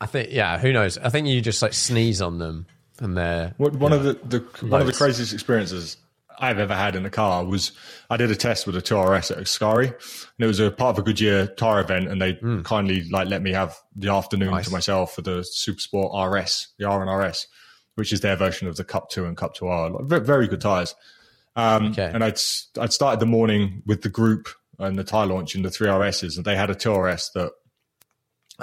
I 0.00 0.06
think, 0.06 0.30
yeah, 0.32 0.58
who 0.58 0.72
knows? 0.72 0.98
I 0.98 1.08
think 1.10 1.26
you 1.28 1.40
just 1.40 1.62
like 1.62 1.72
sneeze 1.72 2.20
on 2.20 2.38
them 2.38 2.66
and 3.00 3.16
they're. 3.16 3.54
What, 3.56 3.74
one 3.74 3.92
of 3.92 4.04
the, 4.04 4.14
the 4.14 4.66
one 4.66 4.80
of 4.80 4.86
the 4.86 4.92
craziest 4.92 5.32
experiences 5.32 5.96
I've 6.38 6.58
ever 6.58 6.74
had 6.74 6.96
in 6.96 7.04
a 7.06 7.10
car 7.10 7.44
was 7.44 7.72
I 8.10 8.16
did 8.16 8.30
a 8.30 8.36
test 8.36 8.66
with 8.66 8.76
a 8.76 8.82
2RS 8.82 9.30
at 9.30 9.38
Ascari, 9.38 9.86
and 9.88 10.44
it 10.44 10.46
was 10.46 10.60
a 10.60 10.70
part 10.70 10.96
of 10.96 10.98
a 10.98 11.02
Goodyear 11.02 11.46
tire 11.46 11.80
event, 11.80 12.08
and 12.08 12.20
they 12.20 12.38
kindly 12.64 13.08
like 13.10 13.28
let 13.28 13.42
me 13.42 13.52
have 13.52 13.76
the 13.96 14.10
afternoon. 14.10 14.50
Nice. 14.50 14.66
to 14.66 14.72
myself 14.72 15.14
for 15.14 15.22
the 15.22 15.40
Supersport 15.40 16.12
RS, 16.32 16.68
the 16.78 16.86
R 16.86 17.02
and 17.02 17.24
RS, 17.24 17.46
which 17.94 18.12
is 18.12 18.20
their 18.20 18.36
version 18.36 18.68
of 18.68 18.76
the 18.76 18.84
Cup 18.84 19.10
Two 19.10 19.24
and 19.26 19.36
Cup 19.36 19.54
Two 19.54 19.68
R. 19.68 19.90
Like, 19.90 20.22
very, 20.22 20.48
good 20.48 20.60
tires. 20.60 20.94
Um, 21.56 21.86
Okay. 21.92 22.10
And 22.12 22.24
I'd 22.24 22.38
I'd 22.80 22.92
started 22.92 23.20
the 23.20 23.26
morning 23.26 23.82
with 23.86 24.02
the 24.02 24.08
group 24.08 24.48
and 24.78 24.98
the 24.98 25.04
tire 25.04 25.26
launch 25.26 25.54
in 25.54 25.62
the 25.62 25.70
three 25.70 25.88
RSs, 25.88 26.36
and 26.36 26.44
they 26.44 26.56
had 26.56 26.68
a 26.70 26.74
2RS 26.74 27.32
that 27.34 27.52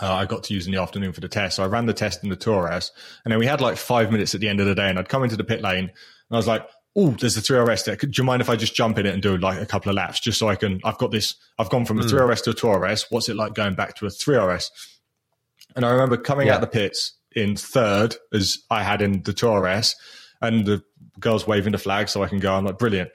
uh, 0.02 0.14
I 0.14 0.26
got 0.26 0.44
to 0.44 0.54
use 0.54 0.66
in 0.68 0.74
the 0.74 0.82
afternoon 0.82 1.14
for 1.14 1.22
the 1.22 1.28
test. 1.28 1.56
So 1.58 1.64
I 1.64 1.68
ran 1.68 1.86
the 1.86 1.94
test 1.94 2.24
in 2.24 2.30
the 2.30 2.36
Torres, 2.36 2.92
and 3.24 3.32
then 3.32 3.40
we 3.40 3.46
had 3.46 3.62
like 3.62 3.78
five 3.78 4.12
minutes 4.12 4.34
at 4.36 4.42
the 4.42 4.50
end 4.50 4.60
of 4.60 4.66
the 4.66 4.76
day, 4.76 4.90
and 4.90 4.98
I'd 5.00 5.10
come 5.10 5.24
into 5.24 5.38
the 5.38 5.44
pit 5.44 5.62
lane, 5.62 5.86
and 5.86 5.92
I 6.32 6.36
was 6.38 6.48
like, 6.48 6.68
"Oh, 6.96 7.12
there's 7.12 7.38
a 7.38 7.42
3RS 7.42 7.86
there. 7.86 7.96
Could, 7.96 8.12
do 8.12 8.22
you 8.22 8.26
mind 8.26 8.42
if 8.42 8.50
I 8.50 8.56
just 8.56 8.76
jump 8.76 8.98
in 8.98 9.06
it 9.06 9.14
and 9.14 9.22
do 9.22 9.38
like 9.38 9.62
a 9.62 9.66
couple 9.66 9.90
of 9.90 9.96
laps, 9.96 10.20
just 10.20 10.40
so 10.40 10.50
I 10.50 10.56
can? 10.56 10.80
I've 10.84 10.98
got 10.98 11.12
this. 11.12 11.36
I've 11.58 11.70
gone 11.70 11.86
from 11.86 12.00
a 12.00 12.04
3RS 12.04 12.46
hmm. 12.46 12.52
to 12.52 12.68
a 12.68 12.80
2RS. 12.80 13.06
What's 13.10 13.30
it 13.30 13.36
like 13.36 13.54
going 13.54 13.76
back 13.76 13.96
to 13.98 14.06
a 14.06 14.10
3RS?" 14.10 14.66
And 15.76 15.86
I 15.86 15.92
remember 15.92 16.18
coming 16.18 16.48
Yeah. 16.48 16.56
out 16.56 16.62
the 16.62 16.68
pits 16.68 17.14
in 17.34 17.56
third, 17.56 18.16
as 18.34 18.60
I 18.70 18.84
had 18.84 19.02
in 19.02 19.24
the 19.24 19.34
2RS, 19.34 19.96
and 20.42 20.66
the 20.66 20.84
girls 21.20 21.48
waving 21.48 21.72
the 21.72 21.78
flag 21.78 22.10
so 22.10 22.24
I 22.24 22.28
can 22.28 22.40
go. 22.40 22.54
I'm 22.54 22.66
like, 22.66 22.78
brilliant. 22.78 23.12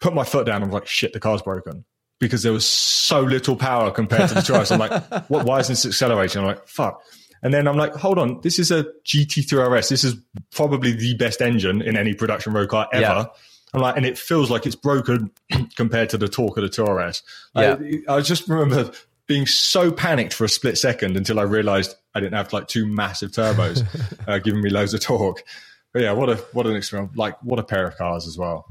Put 0.00 0.14
my 0.14 0.24
foot 0.24 0.46
down. 0.46 0.62
I'm 0.62 0.70
like, 0.70 0.86
shit, 0.86 1.12
the 1.12 1.20
car's 1.20 1.42
broken 1.42 1.84
because 2.18 2.42
there 2.42 2.52
was 2.52 2.66
so 2.66 3.20
little 3.20 3.56
power 3.56 3.90
compared 3.90 4.28
to 4.28 4.34
the 4.34 4.40
2RS. 4.40 4.72
I'm 4.72 4.78
like, 4.78 5.30
what, 5.30 5.46
why 5.46 5.60
isn't 5.60 5.72
this 5.72 5.86
accelerating? 5.86 6.40
I'm 6.42 6.46
like, 6.46 6.66
fuck. 6.68 7.02
And 7.42 7.54
then 7.54 7.66
I'm 7.66 7.76
like, 7.76 7.94
hold 7.94 8.18
on, 8.18 8.40
this 8.42 8.58
is 8.58 8.70
a 8.70 8.84
GT3 9.04 9.78
RS. 9.78 9.88
This 9.88 10.04
is 10.04 10.16
probably 10.52 10.92
the 10.92 11.14
best 11.14 11.40
engine 11.40 11.80
in 11.82 11.96
any 11.96 12.14
production 12.14 12.52
road 12.52 12.68
car 12.68 12.88
ever. 12.92 13.02
Yeah. 13.02 13.24
I'm 13.72 13.80
like, 13.80 13.96
and 13.96 14.04
it 14.04 14.18
feels 14.18 14.50
like 14.50 14.66
it's 14.66 14.74
broken 14.74 15.30
compared 15.76 16.10
to 16.10 16.18
the 16.18 16.28
torque 16.28 16.56
of 16.58 16.64
the 16.64 16.68
2RS. 16.68 17.22
Yeah. 17.54 17.76
I, 18.08 18.16
I 18.16 18.20
just 18.20 18.48
remember 18.48 18.92
being 19.26 19.46
so 19.46 19.92
panicked 19.92 20.34
for 20.34 20.44
a 20.44 20.48
split 20.48 20.76
second 20.76 21.16
until 21.16 21.38
I 21.38 21.44
realized 21.44 21.94
I 22.14 22.20
didn't 22.20 22.34
have 22.34 22.52
like 22.52 22.66
two 22.66 22.84
massive 22.84 23.30
turbos 23.30 23.86
uh, 24.28 24.38
giving 24.40 24.60
me 24.60 24.70
loads 24.70 24.92
of 24.92 25.00
torque. 25.00 25.44
But 25.92 26.02
yeah, 26.02 26.12
what 26.12 26.28
a 26.28 26.36
what 26.52 26.66
an 26.66 26.76
experience! 26.76 27.16
Like 27.16 27.40
what 27.42 27.58
a 27.58 27.64
pair 27.64 27.86
of 27.86 27.96
cars 27.96 28.26
as 28.26 28.36
well. 28.38 28.64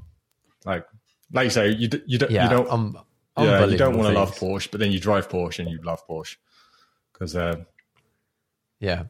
Like 0.65 0.85
like 1.33 1.45
you 1.45 1.49
say, 1.49 1.69
you 1.69 1.87
d- 1.87 2.01
you, 2.05 2.17
d- 2.17 2.27
Yeah, 2.29 2.43
you 2.43 2.49
don't 2.49 2.69
um, 2.69 2.97
yeah, 3.37 3.65
you 3.65 3.77
don't 3.77 3.97
want 3.97 4.09
to 4.13 4.19
love. 4.19 4.37
Porsche, 4.37 4.69
but 4.71 4.79
then 4.79 4.91
you 4.91 4.99
drive 4.99 5.27
Porsche 5.29 5.59
and 5.59 5.69
you 5.69 5.79
love 5.81 6.05
Porsche 6.07 6.37
because 7.13 7.35
uh, 7.35 7.57
Yeah, 8.80 9.03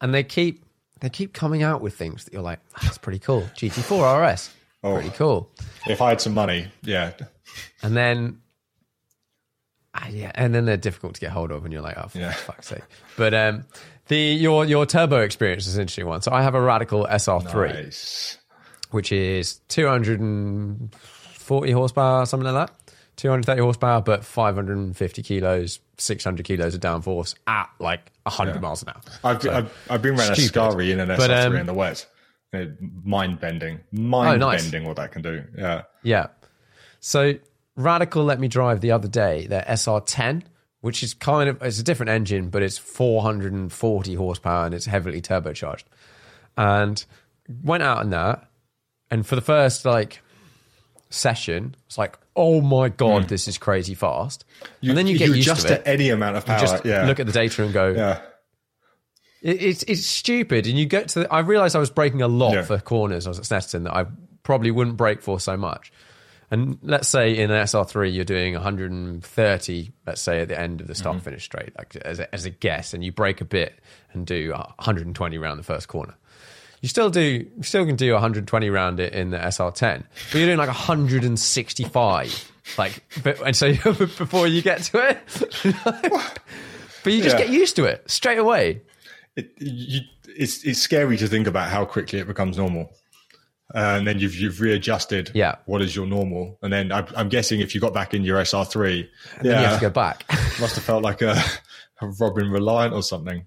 and 0.00 0.12
they 0.14 0.22
keep 0.24 0.64
they 1.00 1.08
keep 1.08 1.32
coming 1.32 1.62
out 1.62 1.80
with 1.80 1.94
things 1.96 2.24
that 2.24 2.32
you're 2.32 2.42
like, 2.42 2.60
"Ah, 2.76 2.80
that's 2.82 2.98
pretty 2.98 3.18
cool. 3.18 3.42
GT4 3.56 4.20
RS, 4.34 4.50
Oh. 4.84 4.94
pretty 4.94 5.10
cool. 5.10 5.50
if 5.86 6.00
I 6.02 6.10
had 6.10 6.20
some 6.20 6.34
money, 6.34 6.66
yeah, 6.82 7.12
And 7.82 7.96
then 7.96 8.38
Ah, 9.94 10.08
yeah, 10.08 10.32
and 10.34 10.54
then 10.54 10.64
they're 10.64 10.78
difficult 10.78 11.14
to 11.16 11.20
get 11.20 11.30
hold 11.32 11.50
of, 11.50 11.64
and 11.64 11.72
you're 11.72 11.82
like, 11.82 11.98
oh, 11.98 12.08
for 12.08 12.16
Yeah. 12.18 12.32
fuck's 12.32 12.68
sake. 12.68 12.80
But 13.18 13.34
um, 13.34 13.66
the 14.08 14.16
your 14.16 14.64
your 14.64 14.86
turbo 14.86 15.20
experience 15.20 15.66
is 15.66 15.74
an 15.76 15.82
interesting 15.82 16.06
one. 16.06 16.22
So 16.22 16.32
I 16.32 16.40
have 16.42 16.54
a 16.54 16.60
Radical 16.62 17.06
SR3, 17.10 17.84
Nice. 17.84 18.38
which 18.90 19.12
is 19.12 19.60
240 19.68 21.72
horsepower, 21.72 22.24
something 22.26 22.50
like 22.52 22.68
that. 22.68 22.74
230 23.16 23.60
horsepower, 23.60 24.00
but 24.00 24.24
550 24.24 25.22
kilos, 25.22 25.80
600 25.98 26.44
kilos 26.44 26.74
of 26.74 26.80
downforce 26.80 27.34
at 27.46 27.70
like 27.78 28.10
100 28.24 28.60
miles 28.60 28.82
an 28.82 28.88
hour. 28.90 29.00
I've, 29.24 29.42
So, 29.42 29.52
I've, 29.52 29.86
I've 29.90 30.02
been 30.02 30.18
around 30.18 30.34
stupid. 30.34 30.52
Ascari 30.52 30.90
in 30.90 31.00
an 31.00 31.08
SR3 31.08 31.46
um, 31.46 31.56
in 31.56 31.66
the 31.66 31.74
wet. 31.74 32.06
Mind 33.04 33.40
bending. 33.40 33.80
Mind 33.92 34.40
nice. 34.40 34.62
bending 34.62 34.84
what 34.86 34.96
that 34.96 35.12
can 35.12 35.22
do. 35.22 35.42
Yeah. 35.56 35.82
Yeah. 36.02 36.26
So 37.00 37.34
Radical 37.76 38.24
let 38.24 38.38
me 38.38 38.48
drive 38.48 38.80
the 38.80 38.90
other 38.90 39.08
day 39.08 39.46
their 39.46 39.62
SR10, 39.62 40.42
which 40.82 41.02
is 41.02 41.14
kind 41.14 41.48
of 41.48 41.62
it's 41.62 41.78
a 41.78 41.82
different 41.82 42.10
engine, 42.10 42.50
but 42.50 42.62
it's 42.62 42.76
440 42.76 44.14
horsepower 44.14 44.66
and 44.66 44.74
it's 44.74 44.84
heavily 44.86 45.22
turbocharged. 45.22 45.84
And 46.56 47.02
went 47.62 47.82
out 47.82 48.02
in 48.02 48.10
that, 48.10 48.48
and 49.10 49.26
for 49.26 49.34
the 49.34 49.40
first 49.40 49.86
like 49.86 50.20
session, 51.08 51.74
it's 51.86 51.96
like, 51.96 52.18
oh 52.36 52.60
my 52.60 52.88
god, 52.88 53.28
this 53.28 53.46
is 53.48 53.58
crazy 53.58 53.94
fast. 53.94 54.44
and 54.82 54.96
then 54.96 55.06
you 55.06 55.18
get 55.18 55.28
used 55.28 55.40
adjust 55.48 55.66
to 55.68 55.74
it. 55.74 55.82
any 55.86 56.10
amount 56.10 56.36
of 56.36 56.44
power. 56.46 56.60
just 56.60 56.84
yeah. 56.84 57.06
look 57.06 57.20
at 57.20 57.26
the 57.26 57.32
data 57.32 57.62
and 57.64 57.72
go, 57.72 57.88
yeah. 57.90 58.20
it, 59.42 59.62
it's 59.62 59.82
it's 59.84 60.06
stupid, 60.06 60.66
and 60.66 60.78
you 60.78 60.86
get 60.86 61.08
to. 61.10 61.20
The, 61.20 61.32
I 61.32 61.40
realized 61.40 61.76
I 61.76 61.78
was 61.80 61.90
braking 61.90 62.22
a 62.22 62.28
lot 62.28 62.54
Yeah. 62.54 62.62
for 62.62 62.78
corners. 62.78 63.26
I 63.26 63.30
was 63.30 63.38
at 63.38 63.44
Snetterton 63.44 63.84
that 63.84 63.94
I 63.94 64.06
probably 64.42 64.70
wouldn't 64.70 64.96
brake 64.96 65.22
for 65.22 65.38
so 65.40 65.56
much. 65.56 65.92
And 66.50 66.78
let's 66.82 67.08
say 67.08 67.34
in 67.38 67.50
an 67.50 67.64
SR3 67.64 68.12
you're 68.12 68.26
doing 68.26 68.52
130, 68.52 69.92
let's 70.06 70.20
say 70.20 70.40
at 70.42 70.48
the 70.48 70.58
end 70.58 70.80
of 70.82 70.86
the 70.86 70.92
Mm-hmm. 70.92 71.00
start 71.00 71.22
finish 71.22 71.44
straight, 71.44 71.72
like 71.78 71.96
as 71.96 72.18
a, 72.18 72.34
as 72.34 72.44
a 72.44 72.50
guess, 72.50 72.92
and 72.92 73.02
you 73.02 73.10
brake 73.10 73.40
a 73.40 73.44
bit 73.46 73.80
and 74.12 74.26
do 74.26 74.50
120 74.52 75.38
around 75.38 75.56
the 75.56 75.62
first 75.62 75.88
corner. 75.88 76.14
You 76.82 76.88
still 76.88 77.08
do, 77.10 77.22
you 77.22 77.62
still 77.62 77.86
can 77.86 77.96
do 77.96 78.12
120 78.12 78.68
round 78.68 79.00
it 79.00 79.12
in 79.14 79.30
the 79.30 79.38
SR10, 79.38 80.02
but 80.30 80.34
you're 80.38 80.46
doing 80.46 80.58
like 80.58 80.68
165, 80.68 82.52
like, 82.78 83.02
but, 83.22 83.40
and 83.46 83.56
so 83.56 83.72
before 83.84 84.46
you 84.46 84.62
get 84.62 84.82
to 84.84 84.98
it, 85.10 85.18
but 87.04 87.12
you 87.12 87.22
just 87.22 87.38
Yeah. 87.38 87.44
get 87.44 87.50
used 87.50 87.76
to 87.76 87.84
it 87.84 88.08
straight 88.10 88.38
away. 88.38 88.82
It, 89.36 89.52
you, 89.58 90.00
it's, 90.26 90.64
it's 90.64 90.80
scary 90.80 91.16
to 91.18 91.28
think 91.28 91.46
about 91.46 91.70
how 91.70 91.84
quickly 91.84 92.18
it 92.18 92.26
becomes 92.26 92.58
normal. 92.58 92.90
Uh, 93.74 93.94
and 93.96 94.06
then 94.06 94.18
you've, 94.18 94.34
you've 94.34 94.60
readjusted 94.60 95.30
Yeah. 95.34 95.54
what 95.64 95.80
is 95.80 95.96
your 95.96 96.06
normal. 96.06 96.58
And 96.62 96.72
then 96.72 96.92
I, 96.92 97.06
I'm 97.16 97.28
guessing 97.30 97.60
if 97.60 97.74
you 97.74 97.80
got 97.80 97.94
back 97.94 98.12
in 98.12 98.22
your 98.22 98.38
SR3, 98.42 99.08
Then 99.40 99.44
you 99.46 99.52
have 99.66 99.78
to 99.78 99.86
go 99.86 99.90
back. 99.90 100.24
must 100.60 100.74
have 100.74 100.84
felt 100.84 101.02
like 101.02 101.22
a, 101.22 101.40
a 102.00 102.06
Robin 102.20 102.50
Reliant 102.50 102.92
or 102.92 103.02
something. 103.02 103.46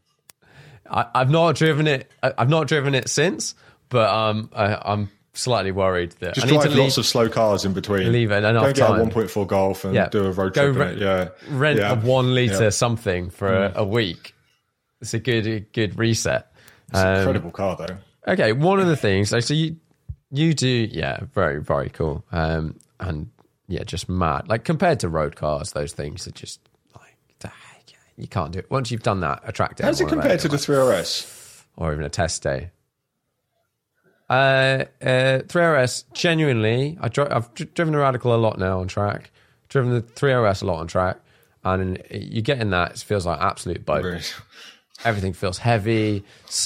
I, 0.90 1.06
I've 1.16 1.30
not 1.32 1.56
driven 1.56 1.88
it. 1.88 2.12
I, 2.24 2.34
I've 2.38 2.50
not 2.50 2.68
driven 2.68 2.96
it 2.96 3.10
since, 3.10 3.56
but 3.90 4.10
um, 4.10 4.50
I, 4.56 4.76
I'm 4.84 5.10
slightly 5.34 5.72
worried 5.72 6.12
that 6.20 6.36
Just 6.36 6.48
I 6.48 6.50
need 6.50 6.62
drive 6.62 6.72
to 6.74 6.80
lots 6.82 6.98
leave, 6.98 7.04
of 7.04 7.06
slow 7.06 7.30
cars 7.30 7.66
in 7.66 7.74
between. 7.74 8.12
leave 8.12 8.32
it 8.32 8.44
enough 8.44 8.64
Go 8.64 8.74
get 8.74 8.88
time. 8.88 9.02
a 9.02 9.06
1.4 9.06 9.48
Golf 9.48 9.84
and 9.86 9.94
Yeah. 9.94 10.08
do 10.10 10.24
a 10.26 10.32
road 10.32 10.54
Go 10.54 10.72
trip. 10.72 10.76
in 10.94 10.98
re- 11.00 11.02
it. 11.02 11.02
Yeah, 11.02 11.30
rent 11.58 11.80
yeah. 11.80 11.92
a 11.94 11.96
one 12.00 12.34
liter 12.34 12.54
Yeah. 12.54 12.60
Mm. 12.70 12.74
something 12.74 13.30
for 13.30 13.54
a, 13.54 13.74
a 13.76 13.84
week. 13.86 14.34
It's 15.02 15.14
a 15.14 15.20
good 15.20 15.72
good 15.74 16.00
reset. 16.00 16.52
It's 16.90 17.00
an 17.00 17.08
Um, 17.08 17.16
incredible 17.18 17.52
car 17.52 17.76
though. 17.76 17.98
Okay, 18.32 18.54
one 18.54 18.80
of 18.80 18.88
the 18.88 18.96
things. 18.96 19.30
So, 19.30 19.40
so 19.40 19.54
you 19.54 19.76
you 20.32 20.54
do, 20.54 20.68
yeah, 20.92 21.20
very 21.34 21.62
very 21.62 21.90
cool. 21.90 22.24
Um, 22.32 22.80
and 23.00 23.30
yeah, 23.68 23.84
just 23.84 24.08
mad. 24.08 24.48
Like 24.48 24.64
compared 24.64 25.02
to 25.02 25.10
road 25.10 25.36
cars, 25.36 25.74
those 25.74 25.92
things 25.94 26.28
are 26.28 26.32
just 26.32 26.60
like 26.64 26.75
you 28.18 28.28
can't 28.28 28.52
do 28.52 28.60
it 28.60 28.70
once 28.72 28.92
you've 28.92 29.04
done 29.04 29.20
that. 29.22 29.42
A 29.46 29.52
track 29.52 29.76
day, 29.76 29.84
How's 29.84 30.00
it 30.02 30.06
on 30.06 30.10
one 30.12 30.18
of 30.20 30.24
compared 30.24 30.40
to 30.42 30.48
the 30.48 30.58
3RS? 30.58 31.64
or 31.78 31.92
even 31.94 32.06
a 32.06 32.10
test 32.10 32.42
day. 32.44 32.72
Uh, 34.30 34.86
uh, 35.02 35.40
3RS, 35.48 36.06
genuinely, 36.14 36.98
I 37.00 37.10
dri- 37.10 37.28
I've 37.28 37.54
dri- 37.54 37.68
driven 37.74 37.92
the 37.94 38.00
Radical 38.00 38.34
a 38.34 38.38
lot 38.38 38.58
now 38.58 38.80
on 38.80 38.88
track, 38.88 39.32
driven 39.70 39.92
the 39.94 40.02
3RS 40.02 40.64
a 40.64 40.66
lot 40.66 40.80
on 40.80 40.88
track, 40.88 41.18
and 41.64 42.02
you 42.10 42.42
get 42.42 42.60
in 42.60 42.72
that, 42.72 42.92
it 42.94 42.98
feels 43.00 43.26
like 43.26 43.40
absolute 43.40 43.86
boat. 43.86 44.04
Really? 44.04 44.22
Everything 45.04 45.34
feels 45.34 45.58
heavy. 45.60 46.24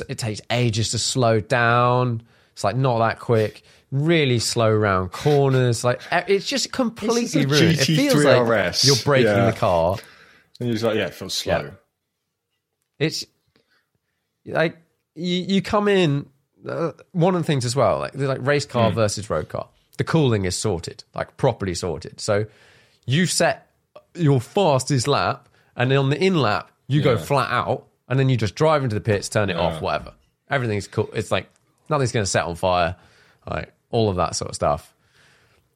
It 0.07 0.17
takes 0.17 0.39
ages 0.51 0.91
to 0.91 0.99
slow 0.99 1.41
down. 1.41 2.21
It's 2.53 2.63
like 2.63 2.75
not 2.77 2.99
that 2.99 3.19
quick. 3.19 3.63
Really 3.91 4.39
slow 4.39 4.71
round 4.73 5.11
corners. 5.11 5.83
Like 5.83 6.01
it's 6.27 6.45
just 6.45 6.71
completely 6.71 7.21
This 7.23 7.35
is 7.35 7.45
a 7.45 7.47
ruined. 7.47 7.79
It 7.79 7.85
feels 7.85 8.23
like 8.23 8.37
GT3RS. 8.37 8.85
you're 8.85 8.95
breaking 9.03 9.27
Yeah. 9.31 9.49
the 9.51 9.57
car. 9.57 9.97
And 10.59 10.67
you're 10.67 10.73
just 10.73 10.83
like, 10.85 10.95
yeah, 10.95 11.07
it 11.07 11.13
feels 11.13 11.33
slow. 11.33 11.59
Yeah. 11.59 11.69
it's 12.99 13.25
like 14.45 14.77
you, 15.15 15.37
you 15.47 15.61
come 15.61 15.87
in 15.87 16.27
uh, 16.67 16.91
one 17.11 17.35
of 17.35 17.41
the 17.41 17.45
things 17.45 17.65
as 17.65 17.75
well 17.75 17.99
like 17.99 18.15
like 18.15 18.45
race 18.45 18.65
car 18.65 18.91
versus 18.91 19.29
road 19.29 19.47
car 19.49 19.67
the 19.97 20.03
cooling 20.03 20.45
is 20.45 20.55
sorted 20.57 21.03
like 21.13 21.37
properly 21.37 21.73
sorted 21.75 22.19
so 22.19 22.45
you 23.05 23.25
set 23.25 23.71
your 24.15 24.41
fastest 24.41 25.07
lap 25.07 25.47
and 25.75 25.91
then 25.91 25.97
on 25.97 26.09
the 26.09 26.21
in 26.21 26.35
lap 26.35 26.71
you 26.87 27.01
go 27.01 27.17
flat 27.17 27.49
out 27.51 27.87
and 28.07 28.19
then 28.19 28.27
you 28.29 28.35
just 28.37 28.55
drive 28.55 28.83
into 28.83 28.95
the 28.95 29.01
pits 29.01 29.29
turn 29.29 29.49
it 29.49 29.55
off 29.57 29.81
whatever 29.81 30.13
everything's 30.49 30.87
cool 30.87 31.09
it's 31.13 31.31
like 31.31 31.49
nothing's 31.89 32.11
going 32.11 32.23
to 32.25 32.29
set 32.29 32.43
on 32.45 32.55
fire 32.55 32.95
like 33.49 33.71
all 33.91 34.09
of 34.09 34.15
that 34.17 34.35
sort 34.35 34.49
of 34.49 34.55
stuff 34.55 34.93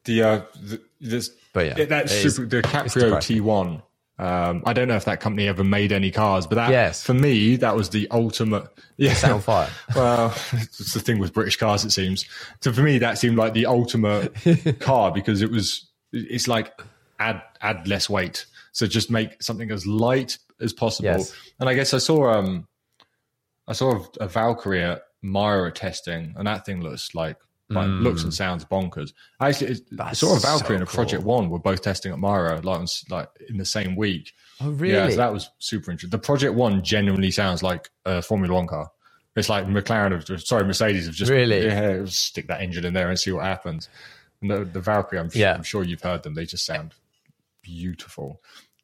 The 0.04 0.22
uh, 0.22 0.40
the, 0.60 0.80
this, 1.00 1.30
But 1.52 1.66
yeah, 1.66 1.78
it- 1.78 1.88
that's 1.88 2.12
it 2.12 2.26
is- 2.26 2.36
super. 2.36 2.48
The 2.48 2.62
Caparo. 2.62 3.16
T1. 3.18 3.82
Um, 4.16 4.62
I 4.64 4.72
don't 4.72 4.86
know 4.86 4.94
if 4.94 5.06
that 5.06 5.20
company 5.20 5.48
ever 5.48 5.64
made 5.64 5.90
any 5.90 6.12
cars, 6.12 6.46
but 6.46 6.54
that 6.54 6.70
Yes. 6.70 7.02
for 7.02 7.14
me 7.14 7.56
that 7.56 7.74
was 7.74 7.90
the 7.90 8.06
ultimate. 8.12 8.68
Yeah, 8.96 9.14
on 9.32 9.40
fire 9.40 9.68
well, 9.96 10.32
it's 10.52 10.94
the 10.94 11.00
thing 11.00 11.18
with 11.18 11.32
British 11.32 11.56
cars, 11.56 11.84
it 11.84 11.90
seems. 11.90 12.24
So 12.60 12.72
for 12.72 12.82
me, 12.82 12.98
that 12.98 13.18
seemed 13.18 13.36
like 13.36 13.54
the 13.54 13.66
ultimate 13.66 14.32
car 14.80 15.10
because 15.10 15.42
it 15.42 15.50
was. 15.50 15.90
It's 16.12 16.46
like 16.46 16.80
add 17.18 17.42
add 17.60 17.88
less 17.88 18.08
weight, 18.08 18.46
so 18.70 18.86
just 18.86 19.10
make 19.10 19.42
something 19.42 19.70
as 19.72 19.84
light 19.84 20.38
as 20.60 20.72
possible. 20.72 21.08
Yes. 21.08 21.34
And 21.58 21.68
I 21.68 21.74
guess 21.74 21.92
I 21.92 21.98
saw 21.98 22.32
um, 22.34 22.68
I 23.66 23.72
saw 23.72 23.96
a, 24.20 24.24
a 24.24 24.28
Valkyrie 24.28 24.84
at 24.84 25.02
MIRA 25.22 25.72
testing, 25.72 26.34
and 26.36 26.46
that 26.46 26.64
thing 26.64 26.80
looks 26.80 27.16
like. 27.16 27.36
Like 27.70 27.88
looks 27.88 28.22
and 28.22 28.32
sounds 28.34 28.64
bonkers. 28.64 29.12
Actually, 29.40 29.70
it's, 29.72 29.80
I 29.80 29.94
Mm. 29.94 29.96
That's 29.96 30.18
saw 30.20 30.36
a 30.36 30.40
Valkyrie 30.40 30.68
so 30.68 30.74
and 30.74 30.82
a 30.82 30.86
Project 30.86 31.22
One 31.22 31.48
were 31.48 31.58
both 31.58 31.80
testing 31.82 32.12
at 32.12 32.18
MIRA, 32.18 32.60
like, 32.60 32.78
on 32.78 32.86
like 33.08 33.28
in 33.48 33.56
the 33.56 33.64
same 33.64 33.96
week. 33.96 34.32
oh 34.60 34.70
really 34.70 34.94
Yeah, 34.94 35.08
so 35.08 35.16
that 35.16 35.32
was 35.32 35.48
super 35.58 35.90
interesting. 35.90 36.10
The 36.10 36.22
Project 36.22 36.54
One 36.54 36.82
genuinely 36.84 37.30
sounds 37.30 37.62
like 37.62 37.88
a 38.04 38.20
Formula 38.20 38.54
One 38.54 38.66
car. 38.66 38.90
It's 39.34 39.48
like 39.48 39.66
McLaren 39.66 40.12
have 40.12 40.42
sorry, 40.42 40.64
Mercedes 40.64 41.06
have 41.06 41.14
just 41.14 41.30
Really? 41.30 41.64
yeah, 41.66 42.02
stick 42.04 42.48
that 42.48 42.60
engine 42.60 42.84
in 42.84 42.92
there 42.92 43.08
and 43.08 43.18
see 43.18 43.32
what 43.32 43.44
happens. 43.44 43.88
And 44.42 44.50
the, 44.50 44.64
the 44.64 44.80
Valkyrie, 44.80 45.18
I'm, 45.18 45.30
Yeah. 45.32 45.54
I'm 45.54 45.62
sure 45.62 45.82
you've 45.82 46.02
heard 46.02 46.22
them. 46.22 46.34
They 46.34 46.44
just 46.44 46.66
sound 46.66 46.92
beautiful. 47.62 48.40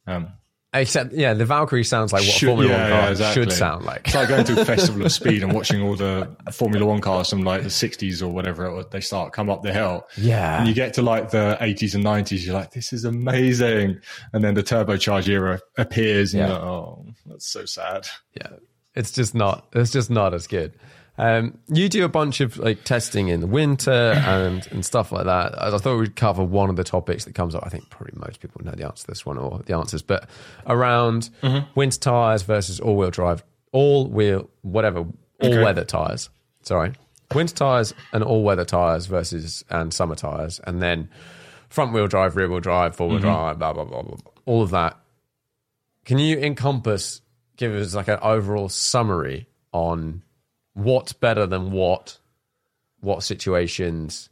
Um, 0.06 0.32
except 0.72 1.12
yeah 1.12 1.34
the 1.34 1.44
valkyrie 1.44 1.82
sounds 1.82 2.12
like 2.12 2.22
what 2.22 2.30
should- 2.30 2.48
a 2.48 2.52
formula 2.52 2.72
yeah, 2.72 2.82
one 2.82 2.90
car 2.90 3.00
yeah, 3.02 3.10
exactly. 3.10 3.42
should 3.42 3.52
sound 3.52 3.84
like 3.84 4.06
It's 4.06 4.14
like 4.14 4.28
going 4.28 4.44
to 4.44 4.60
a 4.60 4.64
festival 4.76 5.04
of 5.04 5.10
speed 5.12 5.42
and 5.42 5.52
watching 5.52 5.82
all 5.82 5.96
the 5.96 6.28
Formula 6.52 6.86
One 6.86 7.00
cars 7.00 7.28
from 7.30 7.42
like 7.42 7.62
the 7.62 7.68
60s 7.68 8.22
or 8.22 8.28
whatever 8.28 8.70
was, 8.72 8.86
they 8.90 9.00
start 9.00 9.32
come 9.32 9.50
up 9.50 9.62
the 9.62 9.72
hill. 9.72 10.06
Yeah. 10.16 10.58
And 10.60 10.68
you 10.68 10.74
get 10.74 10.94
to 10.94 11.02
like 11.02 11.30
the 11.30 11.58
80s 11.60 11.94
and 11.96 12.04
90s, 12.04 12.44
you're 12.46 12.54
like, 12.54 12.70
this 12.70 12.92
is 12.92 13.04
amazing. 13.04 14.00
And 14.32 14.44
then 14.44 14.54
the 14.54 14.62
turbocharged 14.62 15.28
era 15.28 15.60
appears 15.76 16.34
and 16.34 16.40
Yeah. 16.42 16.46
you're 16.48 16.56
like, 16.56 16.64
oh, 16.64 17.06
that's 17.26 17.46
so 17.50 17.64
sad. 17.64 18.06
yeah 18.34 18.48
it's 18.96 19.12
just 19.12 19.36
not 19.36 19.68
it's 19.72 19.92
just 19.92 20.10
not 20.10 20.34
as 20.34 20.48
good 20.48 20.72
um, 21.20 21.58
you 21.68 21.88
do 21.90 22.04
a 22.04 22.08
bunch 22.08 22.40
of 22.40 22.56
like 22.56 22.84
testing 22.84 23.28
in 23.28 23.40
the 23.40 23.46
winter 23.46 23.90
and 23.90 24.66
and 24.70 24.84
stuff 24.84 25.12
like 25.12 25.26
that. 25.26 25.60
I 25.62 25.76
thought 25.76 25.98
we'd 25.98 26.16
cover 26.16 26.42
one 26.42 26.70
of 26.70 26.76
the 26.76 26.84
topics 26.84 27.26
that 27.26 27.34
comes 27.34 27.54
up. 27.54 27.62
I 27.66 27.68
think 27.68 27.90
probably 27.90 28.14
most 28.18 28.40
people 28.40 28.62
know 28.64 28.72
the 28.72 28.86
answer 28.86 29.02
to 29.02 29.06
this 29.08 29.26
one 29.26 29.36
or 29.36 29.60
the 29.66 29.76
answers 29.76 30.00
but 30.02 30.28
around 30.66 31.28
winter 31.74 31.98
tires 31.98 32.42
versus 32.42 32.80
all-wheel 32.80 33.10
drive 33.10 33.44
all-wheel 33.72 34.48
whatever 34.62 35.04
all-weather 35.42 35.84
tires 35.84 36.30
sorry. 36.62 36.92
Winter 37.34 37.54
tires 37.54 37.94
and 38.12 38.24
all-weather 38.24 38.64
tires 38.64 39.06
versus 39.06 39.62
and 39.68 39.92
summer 39.92 40.14
tires 40.14 40.58
and 40.66 40.80
then 40.80 41.08
front-wheel 41.68 42.06
drive 42.06 42.34
rear-wheel 42.34 42.60
drive 42.60 42.96
four-wheel 42.96 43.18
drive 43.18 43.58
blah 43.58 43.72
blah 43.74 43.84
blah 43.84 44.02
blah 44.02 44.16
blah. 44.16 44.32
all 44.46 44.62
of 44.62 44.70
that. 44.70 44.96
Can 46.06 46.18
you 46.18 46.38
encompass, 46.38 47.20
give 47.56 47.72
us 47.74 47.94
like 47.94 48.08
an 48.08 48.18
overall 48.22 48.68
summary 48.70 49.46
on 49.72 50.22
what's 50.82 51.12
better 51.12 51.46
than 51.46 51.70
what, 51.70 52.18
what 53.00 53.22
situations, 53.22 54.28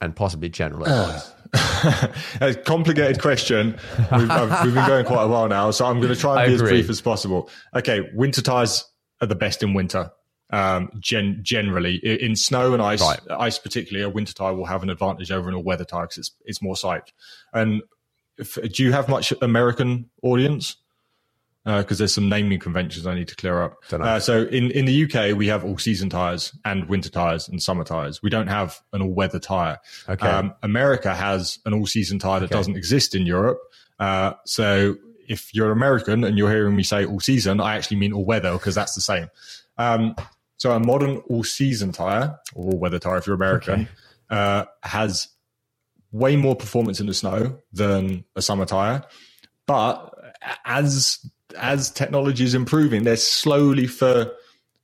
and 0.00 0.14
possibly 0.16 0.48
general 0.48 0.84
advice? 0.84 1.32
a 2.40 2.54
complicated 2.54 3.20
question. 3.20 3.76
We've, 3.98 4.30
I've- 4.30 4.64
we've 4.66 4.74
been 4.74 4.86
going 4.86 5.04
quite 5.06 5.24
a 5.24 5.28
while 5.28 5.48
now, 5.48 5.70
so 5.70 5.86
I'm 5.86 6.00
going 6.00 6.12
to 6.14 6.18
try 6.20 6.42
and 6.44 6.50
be 6.50 6.54
as 6.54 6.62
brief 6.62 6.88
as 6.88 7.00
possible. 7.00 7.50
Okay, 7.74 8.08
winter 8.14 8.42
tires 8.42 8.84
are 9.20 9.26
the 9.26 9.34
best 9.34 9.62
in 9.62 9.74
winter. 9.74 10.10
Um, 10.52 10.90
gen- 10.98 11.40
generally, 11.42 11.96
in 11.96 12.34
snow 12.34 12.72
and 12.72 12.82
ice, 12.82 13.00
Right. 13.00 13.20
ice 13.30 13.58
particularly, 13.58 14.02
a 14.04 14.08
winter 14.08 14.34
tire 14.34 14.52
will 14.54 14.64
have 14.66 14.82
an 14.82 14.90
advantage 14.90 15.30
over 15.30 15.48
an 15.48 15.54
all-weather 15.54 15.84
tire 15.84 16.02
because 16.06 16.18
it's 16.18 16.30
it's 16.44 16.60
more 16.62 16.74
siped. 16.74 17.12
And 17.52 17.82
if, 18.36 18.58
do 18.72 18.82
you 18.82 18.90
have 18.90 19.08
much 19.08 19.32
American 19.42 20.10
audience? 20.24 20.74
Because 21.64 21.98
there's 21.98 22.14
some 22.14 22.28
naming 22.28 22.58
conventions 22.58 23.06
I 23.06 23.14
need 23.14 23.28
to 23.28 23.36
clear 23.36 23.62
up. 23.62 23.76
Uh, 23.92 24.18
so 24.18 24.44
in, 24.44 24.70
in 24.70 24.86
the 24.86 25.04
UK, 25.04 25.36
we 25.36 25.46
have 25.48 25.62
all 25.62 25.76
season 25.76 26.08
tires 26.08 26.56
and 26.64 26.88
winter 26.88 27.10
tires 27.10 27.48
and 27.48 27.62
summer 27.62 27.84
tires. 27.84 28.22
We 28.22 28.30
don't 28.30 28.46
have 28.46 28.80
an 28.94 29.02
all 29.02 29.12
weather 29.12 29.38
tire. 29.38 29.78
Okay. 30.08 30.50
America 30.62 31.14
has 31.14 31.58
an 31.66 31.74
all 31.74 31.86
season 31.86 32.18
tire 32.18 32.40
that 32.40 32.50
doesn't 32.50 32.76
exist 32.76 33.14
in 33.14 33.26
Europe. 33.26 33.60
Uh, 33.98 34.32
so 34.46 34.96
if 35.28 35.54
you're 35.54 35.70
American 35.70 36.24
and 36.24 36.36
you're 36.36 36.50
hearing 36.50 36.74
me 36.74 36.82
say 36.82 37.04
all 37.04 37.20
season, 37.20 37.60
I 37.60 37.76
actually 37.76 37.98
mean 37.98 38.12
all 38.12 38.24
weather 38.24 38.52
because 38.52 38.74
that's 38.74 38.94
the 38.94 39.00
same. 39.00 39.28
Um, 39.78 40.16
so 40.56 40.72
a 40.72 40.80
modern 40.80 41.18
all 41.28 41.44
season 41.44 41.92
tire 41.92 42.38
or 42.54 42.72
all 42.72 42.78
weather 42.78 42.98
tire, 42.98 43.18
if 43.18 43.26
you're 43.26 43.36
American, 43.36 43.88
uh, 44.28 44.64
has 44.82 45.28
way 46.12 46.36
more 46.36 46.56
performance 46.56 47.00
in 47.00 47.06
the 47.06 47.14
snow 47.14 47.58
than 47.72 48.24
a 48.34 48.42
summer 48.42 48.66
tire. 48.66 49.04
But 49.66 50.12
as 50.64 51.24
as 51.58 51.90
technology 51.90 52.44
is 52.44 52.54
improving, 52.54 53.04
they're 53.04 53.16
slowly 53.16 53.86
for 53.86 54.32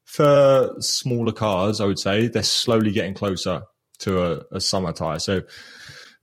for 0.05 0.74
smaller 0.80 1.32
cars, 1.32 1.80
I 1.80 1.84
would 1.86 1.98
say, 1.98 2.28
they're 2.28 2.43
slowly 2.43 2.93
getting 2.93 3.12
closer 3.14 3.62
to 3.98 4.22
a, 4.22 4.43
a 4.52 4.60
summer 4.60 4.93
tire. 4.93 5.18
So 5.18 5.43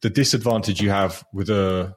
the 0.01 0.09
disadvantage 0.09 0.81
you 0.81 0.89
have 0.89 1.23
with 1.33 1.49
a 1.49 1.95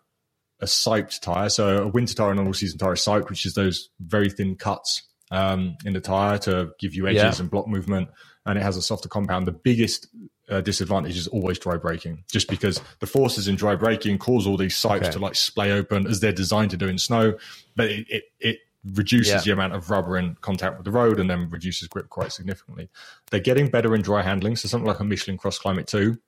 a 0.61 0.65
siped 0.67 1.21
tire, 1.21 1.49
so 1.51 1.83
a 1.85 1.87
winter 1.87 2.15
tire 2.15 2.31
and 2.31 2.41
an 2.41 2.47
all 2.47 2.55
season 2.55 2.79
tire 2.79 2.95
is 2.95 3.01
siped, 3.05 3.29
which 3.29 3.45
is 3.47 3.55
those 3.55 3.91
very 4.01 4.31
thin 4.31 4.57
cuts 4.57 5.03
um, 5.31 5.77
in 5.85 5.93
the 5.93 6.01
tire 6.01 6.39
to 6.39 6.71
give 6.81 6.95
you 6.95 7.07
edges 7.07 7.23
Yeah. 7.23 7.43
and 7.43 7.51
block 7.51 7.69
movement, 7.69 8.09
and 8.47 8.59
it 8.59 8.63
has 8.63 8.77
a 8.77 8.83
softer 8.83 9.09
compound. 9.09 9.47
The 9.47 9.53
biggest 9.53 10.09
uh, 10.49 10.61
disadvantage 10.61 11.17
is 11.17 11.27
always 11.29 11.59
dry 11.59 11.77
braking, 11.77 12.25
just 12.31 12.49
because 12.49 12.81
the 13.01 13.07
forces 13.07 13.49
in 13.49 13.57
dry 13.57 13.75
braking 13.75 14.19
cause 14.19 14.47
all 14.47 14.57
these 14.57 14.75
sipes 14.75 15.03
Okay. 15.03 15.11
to 15.13 15.19
like 15.19 15.35
splay 15.35 15.73
open 15.73 16.07
as 16.07 16.21
they're 16.21 16.33
designed 16.33 16.71
to 16.71 16.77
do 16.77 16.87
in 16.89 16.99
snow, 16.99 17.37
but 17.75 17.89
it 17.91 18.07
it, 18.09 18.25
it 18.41 18.59
reduces 18.95 19.33
Yeah. 19.33 19.41
the 19.41 19.51
amount 19.53 19.75
of 19.75 19.91
rubber 19.91 20.17
in 20.17 20.37
contact 20.43 20.77
with 20.77 20.85
the 20.85 20.93
road 20.93 21.19
and 21.19 21.29
then 21.29 21.49
reduces 21.51 21.89
grip 21.89 22.09
quite 22.09 22.31
significantly. 22.33 22.89
They're 23.31 23.41
getting 23.41 23.69
better 23.69 23.95
in 23.97 24.03
dry 24.03 24.23
handling, 24.23 24.55
so 24.57 24.69
something 24.69 24.87
like 24.87 25.01
a 25.01 25.05
Michelin 25.05 25.37
Cross 25.39 25.59
Climate 25.59 25.87
Two 25.89 26.19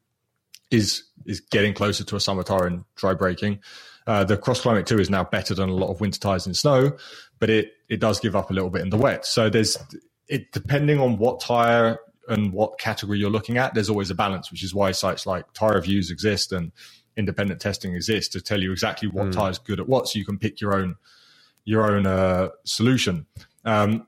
is 0.70 1.04
is 1.24 1.40
getting 1.40 1.72
closer 1.74 2.04
to 2.04 2.16
a 2.16 2.20
summer 2.20 2.42
tire 2.42 2.66
in 2.66 2.84
dry 2.96 3.14
braking. 3.14 3.60
Uh, 4.06 4.24
the 4.24 4.36
Cross 4.38 4.62
Climate 4.62 4.86
2 4.86 4.98
is 5.00 5.10
now 5.10 5.22
better 5.22 5.54
than 5.54 5.68
a 5.68 5.74
lot 5.74 5.90
of 5.90 6.00
winter 6.00 6.18
tires 6.18 6.46
in 6.46 6.54
snow, 6.54 6.96
but 7.38 7.50
it 7.50 7.72
it 7.88 8.00
does 8.00 8.18
give 8.20 8.34
up 8.34 8.50
a 8.50 8.54
little 8.54 8.70
bit 8.70 8.82
in 8.82 8.90
the 8.90 8.96
wet. 8.96 9.24
So 9.26 9.48
there's 9.50 9.76
it 10.28 10.50
depending 10.52 10.98
on 10.98 11.18
what 11.18 11.40
tire 11.40 11.98
and 12.28 12.52
what 12.52 12.78
category 12.78 13.18
you're 13.18 13.30
looking 13.30 13.58
at, 13.58 13.74
there's 13.74 13.90
always 13.90 14.10
a 14.10 14.14
balance, 14.14 14.50
which 14.50 14.62
is 14.62 14.74
why 14.74 14.92
sites 14.92 15.26
like 15.26 15.52
Tire 15.52 15.74
Reviews 15.74 16.10
exist 16.10 16.52
and 16.52 16.72
independent 17.16 17.60
testing 17.60 17.94
exists 17.94 18.32
to 18.32 18.40
tell 18.40 18.62
you 18.62 18.70
exactly 18.72 19.08
what 19.08 19.32
tire 19.32 19.50
is 19.50 19.58
good 19.58 19.80
at 19.80 19.88
what, 19.88 20.08
so 20.08 20.18
you 20.18 20.24
can 20.24 20.38
pick 20.38 20.60
your 20.60 20.74
own 20.74 20.96
your 21.64 21.90
own 21.90 22.06
uh, 22.06 22.48
solution. 22.64 23.26
Um, 23.64 24.06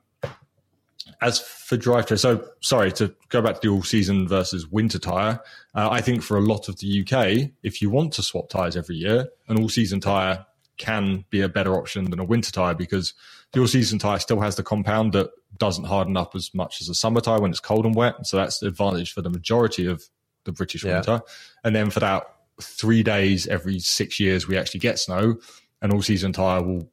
as 1.20 1.38
for 1.38 1.76
drivetrain, 1.76 2.18
so 2.18 2.48
sorry 2.60 2.90
to 2.92 3.14
go 3.28 3.42
back 3.42 3.56
to 3.56 3.60
the 3.60 3.68
all 3.68 3.82
season 3.82 4.26
versus 4.26 4.66
winter 4.66 4.98
tire. 4.98 5.40
Uh, 5.74 5.88
I 5.90 6.00
think 6.00 6.22
for 6.22 6.38
a 6.38 6.40
lot 6.40 6.68
of 6.68 6.78
the 6.78 7.02
UK, 7.02 7.50
if 7.62 7.82
you 7.82 7.90
want 7.90 8.14
to 8.14 8.22
swap 8.22 8.48
tires 8.48 8.76
every 8.76 8.96
year, 8.96 9.28
an 9.48 9.58
all 9.60 9.68
season 9.68 10.00
tire 10.00 10.46
can 10.78 11.26
be 11.28 11.42
a 11.42 11.48
better 11.48 11.74
option 11.74 12.10
than 12.10 12.18
a 12.18 12.24
winter 12.24 12.50
tire 12.50 12.74
because 12.74 13.12
the 13.52 13.60
all 13.60 13.66
season 13.66 13.98
tire 13.98 14.18
still 14.18 14.40
has 14.40 14.56
the 14.56 14.62
compound 14.62 15.12
that 15.12 15.30
doesn't 15.58 15.84
harden 15.84 16.16
up 16.16 16.34
as 16.34 16.50
much 16.54 16.80
as 16.80 16.88
a 16.88 16.94
summer 16.94 17.20
tire 17.20 17.40
when 17.40 17.50
it's 17.50 17.60
cold 17.60 17.84
and 17.84 17.94
wet. 17.94 18.26
So 18.26 18.36
that's 18.36 18.58
the 18.60 18.68
advantage 18.68 19.12
for 19.12 19.22
the 19.22 19.30
majority 19.30 19.86
of 19.86 20.04
the 20.44 20.52
British 20.52 20.84
Yeah. 20.84 20.94
winter. 20.96 21.20
And 21.64 21.74
then 21.74 21.90
for 21.90 22.00
that 22.00 22.24
three 22.62 23.02
days 23.02 23.46
every 23.48 23.78
six 23.80 24.20
years, 24.20 24.46
we 24.46 24.56
actually 24.56 24.80
get 24.80 24.98
snow. 24.98 25.36
An 25.82 25.92
all 25.92 26.02
season 26.02 26.32
tire 26.32 26.62
will 26.62 26.90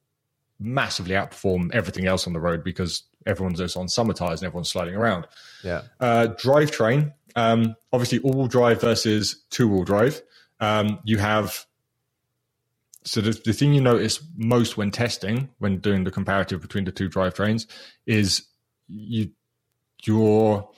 massively 0.59 1.13
outperform 1.13 1.71
everything 1.73 2.07
else 2.07 2.25
on 2.25 2.33
the 2.33 2.39
road 2.39 2.63
because 2.63 3.03
everyone's 3.27 3.59
just 3.59 3.77
on 3.77 3.87
summer 3.87 4.13
tires 4.13 4.41
and 4.41 4.47
everyone's 4.47 4.71
sliding 4.71 4.95
around. 4.95 5.27
Yeah. 5.63 5.83
Uh, 5.99 6.27
drivetrain, 6.39 7.13
um, 7.35 7.75
obviously 7.93 8.17
all 8.19 8.33
wheel 8.33 8.47
drive 8.47 8.81
versus 8.81 9.43
two 9.51 9.67
wheel 9.67 9.83
drive. 9.83 10.21
Um, 10.59 10.99
you 11.03 11.19
have 11.19 11.66
so 13.07 13.21
the, 13.21 13.31
the 13.45 13.53
thing 13.53 13.73
you 13.73 13.81
notice 13.81 14.19
most 14.35 14.77
when 14.77 14.91
testing, 14.91 15.49
when 15.59 15.77
doing 15.77 16.03
the 16.03 16.11
comparative 16.11 16.61
between 16.61 16.83
the 16.85 16.91
two 16.91 17.09
drivetrains, 17.09 17.65
is 18.05 18.43
you 18.87 19.31
your 20.03 20.69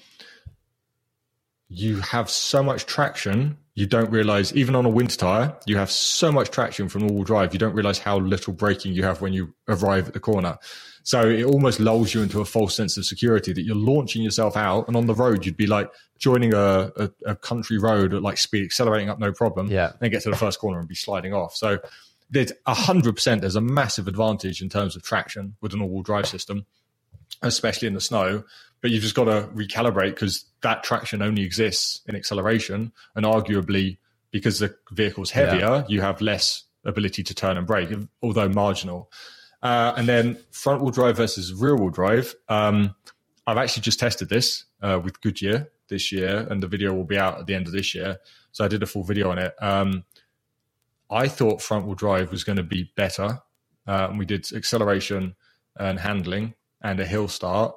you 1.68 2.00
have 2.00 2.30
so 2.30 2.64
much 2.64 2.86
traction 2.86 3.58
you 3.76 3.86
don't 3.86 4.10
realize 4.10 4.54
even 4.56 4.76
on 4.76 4.86
a 4.86 4.90
winter 4.90 5.16
tire 5.18 5.56
you 5.68 5.78
have 5.78 5.92
so 5.92 6.32
much 6.32 6.50
traction 6.50 6.90
from 6.90 7.04
all-wheel 7.04 7.24
drive 7.24 7.54
you 7.54 7.60
don't 7.60 7.74
realize 7.76 8.00
how 8.00 8.18
little 8.18 8.54
braking 8.54 8.92
you 8.94 9.04
have 9.04 9.22
when 9.22 9.32
you 9.34 9.54
arrive 9.68 10.08
at 10.08 10.14
the 10.14 10.20
corner 10.20 10.58
so 11.04 11.30
it 11.30 11.44
almost 11.44 11.80
lulls 11.80 12.14
you 12.14 12.22
into 12.22 12.42
a 12.42 12.46
false 12.46 12.76
sense 12.76 12.98
of 12.98 13.06
security 13.06 13.54
that 13.54 13.62
you're 13.62 13.76
launching 13.76 14.22
yourself 14.24 14.58
out 14.58 14.88
and 14.88 14.98
on 14.98 15.06
the 15.06 15.14
road 15.14 15.46
you'd 15.46 15.56
be 15.58 15.68
like 15.68 15.90
joining 16.18 16.54
a, 16.54 16.92
a, 16.98 17.10
a 17.28 17.36
country 17.36 17.78
road 17.78 18.14
at 18.14 18.24
like 18.24 18.38
speed 18.38 18.64
accelerating 18.66 19.10
up 19.10 19.20
no 19.20 19.32
problem 19.32 19.70
Yeah. 19.70 19.92
then 20.00 20.10
get 20.10 20.24
to 20.24 20.32
the 20.32 20.36
first 20.38 20.60
corner 20.60 20.80
and 20.80 20.88
be 20.88 20.96
sliding 20.96 21.34
off 21.34 21.56
so 21.56 21.78
there's 22.30 22.52
100% 22.68 23.42
there's 23.42 23.56
a 23.56 23.62
massive 23.62 24.08
advantage 24.08 24.62
in 24.62 24.70
terms 24.70 24.96
of 24.96 25.04
traction 25.04 25.56
with 25.62 25.74
an 25.74 25.82
all-wheel 25.82 26.04
drive 26.04 26.28
system 26.28 26.66
especially 27.42 27.88
in 27.88 27.94
the 27.94 28.02
snow. 28.02 28.44
But 28.82 28.92
you've 28.92 29.04
just 29.04 29.16
got 29.16 29.26
to 29.26 29.50
recalibrate 29.54 30.12
because 30.12 30.46
that 30.62 30.84
traction 30.84 31.22
only 31.22 31.44
exists 31.44 32.02
in 32.08 32.16
acceleration, 32.16 32.94
and 33.16 33.26
arguably 33.26 33.98
because 34.32 34.60
the 34.60 34.76
vehicle's 34.92 35.32
heavier, 35.32 35.86
you 35.90 36.02
have 36.02 36.22
less 36.22 36.64
ability 36.86 37.24
to 37.24 37.36
turn 37.36 37.58
and 37.58 37.68
brake, 37.68 37.90
although 38.24 38.48
marginal. 38.48 39.12
Uh, 39.62 39.94
and 39.98 40.08
then 40.08 40.38
front 40.52 40.82
wheel 40.82 40.92
drive 40.92 41.18
versus 41.18 41.54
rear 41.54 41.76
wheel 41.76 41.90
drive. 41.90 42.36
Um, 42.48 42.96
I've 43.46 43.58
actually 43.58 43.82
just 43.82 44.00
tested 44.00 44.30
this 44.30 44.64
uh, 44.82 45.02
with 45.04 45.20
Goodyear 45.20 45.70
this 45.90 46.14
year, 46.14 46.48
and 46.50 46.64
the 46.64 46.68
video 46.68 46.94
will 46.94 47.04
be 47.04 47.18
out 47.18 47.40
at 47.40 47.48
the 47.48 47.56
end 47.56 47.68
of 47.68 47.74
this 47.74 47.94
year. 47.94 48.20
So 48.54 48.64
I 48.64 48.70
did 48.70 48.82
a 48.82 48.86
full 48.86 49.04
video 49.04 49.30
on 49.30 49.40
it. 49.40 49.54
Um, 49.62 50.06
I 51.10 51.28
thought 51.28 51.62
front 51.62 51.86
wheel 51.86 51.96
drive 51.96 52.32
was 52.32 52.44
going 52.44 52.58
to 52.58 52.64
be 52.64 52.92
better. 52.96 53.40
Uh, 53.88 54.08
and 54.10 54.20
we 54.20 54.26
did 54.26 54.52
acceleration 54.54 55.36
and 55.78 56.00
handling 56.00 56.54
and 56.82 57.00
a 57.00 57.06
hill 57.06 57.28
start, 57.28 57.76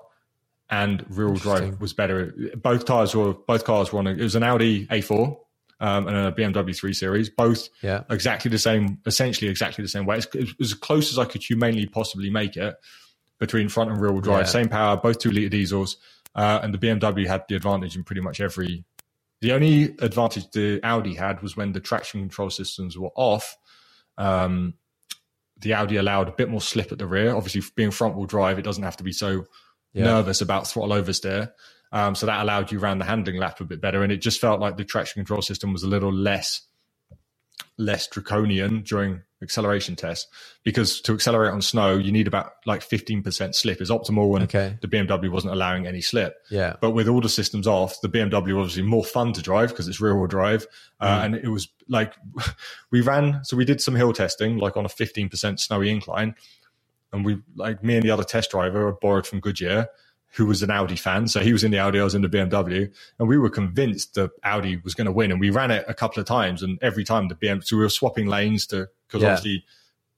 and 0.70 1.04
rear 1.08 1.28
wheel 1.28 1.36
drive 1.36 1.80
was 1.80 1.92
better. 1.92 2.34
Both 2.56 2.84
tires 2.84 3.14
were 3.14 3.32
both 3.34 3.64
cars 3.64 3.92
were 3.92 3.98
on. 3.98 4.06
A, 4.06 4.10
it 4.10 4.20
was 4.20 4.34
an 4.34 4.42
Audi 4.42 4.86
A4 4.86 5.36
um, 5.80 6.06
and 6.08 6.16
a 6.16 6.32
BMW 6.32 6.76
3 6.76 6.92
Series, 6.92 7.30
both 7.30 7.68
Yeah. 7.82 8.04
exactly 8.10 8.50
the 8.50 8.58
same, 8.58 8.98
essentially 9.06 9.50
exactly 9.50 9.82
the 9.82 9.88
same 9.88 10.06
way. 10.06 10.18
It's, 10.18 10.26
it 10.34 10.58
was 10.58 10.72
as 10.72 10.74
close 10.74 11.10
as 11.10 11.18
I 11.18 11.24
could 11.24 11.42
humanly 11.42 11.86
possibly 11.86 12.30
make 12.30 12.56
it 12.56 12.74
between 13.40 13.68
front 13.68 13.90
and 13.90 14.00
rear 14.00 14.12
wheel 14.12 14.20
drive. 14.20 14.40
Yeah. 14.42 14.46
Same 14.46 14.68
power, 14.68 14.96
both 14.96 15.18
two 15.18 15.30
liter 15.30 15.48
diesels, 15.48 15.96
uh, 16.34 16.60
and 16.62 16.72
the 16.72 16.78
BMW 16.78 17.26
had 17.26 17.44
the 17.48 17.56
advantage 17.56 17.96
in 17.96 18.04
pretty 18.04 18.20
much 18.20 18.40
every. 18.40 18.84
The 19.42 19.52
only 19.52 19.96
advantage 19.98 20.50
the 20.52 20.80
Audi 20.84 21.14
had 21.14 21.42
was 21.42 21.56
when 21.56 21.72
the 21.72 21.80
traction 21.80 22.20
control 22.20 22.48
systems 22.48 22.96
were 22.96 23.10
off. 23.16 23.56
Um, 24.16 24.74
the 25.58 25.74
Audi 25.74 25.96
allowed 25.96 26.28
a 26.28 26.32
bit 26.32 26.48
more 26.48 26.60
slip 26.60 26.92
at 26.92 26.98
the 26.98 27.08
rear. 27.08 27.34
Obviously, 27.34 27.60
being 27.74 27.90
front 27.90 28.16
wheel 28.16 28.26
drive, 28.26 28.60
it 28.60 28.62
doesn't 28.62 28.84
have 28.84 28.96
to 28.98 29.04
be 29.04 29.12
so 29.12 29.44
Yeah. 29.92 30.04
nervous 30.04 30.40
about 30.40 30.68
throttle 30.68 30.94
oversteer. 30.96 31.52
Um, 31.90 32.14
so 32.14 32.24
that 32.26 32.40
allowed 32.40 32.70
you 32.70 32.78
around 32.80 32.98
the 33.00 33.04
handling 33.04 33.36
lap 33.36 33.60
a 33.60 33.64
bit 33.64 33.80
better, 33.80 34.02
and 34.02 34.12
it 34.12 34.18
just 34.18 34.40
felt 34.40 34.60
like 34.60 34.76
the 34.76 34.84
traction 34.84 35.20
control 35.20 35.42
system 35.42 35.72
was 35.72 35.82
a 35.82 35.88
little 35.88 36.12
less 36.12 36.62
less 37.78 38.06
draconian 38.06 38.82
during 38.82 39.22
acceleration 39.42 39.96
test 39.96 40.28
because 40.62 41.00
to 41.02 41.12
accelerate 41.12 41.52
on 41.52 41.60
snow 41.60 41.96
you 41.96 42.12
need 42.12 42.26
about 42.28 42.52
like 42.66 42.80
15% 42.80 43.54
slip 43.54 43.80
is 43.80 43.90
optimal 43.90 44.34
and 44.36 44.44
Okay. 44.44 44.78
the 44.80 44.88
BMW 44.88 45.30
wasn't 45.30 45.52
allowing 45.52 45.86
any 45.86 46.00
slip 46.00 46.36
Yeah. 46.50 46.76
but 46.80 46.92
with 46.92 47.08
all 47.08 47.20
the 47.20 47.28
systems 47.28 47.66
off, 47.66 48.00
the 48.00 48.08
BMW 48.08 48.58
obviously 48.58 48.82
more 48.82 49.04
fun 49.04 49.32
to 49.34 49.42
drive 49.42 49.70
because 49.70 49.88
it's 49.88 50.00
rear 50.00 50.16
wheel 50.16 50.26
drive. 50.28 50.66
Uh, 51.00 51.20
Mm. 51.20 51.24
and 51.24 51.34
it 51.34 51.48
was 51.48 51.68
like 51.88 52.14
we 52.90 53.00
ran, 53.00 53.44
so 53.44 53.56
we 53.56 53.64
did 53.64 53.80
some 53.80 53.96
hill 53.96 54.12
testing, 54.12 54.58
like 54.58 54.76
on 54.76 54.84
a 54.84 54.88
15% 54.88 55.58
snowy 55.60 55.90
incline. 55.90 56.34
And 57.12 57.24
we, 57.24 57.38
like 57.56 57.82
me 57.84 57.96
and 57.96 58.02
the 58.02 58.10
other 58.10 58.24
test 58.24 58.50
driver, 58.52 58.90
borrowed 58.92 59.26
from 59.26 59.40
Goodyear, 59.40 59.88
who 60.36 60.46
was 60.46 60.62
an 60.62 60.70
Audi 60.70 60.96
fan. 60.96 61.28
So 61.28 61.40
he 61.40 61.52
was 61.52 61.62
in 61.62 61.70
the 61.72 61.78
Audi, 61.78 62.00
I 62.00 62.04
was 62.04 62.14
in 62.14 62.22
the 62.22 62.28
BMW. 62.28 62.90
And 63.18 63.28
we 63.28 63.36
were 63.36 63.50
convinced 63.50 64.14
the 64.14 64.30
Audi 64.44 64.78
was 64.82 64.94
going 64.94 65.04
to 65.04 65.12
win. 65.12 65.30
And 65.30 65.38
we 65.38 65.50
ran 65.50 65.70
it 65.70 65.84
a 65.88 65.92
couple 65.92 66.20
of 66.20 66.26
times. 66.26 66.62
And 66.62 66.78
every 66.80 67.04
time 67.04 67.28
the 67.28 67.34
BMW, 67.34 67.64
so 67.64 67.76
we 67.76 67.82
were 67.82 67.90
swapping 67.90 68.28
lanes 68.28 68.66
to, 68.68 68.88
because 69.12 69.22
Yeah. 69.22 69.34
obviously 69.34 69.64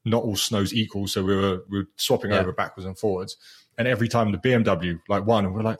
not 0.04 0.22
all 0.22 0.36
snow's 0.36 0.72
equal. 0.72 1.08
So 1.08 1.24
we 1.24 1.34
were, 1.34 1.62
we 1.68 1.78
were 1.78 1.88
swapping 1.96 2.30
Yeah. 2.30 2.38
over 2.40 2.52
backwards 2.52 2.86
and 2.86 2.96
forwards. 2.96 3.36
And 3.76 3.88
every 3.88 4.06
time 4.08 4.30
the 4.30 4.38
BMW 4.38 5.00
like 5.08 5.26
won, 5.26 5.44
and 5.46 5.54
we're 5.54 5.62
like, 5.62 5.78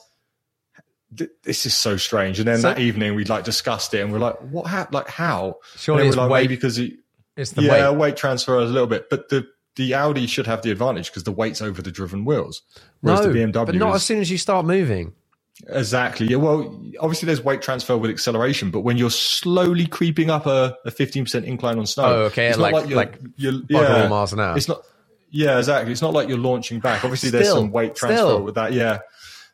this 1.44 1.64
is 1.64 1.74
so 1.74 1.96
strange. 1.96 2.38
And 2.40 2.48
then 2.48 2.58
So- 2.58 2.68
that 2.68 2.78
evening 2.80 3.14
we'd 3.14 3.28
like 3.28 3.44
discussed 3.44 3.94
it 3.94 4.00
and 4.00 4.12
we're 4.12 4.18
like, 4.18 4.36
what 4.40 4.66
happened? 4.66 4.94
Like 4.94 5.08
how? 5.08 5.58
Surely 5.76 6.08
it's 6.08 6.16
like, 6.16 6.30
weight- 6.30 6.48
because 6.48 6.78
it, 6.78 6.94
It's 7.36 7.52
the 7.52 7.62
yeah, 7.62 7.90
weight. 7.90 7.96
weight. 7.98 8.16
transfer 8.16 8.58
a 8.58 8.64
little 8.64 8.86
bit, 8.88 9.08
but 9.10 9.28
the, 9.28 9.46
the 9.76 9.94
Audi 9.94 10.26
should 10.26 10.46
have 10.46 10.62
the 10.62 10.70
advantage 10.70 11.10
because 11.10 11.24
the 11.24 11.32
weight's 11.32 11.60
over 11.62 11.82
the 11.82 11.90
driven 11.92 12.24
wheels. 12.24 12.62
Whereas 13.00 13.20
no, 13.26 13.32
the 13.32 13.38
BMW 13.38 13.66
but 13.66 13.74
not 13.74 13.90
is, 13.90 13.96
as 13.96 14.04
soon 14.04 14.20
as 14.20 14.30
you 14.30 14.38
start 14.38 14.64
moving. 14.66 15.12
Exactly. 15.68 16.26
Yeah. 16.26 16.36
Well, 16.36 16.80
obviously 17.00 17.26
there's 17.26 17.42
weight 17.42 17.62
transfer 17.62 17.96
with 17.96 18.10
acceleration, 18.10 18.70
but 18.70 18.80
when 18.80 18.96
you're 18.96 19.10
slowly 19.10 19.86
creeping 19.86 20.30
up 20.30 20.46
a, 20.46 20.76
a 20.84 20.90
15% 20.90 21.44
incline 21.44 21.78
on 21.78 21.86
snow, 21.86 22.04
Oh, 22.04 22.22
okay, 22.24 22.48
it's 22.48 22.58
not 22.58 22.72
like- 22.72 22.88
you're, 22.88 22.96
like 22.96 23.18
you're, 23.36 24.02
all 24.02 24.08
miles 24.08 24.32
an 24.32 24.40
hour. 24.40 24.56
It's 24.56 24.68
not. 24.68 24.82
Yeah, 25.30 25.58
exactly. 25.58 25.90
It's 25.92 26.02
not 26.02 26.12
like 26.12 26.28
you're 26.28 26.38
launching 26.38 26.78
back. 26.80 27.02
Obviously, 27.04 27.30
there's 27.30 27.48
some 27.48 27.72
weight 27.72 27.96
transfer 27.96 28.16
still. 28.18 28.42
with 28.42 28.54
that. 28.54 28.72
Yeah. 28.72 28.98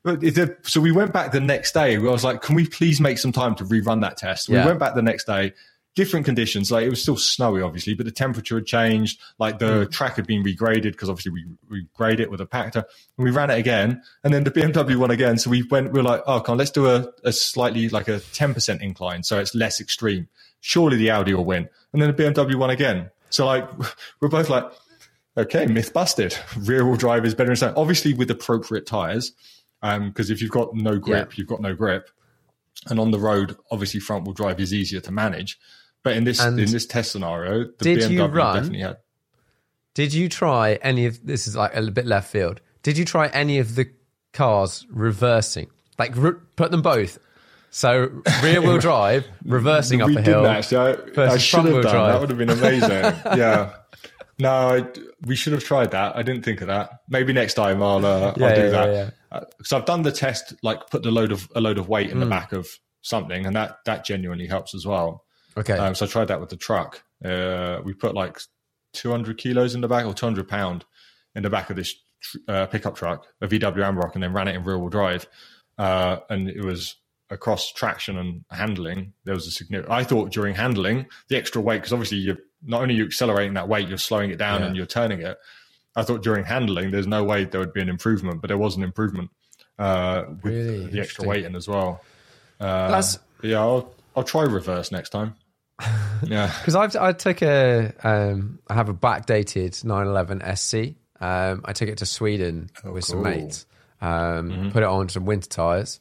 But 0.03 0.21
so 0.67 0.81
we 0.81 0.93
went 0.93 1.13
back 1.13 1.33
the 1.33 1.41
next 1.41 1.73
day. 1.73 1.97
I 1.97 1.99
was 1.99 2.25
like, 2.25 2.43
"Can 2.43 2.55
we 2.55 2.67
please 2.67 3.01
make 3.01 3.19
some 3.19 3.33
time 3.33 3.55
to 3.57 3.65
rerun 3.65 4.01
that 4.03 4.17
test?" 4.19 4.49
We 4.49 4.57
Yeah. 4.57 4.67
went 4.67 4.79
back 4.79 4.95
the 4.95 5.03
next 5.03 5.27
day. 5.27 5.53
Different 6.01 6.25
conditions. 6.25 6.71
Like 6.71 6.87
it 6.87 6.89
was 6.89 7.03
still 7.03 7.19
snowy, 7.19 7.61
obviously, 7.61 7.93
but 7.93 8.07
the 8.07 8.11
temperature 8.13 8.55
had 8.55 8.65
changed. 8.65 9.21
Like 9.39 9.59
the 9.59 9.85
Mm. 9.85 9.91
track 9.93 10.17
had 10.17 10.27
been 10.27 10.43
regraded 10.43 10.93
because 10.93 11.11
obviously 11.11 11.33
we 11.33 11.45
we 11.69 11.87
grade 11.95 12.21
it 12.21 12.31
with 12.31 12.41
a 12.41 12.47
pactor. 12.47 12.85
And 13.19 13.25
we 13.27 13.31
ran 13.31 13.51
it 13.51 13.59
again, 13.59 14.01
and 14.25 14.33
then 14.33 14.45
the 14.45 14.51
BMW 14.51 14.97
won 14.97 15.11
again. 15.11 15.37
So 15.37 15.51
we 15.51 15.63
went. 15.65 15.93
We 15.93 15.99
were 15.99 16.09
like, 16.09 16.23
"Oh, 16.27 16.41
come 16.41 16.53
on, 16.55 16.59
let's 16.59 16.71
do 16.71 16.87
a, 16.89 17.13
a 17.23 17.33
slightly 17.33 17.91
like 17.91 18.09
a 18.09 18.21
ten 18.33 18.55
percent 18.55 18.81
incline, 18.81 19.25
so 19.25 19.39
it's 19.39 19.55
less 19.55 19.79
extreme. 19.79 20.29
Surely 20.61 20.97
the 20.97 21.11
Audi 21.11 21.35
will 21.35 21.45
win." 21.45 21.69
And 21.93 22.01
then 22.01 22.09
the 22.15 22.23
BMW 22.23 22.55
won 22.55 22.71
again. 22.71 23.11
So 23.29 23.45
like 23.45 23.69
we're 24.23 24.29
both 24.31 24.49
like, 24.49 24.65
okay, 25.37 25.67
myth 25.67 25.93
busted. 25.93 26.35
Rear 26.57 26.87
wheel 26.87 26.97
drive 26.97 27.27
is 27.27 27.35
better 27.35 27.49
than 27.51 27.57
snow. 27.57 27.75
Obviously, 27.77 28.15
with 28.15 28.31
appropriate 28.31 28.87
tires, 28.87 29.33
because 29.83 30.31
if 30.31 30.41
you've 30.41 30.51
got 30.51 30.75
no 30.75 30.99
grip, 30.99 31.33
Yeah. 31.33 31.35
you've 31.37 31.49
got 31.49 31.61
no 31.61 31.75
grip. 31.75 32.09
And 32.89 32.99
on 32.99 33.11
the 33.11 33.19
road, 33.19 33.57
obviously, 33.71 34.01
front 34.01 34.25
wheel 34.25 34.33
drive 34.33 34.59
is 34.61 34.73
easier 34.73 35.01
to 35.01 35.13
manage. 35.13 35.59
But 36.03 36.17
in 36.17 36.25
this 36.25 36.41
And 36.41 36.59
in 36.59 36.71
this 36.71 36.87
test 36.87 37.13
scenario, 37.13 37.65
the 37.79 37.85
did 37.85 37.99
BMW 37.99 38.11
you 38.11 38.25
run- 38.25 38.55
definitely 38.57 38.81
had. 38.81 38.97
Did 39.95 40.15
you 40.15 40.29
try 40.29 40.75
any 40.83 41.07
of 41.07 41.25
this? 41.27 41.47
Is 41.47 41.57
like 41.57 41.75
a 41.77 41.83
bit 41.91 42.07
left 42.07 42.31
field. 42.31 42.61
Did 42.83 42.97
you 42.97 43.05
try 43.05 43.27
any 43.29 43.59
of 43.59 43.75
the 43.75 43.91
cars 44.33 44.87
reversing? 44.91 45.69
Like 45.99 46.13
re- 46.17 46.39
put 46.57 46.71
them 46.71 46.81
both. 46.83 47.19
So 47.71 48.23
rear 48.43 48.61
wheel 48.63 48.79
drive, 48.89 49.27
reversing 49.45 50.01
up 50.03 50.09
a 50.11 50.21
hill. 50.23 50.47
actually. 50.47 50.97
I, 51.19 51.23
I 51.35 51.37
should 51.39 51.65
have 51.67 51.83
done. 51.83 51.93
drive. 51.93 52.13
That 52.13 52.21
would 52.21 52.31
have 52.31 52.39
been 52.39 52.51
amazing. 52.51 52.91
yeah. 53.39 53.75
No, 54.39 54.51
I, 54.51 54.85
we 55.27 55.37
should 55.37 55.53
have 55.53 55.63
tried 55.63 55.91
that. 55.91 56.17
I 56.17 56.23
didn't 56.23 56.45
think 56.47 56.63
of 56.63 56.69
that. 56.69 57.01
Maybe 57.11 57.33
next 57.35 57.55
time 57.55 57.83
I'll 57.83 58.05
uh, 58.07 58.33
Yeah, 58.39 58.47
I'll 58.47 58.55
do 58.55 58.63
yeah, 58.63 58.71
that. 58.71 58.93
yeah, 58.93 59.11
Uh, 59.31 59.41
so 59.63 59.77
I've 59.77 59.85
done 59.85 60.01
the 60.03 60.13
test, 60.13 60.55
like 60.63 60.89
put 60.89 61.03
the 61.03 61.11
load 61.11 61.31
of 61.31 61.51
a 61.55 61.61
load 61.61 61.77
of 61.79 61.89
weight 61.91 62.11
in 62.11 62.17
Mm. 62.17 62.21
the 62.21 62.27
back 62.27 62.53
of 62.53 62.67
something, 63.03 63.45
and 63.45 63.55
that 63.55 63.79
that 63.85 64.05
genuinely 64.07 64.47
helps 64.47 64.75
as 64.75 64.87
well. 64.87 65.25
Okay. 65.57 65.75
Um, 65.75 65.95
so 65.95 66.07
I 66.07 66.09
tried 66.09 66.29
that 66.29 66.41
with 66.41 66.51
the 66.51 66.57
truck. 66.57 67.03
Uh, 67.25 67.81
we 67.85 67.93
put 67.93 68.15
like 68.15 68.39
200 68.95 69.37
kilos 69.39 69.75
in 69.75 69.81
the 69.81 69.89
back 69.89 70.07
or 70.07 70.15
200 70.15 70.49
pound 70.49 70.85
in 71.35 71.43
the 71.43 71.51
back 71.51 71.71
of 71.71 71.77
this 71.77 71.95
tr- 72.21 72.39
uh, 72.49 72.67
pickup 72.67 72.97
truck, 72.97 73.27
a 73.41 73.49
VW 73.49 73.75
Amarok, 73.77 74.15
and 74.15 74.23
then 74.23 74.33
ran 74.33 74.49
it 74.49 74.55
in 74.57 74.65
rear 74.65 74.79
wheel 74.79 74.89
drive. 74.89 75.27
Uh, 75.79 76.19
and 76.29 76.49
it 76.49 76.63
was 76.65 76.97
across 77.31 77.73
traction 77.73 78.19
and 78.19 78.45
handling. 78.51 79.13
There 79.25 79.35
was 79.35 79.47
a 79.47 79.51
significant. 79.51 79.93
I 79.93 80.05
thought 80.05 80.31
during 80.31 80.55
handling 80.55 81.07
the 81.29 81.37
extra 81.37 81.61
weight, 81.61 81.79
because 81.79 81.93
obviously 81.93 82.19
you're 82.19 82.39
not 82.63 82.83
only 82.83 82.95
you 82.95 83.05
accelerating 83.05 83.55
that 83.55 83.69
weight, 83.69 83.89
you're 83.89 83.99
slowing 83.99 84.31
it 84.31 84.37
down 84.37 84.61
Yeah. 84.61 84.67
and 84.69 84.77
you're 84.77 84.87
turning 84.87 85.21
it. 85.23 85.39
I 85.97 86.03
thought 86.03 86.23
during 86.23 86.45
handling, 86.45 86.91
there's 86.91 87.07
no 87.07 87.25
way 87.25 87.45
there 87.45 87.61
would 87.61 87.73
be 87.73 87.81
an 87.81 87.89
improvement, 87.89 88.41
but 88.41 88.49
there 88.49 88.59
was 88.59 88.77
an 88.77 88.83
improvement 88.83 89.31
uh, 89.79 90.25
with 90.43 90.55
Really 90.55 90.87
the 90.87 91.01
extra 91.01 91.27
weight 91.27 91.45
in 91.45 91.57
as 91.57 91.67
well. 91.67 92.03
Uh, 92.61 92.91
That's 92.91 93.19
yeah, 93.43 93.59
I'll, 93.61 93.93
I'll 94.17 94.25
try 94.25 94.43
reverse 94.43 94.91
next 94.93 95.11
time. 95.11 95.35
Yeah. 96.23 96.53
because 96.59 96.75
I've 96.77 96.95
I 96.97 97.13
took 97.15 97.41
a 97.41 97.95
um 98.05 98.59
I 98.69 98.75
have 98.75 98.91
a 98.91 98.95
backdated 98.95 99.83
911 99.85 100.43
SC. 100.57 100.97
Um, 101.19 101.63
I 101.65 101.73
took 101.73 101.89
it 101.89 101.97
to 101.99 102.07
Sweden 102.07 102.69
with 102.85 103.05
some 103.07 103.21
Oh, 103.21 103.23
cool. 103.25 103.33
Mm-hmm. 103.33 103.41
mates. 103.43 103.67
Um, 104.03 104.71
put 104.71 104.83
it 104.83 104.87
on 104.87 105.09
some 105.09 105.25
winter 105.25 105.49
tires, 105.49 105.99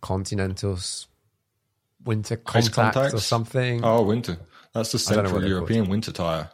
Continentals, 0.00 1.06
winter 2.04 2.40
Ice 2.54 2.68
contacts, 2.68 3.14
or 3.14 3.18
something. 3.20 3.84
Oh, 3.84 4.02
winter. 4.02 4.38
That's 4.72 4.92
the 4.92 4.98
Central 4.98 5.44
European 5.44 5.88
winter 5.88 6.12
tire. 6.12 6.50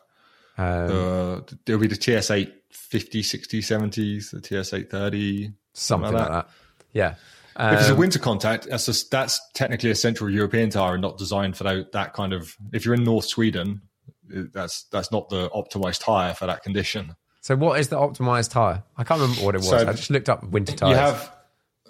Um, 0.58 0.66
Uh, 0.66 1.40
there'll 1.64 1.80
be 1.80 1.88
the 1.88 1.96
TS8 1.96 2.52
50, 2.70 3.22
60, 3.22 3.60
70s, 3.60 4.30
the 4.30 4.40
TS8 4.40 4.90
30. 4.90 5.52
something 5.72 6.12
like 6.12 6.20
like 6.20 6.30
that. 6.30 6.48
Yeah. 6.92 7.14
If 7.58 7.80
it's 7.80 7.88
a 7.88 7.92
Um, 7.92 7.98
winter 7.98 8.18
contact, 8.18 8.68
that's 8.68 8.88
a, 8.88 9.08
that's 9.10 9.40
technically 9.54 9.90
a 9.90 9.94
Central 9.94 10.28
European 10.30 10.70
tire 10.70 10.94
and 10.94 11.02
not 11.02 11.18
designed 11.18 11.56
for 11.56 11.64
that, 11.64 11.92
that 11.92 12.12
kind 12.12 12.32
of. 12.32 12.56
If 12.72 12.84
you're 12.84 12.94
in 12.94 13.04
North 13.04 13.24
Sweden, 13.26 13.82
that's 14.28 14.84
that's 14.90 15.12
not 15.12 15.28
the 15.28 15.50
optimized 15.50 16.02
tire 16.04 16.34
for 16.34 16.46
that 16.46 16.62
condition. 16.62 17.14
so 17.42 17.54
what 17.56 17.78
is 17.78 17.88
the 17.88 17.96
optimized 17.96 18.50
tire? 18.50 18.82
I 18.96 19.04
can't 19.04 19.20
remember 19.20 19.42
what 19.44 19.54
it 19.54 19.58
was. 19.58 19.68
So 19.68 19.76
I 19.88 19.92
just 19.92 20.10
looked 20.10 20.28
up 20.28 20.42
winter 20.44 20.72
tires. 20.74 20.90
You 20.90 20.96
have, 20.96 21.32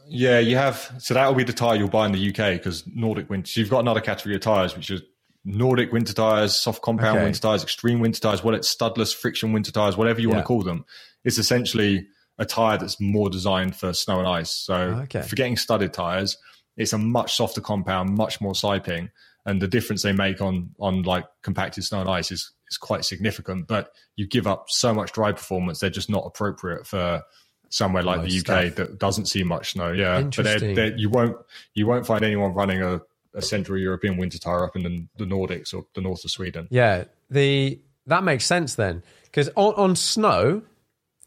yeah, 0.09 0.39
you 0.41 0.57
have. 0.57 0.93
So 0.99 1.15
that 1.15 1.27
will 1.29 1.35
be 1.37 1.45
the 1.45 1.53
tire 1.53 1.77
you'll 1.77 1.89
buy 1.89 2.07
in 2.07 2.13
the 2.13 2.29
UK 2.31 2.59
because 2.59 2.85
Nordic 2.95 3.31
winter. 3.31 3.47
So 3.47 3.61
you've 3.61 3.71
got 3.71 3.81
another 3.81 4.01
category 4.01 4.35
of 4.35 4.41
tires, 4.43 4.77
which 4.77 4.91
is 4.91 5.01
Nordic 5.47 5.93
winter 5.93 6.13
tires, 6.13 6.57
soft 6.57 6.83
compound 6.83 7.17
Okay. 7.19 7.25
winter 7.25 7.41
tires, 7.41 7.63
extreme 7.63 8.01
winter 8.01 8.21
tires, 8.21 8.43
what 8.43 8.55
it's 8.55 8.75
studless 8.75 9.15
friction 9.15 9.53
winter 9.53 9.71
tires, 9.73 9.97
whatever 9.97 10.21
you 10.21 10.29
want 10.29 10.41
to 10.41 10.45
call 10.45 10.63
them. 10.63 10.85
It's 11.23 11.39
essentially 11.39 12.07
a 12.39 12.45
tire 12.45 12.79
that's 12.79 13.01
more 13.01 13.31
designed 13.31 13.77
for 13.77 13.93
snow 13.93 14.19
and 14.19 14.29
ice. 14.29 14.51
So 14.51 14.75
Okay. 15.05 15.23
for 15.23 15.37
getting 15.37 15.57
studded 15.57 15.93
tires, 15.93 16.37
it's 16.77 16.93
a 16.93 16.99
much 16.99 17.35
softer 17.37 17.61
compound, 17.61 18.17
much 18.17 18.41
more 18.41 18.55
siping, 18.55 19.11
and 19.47 19.61
the 19.63 19.69
difference 19.69 20.03
they 20.03 20.13
make 20.13 20.41
on 20.41 20.71
on 20.81 21.03
like 21.03 21.25
compacted 21.43 21.85
snow 21.85 22.01
and 22.01 22.11
ice 22.11 22.31
is 22.33 22.51
is 22.71 22.77
quite 22.79 23.05
significant. 23.05 23.67
But 23.69 23.91
you 24.17 24.27
give 24.27 24.47
up 24.47 24.67
so 24.69 24.93
much 24.95 25.13
dry 25.13 25.33
performance; 25.33 25.79
they're 25.81 25.91
just 25.91 26.11
not 26.11 26.25
appropriate 26.27 26.87
for 26.87 27.23
somewhere 27.69 28.03
like 28.03 28.23
Most 28.23 28.31
the 28.31 28.39
UK 28.39 28.73
stuff. 28.73 28.75
that 28.77 28.99
doesn't 28.99 29.27
see 29.27 29.43
much 29.45 29.73
snow. 29.73 29.93
Yeah, 29.93 30.21
but 30.23 30.35
they're, 30.45 30.53
Interesting. 30.55 30.75
they're, 30.75 30.97
you 30.97 31.09
won't 31.11 31.37
you 31.75 31.87
won't 31.87 32.07
find 32.07 32.25
anyone 32.25 32.55
running 32.55 32.83
a, 32.83 33.01
a 33.35 33.43
Central 33.43 33.79
European 33.79 34.17
winter 34.17 34.39
tire 34.39 34.65
up 34.65 34.75
in 34.77 34.83
the, 34.83 35.07
the 35.19 35.25
Nordics 35.25 35.73
or 35.75 35.85
the 35.95 36.01
north 36.01 36.25
of 36.25 36.31
Sweden. 36.31 36.67
Yeah, 36.71 37.05
the 37.31 37.81
that 38.07 38.23
makes 38.25 38.45
sense 38.47 38.75
then 38.75 39.03
because 39.25 39.49
on, 39.57 39.75
on 39.75 39.97
snow, 39.97 40.63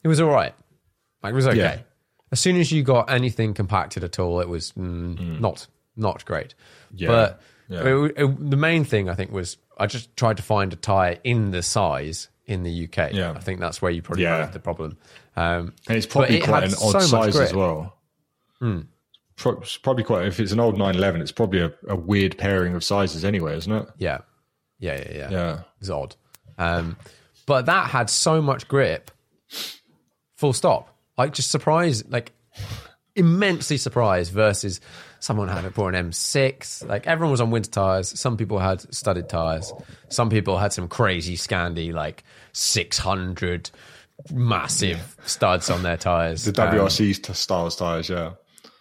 it 0.03 0.07
was 0.07 0.19
all 0.19 0.29
right. 0.29 0.53
Like 1.27 1.33
it 1.33 1.35
was 1.35 1.47
okay. 1.47 1.57
Yeah. 1.57 1.79
As 2.31 2.39
soon 2.39 2.57
as 2.57 2.71
you 2.71 2.83
got 2.83 3.09
anything 3.09 3.53
compacted 3.53 4.03
at 4.03 4.19
all, 4.19 4.39
it 4.41 4.49
was 4.49 4.71
mm, 4.73 5.39
not 5.39 5.67
not 5.95 6.25
great. 6.25 6.53
Yeah, 6.93 7.07
But 7.07 7.41
yeah. 7.69 7.81
it- 7.87 8.13
it- 8.17 8.49
the 8.49 8.57
main 8.57 8.83
thing 8.83 9.09
I 9.09 9.15
think 9.15 9.31
was 9.31 9.57
I 9.77 9.87
just 9.87 10.15
tried 10.17 10.37
to 10.37 10.43
find 10.43 10.71
a 10.73 10.75
tire 10.75 11.17
in 11.23 11.51
the 11.51 11.61
size 11.63 12.29
in 12.45 12.63
the 12.63 12.85
UK. 12.85 13.11
Yeah. 13.13 13.31
I 13.31 13.39
think 13.39 13.59
that's 13.59 13.81
where 13.81 13.91
you 13.91 14.01
probably 14.01 14.23
Yeah. 14.23 14.37
had 14.37 14.53
the 14.53 14.59
problem. 14.59 14.97
Um, 15.35 15.73
And 15.87 15.97
it's 15.97 16.05
probably 16.05 16.37
it 16.37 16.43
quite 16.43 16.63
an 16.63 16.73
odd 16.81 16.91
so 16.93 16.99
size 16.99 17.35
as 17.35 17.53
well. 17.53 17.93
It's 19.39 19.77
probably 19.77 20.03
quite. 20.03 20.25
If 20.25 20.39
it's 20.39 20.51
an 20.51 20.59
old 20.59 20.77
911, 20.77 21.21
it's 21.21 21.31
probably 21.31 21.61
a, 21.61 21.71
a 21.87 21.95
weird 21.95 22.37
pairing 22.37 22.73
of 22.73 22.83
sizes 22.83 23.23
anyway, 23.23 23.55
isn't 23.57 23.71
it? 23.71 23.87
Yeah, 23.97 24.19
yeah, 24.79 24.97
yeah, 24.97 25.11
yeah. 25.15 25.29
Yeah. 25.29 25.59
It's 25.79 25.89
odd. 25.89 26.15
Um, 26.57 26.97
but 27.45 27.67
that 27.67 27.89
had 27.91 28.09
so 28.09 28.41
much 28.41 28.67
grip, 28.67 29.11
full 30.35 30.53
stop. 30.53 30.97
Like 31.18 31.34
just 31.34 31.49
surprised, 31.52 32.11
like 32.11 32.31
immensely 33.15 33.77
surprised 33.77 34.31
versus 34.31 34.80
someone 35.19 35.48
had 35.48 35.65
it 35.65 35.73
for 35.73 35.89
an 35.89 36.10
M6. 36.10 36.88
Like 36.88 37.07
everyone 37.07 37.31
was 37.31 37.41
on 37.41 37.49
winter 37.52 37.72
tires. 37.72 38.19
Some 38.19 38.38
people 38.38 38.60
had 38.60 38.81
studded 38.94 39.27
tires. 39.30 39.73
Some 40.10 40.30
people 40.30 40.57
had 40.57 40.72
some 40.73 40.88
crazy 40.88 41.35
Scandi, 41.35 41.91
like 41.94 42.23
600 42.53 43.72
massive 44.31 45.15
studs 45.26 45.69
on 45.69 45.84
their 45.84 45.98
tires. 45.98 46.44
The 46.45 46.61
Um, 46.61 46.73
WRC 46.76 47.22
t- 47.23 47.34
styles 47.34 47.76
tires, 47.76 48.10
yeah. 48.10 48.31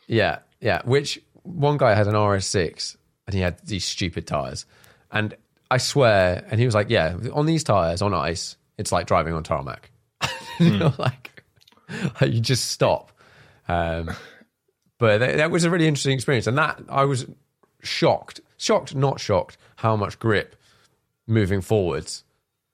yeah, 0.07 0.39
yeah. 0.61 0.83
Which 0.85 1.21
one 1.43 1.77
guy 1.79 1.95
had 1.95 2.07
an 2.07 2.15
RS6 2.15 2.97
and 3.27 3.35
he 3.35 3.41
had 3.41 3.59
these 3.67 3.85
stupid 3.85 4.27
tires. 4.27 4.67
And 5.11 5.35
I 5.71 5.79
swear, 5.79 6.45
and 6.51 6.61
he 6.61 6.67
was 6.67 6.75
like, 6.75 6.91
yeah, 6.91 7.17
on 7.33 7.47
these 7.47 7.65
tires 7.65 8.03
on 8.03 8.13
ice, 8.15 8.57
it's 8.79 8.93
like 8.93 9.07
driving 9.07 9.33
on 9.35 9.43
tarmac. 9.43 9.91
You 10.59 10.79
know, 10.79 10.95
like, 10.99 11.36
like 12.21 12.33
you 12.33 12.41
just 12.41 12.71
stop. 12.71 13.13
Um, 13.69 14.11
but 14.99 15.19
that, 15.19 15.37
that 15.37 15.51
was 15.51 15.65
a 15.65 15.71
really 15.71 15.87
interesting 15.87 16.13
experience. 16.15 16.47
And 16.47 16.57
that 16.59 16.81
I 16.89 17.05
was 17.05 17.27
shocked, 17.83 18.41
shocked, 18.57 18.95
not 18.95 19.21
shocked, 19.21 19.57
how 19.77 19.97
much 19.97 20.19
grip 20.19 20.57
moving 21.27 21.61
forwards 21.61 22.25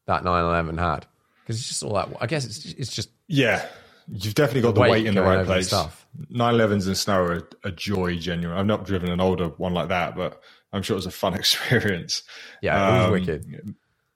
that 0.06 0.24
911 0.24 0.78
had. 0.78 1.06
Because 1.42 1.58
it's 1.58 1.68
just 1.68 1.82
all 1.82 1.94
that, 1.94 2.08
I 2.20 2.26
guess 2.26 2.44
it's, 2.44 2.64
it's 2.66 2.94
just 2.94 3.08
Yeah, 3.26 3.66
you've 4.08 4.34
definitely 4.34 4.62
got 4.62 4.74
the 4.74 4.80
weight 4.82 4.90
weight, 4.90 5.06
in 5.06 5.14
the 5.14 5.22
right 5.22 5.44
place. 5.44 5.68
stuff. 5.68 6.06
911s 6.30 6.86
in 6.86 6.94
snow 6.94 7.20
are 7.22 7.48
a 7.64 7.72
joy, 7.72 8.16
genuine. 8.18 8.56
I've 8.56 8.66
not 8.66 8.84
driven 8.84 9.10
an 9.10 9.20
older 9.20 9.48
one 9.48 9.72
like 9.74 9.88
that, 9.88 10.14
but 10.14 10.40
I'm 10.72 10.82
sure 10.82 10.94
it 10.94 10.98
was 10.98 11.06
a 11.06 11.10
fun 11.10 11.34
experience. 11.38 12.22
Yeah, 12.60 12.88
it 12.88 12.98
was 12.98 13.06
Um, 13.06 13.12
wicked. 13.12 13.74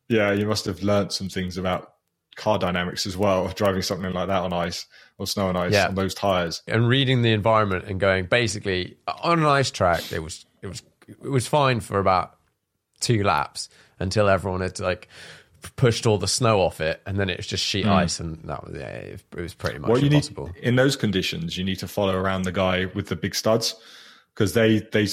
Yeah, 0.09 0.33
you 0.33 0.47
must 0.47 0.67
have 0.67 0.83
learnt 0.83 1.13
some 1.13 1.29
things 1.29 1.57
about 1.59 1.95
car 2.37 2.59
dynamics 2.59 3.07
as 3.07 3.17
well, 3.17 3.49
driving 3.49 3.83
something 3.83 4.13
like 4.13 4.29
that 4.29 4.43
on 4.43 4.53
ice 4.53 4.87
or 5.19 5.27
snow 5.27 5.49
and 5.49 5.59
ice 5.59 5.73
Yeah. 5.73 5.89
on 5.89 5.95
those 5.95 6.15
tires. 6.15 6.63
and 6.69 6.89
reading 6.89 7.23
the 7.23 7.33
environment 7.33 7.87
and 7.87 7.99
going 7.99 8.27
basically 8.27 8.97
on 9.23 9.39
an 9.41 9.47
ice 9.47 9.71
track 9.71 10.13
it 10.13 10.23
was 10.23 10.45
it 10.63 10.67
was 10.69 10.83
it 11.09 11.31
was 11.31 11.47
fine 11.47 11.81
for 11.81 11.99
about 11.99 12.37
two 13.01 13.23
laps 13.25 13.69
until 13.99 14.29
everyone 14.29 14.61
had 14.61 14.79
like 14.81 15.09
pushed 15.77 16.07
all 16.07 16.19
the 16.19 16.29
snow 16.29 16.61
off 16.61 16.81
it, 16.81 17.01
and 17.07 17.19
then 17.19 17.29
it 17.29 17.37
was 17.39 17.47
just 17.47 17.65
sheet 17.65 17.85
Hmm. 17.87 17.91
ice, 17.93 18.21
and 18.21 18.39
that 18.45 18.65
was 18.65 18.77
yeah, 18.77 18.87
it, 18.87 19.23
it 19.37 19.41
was 19.41 19.55
pretty 19.55 19.79
much 19.79 19.89
What 19.89 20.03
you 20.03 20.09
need 20.11 20.17
impossible. 20.17 20.51
in 20.63 20.77
those 20.77 20.95
conditions, 20.97 21.57
you 21.59 21.65
need 21.65 21.79
to 21.81 21.89
follow 21.89 22.15
around 22.15 22.43
the 22.43 22.53
guy 22.53 22.85
with 22.95 23.09
the 23.09 23.17
big 23.17 23.35
studs 23.35 23.75
because 24.35 24.53
they 24.53 24.81
they 24.93 25.09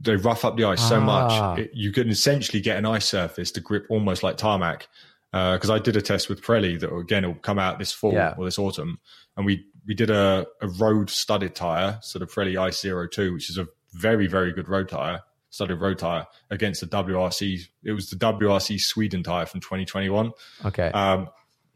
they 0.00 0.16
rough 0.16 0.44
up 0.44 0.56
the 0.56 0.64
ice 0.64 0.86
so 0.86 0.96
Ah. 1.00 1.00
much. 1.00 1.58
It, 1.60 1.70
you 1.72 1.90
can 1.90 2.08
essentially 2.10 2.60
get 2.60 2.76
an 2.76 2.84
ice 2.86 3.06
surface 3.06 3.50
to 3.52 3.60
grip 3.60 3.86
almost 3.88 4.22
like 4.22 4.36
tarmac. 4.36 4.86
Because 5.32 5.68
I 5.70 5.78
did 5.78 5.96
a 5.96 6.00
test 6.02 6.28
with 6.28 6.40
Pirelli 6.42 6.80
that 6.80 6.94
again 6.94 7.26
will 7.26 7.34
come 7.34 7.58
out 7.58 7.78
this 7.78 7.92
fall 7.92 8.12
Yeah. 8.14 8.34
or 8.38 8.44
this 8.44 8.58
autumn, 8.58 8.98
and 9.36 9.44
we 9.44 9.66
we 9.86 9.94
did 9.94 10.10
a, 10.10 10.46
a 10.62 10.68
road 10.68 11.10
studded 11.10 11.54
tire, 11.54 11.98
so 12.02 12.18
the 12.18 12.26
Pirelli 12.26 12.58
Ice 12.58 12.80
Zero 12.80 13.06
Two, 13.06 13.34
which 13.34 13.50
is 13.50 13.58
a 13.58 13.66
very 13.92 14.26
very 14.26 14.52
good 14.52 14.68
road 14.68 14.88
tire, 14.88 15.20
studded 15.50 15.80
road 15.80 15.98
tire 15.98 16.26
against 16.50 16.80
the 16.80 16.86
WRC. 16.86 17.60
It 17.84 17.92
was 17.92 18.08
the 18.10 18.16
WRC 18.16 18.80
Sweden 18.80 19.22
tire 19.22 19.46
from 19.46 19.60
2021. 19.60 20.32
Okay, 20.64 20.90
Um, 20.92 21.28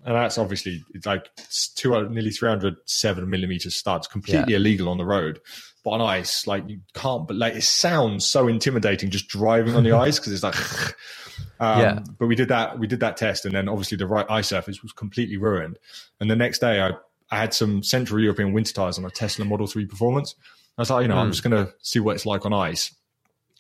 and 0.04 0.14
that's 0.14 0.38
obviously 0.38 0.82
it's 0.94 1.04
like 1.06 1.28
200, 1.76 2.10
nearly 2.10 2.30
307 2.30 3.28
millimeter 3.28 3.70
studs, 3.70 4.06
completely 4.06 4.52
Yeah. 4.54 4.56
illegal 4.58 4.88
on 4.88 4.96
the 4.96 5.04
road. 5.04 5.40
But 5.84 5.90
on 5.92 6.00
ice, 6.02 6.46
like 6.46 6.68
you 6.68 6.80
can't, 6.94 7.26
but 7.26 7.36
like 7.36 7.54
it 7.54 7.62
sounds 7.64 8.24
so 8.26 8.48
intimidating 8.48 9.10
just 9.10 9.28
driving 9.28 9.74
on 9.74 9.82
the 9.84 9.92
ice 9.96 10.18
because 10.18 10.32
it's 10.32 10.42
like, 10.42 10.54
um, 11.60 11.80
Yeah. 11.80 11.98
But 12.18 12.26
we 12.26 12.34
did 12.34 12.48
that, 12.48 12.78
we 12.78 12.86
did 12.86 13.00
that 13.00 13.16
test, 13.16 13.44
and 13.44 13.54
then 13.54 13.68
obviously 13.68 13.96
the 13.96 14.06
right 14.06 14.26
ice 14.28 14.48
surface 14.48 14.82
was 14.82 14.92
completely 14.92 15.36
ruined. 15.36 15.78
And 16.18 16.30
the 16.30 16.36
next 16.36 16.58
day, 16.60 16.80
I, 16.80 16.92
I 17.30 17.38
had 17.38 17.54
some 17.54 17.82
Central 17.82 18.18
European 18.20 18.52
winter 18.52 18.72
tires 18.72 18.98
on 18.98 19.04
a 19.04 19.10
Tesla 19.10 19.44
Model 19.44 19.66
3 19.66 19.86
Performance. 19.86 20.34
I 20.76 20.82
was 20.82 20.90
like, 20.90 21.02
you 21.02 21.08
know, 21.08 21.18
I'm 21.18 21.30
just 21.30 21.42
going 21.42 21.66
to 21.66 21.72
see 21.82 22.00
what 22.00 22.16
it's 22.16 22.26
like 22.26 22.46
on 22.46 22.52
ice. 22.52 22.94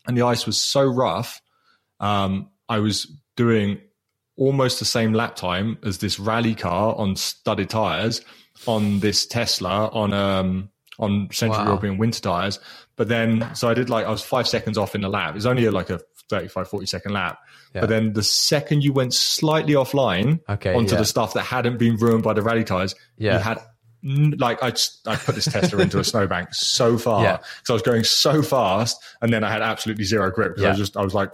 And 0.06 0.16
the 0.16 0.22
ice 0.22 0.46
was 0.46 0.60
so 0.60 0.84
rough. 0.84 1.40
Um, 2.00 2.48
I 2.68 2.78
was 2.78 3.06
doing 3.36 3.80
almost 4.36 4.78
the 4.78 4.86
same 4.86 5.12
lap 5.12 5.36
time 5.36 5.76
as 5.84 5.98
this 5.98 6.18
rally 6.18 6.54
car 6.54 6.96
on 6.96 7.14
studded 7.14 7.68
tires 7.68 8.22
on 8.66 9.00
this 9.00 9.26
Tesla 9.26 9.88
on 9.88 10.12
um 10.12 10.70
on 10.98 11.28
Central 11.30 11.60
Wow. 11.60 11.68
European 11.68 11.98
winter 11.98 12.20
tires. 12.20 12.58
But 12.96 13.08
then 13.08 13.54
so 13.54 13.68
I 13.68 13.74
did 13.74 13.90
like 13.90 14.06
I 14.06 14.10
was 14.10 14.22
five 14.22 14.48
seconds 14.48 14.78
off 14.78 14.94
in 14.94 15.02
the 15.02 15.08
lap. 15.08 15.30
It 15.30 15.34
was 15.34 15.46
only 15.46 15.68
like 15.68 15.90
a 15.90 16.00
35, 16.30 16.68
40 16.68 16.86
second 16.86 17.12
lap. 17.12 17.38
Yeah. 17.74 17.82
But 17.82 17.88
then 17.90 18.12
the 18.14 18.22
second 18.22 18.82
you 18.82 18.92
went 18.92 19.14
slightly 19.14 19.74
offline 19.74 20.40
Okay, 20.48 20.74
onto 20.74 20.94
yeah. 20.94 20.98
the 20.98 21.04
stuff 21.04 21.34
that 21.34 21.42
hadn't 21.42 21.78
been 21.78 21.96
ruined 21.96 22.22
by 22.24 22.32
the 22.32 22.42
rally 22.42 22.64
tires, 22.64 22.94
Yeah. 23.16 23.34
you 23.34 23.38
had 23.44 23.58
like 24.38 24.62
I 24.62 24.72
I 25.06 25.16
put 25.16 25.34
this 25.34 25.44
Tesla 25.44 25.80
into 25.82 25.98
a 25.98 26.04
snowbank 26.12 26.54
so 26.54 26.96
far 26.98 27.22
Yeah. 27.22 27.38
I 27.68 27.72
was 27.72 27.82
going 27.82 28.02
so 28.04 28.42
fast, 28.42 29.00
and 29.20 29.32
then 29.32 29.44
I 29.44 29.50
had 29.50 29.62
absolutely 29.62 30.04
zero 30.04 30.30
grip 30.30 30.56
because 30.56 30.64
I 30.64 30.68
was 30.70 30.78
just 30.78 30.96
I 30.96 31.02
was 31.02 31.14
like 31.14 31.32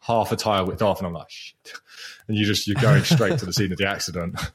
half 0.00 0.32
a 0.32 0.36
tire 0.36 0.64
width 0.64 0.80
off, 0.82 0.98
and 0.98 1.06
I'm 1.06 1.12
like, 1.14 1.30
shit. 1.30 1.72
and 2.28 2.36
you 2.36 2.46
just 2.46 2.66
you're 2.66 2.80
going 2.80 3.02
straight 3.04 3.38
to 3.40 3.46
the 3.46 3.52
scene 3.52 3.72
of 3.72 3.78
the 3.78 3.88
accident. 3.88 4.38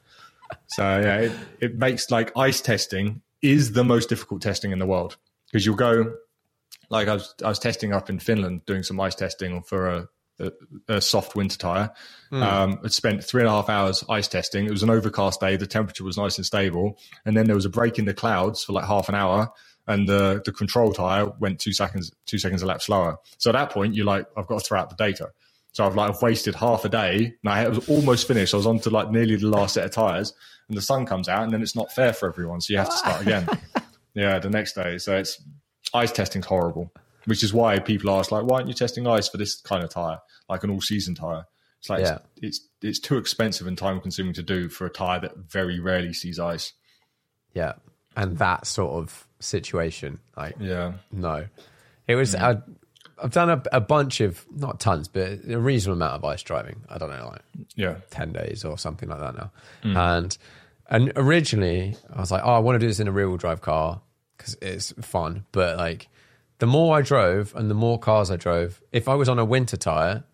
So 0.66 0.82
yeah, 0.82 1.16
it, 1.18 1.32
it 1.60 1.78
makes 1.78 2.10
like 2.10 2.36
ice 2.36 2.60
testing 2.60 3.22
is 3.40 3.70
the 3.72 3.84
most 3.84 4.08
difficult 4.08 4.42
testing 4.42 4.72
in 4.72 4.80
the 4.80 4.86
world 4.86 5.16
because 5.46 5.64
you'll 5.64 5.76
go 5.76 6.12
like 6.88 7.06
I 7.06 7.14
was 7.14 7.34
I 7.44 7.48
was 7.48 7.60
testing 7.60 7.92
up 7.92 8.10
in 8.10 8.18
Finland 8.18 8.66
doing 8.66 8.82
some 8.82 8.98
ice 9.00 9.14
testing 9.14 9.62
for 9.62 9.88
a. 9.88 10.08
A, 10.40 10.52
a 10.88 11.00
soft 11.00 11.36
winter 11.36 11.58
tire. 11.58 11.90
Um, 12.32 12.80
I'd 12.84 12.92
spent 12.92 13.22
three 13.22 13.42
and 13.42 13.48
a 13.48 13.52
half 13.52 13.68
hours 13.68 14.04
ice 14.08 14.28
testing. 14.28 14.64
It 14.64 14.70
was 14.70 14.82
an 14.82 14.90
overcast 14.90 15.40
day. 15.40 15.56
The 15.56 15.66
temperature 15.66 16.04
was 16.04 16.16
nice 16.16 16.38
and 16.38 16.46
stable. 16.46 16.98
And 17.24 17.36
then 17.36 17.46
there 17.46 17.56
was 17.56 17.66
a 17.66 17.70
break 17.70 17.98
in 17.98 18.04
the 18.04 18.14
clouds 18.14 18.64
for 18.64 18.72
like 18.72 18.84
half 18.84 19.08
an 19.08 19.14
hour 19.14 19.52
and 19.90 20.08
the 20.08 20.40
the 20.44 20.52
control 20.52 20.92
tire 20.92 21.26
went 21.40 21.58
two 21.58 21.72
seconds 21.72 22.12
two 22.26 22.38
seconds 22.38 22.62
a 22.62 22.66
lap 22.66 22.80
slower. 22.80 23.18
So 23.38 23.50
at 23.50 23.54
that 23.54 23.70
point, 23.70 23.94
you're 23.94 24.06
like, 24.06 24.26
I've 24.36 24.46
got 24.46 24.60
to 24.60 24.64
throw 24.64 24.78
out 24.78 24.88
the 24.88 24.96
data. 24.96 25.30
So 25.72 25.84
I've 25.84 25.96
like 25.96 26.10
I've 26.10 26.22
wasted 26.22 26.54
half 26.54 26.84
a 26.84 26.88
day. 26.88 27.34
And 27.42 27.52
I 27.52 27.68
was 27.68 27.88
almost 27.88 28.26
finished. 28.28 28.54
I 28.54 28.56
was 28.56 28.66
on 28.66 28.78
to 28.80 28.90
like 28.90 29.10
nearly 29.10 29.36
the 29.36 29.48
last 29.48 29.74
set 29.74 29.84
of 29.84 29.90
tires, 29.90 30.32
and 30.68 30.76
the 30.76 30.82
sun 30.82 31.06
comes 31.06 31.28
out, 31.28 31.42
and 31.42 31.52
then 31.52 31.62
it's 31.62 31.74
not 31.74 31.92
fair 31.92 32.12
for 32.12 32.28
everyone. 32.28 32.60
So 32.60 32.72
you 32.72 32.78
have 32.78 32.90
to 32.90 32.96
start 32.96 33.22
again. 33.22 33.48
yeah, 34.14 34.38
the 34.38 34.50
next 34.50 34.74
day. 34.74 34.98
So 34.98 35.16
it's 35.16 35.42
ice 35.92 36.12
testing's 36.12 36.46
horrible, 36.46 36.92
which 37.26 37.42
is 37.42 37.52
why 37.52 37.78
people 37.78 38.10
ask 38.10 38.30
like, 38.32 38.44
why 38.44 38.56
aren't 38.56 38.68
you 38.68 38.74
testing 38.74 39.06
ice 39.06 39.28
for 39.28 39.36
this 39.36 39.60
kind 39.60 39.82
of 39.84 39.90
tire, 39.90 40.18
like 40.48 40.64
an 40.64 40.70
all 40.70 40.80
season 40.80 41.14
tire? 41.14 41.44
It's 41.78 41.88
like 41.90 42.00
Yeah. 42.00 42.18
it's, 42.36 42.58
it's 42.60 42.68
it's 42.82 42.98
too 42.98 43.16
expensive 43.18 43.66
and 43.66 43.76
time 43.78 44.00
consuming 44.00 44.34
to 44.34 44.42
do 44.42 44.68
for 44.68 44.86
a 44.86 44.90
tire 44.90 45.20
that 45.20 45.36
very 45.36 45.80
rarely 45.80 46.12
sees 46.12 46.38
ice. 46.38 46.72
yeah, 47.54 47.72
and 48.16 48.38
that 48.38 48.66
sort 48.66 48.92
of 49.02 49.26
situation, 49.40 50.18
like 50.36 50.56
Yeah. 50.60 50.92
no, 51.12 51.46
it 52.06 52.14
was. 52.16 52.34
Mm. 52.34 52.40
I, 52.42 52.62
I've 53.22 53.32
done 53.32 53.50
a, 53.50 53.62
a 53.72 53.80
bunch 53.82 54.20
of 54.22 54.46
not 54.50 54.80
tons, 54.80 55.06
but 55.08 55.40
a 55.46 55.58
reasonable 55.58 55.96
amount 56.02 56.14
of 56.14 56.24
ice 56.24 56.42
driving. 56.42 56.82
I 56.88 56.96
don't 56.96 57.10
know, 57.10 57.28
like 57.28 57.42
Yeah. 57.76 57.96
10 58.10 58.32
days 58.32 58.64
or 58.64 58.78
something 58.78 59.08
like 59.10 59.20
that 59.20 59.34
now. 59.36 59.52
Mm. 59.84 59.96
And 60.18 60.38
and 60.88 61.12
originally 61.16 61.96
I 62.14 62.18
was 62.20 62.30
like, 62.30 62.42
oh, 62.44 62.52
I 62.54 62.58
want 62.60 62.76
to 62.76 62.78
do 62.78 62.86
this 62.88 62.98
in 62.98 63.08
a 63.08 63.12
rear 63.12 63.28
wheel 63.28 63.36
drive 63.36 63.60
car 63.60 64.00
because 64.36 64.56
it's 64.62 64.92
fun. 65.02 65.44
But 65.52 65.76
like 65.76 66.08
the 66.60 66.66
more 66.66 66.96
I 66.96 67.02
drove 67.02 67.54
and 67.56 67.68
the 67.70 67.74
more 67.74 67.98
cars 67.98 68.30
I 68.30 68.36
drove, 68.36 68.80
if 68.92 69.08
I 69.08 69.14
was 69.14 69.28
on 69.28 69.38
a 69.38 69.44
winter 69.44 69.76
tire, 69.76 70.24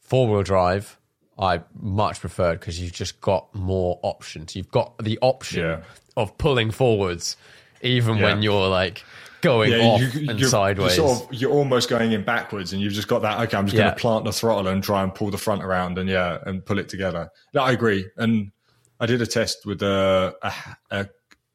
four 0.00 0.26
wheel 0.28 0.42
drive, 0.42 0.98
I 1.38 1.60
much 1.80 2.20
preferred 2.20 2.60
because 2.60 2.80
you've 2.80 2.92
just 2.92 3.20
got 3.20 3.54
more 3.54 3.98
options. 4.02 4.56
You've 4.56 4.70
got 4.70 4.96
the 4.98 5.18
option 5.20 5.62
Yeah. 5.64 5.80
of 6.16 6.38
pulling 6.38 6.70
forwards, 6.70 7.36
even 7.82 8.20
when 8.20 8.40
you're 8.42 8.68
like 8.68 9.04
going 9.40 9.74
off 9.74 10.00
and 10.14 10.38
you're, 10.40 10.48
sideways. 10.48 10.96
You're, 10.96 11.08
sort 11.16 11.28
of, 11.32 11.34
you're 11.40 11.50
almost 11.52 11.90
going 11.90 12.12
in 12.12 12.24
backwards, 12.24 12.72
and 12.72 12.80
you've 12.80 12.92
just 12.94 13.08
got 13.08 13.22
that. 13.22 13.40
Okay, 13.40 13.56
I'm 13.56 13.66
just 13.66 13.76
Yeah. 13.76 13.82
going 13.86 13.94
to 13.94 14.00
plant 14.00 14.24
the 14.24 14.32
throttle 14.32 14.68
and 14.68 14.82
try 14.82 15.02
and 15.02 15.14
pull 15.14 15.30
the 15.30 15.36
front 15.38 15.62
around, 15.64 15.98
and 15.98 16.08
yeah, 16.08 16.38
and 16.46 16.64
pull 16.64 16.78
it 16.78 16.88
together. 16.88 17.28
Yeah, 17.52 17.62
I 17.62 17.72
agree. 17.72 18.06
And 18.16 18.52
I 19.00 19.06
did 19.06 19.20
a 19.20 19.26
test 19.26 19.66
with 19.66 19.82
a, 19.82 20.34
a, 20.40 20.52
a 20.92 21.08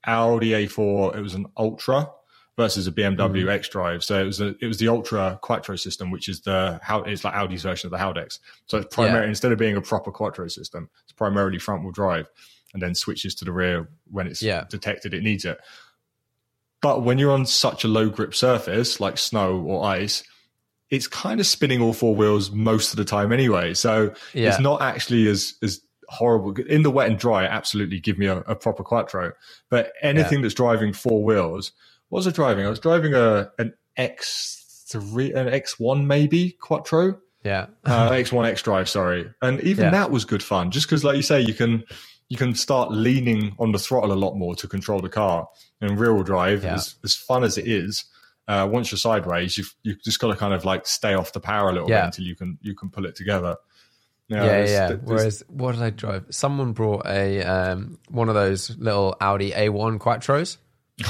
Audi 0.05 0.49
A4. 0.51 1.15
It 1.17 1.21
was 1.21 1.33
an 1.35 1.45
Ultra 1.57 2.09
versus 2.59 2.87
a 2.87 2.91
BMW 2.91 3.15
Mm-hmm. 3.43 3.49
X 3.49 3.69
Drive. 3.69 4.03
So 4.03 4.21
it 4.21 4.25
was 4.25 4.41
a, 4.41 4.47
it 4.59 4.67
was 4.67 4.79
the 4.79 4.89
Ultra 4.89 5.39
Quattro 5.41 5.77
system, 5.77 6.11
which 6.11 6.27
is 6.27 6.41
the 6.41 6.77
how 6.83 7.03
it's 7.03 7.23
like 7.23 7.33
Audi's 7.33 7.63
version 7.63 7.87
of 7.87 7.91
the 7.91 7.97
Haldex. 7.97 8.39
So 8.65 8.79
it's 8.79 8.93
primarily 8.93 9.27
Yeah. 9.27 9.29
instead 9.29 9.53
of 9.53 9.57
being 9.57 9.77
a 9.77 9.81
proper 9.81 10.11
Quattro 10.11 10.49
system, 10.49 10.89
it's 11.03 11.13
primarily 11.13 11.57
front 11.57 11.83
wheel 11.83 11.93
drive, 11.93 12.27
and 12.73 12.83
then 12.83 12.95
switches 12.95 13.33
to 13.35 13.45
the 13.45 13.53
rear 13.53 13.87
when 14.11 14.27
it's 14.27 14.41
Yeah. 14.41 14.65
detected 14.69 15.13
it 15.13 15.23
needs 15.23 15.45
it. 15.45 15.57
But 16.81 17.03
when 17.03 17.17
you're 17.17 17.31
on 17.31 17.45
such 17.45 17.85
a 17.85 17.87
low 17.87 18.09
grip 18.09 18.35
surface 18.35 18.99
like 18.99 19.17
snow 19.17 19.57
or 19.61 19.85
ice, 19.85 20.23
it's 20.89 21.07
kind 21.07 21.39
of 21.39 21.45
spinning 21.45 21.81
all 21.81 21.93
four 21.93 22.13
wheels 22.13 22.51
most 22.51 22.91
of 22.91 22.97
the 22.97 23.05
time 23.05 23.31
anyway. 23.31 23.73
So 23.73 24.13
Yeah. 24.33 24.49
it's 24.49 24.59
not 24.59 24.81
actually 24.81 25.27
as 25.27 25.53
as 25.63 25.81
horrible 26.09 26.53
in 26.67 26.83
the 26.83 26.91
wet 26.91 27.07
and 27.09 27.17
dry. 27.19 27.45
Absolutely, 27.45 27.99
give 28.01 28.17
me 28.17 28.25
a, 28.25 28.39
a 28.39 28.55
proper 28.55 28.83
quattro. 28.83 29.31
But 29.69 29.93
anything 30.01 30.41
that's 30.41 30.55
driving 30.55 30.91
four 30.91 31.23
wheels, 31.23 31.71
what 32.09 32.17
was 32.19 32.27
I 32.27 32.31
driving? 32.31 32.65
I 32.65 32.69
was 32.69 32.79
driving 32.79 33.13
a 33.13 33.51
an 33.57 33.73
X 33.97 34.85
three, 34.89 35.33
an 35.33 35.47
X 35.47 35.79
one 35.79 36.07
maybe 36.07 36.51
quattro 36.59 37.19
yeah. 37.43 37.67
uh, 37.85 38.09
X1 38.11 38.47
X 38.49 38.61
Drive, 38.63 38.89
sorry, 38.89 39.31
and 39.41 39.61
even 39.61 39.85
Yeah. 39.85 39.91
that 39.91 40.11
was 40.11 40.25
good 40.25 40.43
fun. 40.43 40.71
Just 40.71 40.87
because, 40.87 41.03
like 41.05 41.15
you 41.15 41.21
say, 41.21 41.39
you 41.41 41.53
can 41.53 41.83
you 42.27 42.37
can 42.37 42.53
start 42.53 42.91
leaning 42.91 43.55
on 43.59 43.71
the 43.71 43.79
throttle 43.79 44.11
a 44.11 44.13
lot 44.19 44.35
more 44.35 44.53
to 44.55 44.67
control 44.67 44.99
the 44.99 45.09
car. 45.09 45.47
And 45.81 45.97
rear 45.99 46.13
wheel 46.13 46.23
drive, 46.23 46.63
Yeah. 46.63 46.75
as, 46.75 46.95
as 47.03 47.15
fun 47.15 47.43
as 47.43 47.57
it 47.57 47.65
is, 47.67 48.03
uh, 48.47 48.67
once 48.69 48.91
you're 48.91 48.97
sideways, 48.99 49.57
you've 49.57 49.73
you 49.83 49.95
just 50.03 50.19
got 50.19 50.27
to 50.27 50.35
kind 50.35 50.53
of 50.53 50.65
like 50.65 50.85
stay 50.85 51.13
off 51.13 51.31
the 51.33 51.39
power 51.39 51.69
a 51.69 51.73
little 51.73 51.89
Yeah. 51.89 52.01
bit 52.01 52.05
until 52.07 52.25
you 52.25 52.35
can 52.35 52.57
you 52.61 52.75
can 52.75 52.89
pull 52.89 53.05
it 53.05 53.15
together. 53.15 53.55
yeah, 54.27 54.43
there's- 54.45 54.69
yeah. 54.69 54.87
there's- 54.89 55.01
Whereas, 55.05 55.43
what 55.47 55.71
did 55.75 55.81
I 55.83 55.89
drive? 55.91 56.25
Someone 56.29 56.73
brought 56.73 57.05
a 57.07 57.41
um, 57.43 57.97
one 58.09 58.27
of 58.29 58.35
those 58.35 58.75
little 58.77 59.15
Audi 59.21 59.51
A1 59.51 59.97
Quattros. 59.99 60.57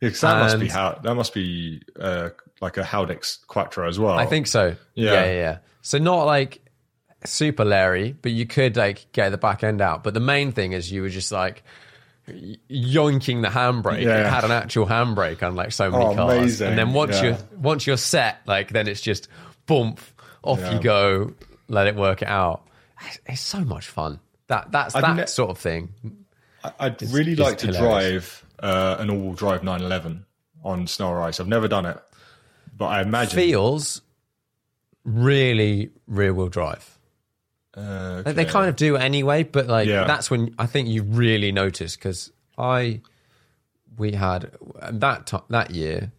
Yeah, 0.00 0.08
'cause 0.10 0.20
that 0.22 0.38
must 0.38 0.58
be 0.60 0.68
how 0.68 0.98
that 1.02 1.14
must 1.14 1.34
be 1.34 1.82
uh, 1.98 2.30
like 2.60 2.76
a 2.78 2.82
Haldex 2.82 3.46
Quattro 3.46 3.88
as 3.88 3.98
well. 3.98 4.18
I 4.18 4.26
think 4.26 4.46
so. 4.46 4.76
Yeah. 4.94 5.12
yeah, 5.12 5.24
yeah, 5.24 5.32
yeah. 5.32 5.58
So 5.82 5.98
not 5.98 6.24
like 6.24 6.60
super 7.24 7.64
Larry, 7.64 8.16
but 8.22 8.32
you 8.32 8.46
could 8.46 8.76
like 8.76 9.06
get 9.12 9.28
the 9.30 9.38
back 9.38 9.62
end 9.62 9.80
out. 9.80 10.02
But 10.02 10.14
the 10.14 10.20
main 10.20 10.52
thing 10.52 10.72
is 10.72 10.90
you 10.90 11.02
were 11.02 11.08
just 11.10 11.32
like 11.32 11.62
yoinking 12.70 13.42
the 13.42 13.48
handbrake. 13.48 14.02
Yeah. 14.02 14.20
It 14.26 14.30
had 14.30 14.44
an 14.44 14.50
actual 14.52 14.86
handbrake, 14.86 15.42
unlike 15.42 15.72
so 15.72 15.90
many 15.90 16.04
Oh, 16.04 16.14
cars. 16.14 16.38
amazing. 16.38 16.68
And 16.68 16.78
then 16.78 16.92
once 16.92 17.16
Yeah. 17.16 17.22
you're 17.30 17.38
once 17.58 17.86
you're 17.86 17.96
set, 17.96 18.38
like 18.46 18.70
then 18.70 18.88
it's 18.88 19.00
just 19.00 19.28
bump 19.66 20.00
off 20.42 20.60
Yeah. 20.60 20.74
you 20.74 20.80
go. 20.80 21.32
Let 21.68 21.86
it 21.86 21.94
work 21.96 22.22
it 22.22 22.28
out. 22.28 22.62
It's, 23.06 23.18
it's 23.26 23.40
so 23.40 23.60
much 23.60 23.86
fun. 23.86 24.20
That 24.48 24.72
that's 24.72 24.94
I've 24.94 25.02
that 25.02 25.16
ne- 25.16 25.26
sort 25.26 25.50
of 25.50 25.58
thing. 25.58 25.92
I'd 26.78 27.00
really 27.10 27.36
like 27.36 27.58
to 27.58 27.68
hilarious. 27.68 27.82
drive 27.82 28.44
uh, 28.60 28.96
an 28.98 29.10
all-wheel 29.10 29.32
drive 29.34 29.62
911 29.64 30.24
on 30.62 30.86
snow 30.86 31.08
or 31.08 31.22
ice. 31.22 31.40
I've 31.40 31.48
never 31.48 31.68
done 31.68 31.86
it, 31.86 31.98
but 32.76 32.86
I 32.86 33.02
imagine 33.02 33.36
Feels 33.36 34.02
really 35.04 35.90
rear 36.06 36.32
wheel 36.34 36.48
drive. 36.48 36.98
Uh, 37.74 38.22
They- 38.22 38.32
They 38.32 38.44
kind 38.44 38.68
of 38.68 38.76
do 38.76 38.96
anyway, 38.96 39.42
but 39.44 39.66
like 39.66 39.88
Yeah. 39.88 40.04
that's 40.04 40.30
when 40.30 40.54
I 40.58 40.66
think 40.66 40.88
you 40.88 41.02
really 41.02 41.52
notice 41.52 41.96
because 41.96 42.30
I 42.58 43.00
we 43.96 44.12
had 44.12 44.50
that 44.92 45.26
ti 45.26 45.38
that 45.50 45.70
year 45.72 46.12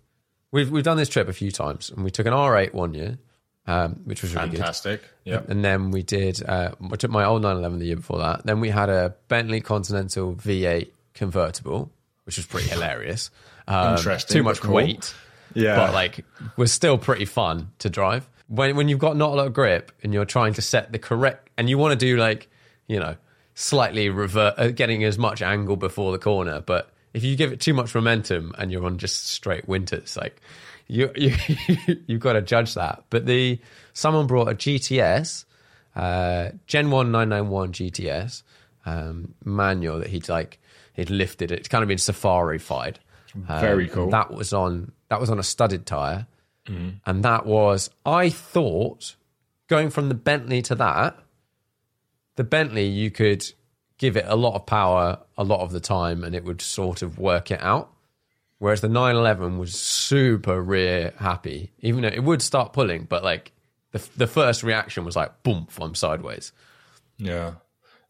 we've 0.51 0.69
we've 0.69 0.83
done 0.83 0.97
this 0.97 1.09
trip 1.09 1.27
a 1.27 1.33
few 1.33 1.51
times 1.51 1.89
and 1.89 2.03
we 2.03 2.11
took 2.11 2.25
an 2.25 2.33
R8 2.33 2.73
one 2.73 2.93
year 2.93 3.17
um, 3.67 4.01
which 4.05 4.23
was 4.23 4.33
really. 4.35 4.49
Fantastic. 4.57 5.03
Yeah. 5.23 5.41
And 5.47 5.63
then 5.63 5.91
we 5.91 6.01
did. 6.01 6.43
Uh, 6.43 6.71
I 6.91 6.95
took 6.95 7.11
my 7.11 7.23
old 7.23 7.43
911 7.43 7.77
the 7.79 7.85
year 7.85 7.95
before 7.97 8.17
that. 8.17 8.43
Then 8.43 8.59
we 8.59 8.69
had 8.69 8.89
a 8.89 9.13
Bentley 9.27 9.61
Continental 9.61 10.33
V8 10.35 10.89
convertible, 11.13 11.91
which 12.31 12.37
was 12.37 12.45
pretty 12.45 12.69
hilarious. 12.69 13.29
Um, 13.67 13.97
Interesting, 13.97 14.35
Too 14.37 14.43
much 14.43 14.61
cool. 14.61 14.75
weight, 14.75 15.13
Yeah. 15.53 15.75
but 15.75 15.93
like 15.93 16.23
was 16.55 16.71
still 16.71 16.97
pretty 16.97 17.25
fun 17.25 17.71
to 17.79 17.89
drive. 17.89 18.25
When 18.47 18.77
when 18.77 18.87
you've 18.87 18.99
got 18.99 19.17
not 19.17 19.31
a 19.31 19.35
lot 19.35 19.47
of 19.47 19.53
grip 19.53 19.91
and 20.01 20.13
you're 20.13 20.23
trying 20.23 20.53
to 20.53 20.61
set 20.61 20.93
the 20.93 20.97
correct, 20.99 21.49
and 21.57 21.69
you 21.69 21.77
want 21.77 21.91
to 21.99 22.05
do 22.05 22.15
like 22.15 22.47
you 22.87 23.01
know 23.01 23.17
slightly 23.53 24.07
revert, 24.09 24.53
uh, 24.57 24.69
getting 24.69 25.03
as 25.03 25.17
much 25.17 25.41
angle 25.41 25.75
before 25.75 26.13
the 26.13 26.17
corner, 26.19 26.61
but 26.61 26.89
if 27.13 27.21
you 27.25 27.35
give 27.35 27.51
it 27.51 27.59
too 27.59 27.73
much 27.73 27.93
momentum 27.93 28.53
and 28.57 28.71
you're 28.71 28.85
on 28.85 28.97
just 28.97 29.27
straight 29.27 29.67
winters, 29.67 30.15
like 30.15 30.39
you 30.87 31.11
you 31.15 31.35
you've 32.07 32.21
got 32.21 32.33
to 32.33 32.41
judge 32.41 32.75
that. 32.75 33.03
But 33.09 33.25
the 33.25 33.59
someone 33.91 34.25
brought 34.25 34.47
a 34.47 34.55
GTS, 34.55 35.43
uh, 35.97 36.51
Gen 36.65 36.91
One 36.91 37.11
Nine 37.11 37.27
Nine 37.27 37.49
One 37.49 37.73
GTS 37.73 38.43
um, 38.85 39.33
manual 39.43 39.99
that 39.99 40.07
he'd 40.07 40.29
like 40.29 40.59
he'd 40.93 41.09
lifted. 41.09 41.51
It's 41.51 41.67
kind 41.67 41.83
of 41.83 41.87
been 41.87 41.97
safari-fied. 41.97 42.99
Very 43.35 43.87
cool. 43.87 44.09
That 44.09 44.31
was 44.31 44.53
on 44.53 44.91
that 45.09 45.19
was 45.19 45.29
on 45.29 45.39
a 45.39 45.43
studded 45.43 45.85
tire, 45.85 46.27
and 47.05 47.23
that 47.23 47.45
was 47.45 47.89
I 48.05 48.29
thought 48.29 49.15
going 49.67 49.89
from 49.89 50.09
the 50.09 50.15
Bentley 50.15 50.61
to 50.63 50.75
that. 50.75 51.17
The 52.35 52.43
Bentley 52.43 52.85
you 52.87 53.11
could 53.11 53.45
give 53.97 54.17
it 54.17 54.25
a 54.27 54.35
lot 54.35 54.55
of 54.55 54.65
power 54.65 55.19
a 55.37 55.43
lot 55.43 55.61
of 55.61 55.71
the 55.71 55.79
time, 55.79 56.23
and 56.23 56.35
it 56.35 56.43
would 56.43 56.61
sort 56.61 57.01
of 57.01 57.19
work 57.19 57.51
it 57.51 57.61
out. 57.61 57.91
Whereas 58.57 58.81
the 58.81 58.89
911 58.89 59.57
was 59.57 59.73
super 59.73 60.61
rear 60.61 61.13
happy, 61.17 61.71
even 61.79 62.01
though 62.01 62.09
it 62.09 62.23
would 62.23 62.41
start 62.41 62.73
pulling, 62.73 63.05
but 63.05 63.23
like 63.23 63.53
the 63.91 64.05
the 64.17 64.27
first 64.27 64.61
reaction 64.63 65.05
was 65.05 65.15
like 65.15 65.43
boom, 65.43 65.67
I'm 65.79 65.95
sideways. 65.95 66.51
Yeah. 67.17 67.53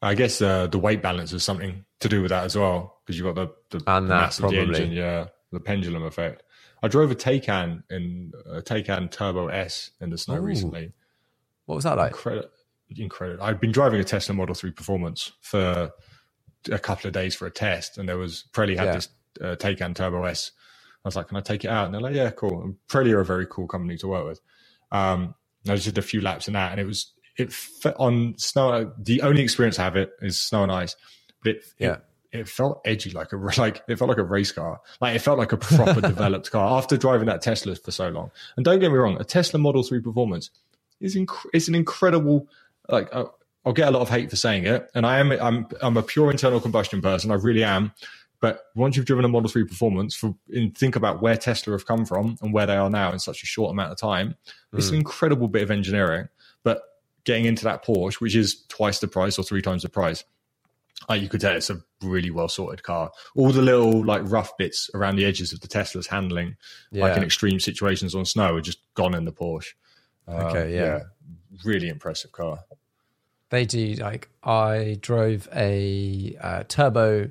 I 0.02 0.16
guess 0.16 0.42
uh, 0.42 0.66
the 0.68 0.80
weight 0.80 1.02
balance 1.04 1.32
is 1.32 1.44
something 1.44 1.86
to 2.02 2.10
do 2.10 2.22
with 2.22 2.30
that 2.30 2.46
as 2.46 2.56
well 2.58 3.00
because 3.06 3.18
you've 3.20 3.34
got 3.34 3.36
the, 3.72 3.78
the 3.78 3.84
And 3.92 4.10
that, 4.10 4.16
mass 4.22 4.40
of 4.40 4.50
the 4.52 4.58
probably. 4.58 4.82
engine, 4.82 4.92
yeah, 4.92 5.28
the 5.52 5.60
pendulum 5.60 6.04
effect. 6.04 6.44
I 6.84 6.88
drove 6.88 7.12
a 7.12 7.16
Taycan 7.16 7.84
in 7.90 8.34
a 8.46 8.62
Taycan 8.62 9.12
Turbo 9.12 9.48
S 9.48 9.92
in 10.02 10.10
the 10.10 10.18
snow 10.18 10.38
Ooh. 10.38 10.42
recently. 10.42 10.94
What 11.66 11.76
was 11.76 11.84
that 11.86 11.98
like? 11.98 12.12
Incredible. 12.12 12.50
Incredible. 12.96 13.44
I'd 13.44 13.60
been 13.62 13.72
driving 13.72 14.00
a 14.02 14.04
Tesla 14.04 14.36
Model 14.36 14.56
3 14.56 14.72
Performance 14.72 15.32
for 15.42 15.92
a 16.72 16.80
couple 16.80 17.08
of 17.08 17.14
days 17.14 17.36
for 17.36 17.46
a 17.48 17.52
test, 17.52 17.98
and 17.98 18.08
there 18.10 18.18
was 18.18 18.46
Pirelli 18.54 18.78
had 18.78 18.86
Yeah. 18.88 18.94
this 18.96 19.10
uh, 19.42 19.56
Taycan 19.56 19.96
Turbo 19.96 20.24
S. 20.26 20.52
I 21.04 21.08
was 21.08 21.16
like, 21.16 21.30
"Can 21.30 21.38
I 21.38 21.42
take 21.42 21.64
it 21.66 21.70
out?" 21.70 21.86
And 21.86 21.94
they're 21.94 22.02
like, 22.02 22.16
"Yeah, 22.16 22.30
cool." 22.32 22.62
And 22.64 22.76
are 23.14 23.20
a 23.22 23.26
very 23.26 23.48
cool 23.50 23.68
company 23.68 23.98
to 23.98 24.08
work 24.08 24.28
with. 24.28 24.42
Um, 24.92 25.36
and 25.64 25.72
I 25.72 25.76
just 25.76 25.86
did 25.86 25.98
a 25.98 26.02
few 26.02 26.22
laps 26.22 26.48
in 26.48 26.54
that, 26.54 26.72
and 26.72 26.82
it 26.82 26.86
was 26.86 27.14
it 27.38 27.54
on 27.98 28.36
snow. 28.38 28.92
The 29.00 29.22
only 29.22 29.42
experience 29.42 29.80
I 29.80 29.84
have 29.84 29.96
it 29.96 30.12
is 30.22 30.38
snow 30.40 30.64
and 30.64 30.72
ice, 30.72 30.96
but 31.44 31.52
it 31.58 31.66
Yeah. 31.80 31.98
it, 32.32 32.42
it 32.42 32.50
felt 32.50 32.82
edgy, 32.86 33.12
like 33.12 33.34
a 33.34 33.38
like 33.58 33.84
it 33.88 33.98
felt 33.98 34.10
like 34.10 34.18
a 34.20 34.24
race 34.24 34.52
car. 34.52 34.82
Like 35.02 35.16
it 35.16 35.20
felt 35.20 35.40
like 35.40 35.52
a 35.54 35.58
proper 35.58 36.02
developed 36.08 36.52
car 36.52 36.78
after 36.78 36.98
driving 36.98 37.28
that 37.28 37.42
Tesla 37.42 37.76
for 37.76 37.92
so 37.92 38.10
long. 38.10 38.32
And 38.58 38.66
don't 38.66 38.80
get 38.80 38.92
me 38.92 38.98
wrong, 38.98 39.20
a 39.20 39.26
Tesla 39.26 39.60
Model 39.60 39.84
Three 39.84 40.02
Performance 40.02 40.52
is 41.02 41.16
inc- 41.16 41.46
it's 41.54 41.68
an 41.70 41.76
incredible 41.76 42.48
like 42.90 43.10
uh, 43.14 43.26
I'll 43.66 43.74
get 43.74 43.90
a 43.90 43.92
lot 43.92 44.02
of 44.02 44.10
hate 44.10 44.30
for 44.30 44.36
saying 44.38 44.66
it, 44.66 44.90
and 44.96 45.06
I 45.06 45.20
am 45.20 45.32
I'm 45.34 45.68
I'm 45.82 45.98
a 45.98 46.04
pure 46.04 46.32
internal 46.32 46.60
combustion 46.62 47.02
person. 47.02 47.32
I 47.32 47.36
really 47.36 47.64
am. 47.64 47.94
But 48.42 48.62
once 48.76 48.98
you've 48.98 49.06
driven 49.08 49.26
a 49.26 49.30
Model 49.30 49.50
3 49.50 49.66
Performance, 49.66 50.16
for 50.16 50.36
and 50.50 50.78
think 50.78 50.96
about 50.96 51.22
where 51.22 51.38
Tesla 51.38 51.74
have 51.74 51.86
come 51.88 52.06
from 52.06 52.38
and 52.42 52.54
where 52.54 52.66
they 52.68 52.76
are 52.78 52.90
now 52.90 53.12
in 53.12 53.20
such 53.20 53.44
a 53.44 53.48
short 53.48 53.72
amount 53.72 53.92
of 53.92 53.98
time, 54.00 54.36
it's 54.76 54.90
an 54.90 54.96
incredible 54.96 55.48
bit 55.48 55.64
of 55.64 55.72
engineering. 55.72 56.28
But 56.64 56.82
getting 57.26 57.46
into 57.46 57.64
that 57.66 57.86
Porsche, 57.86 58.16
which 58.22 58.36
is 58.36 58.66
twice 58.70 59.00
the 59.00 59.08
price 59.08 59.40
or 59.40 59.44
three 59.44 59.62
times 59.62 59.84
the 59.84 59.90
price, 59.90 60.24
like 61.12 61.22
you 61.22 61.30
could 61.30 61.42
tell 61.42 61.56
it's 61.56 61.70
a 61.70 61.82
really 62.02 62.32
well 62.32 62.48
sorted 62.50 62.84
car. 62.84 63.12
All 63.36 63.52
the 63.52 63.62
little 63.62 64.04
like 64.06 64.22
rough 64.26 64.56
bits 64.58 64.90
around 64.94 65.16
the 65.18 65.26
edges 65.26 65.54
of 65.54 65.60
the 65.62 65.68
Tesla's 65.68 66.08
handling, 66.08 66.56
like 66.92 67.18
in 67.18 67.24
extreme 67.24 67.60
situations 67.60 68.16
on 68.16 68.26
snow, 68.26 68.56
are 68.56 68.62
just 68.62 68.80
gone 68.96 69.14
in 69.14 69.26
the 69.26 69.32
Porsche. 69.32 69.74
Um, 70.28 70.36
Okay, 70.48 70.76
yeah. 70.76 71.02
really 71.64 71.90
impressive 71.90 72.32
car. 72.32 72.60
They 73.50 73.66
do 73.66 73.94
like 73.96 74.30
I 74.44 74.98
drove 75.02 75.48
a 75.54 76.38
uh, 76.42 76.64
turbo. 76.68 77.30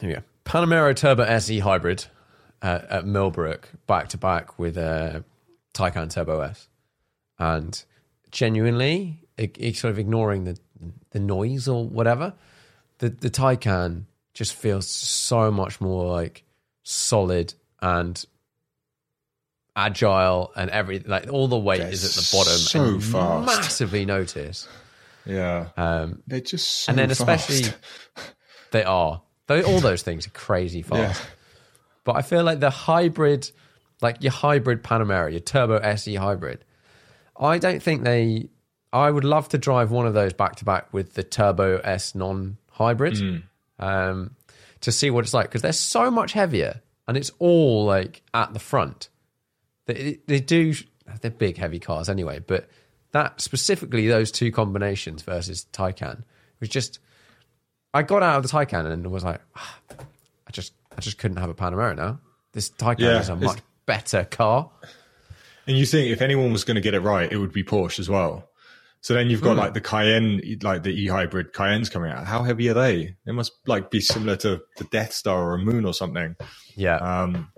Here 0.00 0.08
we 0.08 0.14
go. 0.14 0.22
Panamera 0.44 0.94
Turbo 0.94 1.22
SE 1.24 1.58
hybrid 1.58 2.06
uh, 2.62 2.80
at 2.88 3.06
Millbrook 3.06 3.68
back 3.86 4.08
to 4.10 4.18
back 4.18 4.58
with 4.58 4.76
a 4.76 5.24
Taycan 5.74 6.10
Turbo 6.10 6.40
S, 6.40 6.68
and 7.38 7.84
genuinely, 8.30 9.20
i 9.38 9.50
i- 9.62 9.72
sort 9.72 9.90
of 9.92 9.98
ignoring 9.98 10.44
the 10.44 10.58
the 11.10 11.20
noise 11.20 11.68
or 11.68 11.84
whatever, 11.86 12.34
the 12.98 13.08
the 13.10 13.30
Taycan 13.30 14.04
just 14.34 14.54
feels 14.54 14.86
so 14.88 15.50
much 15.50 15.80
more 15.80 16.10
like 16.12 16.44
solid 16.82 17.54
and 17.80 18.24
agile 19.76 20.52
and 20.56 20.70
everything. 20.70 21.10
Like 21.10 21.32
all 21.32 21.48
the 21.48 21.58
weight 21.58 21.78
They're 21.80 21.90
is 21.92 22.04
at 22.04 22.10
the 22.22 22.36
bottom. 22.36 22.58
so 22.58 22.84
and 22.84 23.04
fast. 23.04 23.46
massively 23.46 24.04
notice. 24.04 24.68
Yeah, 25.26 25.68
Um, 25.78 26.22
they're 26.26 26.40
just 26.40 26.68
so 26.68 26.90
and 26.90 26.98
then 26.98 27.08
fast. 27.08 27.20
especially 27.48 27.72
they 28.72 28.84
are 28.84 29.22
they, 29.46 29.62
all 29.62 29.80
those 29.80 30.02
things 30.02 30.26
are 30.26 30.30
crazy 30.30 30.82
fast. 30.82 31.20
Yeah. 31.20 31.26
But 32.04 32.16
I 32.16 32.22
feel 32.22 32.42
like 32.44 32.60
the 32.60 32.68
hybrid, 32.70 33.50
like 34.02 34.22
your 34.22 34.32
hybrid 34.32 34.82
Panamera, 34.82 35.30
your 35.30 35.40
Turbo 35.40 35.76
SE 35.78 36.14
hybrid, 36.14 36.64
I 37.38 37.58
don't 37.58 37.82
think 37.82 38.04
they. 38.04 38.48
I 38.94 39.10
would 39.10 39.24
love 39.24 39.48
to 39.50 39.58
drive 39.58 39.90
one 39.90 40.06
of 40.06 40.14
those 40.14 40.32
back 40.32 40.56
to 40.56 40.64
back 40.64 40.92
with 40.94 41.14
the 41.14 41.22
Turbo 41.24 41.78
S 41.78 42.14
non 42.14 42.56
hybrid 42.70 43.14
Mm. 43.14 43.42
um, 43.78 44.36
to 44.82 44.92
see 44.92 45.10
what 45.10 45.24
it's 45.24 45.34
like 45.34 45.46
because 45.46 45.62
they're 45.62 45.72
so 45.72 46.10
much 46.10 46.32
heavier 46.32 46.80
and 47.08 47.16
it's 47.16 47.30
all 47.38 47.84
like 47.84 48.22
at 48.32 48.52
the 48.54 48.58
front. 48.60 49.08
They, 49.86 50.20
they 50.26 50.40
do 50.40 50.74
they're 51.20 51.30
big 51.30 51.58
heavy 51.58 51.78
cars 51.80 52.08
anyway, 52.08 52.38
but 52.38 52.68
that 53.12 53.40
specifically 53.40 54.06
those 54.08 54.30
two 54.32 54.50
combinations 54.50 55.22
versus 55.22 55.66
Taycan 55.72 56.22
was 56.60 56.68
just. 56.70 57.00
I 57.92 58.02
got 58.02 58.22
out 58.22 58.36
of 58.38 58.42
the 58.42 58.48
Taycan 58.48 58.90
and 58.90 59.06
was 59.12 59.22
like, 59.22 59.40
"Ah, 59.56 59.78
I 59.92 60.50
just 60.52 60.72
I 60.96 61.00
just 61.00 61.18
couldn't 61.18 61.36
have 61.36 61.50
a 61.50 61.54
Panamera 61.54 61.94
now. 61.96 62.20
This 62.52 62.70
Taycan 62.70 63.00
Yeah, 63.00 63.20
is 63.20 63.28
a 63.28 63.36
much 63.36 63.60
better 63.86 64.24
car. 64.24 64.70
And 65.66 65.76
you 65.78 65.84
think 65.86 66.10
if 66.10 66.20
anyone 66.22 66.52
was 66.52 66.64
going 66.64 66.74
to 66.76 66.80
get 66.80 66.94
it 66.94 67.00
right, 67.00 67.30
it 67.30 67.36
would 67.36 67.52
be 67.52 67.62
Porsche 67.64 67.98
as 68.00 68.08
well. 68.08 68.48
So 69.04 69.12
then 69.12 69.28
you've 69.28 69.42
got 69.42 69.56
like 69.58 69.74
the 69.74 69.82
Cayenne, 69.82 70.40
like 70.62 70.82
the 70.82 70.88
e-hybrid 70.88 71.52
Cayennes 71.52 71.90
coming 71.90 72.10
out. 72.10 72.24
How 72.26 72.42
heavy 72.42 72.70
are 72.70 72.74
they? 72.74 73.14
They 73.26 73.32
must 73.32 73.52
like 73.66 73.90
be 73.90 74.00
similar 74.00 74.34
to 74.36 74.62
the 74.78 74.84
Death 74.84 75.12
Star 75.12 75.42
or 75.44 75.56
a 75.56 75.58
Moon 75.58 75.84
or 75.84 75.92
something. 75.92 76.34
Yeah, 76.74 76.96
Um, 76.96 77.52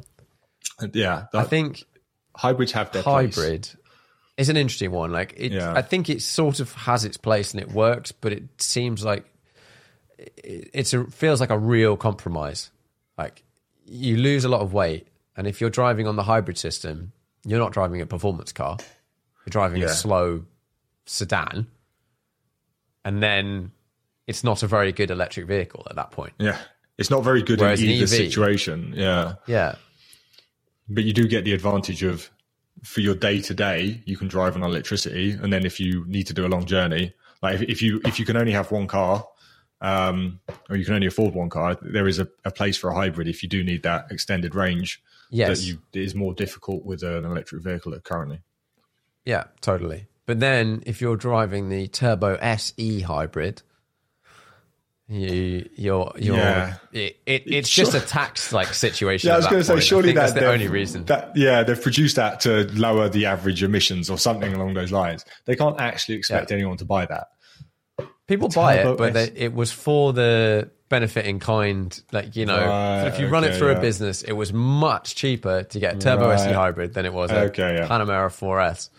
yeah, 0.93 1.27
I 1.32 1.44
think 1.44 1.85
hybrids 2.35 2.73
have 2.73 2.90
their 2.90 3.05
place. 3.05 3.36
hybrid 3.36 3.68
is 4.36 4.48
an 4.48 4.56
interesting 4.56 4.90
one. 4.90 5.12
Like, 5.12 5.35
it, 5.36 5.52
Yeah. 5.52 5.73
I 5.73 5.82
think 5.82 6.10
it 6.10 6.20
sort 6.20 6.59
of 6.59 6.73
has 6.73 7.05
its 7.05 7.16
place 7.16 7.55
and 7.55 7.62
it 7.62 7.70
works, 7.70 8.10
but 8.10 8.32
it 8.32 8.60
seems 8.60 9.05
like 9.05 9.24
it, 10.18 10.70
it's 10.74 10.94
a 10.94 11.05
feels 11.05 11.40
like 11.40 11.51
a 11.51 11.59
real 11.59 11.97
compromise. 11.97 12.73
Like, 13.16 13.44
you 13.85 14.16
lose 14.16 14.44
a 14.44 14.48
lot 14.48 14.62
of 14.62 14.73
weight, 14.73 15.06
and 15.36 15.47
if 15.47 15.60
you're 15.60 15.70
driving 15.70 16.09
on 16.09 16.16
the 16.16 16.24
hybrid 16.24 16.59
system, 16.59 17.12
you're 17.44 17.60
not 17.60 17.73
driving 17.73 18.01
a 18.01 18.06
performance 18.06 18.51
car. 18.51 18.78
You're 19.47 19.52
driving 19.52 19.85
a 19.85 19.89
slow 19.90 20.44
sedan, 21.07 21.66
and 23.05 23.23
then 23.23 23.73
it's 24.27 24.45
not 24.45 24.62
a 24.62 24.66
very 24.66 24.93
good 24.93 25.11
electric 25.11 25.47
vehicle 25.47 25.87
at 25.89 25.97
that 25.97 26.11
point. 26.11 26.35
Yeah, 26.39 26.59
it's 26.99 27.11
not 27.11 27.24
very 27.24 27.43
good 27.43 27.61
Whereas 27.61 27.83
in 27.83 27.91
either 27.91 28.07
situation. 28.07 28.93
Yeah, 28.97 29.35
Yeah, 29.47 29.77
but 30.89 31.05
you 31.05 31.12
do 31.12 31.27
get 31.27 31.45
the 31.45 31.53
advantage 31.53 32.03
of 32.03 32.31
for 32.83 33.01
your 33.01 33.15
day 33.15 33.41
to 33.41 33.55
day, 33.55 34.03
you 34.05 34.16
can 34.16 34.28
drive 34.28 34.55
on 34.55 34.62
electricity, 34.62 35.33
and 35.33 35.53
then 35.53 35.65
if 35.65 35.81
you 35.81 36.05
need 36.07 36.27
to 36.27 36.35
do 36.35 36.47
a 36.47 36.49
long 36.49 36.65
journey, 36.65 37.15
like 37.43 37.57
if, 37.57 37.62
if 37.62 37.83
you 37.83 38.01
if 38.05 38.19
you 38.19 38.24
can 38.24 38.37
only 38.37 38.53
have 38.53 38.70
one 38.70 38.87
car, 38.87 39.27
um, 39.81 40.41
or 40.69 40.77
you 40.77 40.85
can 40.85 40.95
only 40.95 41.07
afford 41.07 41.35
one 41.35 41.49
car, 41.49 41.77
there 41.81 42.07
is 42.07 42.19
a, 42.19 42.28
a 42.45 42.51
place 42.51 42.77
for 42.77 42.91
a 42.91 42.95
hybrid 42.95 43.28
if 43.28 43.43
you 43.43 43.49
do 43.49 43.62
need 43.65 43.83
that 43.83 44.07
extended 44.11 44.55
range. 44.55 45.03
Yes. 45.28 45.59
that 45.59 45.66
you 45.66 45.78
it 45.93 46.03
is 46.03 46.15
more 46.15 46.35
difficult 46.35 46.85
with 46.85 47.03
an 47.03 47.24
electric 47.24 47.62
vehicle 47.62 47.99
currently. 48.05 48.43
Yeah, 49.24 49.45
totally. 49.61 50.07
But 50.27 50.40
then 50.40 50.82
if 50.86 51.01
you're 51.01 51.16
driving 51.16 51.69
the 51.69 51.86
Turbo 51.89 52.35
SE 52.36 53.01
hybrid, 53.01 53.62
you 55.09 55.69
you're 55.77 56.12
you're 56.16 56.36
Yeah. 56.36 56.74
it, 56.93 57.16
it, 57.27 57.43
it's 57.47 57.70
just 57.70 57.94
a 57.94 58.01
tax 58.01 58.53
like 58.53 58.66
situation. 58.74 59.28
Yeah, 59.28 59.35
I 59.35 59.36
was 59.36 59.47
going 59.47 59.59
to 59.61 59.65
say, 59.65 59.78
surely 59.81 60.12
that, 60.12 60.20
that's 60.20 60.32
the 60.32 60.51
only 60.51 60.66
reason. 60.66 61.05
That, 61.05 61.31
yeah, 61.36 61.62
they've 61.62 61.81
produced 61.81 62.16
that 62.16 62.40
to 62.40 62.65
lower 62.74 63.09
the 63.09 63.27
average 63.27 63.62
emissions 63.62 64.11
or 64.11 64.19
something 64.19 64.53
along 64.53 64.74
those 64.74 64.90
lines. 64.90 65.24
They 65.44 65.55
can't 65.55 65.81
actually 65.81 66.16
expect 66.16 66.51
Yeah. 66.51 66.57
anyone 66.57 66.77
to 66.78 66.85
buy 66.85 67.07
that. 67.07 67.28
People 68.27 68.48
buy 68.48 68.78
it, 68.78 68.98
but 68.98 69.12
they, 69.12 69.31
it 69.36 69.55
was 69.55 69.70
for 69.70 70.12
the 70.12 70.69
benefit 70.89 71.27
in 71.27 71.39
kind. 71.39 71.97
Like 72.11 72.35
you 72.35 72.44
know, 72.44 72.59
Right, 72.59 73.07
if 73.07 73.20
you 73.20 73.28
run 73.28 73.44
it 73.44 73.55
through 73.55 73.70
yeah. 73.70 73.78
a 73.78 73.81
business, 73.81 74.23
it 74.23 74.32
was 74.32 74.53
much 74.53 75.15
cheaper 75.15 75.62
to 75.62 75.78
get 75.78 75.94
a 75.94 75.98
turbo 76.01 76.31
SE 76.31 76.51
hybrid 76.53 76.94
than 76.94 77.07
it 77.07 77.12
was 77.12 77.31
a 77.31 77.43
Okay, 77.44 77.77
yeah. 77.77 77.86
Panamera 77.86 78.27
4S. 78.27 78.90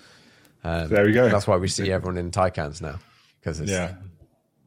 Um, 0.67 0.89
There 0.89 1.05
we 1.05 1.13
go. 1.13 1.29
That's 1.29 1.47
why 1.47 1.57
we 1.57 1.67
see 1.67 1.91
everyone 1.91 2.17
in 2.17 2.31
Taycans 2.31 2.81
now 2.81 2.99
because 3.39 3.59
it's 3.59 3.71
Yeah. 3.71 3.93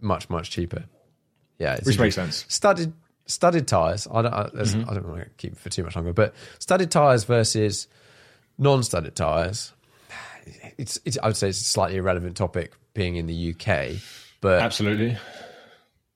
much 0.01 0.31
much 0.31 0.51
cheaper. 0.51 0.85
Yeah, 1.59 1.79
Which 1.83 1.99
makes 1.99 2.15
sense. 2.15 2.47
Studded 2.49 2.93
studded 3.27 3.69
tires. 3.69 4.09
I 4.11 4.23
don't. 4.23 4.33
I, 4.33 4.45
Mm-hmm. 4.45 4.89
I 4.91 4.95
don't 4.95 5.07
want 5.09 5.23
to 5.25 5.29
keep 5.37 5.53
it 5.53 5.59
for 5.59 5.69
too 5.69 5.83
much 5.85 5.95
longer, 5.95 6.13
but 6.13 6.35
studded 6.59 6.91
tires 6.91 7.25
versus 7.25 7.87
non-studded 8.59 9.15
tires. 9.15 9.73
It's, 10.79 10.99
it's. 11.05 11.19
I 11.23 11.27
would 11.27 11.37
say 11.37 11.49
it's 11.51 11.61
a 11.61 11.65
slightly 11.65 11.99
irrelevant 11.99 12.37
topic 12.37 12.73
being 12.95 13.17
in 13.17 13.27
the 13.27 13.51
UK, 13.55 14.01
but 14.41 14.63
Absolutely. 14.63 15.19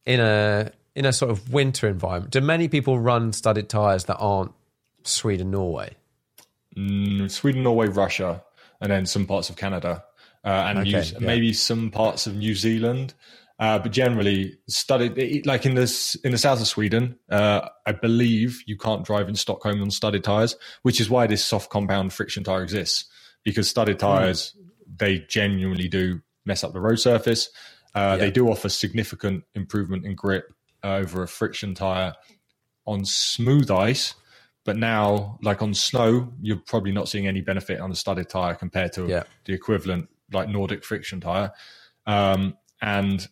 in 0.06 0.20
a 0.20 0.72
in 0.94 1.04
a 1.04 1.12
sort 1.12 1.30
of 1.30 1.52
winter 1.52 1.86
environment, 1.88 2.32
do 2.32 2.40
many 2.40 2.68
people 2.68 2.98
run 2.98 3.32
studded 3.34 3.68
tires 3.68 4.04
that 4.04 4.16
aren't 4.16 4.52
Sweden, 5.02 5.50
Norway? 5.50 5.90
Mm, 6.76 7.30
Sweden, 7.30 7.62
Norway, 7.64 7.86
Russia, 7.88 8.42
and 8.84 8.92
then 8.92 9.06
some 9.06 9.24
parts 9.24 9.48
of 9.48 9.56
Canada, 9.56 10.04
uh, 10.44 10.66
and 10.68 10.78
Okay, 10.80 10.90
New- 10.90 10.98
yeah. 10.98 11.18
maybe 11.20 11.52
some 11.54 11.90
parts 11.90 12.26
of 12.26 12.36
New 12.36 12.54
Zealand. 12.54 13.14
Uh, 13.58 13.78
but 13.78 13.92
generally, 13.92 14.58
studded 14.68 15.16
it- 15.16 15.46
like 15.46 15.64
in 15.64 15.74
this 15.74 16.16
in 16.16 16.32
the 16.32 16.38
south 16.38 16.60
of 16.60 16.66
Sweden, 16.66 17.16
uh, 17.30 17.68
I 17.86 17.92
believe 17.92 18.62
you 18.66 18.76
can't 18.76 19.04
drive 19.06 19.28
in 19.28 19.36
Stockholm 19.36 19.80
on 19.80 19.90
studded 19.90 20.22
tires, 20.24 20.56
which 20.82 21.00
is 21.00 21.08
why 21.08 21.26
this 21.28 21.42
soft 21.44 21.70
compound 21.70 22.12
friction 22.12 22.44
tire 22.44 22.62
exists. 22.62 23.06
Because 23.44 23.70
studded 23.70 23.96
Hmm. 23.96 24.06
tires, 24.06 24.54
they 24.98 25.20
genuinely 25.28 25.88
do 25.88 26.20
mess 26.44 26.62
up 26.64 26.72
the 26.74 26.80
road 26.80 26.98
surface. 26.98 27.48
Uh, 27.94 28.16
They 28.18 28.30
do 28.32 28.50
offer 28.50 28.68
significant 28.68 29.44
improvement 29.54 30.04
in 30.04 30.14
grip 30.16 30.52
uh, 30.82 30.96
over 30.96 31.22
a 31.22 31.28
friction 31.28 31.74
tire 31.74 32.14
on 32.86 33.04
smooth 33.06 33.70
ice. 33.70 34.14
But 34.64 34.76
now, 34.76 35.38
like 35.42 35.60
on 35.62 35.74
snow, 35.74 36.32
you're 36.40 36.56
probably 36.56 36.92
not 36.92 37.08
seeing 37.08 37.26
any 37.26 37.40
benefit 37.42 37.80
on 37.80 37.90
a 37.90 37.94
studded 37.94 38.28
tire 38.28 38.54
compared 38.54 38.92
to 38.94 39.06
Yeah. 39.06 39.24
the 39.44 39.52
equivalent 39.52 40.08
like 40.32 40.48
Nordic 40.48 40.84
friction 40.84 41.20
tire. 41.20 41.52
Um, 42.06 42.56
and 42.80 43.28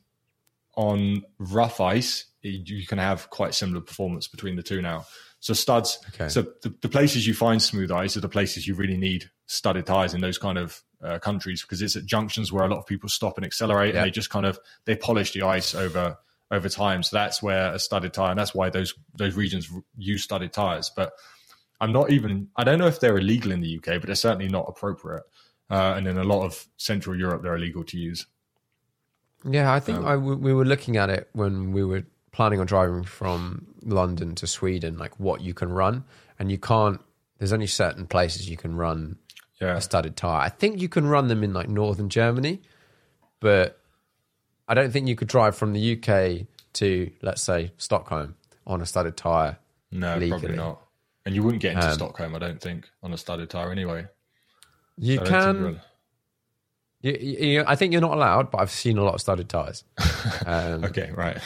on 0.76 1.22
rough 1.38 1.80
ice, 1.80 2.26
you 2.42 2.86
can 2.86 2.98
have 2.98 3.30
quite 3.30 3.54
similar 3.54 3.80
performance 3.80 4.26
between 4.28 4.56
the 4.56 4.62
two 4.62 4.82
now. 4.82 5.06
So 5.40 5.54
studs. 5.54 5.98
Okay. 6.14 6.28
So 6.28 6.42
the, 6.62 6.74
the 6.82 6.88
places 6.88 7.26
you 7.26 7.34
find 7.34 7.60
smooth 7.60 7.90
ice 7.90 8.16
are 8.16 8.20
the 8.20 8.28
places 8.28 8.66
you 8.66 8.74
really 8.74 8.96
need 8.96 9.30
studded 9.46 9.86
tires 9.86 10.14
in 10.14 10.20
those 10.20 10.38
kind 10.38 10.56
of 10.59 10.82
uh, 11.02 11.18
countries 11.18 11.62
because 11.62 11.82
it's 11.82 11.96
at 11.96 12.06
junctions 12.06 12.52
where 12.52 12.64
a 12.64 12.68
lot 12.68 12.78
of 12.78 12.86
people 12.86 13.09
stop 13.09 13.36
and 13.36 13.44
accelerate, 13.44 13.94
Yeah. 13.94 14.00
and 14.02 14.06
they 14.06 14.10
just 14.12 14.30
kind 14.30 14.46
of 14.46 14.59
they 14.84 14.94
polish 14.96 15.32
the 15.32 15.42
ice 15.42 15.74
over 15.74 16.16
over 16.53 16.69
time. 16.69 17.03
So 17.03 17.16
that's 17.16 17.43
where 17.43 17.73
a 17.73 17.79
studded 17.79 18.12
tire, 18.12 18.31
and 18.31 18.39
that's 18.39 18.55
why 18.55 18.70
those 18.70 18.95
those 19.15 19.35
regions 19.35 19.69
use 19.97 20.23
studded 20.23 20.53
tires. 20.53 20.93
But 20.95 21.15
I'm 21.81 21.93
not 21.93 22.11
even. 22.11 22.49
I 22.55 22.62
don't 22.62 22.79
know 22.79 22.87
if 22.87 23.01
they're 23.01 23.19
illegal 23.19 23.51
in 23.51 23.62
the 23.62 23.77
UK, 23.79 24.01
but 24.01 24.05
they're 24.05 24.15
certainly 24.15 24.49
not 24.49 24.66
appropriate. 24.69 25.24
Uh, 25.70 25.95
and 25.97 26.07
in 26.07 26.19
a 26.19 26.24
lot 26.24 26.45
of 26.45 26.66
Central 26.77 27.19
Europe, 27.19 27.43
they're 27.43 27.57
illegal 27.57 27.83
to 27.85 27.99
use. 27.99 28.27
Yeah, 29.45 29.73
I 29.73 29.81
think 29.81 30.05
I 30.05 30.12
w 30.12 30.37
we 30.37 30.53
were 30.53 30.66
looking 30.66 30.97
at 30.97 31.11
it 31.11 31.29
when 31.33 31.73
we 31.73 31.83
were 31.83 32.05
planning 32.31 32.61
on 32.61 32.66
driving 32.66 33.03
from 33.03 33.66
London 33.83 34.35
to 34.37 34.47
Sweden, 34.47 34.99
like 34.99 35.19
what 35.19 35.41
you 35.41 35.55
can 35.55 35.73
run, 35.73 36.05
and 36.39 36.51
you 36.51 36.59
can't. 36.59 37.01
There's 37.39 37.53
only 37.53 37.66
certain 37.66 38.07
places 38.07 38.49
you 38.49 38.57
can 38.57 38.77
run 38.77 39.16
Yeah, 39.61 39.77
a 39.77 39.81
studded 39.81 40.16
tire. 40.16 40.41
I 40.41 40.49
think 40.49 40.81
you 40.81 40.89
can 40.89 41.07
run 41.09 41.27
them 41.27 41.43
in 41.43 41.53
like 41.53 41.69
northern 41.69 42.09
Germany, 42.09 42.62
but 43.41 43.81
I 44.73 44.74
don't 44.74 44.90
think 44.90 45.07
you 45.07 45.15
could 45.16 45.28
drive 45.28 45.55
from 45.55 45.74
the 45.74 45.93
UK 45.99 46.47
to 46.74 47.11
let's 47.20 47.43
say 47.43 47.73
Stockholm 47.77 48.36
on 48.66 48.81
a 48.81 48.86
studded 48.86 49.19
tire. 49.19 49.59
no, 49.90 50.15
legally. 50.16 50.31
probably 50.40 50.57
not. 50.57 50.81
And 51.27 51.35
you 51.35 51.43
wouldn't 51.43 51.61
get 51.61 51.74
into 51.74 51.89
Um, 51.89 51.93
Stockholm, 51.94 52.35
I 52.35 52.39
don't 52.39 52.59
think, 52.59 52.89
on 53.03 53.12
a 53.12 53.19
studded 53.19 53.51
tire 53.51 53.70
anyway. 53.70 54.07
You 54.97 55.20
I 55.20 55.24
can. 55.24 55.81
You, 57.03 57.12
you, 57.12 57.65
I 57.66 57.77
think 57.77 57.93
you're 57.93 58.01
not 58.01 58.15
allowed, 58.15 58.51
but 58.51 58.62
I've 58.62 58.70
seen 58.70 58.97
a 58.97 59.05
lot 59.05 59.15
of 59.15 59.20
studded 59.20 59.49
tires. 59.51 59.85
Um, 60.47 60.85
Okay, 60.85 61.11
right. 61.15 61.36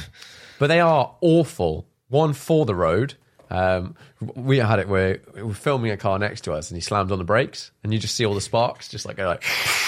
but 0.61 0.69
they 0.69 0.79
are 0.81 1.15
awful. 1.21 1.87
One 2.09 2.33
for 2.33 2.65
the 2.65 2.75
road. 2.75 3.15
Um, 3.51 3.97
we 4.21 4.59
had 4.59 4.79
it 4.79 4.89
where 4.89 5.19
we 5.35 5.43
were 5.43 5.55
filming 5.55 5.91
a 5.91 5.97
car 5.97 6.19
next 6.19 6.43
to 6.43 6.53
us, 6.53 6.71
and 6.71 6.77
he 6.77 6.81
slammed 6.81 7.11
on 7.11 7.19
the 7.19 7.25
brakes, 7.25 7.73
and 7.83 7.93
you 7.93 7.99
just 7.99 8.15
see 8.15 8.25
all 8.25 8.35
the 8.35 8.41
sparks, 8.41 8.89
just 8.89 9.05
like 9.07 9.17
go 9.17 9.27
like. 9.27 9.43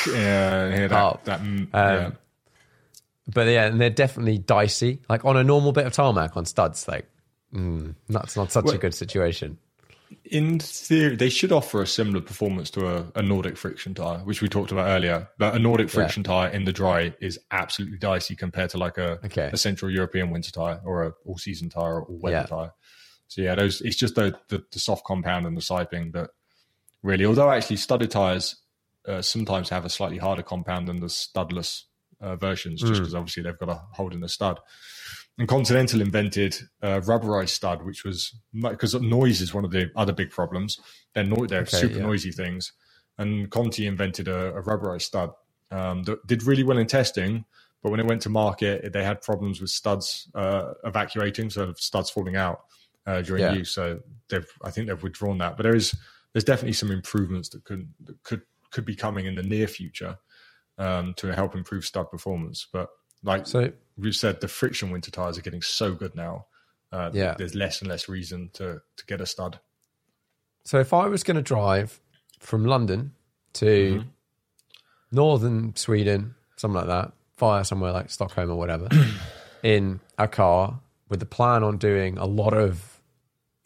Yeah, 0.06 0.69
yeah, 0.70 0.86
that, 0.89 1.02
Oh, 1.02 1.20
that 1.24 1.40
mm, 1.40 1.60
um, 1.62 1.69
yeah. 1.73 2.10
But 3.32 3.46
yeah, 3.48 3.66
and 3.66 3.80
they're 3.80 3.90
definitely 3.90 4.38
dicey. 4.38 5.00
Like 5.09 5.24
on 5.24 5.36
a 5.36 5.44
normal 5.44 5.72
bit 5.72 5.86
of 5.86 5.92
tarmac 5.92 6.36
on 6.36 6.44
studs, 6.46 6.88
like 6.88 7.06
mm, 7.55 7.94
that's 8.09 8.36
not 8.36 8.50
such 8.50 8.72
a 8.72 8.78
good 8.78 8.94
situation. 8.94 9.59
in 10.24 10.59
theory, 10.60 11.14
they 11.16 11.28
should 11.28 11.52
offer 11.52 11.82
a 11.82 11.86
similar 11.86 12.22
performance 12.22 12.70
to 12.70 12.86
a, 12.88 13.05
a 13.14 13.22
Nordic 13.22 13.59
friction 13.59 13.92
tire, 13.94 14.18
which 14.20 14.40
we 14.40 14.48
talked 14.48 14.72
about 14.72 14.86
earlier. 14.88 15.28
But 15.38 15.55
a 15.55 15.59
Nordic 15.59 15.90
friction 15.90 16.22
tire 16.22 16.48
in 16.48 16.64
the 16.64 16.72
dry 16.72 17.14
is 17.20 17.38
absolutely 17.50 17.98
dicey 17.98 18.34
compared 18.34 18.70
to 18.70 18.78
like 18.78 18.96
a, 18.96 19.18
Okay. 19.26 19.50
a 19.52 19.56
Central 19.59 19.90
European 19.90 20.30
winter 20.30 20.50
tire 20.50 20.80
or 20.84 21.05
a 21.05 21.12
all 21.26 21.36
season 21.36 21.68
tire 21.68 22.00
or 22.00 22.06
weather 22.16 22.36
Yeah. 22.38 22.46
tire. 22.46 22.72
So 23.28 23.42
yeah, 23.42 23.55
those 23.55 23.82
it's 23.82 23.96
just 23.96 24.14
the, 24.14 24.34
the 24.48 24.64
the 24.72 24.78
soft 24.78 25.05
compound 25.05 25.46
and 25.46 25.55
the 25.55 25.60
siping 25.60 26.12
that 26.14 26.30
really. 27.02 27.26
Although 27.26 27.50
actually 27.50 27.76
studded 27.76 28.10
tires 28.10 28.56
uh, 29.06 29.20
sometimes 29.20 29.68
have 29.68 29.84
a 29.84 29.90
slightly 29.90 30.16
harder 30.16 30.42
compound 30.42 30.88
than 30.88 31.00
the 31.00 31.09
studless 31.09 31.82
uh, 32.20 32.36
versions, 32.36 32.82
just 32.85 33.03
because 33.03 33.15
obviously 33.15 33.43
they've 33.43 33.59
got 33.59 33.69
a 33.69 33.82
hold 33.93 34.15
in 34.15 34.20
the 34.20 34.28
stud. 34.28 34.59
And 35.39 35.49
Continental 35.49 36.01
invented 36.01 36.57
uh, 36.82 37.01
rubberized 37.01 37.51
stud, 37.51 37.85
which 37.85 38.05
was 38.05 38.35
because 38.53 38.95
noise 38.95 39.40
is 39.40 39.55
one 39.55 39.65
of 39.65 39.70
the 39.70 39.90
other 39.97 40.12
big 40.12 40.31
problems. 40.31 40.78
They're 41.15 41.24
no, 41.24 41.47
they're 41.47 41.62
Okay, 41.62 41.77
super 41.78 41.99
yeah. 41.99 42.07
noisy 42.07 42.32
things, 42.32 42.73
and 43.19 43.51
Conti 43.51 43.86
invented 43.86 44.28
a, 44.28 44.55
a 44.57 44.62
rubberized 44.62 45.03
stud 45.03 45.31
um, 45.70 46.03
that 46.05 46.27
did 46.27 46.43
really 46.45 46.65
well 46.65 46.78
in 46.78 46.86
testing. 46.89 47.45
But 47.82 47.90
when 47.93 48.01
it 48.01 48.07
went 48.07 48.23
to 48.23 48.31
market, 48.31 48.93
they 48.93 49.05
had 49.05 49.23
problems 49.23 49.61
with 49.61 49.70
studs 49.70 50.28
uh, 50.35 50.74
evacuating, 50.85 51.51
so 51.51 51.73
studs 51.77 52.11
falling 52.11 52.36
out 52.36 52.62
uh, 53.07 53.23
during 53.23 53.45
Yeah. 53.45 53.53
use. 53.53 53.70
So 53.70 54.01
they've, 54.28 54.47
I 54.65 54.70
think 54.73 54.89
they've 54.89 55.03
withdrawn 55.03 55.39
that. 55.39 55.57
But 55.57 55.62
there 55.62 55.77
is, 55.77 55.95
there's 56.32 56.45
definitely 56.45 56.73
some 56.73 56.90
improvements 56.90 57.51
that 57.51 57.65
could 57.65 57.89
that 58.07 58.23
could 58.24 58.43
could 58.73 58.85
be 58.85 58.97
coming 58.97 59.27
in 59.27 59.36
the 59.36 59.43
near 59.45 59.69
future 59.69 60.19
um, 60.78 61.14
to 61.14 61.34
help 61.34 61.55
improve 61.55 61.84
stud 61.84 62.10
performance. 62.10 62.66
But 62.72 62.88
like 63.22 63.46
So 63.46 63.72
we've 63.96 64.14
said, 64.14 64.40
the 64.40 64.48
friction 64.48 64.90
winter 64.90 65.10
tires 65.10 65.36
are 65.38 65.42
getting 65.42 65.62
so 65.62 65.94
good 65.94 66.14
now. 66.14 66.46
Uh, 66.92 67.10
Yeah. 67.12 67.34
there's 67.36 67.55
less 67.55 67.80
and 67.80 67.88
less 67.90 68.09
reason 68.09 68.50
to 68.55 68.80
to 68.96 69.06
get 69.06 69.20
a 69.20 69.26
stud. 69.26 69.60
So 70.64 70.78
if 70.80 70.92
I 70.92 71.06
was 71.06 71.22
going 71.22 71.36
to 71.36 71.42
drive 71.42 72.00
from 72.40 72.64
London 72.64 73.12
to 73.55 74.05
northern 75.10 75.74
Sweden, 75.76 76.34
something 76.56 76.76
like 76.76 76.86
that, 76.86 77.12
via 77.38 77.64
somewhere 77.64 77.92
like 77.92 78.10
Stockholm 78.10 78.50
or 78.50 78.56
whatever, 78.56 78.88
in 79.62 80.00
a 80.18 80.28
car 80.28 80.80
with 81.09 81.20
the 81.20 81.26
plan 81.26 81.62
on 81.62 81.78
doing 81.78 82.18
a 82.18 82.26
lot 82.26 82.52
of 82.55 83.00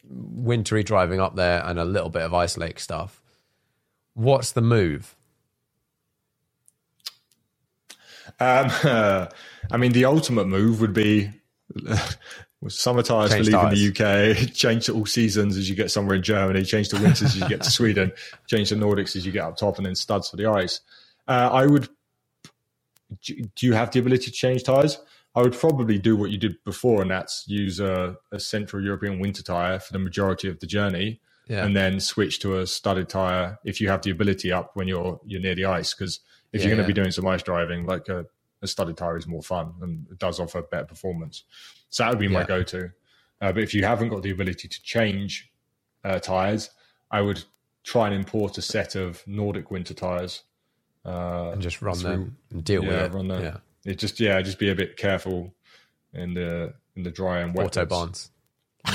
wintry 0.05 0.82
driving 0.82 1.20
up 1.20 1.34
there 1.36 1.64
and 1.64 1.78
a 1.78 1.84
little 1.84 2.10
bit 2.10 2.22
of 2.22 2.32
ice 2.34 2.56
lake 2.56 2.78
stuff, 2.78 3.20
what's 4.14 4.52
the 4.52 4.60
move? 4.62 5.16
Um, 8.40 8.70
I 9.70 9.76
mean, 9.78 9.92
the 9.92 10.06
ultimate 10.06 10.46
move 10.48 10.80
would 10.80 10.94
be 10.94 11.30
summer 12.68 13.02
tires 13.02 13.34
for 13.34 13.36
Change 13.36 13.46
leaving 13.46 13.70
tyres. 13.70 13.70
the 13.70 13.88
UK, 13.88 14.52
change 14.54 14.86
to 14.86 14.94
all 14.94 15.06
seasons 15.06 15.56
as 15.56 15.68
you 15.70 15.76
get 15.76 15.90
somewhere 15.90 16.16
in 16.16 16.22
Germany, 16.22 16.64
change 16.64 16.88
to 16.90 16.96
winters 16.96 17.22
as 17.22 17.36
you 17.36 17.48
get 17.48 17.62
to 17.62 17.70
Sweden, 17.70 18.12
change 18.48 18.70
to 18.70 18.76
Nordics 18.76 19.16
as 19.16 19.26
you 19.26 19.32
get 19.32 19.44
up 19.44 19.56
top, 19.56 19.78
and 19.78 19.86
then 19.86 19.94
studs 19.94 20.30
for 20.30 20.36
the 20.36 20.46
ice. 20.46 20.80
Uh, 21.28 21.50
I 21.52 21.66
would. 21.66 21.88
Do 23.24 23.34
do 23.56 23.66
you 23.66 23.74
have 23.74 23.90
the 23.92 24.00
ability 24.00 24.26
to 24.26 24.32
change 24.32 24.64
tires? 24.64 24.98
I 25.34 25.42
would 25.42 25.54
probably 25.54 25.98
do 25.98 26.16
what 26.16 26.30
you 26.30 26.38
did 26.38 26.56
before, 26.64 27.02
and 27.02 27.10
that's 27.10 27.44
use 27.48 27.80
a, 27.80 28.16
a 28.32 28.40
Central 28.40 28.82
European 28.84 29.20
winter 29.20 29.42
tire 29.42 29.78
for 29.78 29.92
the 29.92 29.98
majority 29.98 30.48
of 30.48 30.60
the 30.60 30.66
journey, 30.66 31.20
Yeah. 31.48 31.64
and 31.64 31.76
then 31.76 32.00
switch 32.00 32.40
to 32.40 32.59
a 32.59 32.66
studded 32.66 33.09
tire 33.09 33.59
if 33.64 33.80
you 33.80 33.88
have 33.90 34.02
the 34.02 34.10
ability 34.10 34.52
up 34.52 34.72
when 34.74 34.88
you're 34.88 35.20
you're 35.26 35.40
near 35.40 35.54
the 35.56 35.66
ice. 35.66 35.94
Because 35.94 36.20
if 36.53 36.61
Yeah, 36.61 36.69
you're 36.69 36.77
going 36.77 36.85
to 36.87 36.91
yeah. 36.91 36.95
be 36.95 37.01
doing 37.03 37.11
some 37.12 37.27
ice 37.27 37.43
driving, 37.43 37.87
like 37.87 38.09
a, 38.09 38.27
a 38.62 38.66
studded 38.66 38.97
tire 38.97 39.16
is 39.16 39.27
more 39.27 39.43
fun 39.43 39.74
and 39.81 40.07
it 40.11 40.19
does 40.19 40.39
offer 40.41 40.62
better 40.62 40.85
performance. 40.85 41.45
So 41.89 42.05
that 42.05 42.11
would 42.11 42.19
be 42.19 42.29
my 42.29 42.41
Yeah. 42.41 42.47
go-to. 42.47 42.91
Uh, 43.41 43.53
but 43.53 43.62
if 43.62 43.74
you 43.74 43.85
haven't 43.85 44.09
got 44.09 44.23
the 44.23 44.31
ability 44.31 44.69
to 44.69 44.83
change 44.83 45.51
uh, 46.05 46.19
tires, 46.19 46.70
I 47.11 47.20
would 47.20 47.43
try 47.85 48.07
and 48.07 48.15
import 48.15 48.57
a 48.59 48.62
set 48.62 48.95
of 48.95 49.23
Nordic 49.27 49.70
winter 49.70 49.95
tires. 49.95 50.43
Uh, 51.05 51.51
And 51.53 51.61
just 51.62 51.83
run 51.83 51.97
through- 51.97 52.11
them 52.11 52.37
and 52.53 52.65
deal 52.65 52.83
with 52.83 52.93
yeah, 52.93 53.05
it. 53.07 53.12
run 53.12 53.29
them. 53.29 53.43
Yeah. 53.43 53.57
It 53.85 53.99
just 53.99 54.20
yeah, 54.20 54.41
just 54.43 54.59
be 54.61 54.70
a 54.70 54.74
bit 54.77 54.97
careful 54.97 55.55
in 56.15 56.35
the 56.35 56.74
in 56.95 57.03
the 57.03 57.11
dry 57.11 57.41
and 57.41 57.53
wet. 57.55 57.73
Autobahns. 57.73 58.31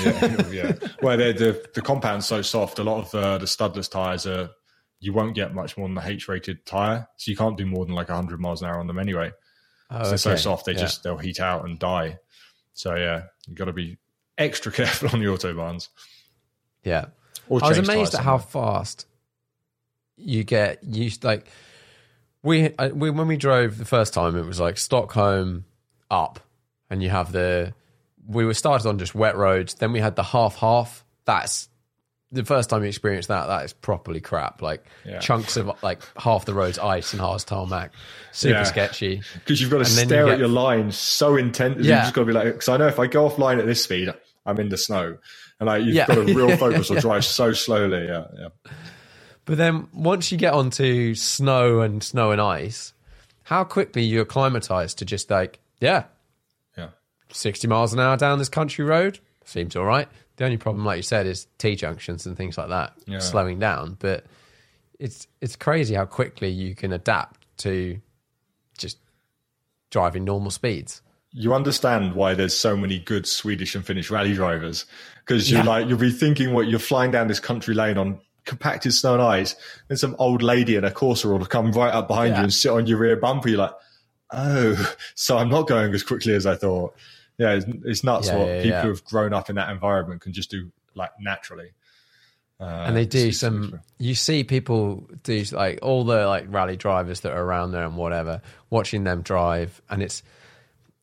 Yeah, 0.00 0.48
yeah. 0.50 0.72
Well, 1.02 1.18
the 1.18 1.68
the 1.74 1.82
compound's 1.82 2.24
so 2.26 2.40
soft. 2.40 2.78
A 2.78 2.84
lot 2.84 3.04
of 3.04 3.14
uh, 3.14 3.36
the 3.38 3.46
studless 3.46 3.90
tires 3.90 4.26
are 4.26 4.48
you 5.00 5.12
won't 5.12 5.34
get 5.34 5.54
much 5.54 5.76
more 5.76 5.86
than 5.86 5.94
the 5.94 6.06
H-rated 6.06 6.66
tire, 6.66 7.06
so 7.16 7.30
you 7.30 7.36
can't 7.36 7.56
do 7.56 7.66
more 7.66 7.84
than 7.86 7.94
like 7.94 8.08
100 8.08 8.40
miles 8.40 8.62
an 8.62 8.68
hour 8.68 8.78
on 8.80 8.86
them 8.86 8.98
anyway. 8.98 9.30
Oh, 9.90 10.02
So 10.02 10.08
they're 10.10 10.18
so 10.18 10.36
soft 10.36 10.66
they 10.66 10.72
Yeah. 10.72 10.78
just 10.80 11.02
they'll 11.02 11.16
heat 11.18 11.40
out 11.40 11.64
and 11.64 11.78
die. 11.78 12.18
So 12.74 12.94
yeah, 12.94 13.24
you've 13.46 13.56
got 13.56 13.66
to 13.66 13.72
be 13.72 13.98
extra 14.36 14.70
careful 14.72 15.08
on 15.12 15.20
the 15.20 15.26
autobahns. 15.26 15.88
Yeah. 16.84 17.06
Or 17.48 17.64
I 17.64 17.68
was 17.68 17.78
amazed 17.78 18.14
at 18.14 18.20
how 18.22 18.38
fast 18.38 19.06
you 20.16 20.44
get 20.44 20.82
used. 20.84 21.24
Like 21.24 21.46
we, 22.42 22.74
uh, 22.76 22.88
we 22.90 23.10
when 23.10 23.26
we 23.28 23.36
drove 23.36 23.78
the 23.78 23.84
first 23.84 24.12
time, 24.14 24.36
it 24.36 24.44
was 24.44 24.60
like 24.60 24.78
Stockholm 24.78 25.64
up, 26.10 26.40
and 26.90 27.02
you 27.02 27.08
have 27.10 27.32
the. 27.32 27.74
We 28.26 28.44
were 28.44 28.52
started 28.54 28.86
on 28.88 28.98
just 28.98 29.14
wet 29.14 29.36
roads. 29.36 29.74
Then 29.74 29.92
we 29.92 30.00
had 30.00 30.14
the 30.16 30.22
half 30.22 30.56
half. 30.56 31.04
That's 31.24 31.68
the 32.30 32.44
first 32.44 32.68
time 32.70 32.82
you 32.82 32.88
experience 32.88 33.26
that. 33.28 33.46
That 33.46 33.64
is 33.64 33.72
properly 33.72 34.20
crap. 34.20 34.60
Like 34.60 34.84
Yeah. 35.06 35.18
chunks 35.18 35.56
of 35.56 35.70
like 35.82 36.02
half 36.18 36.44
the 36.44 36.52
roads 36.54 36.78
ice 36.78 37.12
and 37.12 37.20
half 37.22 37.46
tarmac. 37.46 37.92
Super 38.32 38.58
Yeah. 38.58 38.62
sketchy. 38.64 39.22
because 39.34 39.60
you've 39.60 39.70
got 39.70 39.78
to 39.78 39.82
And 39.84 39.90
you 39.90 40.04
stare 40.04 40.24
get- 40.26 40.34
at 40.34 40.38
your 40.38 40.48
line 40.48 40.92
so 40.92 41.36
intently. 41.36 41.88
Yeah. 41.88 41.96
You've 41.96 42.02
just 42.04 42.14
got 42.14 42.20
to 42.22 42.26
be 42.26 42.32
like, 42.32 42.44
because 42.44 42.68
I 42.68 42.76
know 42.76 42.86
if 42.86 42.98
I 42.98 43.06
go 43.06 43.28
offline 43.28 43.58
at 43.58 43.66
this 43.66 43.82
speed, 43.82 44.12
I'm 44.44 44.58
in 44.60 44.68
the 44.68 44.76
snow, 44.76 45.16
and 45.60 45.66
like 45.66 45.82
you've 45.84 45.94
Yeah. 45.94 46.06
got 46.06 46.18
a 46.18 46.22
real 46.34 46.56
focus 46.56 46.90
or 46.90 47.00
drive 47.00 47.24
so 47.24 47.52
slowly. 47.54 48.06
Yeah, 48.06 48.24
yeah. 48.38 48.48
But 49.44 49.56
then 49.56 49.88
once 49.94 50.30
you 50.30 50.36
get 50.36 50.52
onto 50.52 51.14
snow 51.14 51.80
and 51.80 52.02
snow 52.04 52.30
and 52.32 52.40
ice, 52.40 52.92
how 53.44 53.64
quickly 53.64 54.02
you 54.04 54.20
acclimatize 54.20 54.92
to 54.96 55.06
just 55.06 55.30
like, 55.30 55.60
yeah, 55.80 56.04
Yeah. 56.76 56.88
60 57.32 57.66
miles 57.66 57.94
an 57.94 58.00
hour 58.00 58.18
down 58.18 58.38
this 58.38 58.50
country 58.50 58.84
road 58.84 59.18
seems 59.46 59.74
all 59.74 59.84
right. 59.86 60.08
The 60.38 60.44
only 60.44 60.56
problem, 60.56 60.84
like 60.84 60.96
you 60.96 61.02
said, 61.02 61.26
is 61.26 61.46
T 61.58 61.76
junctions 61.76 62.24
and 62.26 62.36
things 62.36 62.56
like 62.56 62.68
that 62.70 62.94
Yeah. 63.06 63.18
slowing 63.18 63.58
down. 63.58 63.96
But 64.00 64.24
it's 64.98 65.26
it's 65.40 65.54
crazy 65.56 65.94
how 65.94 66.06
quickly 66.06 66.48
you 66.48 66.74
can 66.74 66.92
adapt 66.92 67.46
to 67.58 68.00
just 68.78 68.98
driving 69.90 70.24
normal 70.24 70.50
speeds. 70.50 71.02
you 71.30 71.52
understand 71.52 72.14
why 72.14 72.32
there's 72.32 72.56
so 72.56 72.74
many 72.74 72.98
good 72.98 73.26
Swedish 73.26 73.74
and 73.74 73.84
Finnish 73.84 74.10
rally 74.10 74.32
drivers 74.32 74.86
because 75.26 75.50
you're 75.50 75.60
Yeah. 75.60 75.66
like 75.68 75.86
you'll 75.86 75.98
be 75.98 76.10
thinking 76.10 76.54
what 76.54 76.68
you're 76.68 76.78
flying 76.78 77.10
down 77.10 77.28
this 77.28 77.38
country 77.38 77.74
lane 77.74 77.98
on 77.98 78.18
compacted 78.46 78.94
snow 78.94 79.12
and 79.12 79.22
ice, 79.22 79.54
and 79.90 80.00
some 80.00 80.16
old 80.18 80.42
lady 80.42 80.74
in 80.76 80.84
a 80.84 80.90
Corsa 80.90 81.26
will 81.26 81.44
come 81.44 81.70
right 81.72 81.92
up 81.92 82.08
behind 82.08 82.30
Yeah. 82.30 82.38
you 82.38 82.42
and 82.44 82.54
sit 82.54 82.70
on 82.72 82.86
your 82.86 82.96
rear 82.98 83.14
bumper. 83.16 83.50
You're 83.50 83.58
like, 83.58 83.74
oh, 84.32 84.94
so 85.14 85.36
I'm 85.36 85.50
not 85.50 85.68
going 85.68 85.92
as 85.92 86.02
quickly 86.02 86.32
as 86.32 86.46
I 86.46 86.54
thought. 86.56 86.94
Yeah, 87.38 87.52
it's, 87.52 87.66
it's 87.84 88.04
nuts 88.04 88.26
Yeah, 88.26 88.36
what 88.36 88.48
yeah, 88.48 88.62
people 88.62 88.80
who 88.80 88.88
have 88.88 89.04
grown 89.04 89.32
up 89.32 89.48
in 89.48 89.56
that 89.56 89.70
environment 89.70 90.20
can 90.20 90.32
just 90.32 90.50
do 90.50 90.70
like 90.94 91.10
naturally. 91.20 91.70
Uh, 92.60 92.84
and 92.86 92.96
they 92.96 93.06
do 93.06 93.30
some 93.30 93.78
you 93.98 94.16
see 94.16 94.42
people 94.42 95.08
do 95.22 95.44
like 95.52 95.78
all 95.80 96.02
the 96.02 96.26
like 96.26 96.44
rally 96.48 96.76
drivers 96.76 97.20
that 97.20 97.32
are 97.32 97.40
around 97.40 97.70
there 97.70 97.84
and 97.84 97.96
whatever 97.96 98.42
watching 98.68 99.04
them 99.04 99.22
drive 99.22 99.80
and 99.88 100.02
it's 100.02 100.24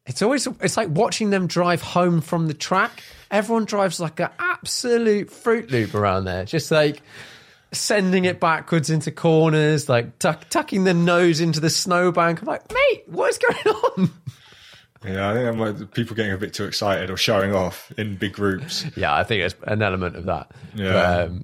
it's 0.05 0.21
always 0.21 0.47
it's 0.59 0.75
like 0.75 0.89
watching 0.89 1.29
them 1.29 1.47
drive 1.47 1.81
home 1.81 2.19
from 2.19 2.47
the 2.47 2.53
track. 2.53 3.01
Everyone 3.31 3.63
drives 3.63 4.01
like 4.01 4.19
an 4.19 4.29
absolute 4.37 5.31
fruit 5.31 5.71
loop 5.71 5.95
around 5.95 6.25
there 6.25 6.43
just 6.43 6.69
like 6.71 7.01
sending 7.71 8.25
it 8.25 8.41
backwards 8.41 8.89
into 8.89 9.11
corners 9.11 9.87
like 9.87 10.19
tuck, 10.19 10.49
tucking 10.49 10.83
the 10.83 10.93
nose 10.93 11.39
into 11.39 11.61
the 11.61 11.69
snowbank. 11.69 12.41
I'm 12.41 12.47
like 12.47 12.69
mate 12.71 13.03
what 13.07 13.29
is 13.29 13.37
going 13.37 13.75
on 13.75 14.11
Yeah, 15.05 15.29
I 15.29 15.33
think 15.33 15.57
might, 15.57 15.91
people 15.93 16.15
getting 16.15 16.33
a 16.33 16.37
bit 16.37 16.53
too 16.53 16.65
excited 16.65 17.09
or 17.09 17.17
showing 17.17 17.53
off 17.53 17.91
in 17.97 18.15
big 18.17 18.33
groups. 18.33 18.85
yeah 18.95 19.15
i 19.15 19.23
think 19.23 19.43
it's 19.43 19.55
an 19.63 19.81
element 19.81 20.15
of 20.15 20.25
that. 20.25 20.51
Yeah. 20.73 20.93
But, 20.93 21.27
um, 21.27 21.43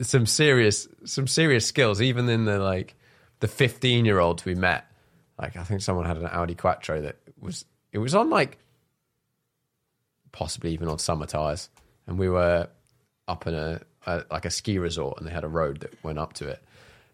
some 0.00 0.26
serious 0.26 0.88
some 1.04 1.26
serious 1.26 1.66
skills 1.66 2.00
even 2.00 2.28
in 2.28 2.44
the 2.44 2.58
like 2.58 2.94
the 3.40 3.48
15 3.48 4.04
year 4.04 4.20
olds 4.20 4.44
we 4.44 4.54
met. 4.54 4.86
Like 5.38 5.56
i 5.56 5.64
think 5.64 5.82
someone 5.82 6.06
had 6.06 6.16
an 6.16 6.26
audi 6.26 6.54
quattro 6.54 7.02
that 7.02 7.16
was 7.40 7.64
it 7.92 7.98
was 7.98 8.14
on 8.14 8.30
like 8.30 8.58
possibly 10.36 10.72
even 10.72 10.86
on 10.86 10.98
summer 10.98 11.24
tires. 11.24 11.70
And 12.06 12.18
we 12.18 12.28
were 12.28 12.68
up 13.26 13.46
in 13.46 13.54
a, 13.54 13.80
a 14.06 14.22
like 14.30 14.44
a 14.44 14.50
ski 14.50 14.78
resort 14.78 15.18
and 15.18 15.26
they 15.26 15.32
had 15.32 15.44
a 15.44 15.48
road 15.48 15.80
that 15.80 15.92
went 16.04 16.18
up 16.18 16.34
to 16.34 16.48
it. 16.48 16.62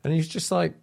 And 0.02 0.12
he 0.12 0.18
was 0.18 0.28
just 0.28 0.50
like 0.50 0.74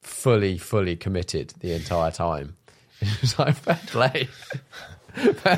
fully 0.00 0.56
fully 0.56 0.96
committed 0.96 1.52
the 1.60 1.72
entire 1.72 2.10
time 2.10 2.56
it 3.14 3.20
was 3.20 3.38
like 3.38 3.54
fair 3.56 3.80
play 3.86 4.28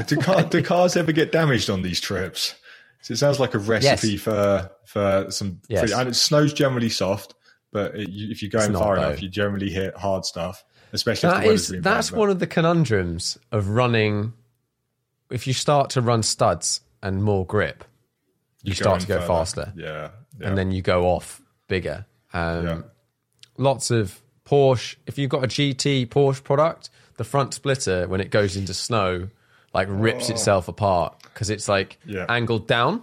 do, 0.07 0.17
car, 0.17 0.43
do 0.45 0.63
cars 0.63 0.97
ever 0.97 1.13
get 1.13 1.31
damaged 1.31 1.71
on 1.71 1.83
these 1.83 2.01
trips? 2.01 2.55
So 3.03 3.13
it 3.13 3.19
sounds 3.19 3.39
like 3.39 3.55
a 3.55 3.59
recipe 3.59 4.13
Yes. 4.13 4.21
for 4.21 4.71
for 4.87 5.27
some. 5.31 5.61
Yes. 5.69 5.81
pretty- 5.81 5.95
and 5.95 6.09
it 6.09 6.15
snow's 6.15 6.53
generally 6.53 6.89
soft, 6.89 7.35
but 7.73 7.95
it, 7.95 8.09
you, 8.09 8.31
if 8.31 8.43
you're 8.43 8.51
going 8.51 8.71
It's 8.71 8.79
far 8.81 8.97
though. 8.97 9.09
enough, 9.09 9.23
you 9.23 9.29
generally 9.29 9.71
hit 9.71 9.97
hard 9.97 10.25
stuff. 10.25 10.65
Especially 10.93 11.29
if 11.31 11.43
the 11.45 11.51
is 11.51 11.69
that's 11.83 12.11
bad, 12.11 12.19
one 12.19 12.31
of 12.31 12.39
the 12.39 12.47
conundrums 12.47 13.39
of 13.53 13.69
running. 13.69 14.33
If 15.31 15.47
you 15.47 15.53
start 15.53 15.91
to 15.91 16.01
run 16.01 16.23
studs 16.23 16.81
and 17.03 17.23
more 17.23 17.45
grip, 17.47 17.85
you 18.63 18.71
but 18.73 18.77
start 18.79 19.01
to 19.03 19.07
go 19.07 19.15
further. 19.21 19.27
faster, 19.27 19.73
Yeah, 19.77 20.11
yeah. 20.41 20.49
and 20.49 20.57
then 20.59 20.71
you 20.73 20.83
go 20.83 21.05
off 21.09 21.41
bigger. 21.69 22.07
Um, 22.33 22.67
Yeah. 22.67 22.81
Lots 23.57 23.91
of 23.91 24.21
Porsche. 24.45 24.97
If 25.07 25.17
you've 25.19 25.31
got 25.31 25.45
a 25.45 25.49
GT 25.49 26.07
Porsche 26.09 26.43
product, 26.43 26.91
the 27.17 27.25
front 27.25 27.55
splitter 27.55 28.07
when 28.09 28.21
it 28.21 28.31
goes 28.31 28.57
into 28.57 28.75
snow, 28.75 29.29
like 29.73 29.89
rips 29.91 30.31
itself 30.31 30.69
apart 30.69 31.17
because 31.23 31.51
it's 31.51 31.69
like 31.69 31.99
Oh. 32.07 32.13
Yeah. 32.13 32.27
angled 32.29 32.67
down. 32.69 33.03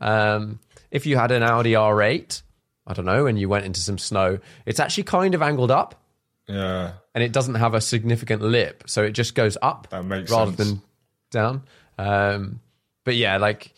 Um, 0.00 0.60
if 0.90 1.06
you 1.06 1.16
had 1.16 1.30
an 1.30 1.42
Audi 1.42 1.72
R8, 1.72 2.42
I 2.86 2.92
don't 2.92 3.06
know, 3.06 3.26
and 3.26 3.38
you 3.38 3.48
went 3.48 3.64
into 3.64 3.80
some 3.80 3.98
snow, 3.98 4.38
it's 4.66 4.78
actually 4.80 5.04
kind 5.04 5.34
of 5.34 5.42
angled 5.42 5.70
up 5.70 6.00
yeah. 6.46 6.92
and 7.14 7.24
it 7.24 7.32
doesn't 7.32 7.54
have 7.54 7.74
a 7.74 7.80
significant 7.80 8.42
lip, 8.42 8.84
so 8.86 9.02
it 9.02 9.12
just 9.12 9.34
goes 9.34 9.56
up 9.62 9.88
rather 10.30 10.52
sense. 10.52 10.70
than 10.70 10.82
down. 11.30 11.62
Um, 11.98 12.60
but 13.04 13.16
yeah, 13.16 13.38
like 13.38 13.72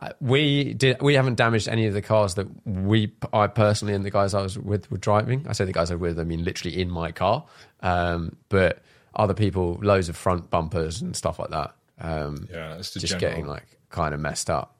uh, 0.00 0.10
we 0.20 0.74
did, 0.74 1.00
we 1.02 1.14
haven't 1.14 1.36
damaged 1.36 1.68
any 1.68 1.86
of 1.86 1.94
the 1.94 2.02
cars 2.02 2.34
that 2.34 2.46
we, 2.66 3.12
I 3.32 3.46
personally, 3.48 3.94
and 3.94 4.04
the 4.04 4.10
guys 4.10 4.34
I 4.34 4.42
was 4.42 4.58
with 4.58 4.90
were 4.90 4.98
driving. 4.98 5.46
I 5.48 5.52
say 5.52 5.64
the 5.64 5.72
guys 5.72 5.90
I 5.90 5.94
was 5.94 6.00
with, 6.00 6.20
I 6.20 6.24
mean 6.24 6.44
literally 6.44 6.80
in 6.80 6.90
my 6.90 7.12
car. 7.12 7.44
Um, 7.80 8.36
but 8.48 8.82
other 9.16 9.34
people, 9.34 9.78
loads 9.82 10.08
of 10.08 10.16
front 10.16 10.50
bumpers 10.50 11.00
and 11.02 11.16
stuff 11.16 11.38
like 11.38 11.50
that. 11.50 11.74
Um, 11.98 12.46
Yeah, 12.50 12.74
it's 12.76 12.92
just 12.92 13.06
general- 13.06 13.20
getting 13.20 13.46
like 13.46 13.66
kind 13.90 14.14
of 14.14 14.20
messed 14.20 14.50
up. 14.50 14.76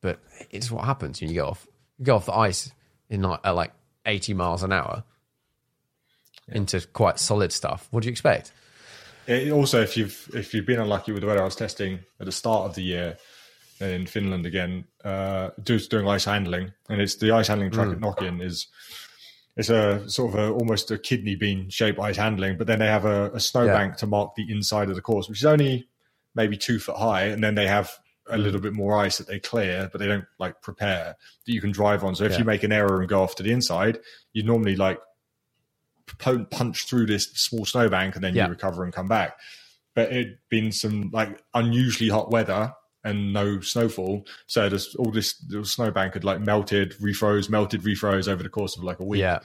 But 0.00 0.18
it's 0.50 0.70
what 0.70 0.84
happens 0.84 1.20
when 1.20 1.28
you 1.28 1.34
get 1.34 1.44
off, 1.44 1.66
you 1.98 2.06
go 2.06 2.16
off 2.16 2.26
the 2.26 2.34
ice 2.34 2.72
in 3.10 3.22
like, 3.22 3.40
at 3.44 3.50
like 3.50 3.72
eighty 4.06 4.32
miles 4.32 4.62
an 4.62 4.72
hour 4.72 5.04
into 6.48 6.80
quite 6.88 7.18
solid 7.18 7.52
stuff. 7.52 7.86
What 7.90 8.02
do 8.02 8.06
you 8.08 8.12
expect? 8.12 8.52
It, 9.26 9.52
also, 9.52 9.82
if 9.82 9.96
you've 9.96 10.30
if 10.34 10.54
you've 10.54 10.66
been 10.66 10.80
unlucky 10.80 11.12
with 11.12 11.20
the 11.20 11.26
weather, 11.26 11.42
I 11.42 11.44
was 11.44 11.56
testing 11.56 12.00
at 12.18 12.26
the 12.26 12.32
start 12.32 12.68
of 12.68 12.74
the 12.74 12.82
year 12.82 13.18
in 13.80 14.06
Finland 14.06 14.46
again, 14.46 14.84
uh, 15.04 15.50
just 15.62 15.90
doing 15.90 16.08
ice 16.08 16.24
handling, 16.24 16.72
and 16.88 17.00
it's 17.00 17.16
the 17.16 17.30
ice 17.32 17.48
handling 17.48 17.70
track 17.70 17.88
at 17.88 17.98
Nokian 17.98 18.42
is 18.42 18.66
it's 19.60 19.68
a 19.68 20.08
sort 20.08 20.32
of 20.32 20.40
a, 20.40 20.50
almost 20.50 20.90
a 20.90 20.96
kidney 20.96 21.34
bean 21.34 21.68
shaped 21.68 21.98
ice 21.98 22.16
handling, 22.16 22.56
but 22.56 22.66
then 22.66 22.78
they 22.78 22.86
have 22.86 23.04
a, 23.04 23.30
a 23.32 23.40
snowbank 23.40 23.96
to 23.98 24.06
mark 24.06 24.34
the 24.34 24.50
inside 24.50 24.88
of 24.88 24.94
the 24.94 25.02
course, 25.02 25.28
which 25.28 25.40
is 25.40 25.44
only 25.44 25.86
maybe 26.34 26.56
two 26.56 26.78
foot 26.78 26.96
high, 26.96 27.24
and 27.24 27.44
then 27.44 27.54
they 27.54 27.66
have 27.66 27.92
a 28.26 28.36
hmm. 28.36 28.42
little 28.42 28.60
bit 28.60 28.72
more 28.72 28.96
ice 28.96 29.18
that 29.18 29.26
they 29.26 29.38
clear, 29.38 29.90
but 29.92 29.98
they 29.98 30.06
don't 30.06 30.24
like 30.38 30.62
prepare 30.62 31.14
that 31.44 31.52
you 31.52 31.60
can 31.60 31.72
drive 31.72 32.02
on. 32.02 32.14
So 32.14 32.24
if 32.24 32.32
Yeah. 32.32 32.38
you 32.38 32.44
make 32.44 32.62
an 32.62 32.72
error 32.72 33.00
and 33.00 33.08
go 33.08 33.22
off 33.22 33.34
to 33.36 33.42
the 33.42 33.52
inside, 33.52 34.00
you 34.32 34.42
normally 34.42 34.76
like 34.76 34.98
punch 36.18 36.86
through 36.86 37.06
this 37.06 37.26
small 37.32 37.66
snowbank 37.66 38.14
and 38.14 38.24
then 38.24 38.34
Yeah. 38.34 38.46
you 38.46 38.50
recover 38.50 38.82
and 38.82 38.94
come 38.94 39.08
back. 39.08 39.38
But 39.94 40.10
it'd 40.10 40.38
been 40.48 40.72
some 40.72 41.10
like 41.12 41.42
unusually 41.52 42.08
hot 42.08 42.30
weather 42.30 42.72
and 43.04 43.32
no 43.32 43.60
snowfall, 43.60 44.26
so 44.46 44.68
there's 44.68 44.94
all 44.96 45.10
this 45.10 45.42
little 45.48 45.64
snowbank 45.64 46.14
had 46.14 46.24
like 46.24 46.40
melted, 46.40 46.94
refroze, 47.00 47.48
melted, 47.48 47.82
refroze 47.82 48.28
over 48.28 48.42
the 48.42 48.48
course 48.48 48.76
of 48.76 48.84
like 48.84 49.00
a 49.00 49.04
week. 49.04 49.20
Yeah. 49.20 49.38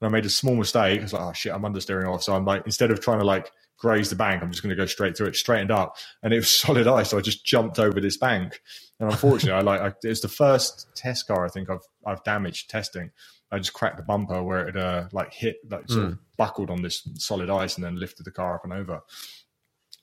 And 0.00 0.08
I 0.08 0.08
made 0.08 0.24
a 0.24 0.30
small 0.30 0.54
mistake. 0.54 1.00
I 1.00 1.02
was 1.02 1.12
like, 1.12 1.22
oh 1.22 1.32
shit, 1.32 1.52
I'm 1.52 1.62
understeering 1.62 2.08
off. 2.08 2.22
So 2.22 2.34
I'm 2.34 2.44
like, 2.44 2.62
instead 2.64 2.90
of 2.90 3.00
trying 3.00 3.18
to 3.18 3.24
like 3.24 3.50
graze 3.76 4.10
the 4.10 4.16
bank, 4.16 4.42
I'm 4.42 4.50
just 4.50 4.62
going 4.62 4.70
to 4.70 4.76
go 4.76 4.86
straight 4.86 5.16
through 5.16 5.28
it, 5.28 5.36
straightened 5.36 5.70
up. 5.70 5.96
And 6.22 6.32
it 6.32 6.36
was 6.36 6.50
solid 6.60 6.86
ice. 6.86 7.10
So 7.10 7.18
I 7.18 7.20
just 7.20 7.44
jumped 7.44 7.78
over 7.78 8.00
this 8.00 8.16
bank. 8.16 8.60
And 8.98 9.10
unfortunately, 9.10 9.58
I 9.58 9.60
like, 9.60 9.80
I, 9.80 9.92
it's 10.02 10.20
the 10.20 10.28
first 10.28 10.86
test 10.94 11.26
car 11.26 11.44
I 11.44 11.48
think 11.48 11.68
I've, 11.68 11.86
I've 12.06 12.22
damaged 12.24 12.70
testing. 12.70 13.10
I 13.52 13.58
just 13.58 13.72
cracked 13.72 13.96
the 13.96 14.04
bumper 14.04 14.42
where 14.42 14.68
it 14.68 14.76
uh, 14.76 15.08
like 15.12 15.34
hit, 15.34 15.56
like 15.68 15.90
sort 15.90 16.06
of 16.06 16.18
buckled 16.36 16.70
on 16.70 16.82
this 16.82 17.06
solid 17.16 17.50
ice 17.50 17.74
and 17.74 17.84
then 17.84 17.98
lifted 17.98 18.24
the 18.24 18.30
car 18.30 18.54
up 18.54 18.64
and 18.64 18.72
over. 18.72 19.00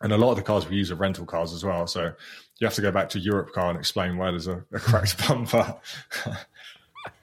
And 0.02 0.12
a 0.12 0.18
lot 0.18 0.32
of 0.32 0.36
the 0.38 0.44
cars 0.44 0.68
we 0.68 0.76
use 0.76 0.92
are 0.92 0.96
rental 0.96 1.26
cars 1.26 1.54
as 1.54 1.64
well. 1.64 1.88
So 1.88 2.12
you 2.60 2.66
have 2.68 2.74
to 2.76 2.82
go 2.82 2.92
back 2.92 3.10
to 3.10 3.20
Europcar 3.20 3.70
and 3.70 3.78
explain 3.80 4.18
why 4.18 4.32
there's 4.32 4.48
a, 4.48 4.64
a 4.74 4.80
cracked 4.80 5.28
bumper. 5.28 5.76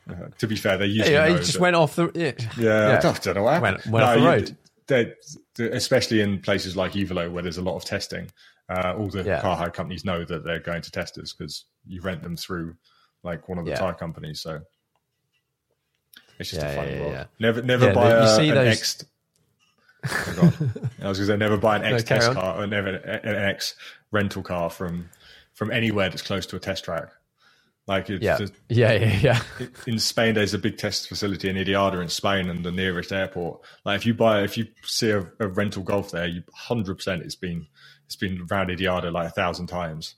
Uh, 0.06 0.28
to 0.36 0.46
be 0.46 0.54
fair, 0.54 0.76
they 0.76 0.84
usually 0.84 1.14
Yeah, 1.14 1.28
know 1.28 1.38
just 1.38 1.58
went 1.58 1.74
off 1.74 1.96
the. 1.96 2.10
Yeah, 2.14 2.32
yeah, 2.58 2.88
Yeah. 2.90 2.98
I 2.98 3.00
don't, 3.00 3.22
don't 3.22 3.34
know 3.36 3.42
what 3.44 3.54
happened. 3.54 3.76
Went- 3.84 3.86
went 3.86 4.04
off 4.04 4.14
the 4.18 4.22
road. 4.22 4.56
they- 4.86 5.14
they- 5.54 5.70
especially 5.74 6.20
in 6.20 6.40
places 6.40 6.76
like 6.76 6.92
Ivalo 6.92 7.32
where 7.32 7.42
there's 7.42 7.56
a 7.56 7.62
lot 7.62 7.74
of 7.76 7.86
testing, 7.86 8.28
uh, 8.68 8.94
all 8.98 9.08
the 9.08 9.22
Yeah. 9.22 9.40
car 9.40 9.56
hire 9.56 9.70
companies 9.70 10.04
know 10.04 10.22
that 10.26 10.44
they're 10.44 10.60
going 10.60 10.82
to 10.82 10.90
testers 10.90 11.32
because 11.32 11.64
you 11.86 12.02
rent 12.02 12.22
them 12.22 12.36
through 12.36 12.76
like 13.22 13.48
one 13.48 13.56
of 13.56 13.64
the 13.64 13.70
Yeah. 13.70 13.78
tire 13.78 13.94
companies. 13.94 14.42
So 14.42 14.60
it's 16.38 16.50
just 16.50 16.60
Yeah, 16.60 16.68
a 16.68 16.76
funny 16.76 17.00
world. 17.00 17.26
Never, 17.38 17.62
never 17.62 17.94
buy 17.94 18.10
you 18.10 18.16
a, 18.16 18.36
see 18.36 18.48
an 18.50 18.56
those- 18.56 18.76
X. 18.76 19.04
Oh. 20.06 20.12
I 21.02 21.08
was 21.08 21.16
going 21.18 21.26
to 21.26 21.26
say 21.26 21.36
never 21.38 21.56
buy 21.56 21.76
an 21.76 21.84
X 21.84 22.02
carry 22.04 22.20
test 22.20 22.32
car 22.34 22.62
or 22.62 22.66
never 22.66 22.88
an 22.90 23.36
X 23.36 23.74
rental 24.12 24.42
car 24.42 24.68
from 24.68 25.08
from 25.54 25.70
anywhere 25.70 26.08
that's 26.10 26.22
close 26.22 26.46
to 26.46 26.56
a 26.56 26.60
test 26.60 26.84
track. 26.84 27.08
Like 27.86 28.08
it's 28.08 28.24
Yeah, 28.24 28.38
just- 28.38 28.54
yeah, 28.68 28.92
yeah, 28.92 29.18
yeah. 29.60 29.66
in 29.86 29.98
Spain, 29.98 30.34
there's 30.34 30.54
a 30.54 30.58
big 30.58 30.78
test 30.78 31.08
facility 31.08 31.48
in 31.50 31.56
Idiada 31.56 32.00
in 32.02 32.08
Spain, 32.08 32.48
and 32.48 32.64
the 32.64 32.72
nearest 32.72 33.12
airport. 33.12 33.60
Like 33.84 33.96
if 33.96 34.06
you 34.06 34.14
buy, 34.14 34.42
if 34.42 34.56
you 34.56 34.66
see 34.84 35.10
a, 35.10 35.20
a 35.40 35.48
rental 35.48 35.82
golf 35.82 36.10
there, 36.10 36.26
you 36.26 36.42
hundred 36.54 36.96
percent 36.96 37.22
it's 37.22 37.34
been 37.34 37.66
it's 38.06 38.16
been 38.16 38.46
around 38.50 38.68
Idiada 38.68 39.12
like 39.12 39.28
a 39.28 39.32
thousand 39.32 39.66
times. 39.66 40.14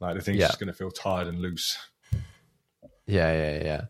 Like 0.00 0.14
the 0.16 0.20
thing's 0.22 0.38
Yeah. 0.38 0.48
just 0.48 0.60
going 0.60 0.66
to 0.68 0.74
feel 0.74 0.90
tired 0.90 1.26
and 1.26 1.40
loose. 1.40 1.78
Yeah, 3.06 3.32
yeah, 3.32 3.64
yeah. 3.64 3.80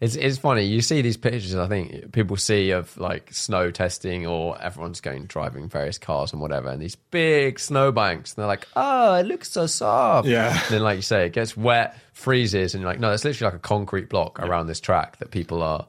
It's 0.00 0.16
it's 0.16 0.38
funny. 0.38 0.64
You 0.64 0.80
see 0.80 1.02
these 1.02 1.16
pictures. 1.16 1.54
I 1.54 1.68
think 1.68 2.12
people 2.12 2.36
see 2.36 2.70
of 2.70 2.96
like 2.96 3.32
snow 3.32 3.70
testing, 3.70 4.26
or 4.26 4.60
everyone's 4.60 5.00
going 5.00 5.24
driving 5.26 5.68
various 5.68 5.98
cars 5.98 6.32
and 6.32 6.40
whatever, 6.42 6.68
and 6.68 6.82
these 6.82 6.96
big 6.96 7.58
snowbanks. 7.60 8.32
And 8.32 8.42
they're 8.42 8.48
like, 8.48 8.66
"Oh, 8.76 9.14
it 9.14 9.24
looks 9.26 9.50
so 9.52 9.66
soft." 9.66 10.26
Yeah. 10.28 10.50
And 10.52 10.60
then, 10.70 10.82
like 10.82 10.96
you 10.96 11.02
say, 11.02 11.26
it 11.26 11.32
gets 11.32 11.56
wet, 11.56 11.96
freezes, 12.12 12.74
and 12.74 12.82
you're 12.82 12.90
like, 12.90 13.00
"No, 13.00 13.12
it's 13.12 13.24
literally 13.24 13.52
like 13.52 13.58
a 13.58 13.62
concrete 13.62 14.08
block 14.08 14.40
around 14.40 14.66
this 14.66 14.80
track 14.80 15.18
that 15.18 15.30
people 15.30 15.62
are 15.62 15.86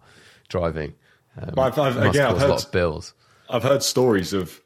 driving." 0.50 0.94
Um, 1.42 1.52
But 1.56 1.78
I've- 1.78 1.82
I've- 2.00 2.08
again, 2.10 2.28
I've 2.28 2.40
heard- 2.42 2.72
bills. 2.72 3.14
I've 3.50 3.64
heard 3.64 3.84
stories 3.84 4.34
of 4.34 4.62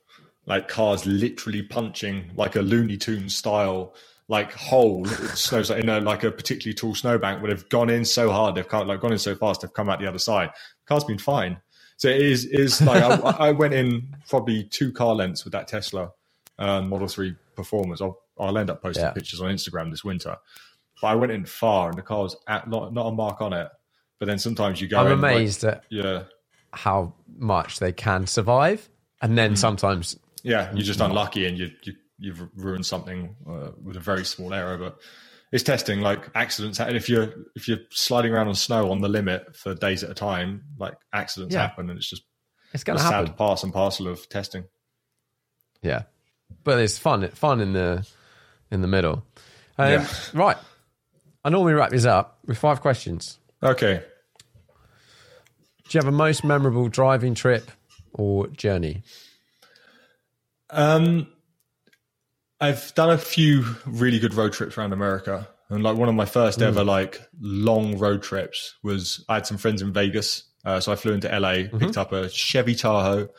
like 0.46 0.68
cars 0.68 1.06
literally 1.06 1.62
punching 1.62 2.32
like 2.36 2.56
a 2.56 2.62
Looney 2.62 2.98
Tunes 2.98 3.36
style 3.36 3.94
like 4.30 4.54
hole 4.54 5.06
it 5.08 5.36
snows 5.36 5.70
in 5.72 5.90
a 5.90 6.00
like 6.00 6.24
a 6.24 6.32
particularly 6.32 6.74
tall 6.76 6.94
snowbank 6.96 7.42
where 7.42 7.54
they've 7.54 7.68
gone 7.70 7.90
in 7.90 8.06
so 8.06 8.32
hard 8.32 8.56
they've 8.56 8.68
come, 8.68 8.88
like 8.88 9.02
gone 9.02 9.12
in 9.12 9.18
so 9.20 9.36
fast 9.36 9.62
they've 9.62 9.74
come 9.74 9.90
out 9.90 10.00
the 10.00 10.08
other 10.08 10.20
side. 10.20 10.50
The 10.52 10.86
car's 10.88 11.04
been 11.04 11.18
fine. 11.18 11.60
So 11.98 12.08
it 12.08 12.22
is 12.22 12.46
is 12.46 12.82
like 12.82 13.04
I, 13.04 13.48
I 13.48 13.52
went 13.52 13.74
in 13.74 14.16
probably 14.30 14.64
two 14.64 14.92
car 14.94 15.14
lengths 15.16 15.44
with 15.44 15.52
that 15.54 15.68
Tesla 15.68 16.12
uh, 16.58 16.82
Model 16.82 17.08
Three 17.10 17.36
Performance. 17.56 18.02
I'll 18.02 18.22
I'll 18.40 18.58
end 18.58 18.70
up 18.70 18.82
posting 18.82 19.04
Yeah. 19.04 19.12
pictures 19.12 19.42
on 19.42 19.50
Instagram 19.52 19.92
this 19.92 20.04
winter. 20.06 20.38
But 21.02 21.08
I 21.08 21.16
went 21.16 21.32
in 21.32 21.46
far 21.46 21.90
and 21.90 21.98
the 21.98 22.02
car 22.04 22.24
was 22.24 22.38
at 22.48 22.70
not 22.70 22.94
not 22.94 23.08
a 23.08 23.12
mark 23.12 23.42
on 23.42 23.52
it. 23.54 23.68
But 24.20 24.28
then 24.28 24.38
sometimes 24.38 24.80
you 24.80 24.88
go. 24.88 25.00
I'm 25.00 25.12
in, 25.12 25.22
like- 25.22 25.32
amazed 25.36 25.64
at 25.64 25.84
yeah. 25.90 26.24
how 26.72 27.16
much 27.38 27.80
they 27.80 27.92
can 27.94 28.28
survive, 28.28 28.88
and 29.22 29.32
Mm. 29.34 29.36
then 29.38 29.56
sometimes 29.56 30.18
Yeah, 30.44 30.72
you're 30.74 30.84
just 30.84 31.00
unlucky 31.02 31.46
and 31.48 31.58
you, 31.58 31.72
you 31.84 31.94
you've 32.20 32.48
ruined 32.56 32.86
something 32.86 33.36
uh, 33.50 33.72
with 33.82 33.96
a 33.98 34.00
very 34.02 34.26
small 34.26 34.54
error. 34.54 34.78
But 34.78 35.00
it's 35.52 35.64
testing 35.64 36.02
like 36.02 36.30
accidents. 36.36 36.80
And 36.80 36.96
if 36.96 37.10
you're 37.10 37.34
if 37.56 37.68
you're 37.68 37.80
sliding 37.92 38.34
around 38.34 38.48
on 38.50 38.56
snow 38.56 38.92
on 38.92 39.02
the 39.02 39.10
limit 39.10 39.56
for 39.56 39.74
days 39.74 40.04
at 40.04 40.10
a 40.12 40.14
time, 40.14 40.64
like 40.78 40.96
accidents 41.14 41.56
Yeah. 41.56 41.62
happen, 41.62 41.90
and 41.90 41.98
it's 41.98 42.10
just 42.10 42.24
it's 42.74 42.84
a 42.84 42.86
going 42.86 42.98
to 43.00 43.04
sad 43.04 43.12
happen. 43.14 43.34
pass 43.34 43.64
and 43.64 43.74
parcel 43.74 44.08
of 44.08 44.28
testing. 44.30 44.66
Yeah, 45.82 46.04
but 46.64 46.80
it's 46.80 46.98
fun. 47.00 47.28
Fun 47.30 47.62
in 47.62 47.74
the 47.74 48.06
in 48.72 48.82
the 48.82 48.88
middle. 48.88 49.26
Um, 49.78 49.90
Yeah. 49.92 50.08
Right. 50.34 50.58
I 51.44 51.50
normally 51.50 51.74
wrap 51.74 51.90
this 51.92 52.06
up 52.06 52.40
with 52.46 52.58
five 52.58 52.82
questions. 52.82 53.40
Okay, 53.64 54.04
Do 55.86 55.98
you 55.98 56.00
have 56.04 56.08
a 56.08 56.16
most 56.16 56.44
memorable 56.44 56.90
driving 56.90 57.34
trip 57.34 57.72
or 58.14 58.48
journey? 58.48 59.04
um, 60.70 61.28
I've 62.62 62.94
done 62.96 63.10
a 63.10 63.18
few 63.18 63.64
really 63.86 64.20
good 64.20 64.34
road 64.34 64.54
trips 64.54 64.78
around 64.78 64.94
America, 64.94 65.48
and 65.70 65.84
like 65.84 65.98
one 65.98 66.10
of 66.10 66.16
my 66.16 66.26
first 66.26 66.62
ever 66.62 66.84
like 66.84 67.22
long 67.40 67.98
road 67.98 68.22
trips 68.22 68.76
was 68.84 69.24
I 69.30 69.36
had 69.36 69.48
some 69.48 69.58
friends 69.58 69.82
in 69.82 69.94
Vegas, 69.94 70.44
uh, 70.66 70.80
so 70.80 70.92
I 70.92 70.96
flew 70.96 71.14
into 71.14 71.28
LA, 71.28 71.64
picked 71.78 71.98
up 71.98 72.12
a 72.12 72.30
Chevy 72.30 72.76
Tahoe. 72.76 73.30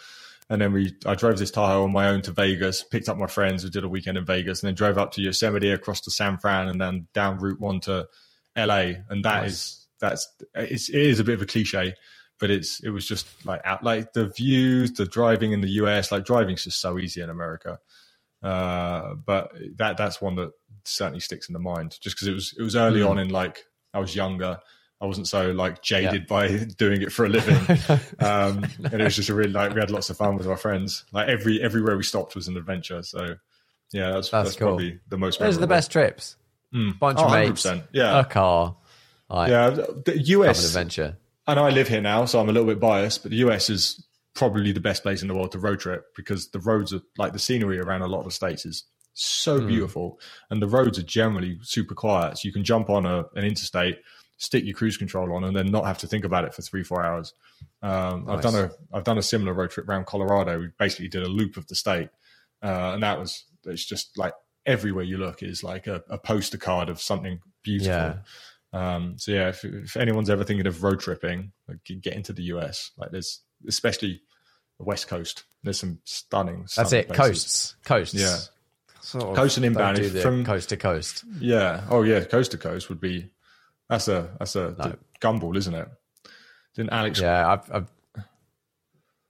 And 0.49 0.61
then 0.61 0.73
we, 0.73 0.97
I 1.07 1.15
drove 1.15 1.39
this 1.39 1.53
Tahoe 1.53 1.85
on 1.85 1.93
my 1.93 2.09
own 2.09 2.23
to 2.23 2.33
Vegas, 2.33 2.83
picked 2.83 3.09
up 3.09 3.17
my 3.17 3.29
friends, 3.29 3.63
we 3.63 3.71
did 3.71 3.85
a 3.85 3.89
weekend 3.89 4.19
in 4.19 4.25
Vegas, 4.25 4.61
and 4.61 4.67
then 4.67 4.75
drove 4.75 4.99
up 4.99 5.13
to 5.13 5.23
Yosemite, 5.23 5.71
across 5.71 6.01
to 6.01 6.11
San 6.11 6.39
Fran, 6.39 6.67
and 6.67 6.81
then 6.81 7.07
down 7.15 7.39
Route 7.39 7.61
One 7.61 7.79
to 7.83 8.09
LA. 8.57 8.95
And 9.09 9.25
that 9.25 9.47
is 9.47 9.87
that's 10.01 10.29
it's, 10.55 10.89
it 10.89 10.97
is 10.97 11.21
a 11.21 11.25
bit 11.25 11.35
of 11.35 11.43
a 11.43 11.47
cliche, 11.47 11.95
but 12.41 12.51
it's 12.51 12.81
it 12.81 12.91
was 12.91 13.07
just 13.07 13.29
like 13.47 13.61
out 13.65 13.85
like 13.85 14.13
the 14.13 14.27
views, 14.29 14.93
the 14.93 15.07
driving 15.07 15.53
in 15.53 15.61
the 15.61 15.71
US, 15.83 16.11
like 16.11 16.25
driving's 16.25 16.65
just 16.65 16.81
so 16.81 16.99
easy 16.99 17.21
in 17.21 17.31
America. 17.31 17.79
Uh, 18.43 19.15
but 19.15 19.53
that 19.77 19.97
that's 19.97 20.21
one 20.21 20.37
that 20.37 20.51
certainly 20.85 21.21
sticks 21.21 21.49
in 21.49 21.53
the 21.53 21.59
mind, 21.59 21.99
just 22.01 22.17
because 22.17 22.29
it 22.29 22.33
was 22.35 22.55
it 22.59 22.63
was 22.63 22.77
early 22.77 23.03
on 23.03 23.19
in 23.19 23.29
like 23.29 23.65
I 23.93 23.99
was 24.01 24.15
younger. 24.15 24.59
I 25.03 25.07
wasn't 25.07 25.29
so 25.29 25.51
like 25.53 25.83
jaded 25.83 26.27
by 26.27 26.49
doing 26.79 27.01
it 27.03 27.13
for 27.13 27.25
a 27.25 27.29
living, 27.29 27.57
um, 28.21 28.65
and 28.85 29.01
it 29.01 29.05
was 29.05 29.17
just 29.17 29.29
a 29.31 29.35
really 29.35 29.51
like 29.53 29.75
we 29.75 29.81
had 29.81 29.91
lots 29.91 30.11
of 30.11 30.17
fun 30.17 30.37
with 30.37 30.47
our 30.47 30.57
friends. 30.57 31.05
Like 31.13 31.29
every 31.29 31.61
everywhere 31.63 31.97
we 31.97 32.03
stopped 32.03 32.35
was 32.35 32.49
an 32.49 32.57
adventure. 32.57 33.03
So 33.03 33.37
yeah, 33.93 34.13
that's 34.13 34.31
That's 34.31 34.49
that's, 34.51 34.57
cool. 34.57 34.69
probably 34.69 35.01
the 35.09 35.19
most. 35.19 35.39
Those 35.41 35.57
are 35.57 35.61
the 35.61 35.67
best 35.67 35.91
trips. 35.91 36.37
Bunch 36.73 37.19
Oh, 37.19 37.25
of 37.25 37.33
mates, 37.33 37.67
100%, 37.67 37.89
yeah. 37.93 38.21
a 38.21 38.25
car, 38.25 38.77
like 39.29 39.51
Yeah, 39.51 39.71
the 39.71 39.87
have 40.07 40.17
an 40.17 40.25
US. 40.27 40.65
adventure. 40.67 41.17
I 41.47 41.55
know 41.55 41.65
I 41.67 41.71
live 41.71 41.89
here 41.89 42.01
now, 42.01 42.27
so 42.27 42.39
I'm 42.39 42.49
a 42.49 42.53
little 42.53 42.69
bit 42.69 42.79
biased, 42.79 43.23
but 43.23 43.33
the 43.33 43.39
US 43.39 43.69
is 43.71 44.07
probably 44.35 44.73
the 44.73 44.81
best 44.81 45.03
place 45.03 45.23
in 45.23 45.29
the 45.29 45.35
world 45.35 45.53
to 45.53 45.59
road 45.59 45.81
trip 45.81 46.05
because 46.17 46.51
the 46.51 46.61
roads 46.61 46.93
are 46.93 47.01
like 47.19 47.33
the 47.33 47.39
scenery 47.39 47.79
around 47.79 48.03
a 48.03 48.07
lot 48.07 48.21
of 48.21 48.25
the 48.25 48.31
states 48.31 48.65
is 48.65 48.85
so 49.13 49.61
beautiful, 49.61 50.19
and 50.51 50.63
the 50.63 50.69
roads 50.69 50.99
are 50.99 51.03
generally 51.03 51.59
super 51.63 51.95
quiet. 51.95 52.39
So 52.39 52.47
you 52.47 52.53
can 52.53 52.65
jump 52.65 52.89
on 52.89 53.07
a, 53.07 53.25
an 53.35 53.45
interstate, 53.45 53.99
stick 54.39 54.65
your 54.65 54.75
cruise 54.75 54.97
control 54.97 55.35
on, 55.35 55.45
and 55.45 55.55
then 55.55 55.67
not 55.67 55.85
have 55.85 55.99
to 55.99 56.07
think 56.07 56.25
about 56.25 56.45
it 56.45 56.55
for 56.55 56.63
three 56.63 56.85
four 56.85 57.05
hours. 57.05 57.35
Um, 57.83 58.27
I've 58.29 58.41
done 58.41 58.55
a 58.55 58.71
I've 58.93 59.05
done 59.05 59.19
a 59.19 59.23
similar 59.23 59.53
road 59.53 59.71
trip 59.71 59.89
around 59.89 60.07
Colorado. 60.07 60.59
We 60.59 60.69
basically 60.79 61.09
did 61.09 61.23
a 61.23 61.29
loop 61.29 61.57
of 61.57 61.67
the 61.67 61.75
state, 61.75 62.09
uh, 62.63 62.93
and 62.95 63.03
that 63.03 63.19
was 63.19 63.45
it's 63.65 63.85
just 63.85 64.17
like 64.17 64.33
everywhere 64.67 65.05
you 65.05 65.17
look 65.17 65.43
is 65.43 65.63
like 65.63 65.87
a, 65.87 66.03
a 66.09 66.19
poster 66.19 66.59
card 66.59 66.89
of 66.89 67.01
something 67.01 67.41
beautiful. 67.63 67.93
Yeah. 67.93 68.15
Um, 68.73 69.19
so 69.19 69.33
yeah, 69.33 69.49
if, 69.49 69.65
if 69.65 69.97
anyone's 69.97 70.31
ever 70.31 70.45
thinking 70.45 70.67
of 70.67 70.83
road 70.83 71.01
tripping, 71.01 71.53
like, 71.69 71.79
get 72.01 72.15
into 72.15 72.33
the 72.33 72.45
US. 72.45 72.93
Like 72.97 73.11
there's 73.11 73.43
especially 73.69 74.23
the 74.79 74.85
West 74.85 75.09
Coast. 75.09 75.45
There's 75.63 75.79
some 75.79 75.99
stunning. 76.05 76.61
That's 76.77 76.89
stunning 76.89 77.01
it. 77.01 77.09
places. 77.09 77.17
Coasts, 77.25 77.75
coasts. 77.85 78.15
Yeah. 78.15 78.37
Sort 79.03 79.25
of 79.25 79.35
Coast 79.37 79.57
and 79.57 79.65
don't 79.65 79.73
inbound. 79.73 79.97
do 79.97 80.09
the 80.11 80.21
from- 80.21 80.45
coast 80.45 80.69
to 80.71 80.77
coast. 80.77 81.25
Yeah. 81.41 81.85
Oh 81.91 82.03
yeah, 82.03 82.21
coast 82.25 82.51
to 82.53 82.59
coast 82.59 82.89
would 82.89 83.01
be. 83.01 83.31
That's 83.89 84.09
a 84.09 84.29
that's 84.39 84.57
a 84.57 84.75
No. 84.79 84.97
gumball, 85.21 85.57
isn't 85.57 85.75
it? 85.75 85.89
Didn't 86.77 86.93
Alex? 86.93 87.21
Yeah, 87.21 87.51
I've, 87.53 87.73
I've, 87.73 87.89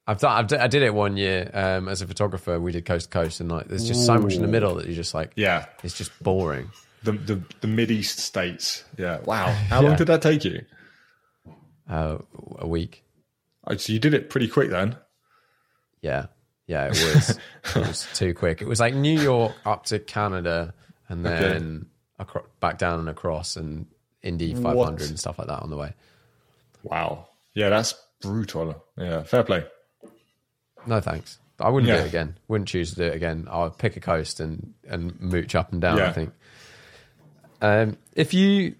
I've 0.07 0.19
done. 0.20 0.32
I've 0.32 0.47
d- 0.48 0.57
I 0.57 0.66
did 0.66 0.82
it 0.82 0.93
one 0.93 1.16
year 1.16 1.51
um, 1.55 1.89
as 1.89 2.02
a 2.02 2.07
photographer. 2.07 2.61
We 2.61 2.73
did 2.73 2.85
coast 2.85 3.11
to 3.11 3.19
coast, 3.19 3.40
and 3.40 3.51
like, 3.51 3.69
there's 3.69 3.86
just 3.86 4.05
so 4.05 4.19
much 4.19 4.35
in 4.35 4.43
the 4.43 4.48
middle 4.48 4.74
that 4.74 4.86
you're 4.86 4.94
just 4.94 5.15
like. 5.15 5.32
Yeah. 5.36 5.66
it's 5.85 5.97
just 5.97 6.11
boring. 6.23 6.70
The 7.05 7.12
the 7.12 7.43
the 7.62 7.69
Mid 7.69 7.90
East 7.90 8.19
states. 8.19 8.85
Yeah. 8.98 9.20
Wow. 9.24 9.47
How 9.69 9.81
long 9.81 9.97
did 9.97 10.09
that 10.09 10.20
take 10.20 10.44
you? 10.44 10.62
Uh, 11.89 12.19
a 12.59 12.66
week. 12.66 13.05
So 13.77 13.93
you 13.93 13.99
did 13.99 14.15
it 14.15 14.31
pretty 14.31 14.49
quick 14.49 14.70
then. 14.70 14.97
Yeah, 16.01 16.27
yeah, 16.66 16.87
it 16.87 16.91
was. 16.91 17.31
it 17.77 17.87
was 17.87 18.09
too 18.15 18.35
quick. 18.35 18.62
It 18.62 18.69
was 18.69 18.81
like 18.81 18.95
New 18.95 19.20
York 19.20 19.53
up 19.66 19.85
to 19.87 19.99
Canada, 19.99 20.74
and 21.09 21.24
then 21.24 21.87
acro- 22.19 22.47
back 22.61 22.78
down 22.78 23.01
and 23.01 23.09
across, 23.09 23.57
and 23.57 23.87
Indy 24.23 24.55
500 24.55 24.74
What? 24.74 25.01
and 25.03 25.19
stuff 25.19 25.39
like 25.39 25.49
that 25.49 25.61
on 25.61 25.70
the 25.70 25.77
way. 25.77 25.93
Wow. 26.82 27.28
Yeah, 27.55 27.69
that's 27.69 27.95
brutal. 28.23 28.82
Yeah. 28.97 29.23
Fair 29.23 29.43
play. 29.43 29.65
No 30.87 31.01
thanks. 31.01 31.39
I 31.59 31.69
wouldn't 31.69 31.93
do 31.93 31.99
it 32.03 32.07
again. 32.07 32.39
Wouldn't 32.49 32.69
choose 32.69 32.91
to 32.91 32.97
do 32.97 33.03
it 33.05 33.15
again. 33.15 33.47
I'll 33.51 33.70
pick 33.70 33.97
a 33.97 34.01
coast 34.01 34.41
and 34.41 34.73
and 34.89 35.20
mooch 35.20 35.55
up 35.55 35.73
and 35.73 35.81
down. 35.81 36.01
I 36.01 36.12
think. 36.12 36.32
Um, 37.61 37.99
if 38.15 38.32
you 38.32 38.77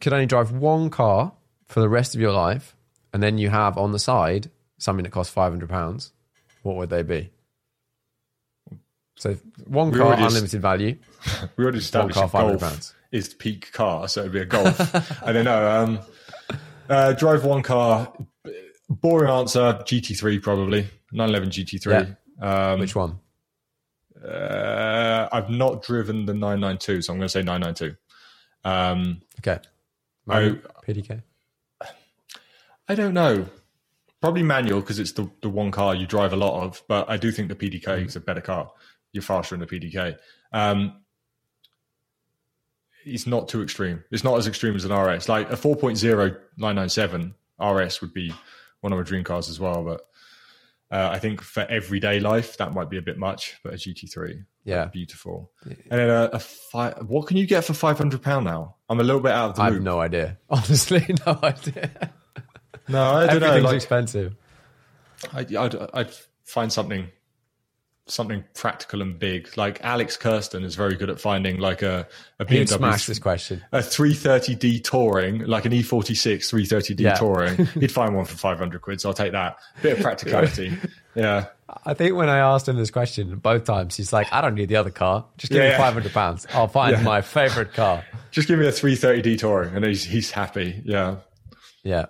could 0.00 0.12
only 0.12 0.26
drive 0.26 0.52
one 0.52 0.90
car 0.90 1.32
for 1.66 1.80
the 1.80 1.88
rest 1.88 2.14
of 2.14 2.20
your 2.20 2.30
life, 2.30 2.76
and 3.12 3.22
then 3.22 3.38
you 3.38 3.48
have 3.50 3.76
on 3.78 3.92
the 3.92 3.98
side 3.98 4.50
something 4.78 5.04
that 5.04 5.10
costs 5.12 5.32
five 5.32 5.52
hundred 5.52 5.68
pounds, 5.70 6.12
what 6.62 6.76
would 6.76 6.90
they 6.90 7.02
be? 7.02 7.30
So 9.16 9.36
one 9.66 9.90
We 9.90 9.98
car, 9.98 10.14
unlimited 10.14 10.60
value. 10.60 10.96
We 11.56 11.64
already 11.64 11.78
established 11.78 12.18
car, 12.18 12.28
that 12.28 12.32
golf 12.32 12.62
£500. 12.62 12.92
is 13.10 13.30
the 13.30 13.36
peak 13.36 13.72
car, 13.72 14.06
so 14.08 14.20
it'd 14.20 14.32
be 14.32 14.40
a 14.40 14.44
golf. 14.44 14.78
I 15.24 15.32
don't 15.32 15.44
know. 15.44 15.68
Um, 15.82 15.98
uh, 16.88 17.12
drove 17.14 17.44
one 17.44 17.62
car. 17.62 18.12
Boring 18.88 19.30
answer: 19.30 19.80
GT3 19.82 20.40
probably 20.42 20.86
911 21.12 21.50
GT3. 21.50 22.16
Um, 22.40 22.78
Which 22.80 22.94
one? 22.94 23.18
uh, 24.24 25.28
I've 25.32 25.50
not 25.50 25.82
driven 25.82 26.26
the 26.26 26.34
992, 26.34 27.02
so 27.02 27.12
I'm 27.12 27.18
going 27.18 27.26
to 27.28 27.32
say 27.32 27.42
992. 27.42 27.96
Um, 28.64 29.22
Okay. 29.40 29.58
I, 30.28 30.58
PDK. 30.86 31.22
I 32.88 32.94
don't 32.94 33.14
know. 33.14 33.46
Probably 34.20 34.42
manual 34.42 34.80
because 34.80 34.98
it's 34.98 35.12
the, 35.12 35.30
the 35.42 35.48
one 35.48 35.70
car 35.70 35.94
you 35.94 36.06
drive 36.06 36.32
a 36.32 36.36
lot 36.36 36.62
of, 36.62 36.82
but 36.88 37.08
I 37.08 37.16
do 37.16 37.30
think 37.30 37.48
the 37.48 37.54
PDK 37.54 38.06
is 38.06 38.16
a 38.16 38.20
better 38.20 38.40
car. 38.40 38.70
You're 39.12 39.22
faster 39.22 39.54
in 39.54 39.60
the 39.60 39.66
PDK. 39.66 40.16
Um, 40.52 41.00
it's 43.04 43.26
not 43.26 43.48
too 43.48 43.62
extreme. 43.62 44.02
It's 44.10 44.24
not 44.24 44.36
as 44.36 44.46
extreme 44.48 44.74
as 44.74 44.84
an 44.84 44.92
RS. 44.92 45.28
Like 45.28 45.50
a 45.50 45.56
4.0 45.56 46.36
997 46.56 47.34
RS 47.60 48.00
would 48.00 48.12
be 48.12 48.32
one 48.80 48.92
of 48.92 48.98
my 48.98 49.04
dream 49.04 49.24
cars 49.24 49.48
as 49.48 49.60
well. 49.60 49.84
But 49.84 50.00
Uh, 50.88 51.10
I 51.12 51.18
think 51.18 51.42
for 51.42 51.62
everyday 51.68 52.20
life, 52.20 52.56
that 52.58 52.72
might 52.72 52.88
be 52.88 52.96
a 52.96 53.02
bit 53.02 53.18
much, 53.18 53.56
but 53.64 53.74
a 53.74 53.76
GT3, 53.76 54.44
Yeah. 54.64 54.84
beautiful. 54.86 55.50
And 55.64 55.76
then 55.90 56.08
a, 56.10 56.30
a 56.32 56.38
fi- 56.38 56.94
what 57.02 57.26
can 57.26 57.36
you 57.36 57.44
get 57.46 57.64
for 57.64 57.74
five 57.74 57.98
hundred 57.98 58.22
pound 58.22 58.44
now? 58.44 58.76
I'm 58.88 59.00
a 59.00 59.02
little 59.02 59.20
bit 59.20 59.32
out 59.32 59.50
of 59.50 59.56
the 59.56 59.62
I 59.62 59.70
have 59.72 59.82
no 59.82 59.98
idea. 60.00 60.38
Honestly, 60.48 61.04
no 61.26 61.38
idea. 61.42 62.12
No, 62.88 63.02
I 63.02 63.26
don't 63.26 63.40
know. 63.40 63.58
Like, 63.58 63.74
expensive. 63.76 64.34
I, 65.32 65.40
I'd, 65.40 65.74
I'd 65.94 66.10
find 66.44 66.72
something 66.72 67.08
something 68.08 68.44
practical 68.54 69.02
and 69.02 69.18
big. 69.18 69.56
Like 69.56 69.82
Alex 69.82 70.16
Kersten 70.16 70.62
is 70.62 70.76
very 70.76 70.94
good 70.94 71.10
at 71.10 71.18
finding 71.20 71.58
like 71.58 71.82
a 71.82 72.06
a 72.38 72.44
BMW 72.44 72.68
smash 72.68 73.06
this 73.06 73.18
question. 73.18 73.64
a 73.72 73.78
330D 73.78 74.84
touring, 74.84 75.40
like 75.40 75.64
an 75.64 75.72
E 75.72 75.82
E46 75.82 76.48
330D 76.52 77.00
Yeah. 77.00 77.14
touring. 77.14 77.66
He'd 77.80 77.90
find 77.90 78.14
one 78.14 78.24
for 78.24 78.36
500 78.36 78.80
quid, 78.80 79.00
so 79.00 79.08
I'll 79.08 79.14
take 79.14 79.32
that. 79.32 79.56
Bit 79.82 79.96
of 79.96 80.02
practicality. 80.04 80.76
yeah. 81.16 81.46
I 81.84 81.94
think 81.94 82.14
when 82.14 82.28
I 82.28 82.38
asked 82.38 82.68
him 82.68 82.76
this 82.76 82.92
question 82.92 83.34
both 83.38 83.64
times, 83.64 83.96
he's 83.96 84.12
like, 84.12 84.32
"I 84.32 84.40
don't 84.40 84.54
need 84.54 84.68
the 84.68 84.76
other 84.76 84.90
car. 84.90 85.24
Just 85.36 85.50
give 85.52 85.58
Yeah, 85.58 85.64
me 85.64 85.70
yeah. 85.70 85.78
five 85.78 85.94
hundred 85.94 86.12
pounds. 86.12 86.46
I'll 86.52 86.68
find 86.68 86.92
Yeah. 86.96 87.02
my 87.02 87.22
favorite 87.22 87.72
car." 87.74 88.04
Just 88.30 88.46
give 88.46 88.58
me 88.60 88.66
a 88.66 88.70
330D 88.70 89.38
touring 89.38 89.74
and 89.74 89.84
he's, 89.84 90.04
he's 90.04 90.30
happy. 90.30 90.80
Yeah. 90.84 91.16
Yeah. 91.82 92.06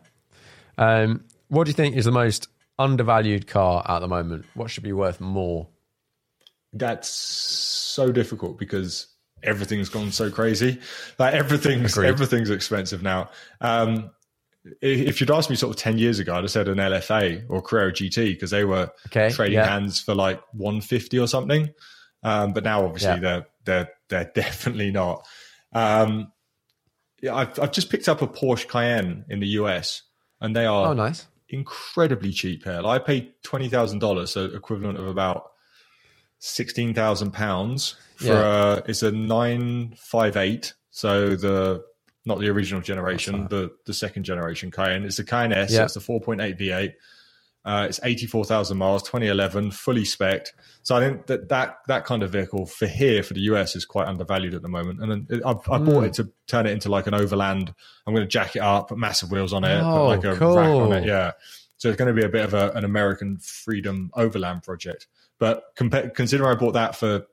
Um, 0.78 1.24
what 1.48 1.64
do 1.64 1.70
you 1.70 1.74
think 1.74 1.96
is 1.96 2.04
the 2.04 2.12
most 2.12 2.48
undervalued 2.78 3.46
car 3.46 3.84
at 3.88 4.00
the 4.00 4.08
moment? 4.08 4.44
What 4.54 4.70
should 4.70 4.82
be 4.82 4.92
worth 4.92 5.20
more? 5.20 5.68
That's 6.72 7.08
so 7.08 8.12
difficult 8.12 8.58
because 8.58 9.06
everything's 9.42 9.88
gone 9.88 10.10
so 10.12 10.30
crazy. 10.30 10.78
Like 11.18 11.34
everything's 11.34 11.96
Agreed. 11.96 12.08
everything's 12.08 12.50
expensive 12.50 13.02
now. 13.02 13.30
Um, 13.60 14.10
if 14.82 15.20
you'd 15.20 15.30
asked 15.30 15.48
me 15.48 15.54
sort 15.56 15.74
of 15.76 15.80
10 15.80 15.98
years 15.98 16.18
ago, 16.18 16.34
I'd 16.34 16.42
have 16.42 16.50
said 16.50 16.66
an 16.68 16.78
LFA 16.78 17.44
or 17.48 17.62
Carrera 17.62 17.92
GT 17.92 18.34
because 18.34 18.50
they 18.50 18.64
were 18.64 18.90
Okay, 19.06 19.30
trading 19.30 19.54
yeah. 19.54 19.66
hands 19.68 20.00
for 20.00 20.14
like 20.14 20.40
150 20.54 21.18
or 21.20 21.28
something. 21.28 21.70
Um, 22.24 22.52
but 22.52 22.64
now 22.64 22.84
obviously 22.84 23.10
Yeah. 23.10 23.20
they're, 23.20 23.46
they're, 23.64 23.88
they're 24.08 24.30
definitely 24.34 24.90
not. 24.90 25.24
Um, 25.72 26.32
yeah, 27.22 27.34
I've, 27.36 27.58
I've 27.60 27.72
just 27.72 27.90
picked 27.90 28.08
up 28.08 28.22
a 28.22 28.26
Porsche 28.26 28.68
Cayenne 28.68 29.24
in 29.30 29.38
the 29.40 29.46
US 29.60 30.02
and 30.40 30.54
they 30.54 30.66
are 30.66 30.88
Oh, 30.88 30.92
nice. 30.92 31.26
incredibly 31.48 32.32
cheap 32.32 32.64
here. 32.64 32.80
Like 32.80 33.02
I 33.02 33.04
paid 33.04 33.32
twenty 33.42 33.68
thousand 33.68 33.98
dollars, 34.00 34.30
so 34.32 34.44
equivalent 34.46 34.98
of 34.98 35.06
about 35.06 35.50
sixteen 36.38 36.94
thousand 36.94 37.32
pounds 37.32 37.96
for 38.16 38.26
Yeah. 38.26 38.74
a 38.76 38.82
it's 38.86 39.02
a 39.02 39.10
nine 39.12 39.94
five 39.96 40.36
eight. 40.36 40.74
So 40.90 41.36
the 41.36 41.84
not 42.24 42.38
the 42.40 42.48
original 42.48 42.80
generation, 42.80 43.46
the 43.50 43.70
the 43.86 43.94
second 43.94 44.24
generation 44.24 44.70
Cayenne. 44.70 45.04
It's 45.04 45.16
the 45.16 45.24
Cayenne 45.24 45.52
S. 45.52 45.72
Yeah. 45.72 45.84
It's 45.84 45.94
the 45.94 46.00
four 46.00 46.20
point 46.20 46.40
eight 46.40 46.58
V 46.58 46.70
eight. 46.72 46.94
Uh, 47.66 47.86
it's 47.88 47.98
eighty 48.04 48.26
four 48.26 48.44
thousand 48.44 48.78
miles, 48.78 49.02
twenty 49.02 49.26
eleven, 49.26 49.72
fully 49.72 50.04
spec. 50.04 50.46
So 50.84 50.94
I 50.94 51.00
think 51.00 51.26
that, 51.26 51.48
that 51.48 51.78
that 51.88 52.04
kind 52.04 52.22
of 52.22 52.30
vehicle 52.30 52.64
for 52.66 52.86
here 52.86 53.24
for 53.24 53.34
the 53.34 53.40
US 53.40 53.74
is 53.74 53.84
quite 53.84 54.06
undervalued 54.06 54.54
at 54.54 54.62
the 54.62 54.68
moment. 54.68 55.02
And 55.02 55.26
then 55.28 55.42
I, 55.44 55.50
I 55.50 55.78
bought 55.78 56.04
it 56.04 56.12
to 56.14 56.30
turn 56.46 56.66
it 56.66 56.70
into 56.70 56.88
like 56.88 57.08
an 57.08 57.14
overland. 57.14 57.74
I'm 58.06 58.14
going 58.14 58.24
to 58.24 58.30
jack 58.30 58.54
it 58.54 58.62
up, 58.62 58.88
put 58.90 58.98
massive 58.98 59.32
wheels 59.32 59.52
on 59.52 59.64
it, 59.64 59.80
Oh, 59.82 60.06
put 60.16 60.24
like 60.24 60.24
a 60.24 60.30
rack 60.54 60.68
on 60.70 60.92
it. 60.92 61.06
Yeah. 61.06 61.32
So 61.78 61.88
it's 61.88 61.98
going 61.98 62.14
to 62.14 62.18
be 62.18 62.24
a 62.24 62.28
bit 62.30 62.44
of 62.44 62.54
a, 62.54 62.70
an 62.70 62.84
American 62.84 63.38
freedom 63.38 64.10
overland 64.14 64.62
project. 64.62 65.08
But 65.40 65.74
compa- 65.76 66.14
considering 66.14 66.50
I 66.50 66.54
bought 66.54 66.74
that 66.74 66.94
for 66.94 67.26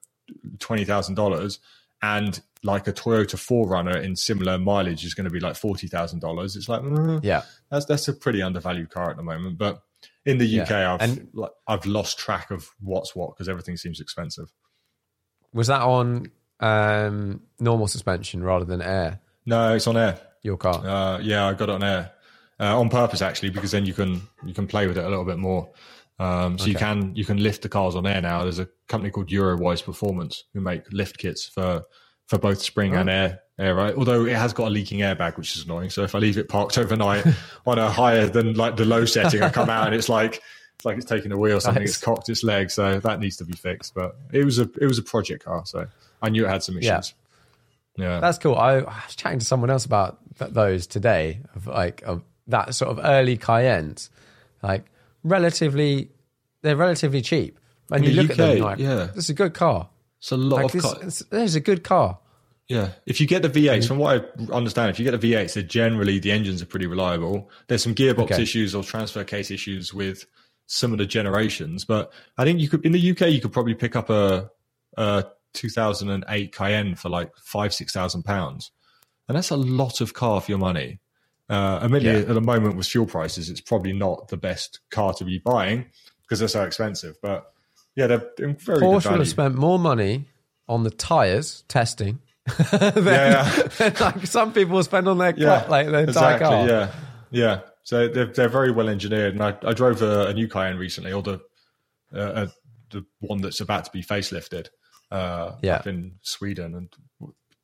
twenty 0.58 0.84
thousand 0.84 1.14
dollars, 1.16 1.60
and 2.02 2.42
like 2.64 2.88
a 2.88 2.94
Toyota 2.94 3.36
4Runner 3.36 4.02
in 4.02 4.16
similar 4.16 4.58
mileage 4.58 5.06
is 5.06 5.14
going 5.14 5.26
to 5.26 5.30
be 5.30 5.40
like 5.40 5.56
forty 5.56 5.88
thousand 5.88 6.22
dollars, 6.22 6.56
it's 6.56 6.68
like 6.68 6.82
mm, 6.82 7.24
Yeah. 7.24 7.44
that's 7.70 7.86
that's 7.86 8.08
a 8.08 8.14
pretty 8.14 8.42
undervalued 8.42 8.90
car 8.90 9.12
at 9.12 9.18
the 9.18 9.24
moment. 9.24 9.58
But 9.60 9.82
in 10.26 10.38
the 10.38 10.62
UK, 10.62 10.70
Yeah. 10.70 10.94
I've 10.94 11.02
And- 11.02 11.28
like, 11.34 11.52
I've 11.68 11.86
lost 11.86 12.18
track 12.18 12.52
of 12.52 12.70
what's 12.80 13.16
what 13.16 13.34
because 13.36 13.50
everything 13.50 13.78
seems 13.78 14.00
expensive. 14.00 14.52
Was 15.54 15.68
that 15.68 15.82
on 15.82 16.32
um, 16.60 17.42
normal 17.60 17.88
suspension 17.88 18.44
rather 18.44 18.66
than 18.66 18.82
air? 18.82 19.20
No, 19.46 19.76
it's 19.76 19.88
on 19.88 19.98
air. 19.98 20.20
Your 20.42 20.58
car. 20.58 20.86
Uh, 20.86 21.20
yeah, 21.20 21.46
I 21.48 21.54
got 21.54 21.70
it 21.70 21.76
on 21.76 21.84
air 21.84 22.12
uh, 22.60 22.80
on 22.80 22.90
purpose 22.90 23.22
actually 23.22 23.50
because 23.50 23.72
then 23.72 23.86
you 23.86 23.94
can 23.94 24.22
you 24.46 24.54
can 24.54 24.68
play 24.68 24.88
with 24.88 24.98
it 24.98 25.04
a 25.06 25.10
little 25.10 25.26
bit 25.26 25.38
more. 25.38 25.70
Um, 26.20 26.58
so 26.58 26.66
you 26.68 26.76
can 26.76 27.16
you 27.16 27.26
can 27.26 27.42
lift 27.42 27.62
the 27.64 27.70
cars 27.70 27.96
on 27.96 28.06
air 28.06 28.22
now. 28.22 28.44
There's 28.44 28.60
a 28.60 28.70
company 28.88 29.12
called 29.12 29.30
Eurowise 29.30 29.84
Performance 29.84 30.46
who 30.54 30.62
make 30.62 30.84
lift 30.92 31.18
kits 31.18 31.46
for 31.48 31.84
for 32.34 32.40
both 32.40 32.62
spring 32.62 32.96
and 32.96 33.10
air 33.10 33.42
air 33.60 33.76
right. 33.76 33.96
Although 33.96 34.26
it 34.26 34.36
has 34.36 34.54
got 34.54 34.68
a 34.68 34.72
leaking 34.72 35.00
airbag, 35.00 35.38
which 35.38 35.56
is 35.56 35.66
annoying. 35.66 35.90
So 35.90 36.04
if 36.04 36.16
I 36.16 36.20
leave 36.20 36.38
it 36.38 36.50
parked 36.50 36.78
overnight 36.78 37.26
on 37.66 37.78
a 37.78 37.90
higher 37.90 38.28
than 38.28 38.54
like 38.56 38.76
the 38.78 38.86
low 38.86 39.06
setting, 39.06 39.42
I 39.44 39.50
come 39.50 39.70
out 39.70 39.86
and 39.88 39.96
it's 39.96 40.10
like 40.10 40.42
it's 40.76 40.86
like 40.86 40.98
it's 40.98 41.06
taking 41.06 41.32
a 41.32 41.38
wheel 41.38 41.58
or 41.58 41.60
something. 41.60 41.84
Nice. 41.84 41.96
It's 41.96 42.04
cocked 42.04 42.30
its 42.30 42.44
leg, 42.44 42.72
so 42.72 43.00
that 43.00 43.20
needs 43.20 43.38
to 43.38 43.46
be 43.46 43.54
fixed. 43.54 43.94
But 43.94 44.16
it 44.32 44.44
was 44.44 44.60
a 44.60 44.70
it 44.82 44.86
was 44.88 44.98
a 44.98 45.04
project 45.04 45.46
car, 45.46 45.66
so 45.66 45.88
I 46.22 46.30
knew 46.30 46.46
it 46.46 46.50
had 46.50 46.64
some 46.64 46.78
issues. 46.78 47.14
Yeah, 47.96 48.20
That's 48.20 48.40
cool. 48.40 48.56
I, 48.56 48.78
I 48.78 48.82
was 49.06 49.16
chatting 49.16 49.38
to 49.38 49.46
someone 49.46 49.70
else 49.70 49.86
about 49.86 50.18
th- 50.40 50.52
those 50.52 50.88
today, 50.88 51.42
of 51.54 51.68
like 51.68 52.02
of 52.02 52.24
that 52.48 52.74
sort 52.74 52.90
of 52.90 53.06
early 53.06 53.38
Cayennes, 53.38 54.10
like 54.64 54.86
relatively, 55.24 56.10
they're 56.64 56.76
relatively 56.76 57.22
cheap. 57.22 57.60
And 57.92 58.04
In 58.04 58.12
you 58.12 58.22
look 58.22 58.32
at 58.32 58.38
them, 58.38 58.60
like, 58.60 58.80
yeah. 58.80 59.10
this 59.14 59.26
is 59.26 59.30
a 59.30 59.34
good 59.36 59.54
car. 59.54 59.90
it's 60.18 60.32
a 60.32 60.38
lot 60.38 60.64
Like 60.64 60.74
of 60.74 61.02
this, 61.02 61.24
it's, 61.32 61.56
a 61.56 61.60
good 61.60 61.84
car. 61.84 62.18
Yeah, 62.74 62.90
if 63.06 63.22
you 63.22 63.28
get 63.28 63.42
the 63.42 63.50
V8s, 63.50 63.88
from 63.88 63.98
what 63.98 64.34
I 64.40 64.54
understand, 64.54 64.90
if 64.90 65.00
you 65.00 65.06
get 65.10 65.20
the 65.20 65.32
V8s, 65.34 65.54
they're 65.54 65.64
generally 65.64 66.20
the 66.20 66.32
engines 66.32 66.62
are 66.62 66.66
pretty 66.66 66.88
reliable. 66.88 67.50
There's 67.68 67.84
some 67.84 67.94
gearbox 67.96 68.32
Okay. 68.32 68.42
issues 68.42 68.74
or 68.74 68.84
transfer 68.84 69.24
case 69.24 69.52
issues 69.52 69.94
with 69.94 70.26
some 70.66 70.92
of 70.92 70.98
the 70.98 71.06
generations, 71.06 71.86
but 71.86 72.12
I 72.38 72.46
think 72.46 72.60
you 72.60 72.70
could 72.70 72.86
in 72.86 72.92
the 72.94 73.12
UK 73.12 73.22
you 73.30 73.42
could 73.42 73.52
probably 73.52 73.74
pick 73.76 73.96
up 73.96 74.10
a, 74.10 74.50
a 74.98 75.26
2008 75.54 76.56
Cayenne 76.56 76.96
for 76.96 77.10
like 77.10 77.32
five 77.38 77.74
six 77.74 77.94
thousand 77.94 78.24
pounds, 78.24 78.72
and 79.28 79.36
that's 79.38 79.50
a 79.52 79.58
lot 79.58 80.02
of 80.02 80.14
car 80.14 80.42
for 80.42 80.52
your 80.52 80.60
money. 80.60 81.00
Uh, 81.50 81.80
admittedly, 81.84 82.22
Yeah. 82.22 82.30
at 82.30 82.34
the 82.34 82.42
moment 82.42 82.78
with 82.78 82.88
fuel 82.88 83.06
prices, 83.06 83.50
it's 83.50 83.62
probably 83.62 83.94
not 83.94 84.30
the 84.30 84.38
best 84.38 84.80
car 84.90 85.14
to 85.16 85.26
be 85.26 85.40
buying 85.40 85.86
because 86.22 86.40
they're 86.40 86.48
so 86.48 86.64
expensive. 86.64 87.18
But 87.22 87.52
yeah, 87.96 88.08
they're 88.08 88.26
very 88.40 88.56
good 88.58 88.82
Porsche 88.82 89.12
would 89.12 89.20
have 89.20 89.28
spent 89.30 89.56
more 89.56 89.78
money 89.78 90.30
on 90.68 90.84
the 90.84 90.90
tyres 90.90 91.64
testing 91.68 92.20
than, 92.72 93.06
Yeah. 93.06 93.44
than, 93.78 93.94
like 94.00 94.26
some 94.28 94.54
people 94.54 94.82
spend 94.84 95.08
on 95.08 95.18
their 95.18 95.34
yeah, 95.36 95.62
car, 95.62 95.70
like 95.70 95.88
their 95.88 96.02
entire 96.06 96.36
exactly. 96.36 96.48
car. 96.48 96.68
Yeah, 96.68 96.92
yeah. 97.32 97.60
So 97.84 98.08
they're 98.08 98.28
they're 98.28 98.50
very 98.50 98.72
well 98.72 98.90
engineered, 98.90 99.34
and 99.34 99.44
I, 99.44 99.56
I 99.64 99.74
drove 99.74 100.02
a, 100.02 100.28
a 100.28 100.34
new 100.34 100.48
Cayenne 100.48 100.78
recently, 100.78 101.12
or 101.12 101.22
the 101.22 101.42
uh, 102.14 102.18
uh, 102.18 102.48
the 102.92 103.06
one 103.20 103.42
that's 103.42 103.60
about 103.60 103.86
to 103.86 103.92
be 103.92 104.04
facelifted, 104.04 104.68
uh, 105.12 105.54
Yeah. 105.62 105.82
in 105.86 106.16
Sweden, 106.22 106.76
and 106.76 106.94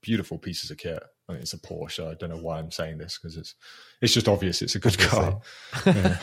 beautiful 0.02 0.38
pieces 0.38 0.72
of 0.72 0.78
kit. 0.78 1.04
I 1.28 1.34
mean, 1.34 1.42
it's 1.42 1.54
a 1.54 1.60
Porsche. 1.60 2.10
I 2.10 2.16
don't 2.16 2.30
know 2.30 2.38
why 2.42 2.58
I'm 2.58 2.72
saying 2.72 2.98
this 2.98 3.18
because 3.18 3.38
it's 3.38 3.54
it's 4.02 4.14
just 4.14 4.28
obvious 4.28 4.62
it's 4.62 4.76
a 4.76 4.80
good 4.80 4.98
car. 4.98 5.42
Yeah. 5.86 6.18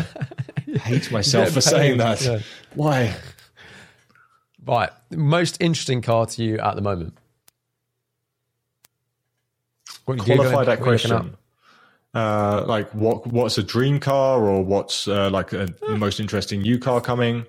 I 0.74 0.78
hate 0.78 1.12
myself 1.12 1.50
for 1.52 1.60
saying 1.60 1.98
that. 1.98 2.20
Yeah. 2.20 2.40
Why? 2.74 3.14
Right. 4.66 4.90
Most 5.10 5.58
interesting 5.60 6.02
car 6.02 6.26
to 6.26 6.42
you 6.42 6.58
at 6.58 6.74
the 6.74 6.82
moment? 6.82 7.16
What, 10.06 10.18
Qualify 10.20 10.64
that 10.64 10.80
question. 10.80 11.36
Uh, 12.14 12.64
like 12.66 12.88
what 12.94 13.26
what's 13.26 13.58
a 13.58 13.62
dream 13.62 14.00
car, 14.00 14.42
or 14.48 14.64
what's 14.64 15.06
uh, 15.06 15.28
like 15.28 15.52
a, 15.52 15.66
the 15.86 15.98
most 15.98 16.18
interesting 16.18 16.62
new 16.62 16.78
car 16.78 17.00
coming? 17.00 17.44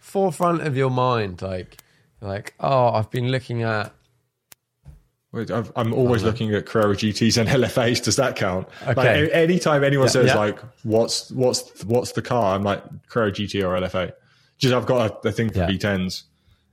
Forefront 0.00 0.62
of 0.62 0.76
your 0.76 0.90
mind, 0.90 1.40
like, 1.42 1.76
like, 2.20 2.54
oh, 2.58 2.88
I've 2.88 3.10
been 3.10 3.28
looking 3.28 3.62
at. 3.62 3.92
Wait, 5.30 5.50
I've, 5.50 5.70
I'm 5.76 5.92
always 5.92 6.24
looking 6.24 6.52
at 6.54 6.64
Carrera 6.64 6.96
GTs 6.96 7.36
and 7.38 7.48
LFAs. 7.64 8.02
Does 8.02 8.16
that 8.16 8.34
count? 8.34 8.66
Okay. 8.86 9.28
a- 9.28 9.34
anytime 9.34 9.84
anyone 9.84 10.08
says 10.08 10.28
yeah. 10.28 10.36
like, 10.36 10.58
"What's 10.82 11.30
what's 11.30 11.84
what's 11.84 12.12
the 12.12 12.22
car?" 12.22 12.56
I'm 12.56 12.64
like 12.64 12.82
Carrera 13.08 13.30
GT 13.30 13.62
or 13.62 13.78
LFA. 13.78 14.12
Just 14.56 14.74
I've 14.74 14.86
got 14.86 15.24
a, 15.24 15.28
a 15.28 15.32
thing 15.32 15.50
for 15.50 15.58
Yeah. 15.58 15.68
V10s. 15.68 16.22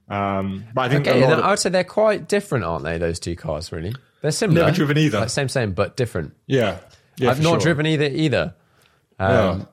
Um, 0.08 0.66
but 0.74 0.82
I 0.82 0.90
think 0.90 1.08
okay, 1.08 1.24
I 1.24 1.50
would 1.50 1.60
say 1.60 1.70
they're 1.70 1.84
quite 1.84 2.28
different, 2.28 2.64
aren't 2.64 2.86
they? 2.86 2.98
Those 2.98 3.20
two 3.20 3.36
cars, 3.36 3.72
really. 3.72 3.94
They're 4.26 4.32
similar. 4.32 4.62
Never 4.64 4.76
driven 4.76 4.98
either. 4.98 5.20
Like, 5.20 5.30
same, 5.30 5.48
same, 5.50 5.74
but 5.74 5.96
different. 5.96 6.34
yeah, 6.48 6.80
yeah, 7.18 7.30
I've 7.30 7.42
not 7.44 7.52
sure. 7.52 7.60
driven 7.60 7.86
either, 7.86 8.06
either. 8.06 8.56
Um, 9.20 9.30
Yeah. 9.60 9.66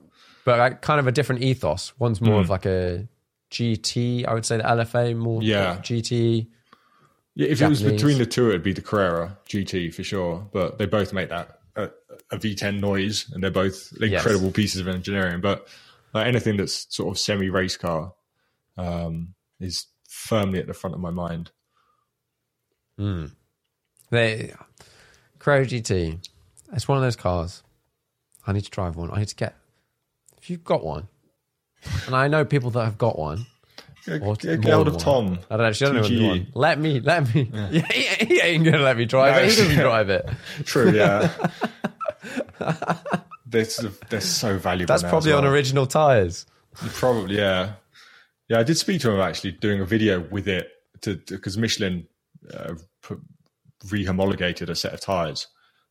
But 0.45 0.59
like, 0.59 0.83
kind 0.83 1.01
of 1.01 1.07
a 1.07 1.12
different 1.12 1.43
ethos. 1.43 1.93
One's 1.99 2.20
more 2.20 2.35
Hmm. 2.37 2.41
of 2.43 2.51
like 2.51 2.66
a 2.66 3.09
GT. 3.51 4.27
I 4.27 4.35
would 4.35 4.45
say 4.45 4.57
the 4.59 4.65
LFA 4.65 5.15
more 5.16 5.43
Yeah. 5.43 5.79
GT. 5.83 6.49
Yeah, 7.35 7.49
if 7.49 7.62
it 7.62 7.69
was 7.69 7.83
between 7.83 8.19
the 8.19 8.27
two, 8.27 8.49
it'd 8.51 8.62
be 8.62 8.73
the 8.74 8.83
Carrera 8.83 9.39
GT 9.49 9.89
for 9.95 10.03
sure. 10.05 10.47
But 10.53 10.77
they 10.79 10.85
both 10.87 11.12
make 11.15 11.31
that 11.31 11.61
a, 11.77 11.91
a 12.31 12.37
V10 12.39 12.81
noise, 12.81 13.31
and 13.33 13.43
they're 13.43 13.51
both 13.51 13.91
incredible 14.01 14.51
pieces 14.51 14.81
of 14.81 14.89
engineering. 14.89 15.41
But 15.41 15.66
like, 16.12 16.27
anything 16.27 16.57
that's 16.59 16.95
sort 16.95 17.09
of 17.11 17.19
semi 17.19 17.49
race 17.49 17.77
car 17.79 18.12
um, 18.77 19.35
is 19.61 19.87
firmly 20.09 20.59
at 20.59 20.66
the 20.66 20.74
front 20.74 20.95
of 20.95 21.01
my 21.01 21.11
mind. 21.11 21.51
They 24.12 24.52
Carrera 25.39 25.64
GT. 25.64 26.18
It's 26.74 26.86
one 26.86 26.98
of 26.98 27.02
those 27.02 27.16
cars. 27.16 27.62
I 28.47 28.52
need 28.52 28.64
to 28.64 28.70
drive 28.70 28.94
one. 28.94 29.10
I 29.10 29.18
need 29.18 29.28
to 29.28 29.34
get. 29.34 29.56
If 30.36 30.51
you've 30.51 30.64
got 30.64 30.84
one, 30.84 31.09
and 32.06 32.14
I 32.14 32.28
know 32.28 32.44
people 32.44 32.70
that 32.72 32.84
have 32.84 32.98
got 32.98 33.18
one. 33.18 33.47
Get, 34.05 34.20
get 34.40 34.64
hold 34.64 34.89
of 34.89 34.97
one. 34.97 35.02
Tom. 35.02 35.39
I 35.51 35.56
don't 35.56 35.66
actually 35.66 35.98
don't 35.98 36.10
know 36.12 36.28
one. 36.28 36.47
Let 36.55 36.78
me, 36.78 37.01
let 37.01 37.34
me. 37.34 37.51
Yeah. 37.52 37.86
he, 37.90 38.26
he 38.26 38.40
ain't 38.43 38.64
gonna 38.64 38.80
let 38.80 38.98
me 38.98 39.06
drive 39.06 39.34
No, 39.34 39.43
it. 39.43 39.51
He 39.51 39.56
doesn't 39.56 39.76
yeah. 39.76 39.82
drive 39.82 40.10
it. 40.10 40.28
True, 40.64 40.90
yeah. 40.90 41.32
they're, 43.47 43.66
they're 44.10 44.20
so 44.20 44.59
valuable. 44.59 44.93
That's 44.93 45.05
probably 45.05 45.32
on 45.32 45.47
original 45.47 45.86
tires. 45.86 46.44
Probably, 46.74 47.39
yeah. 47.39 47.74
Yeah, 48.48 48.59
I 48.59 48.62
did 48.62 48.76
speak 48.76 49.01
to 49.02 49.10
him 49.10 49.20
actually 49.20 49.52
doing 49.52 49.80
a 49.80 49.86
video 49.86 50.20
with 50.20 50.48
it 50.48 50.68
to 51.01 51.16
because 51.28 51.56
Michelin 51.56 52.06
uh, 52.52 52.74
put, 53.02 53.20
rehomologated 53.86 54.68
a 54.68 54.74
set 54.74 54.92
of 54.94 55.00
tires 55.00 55.46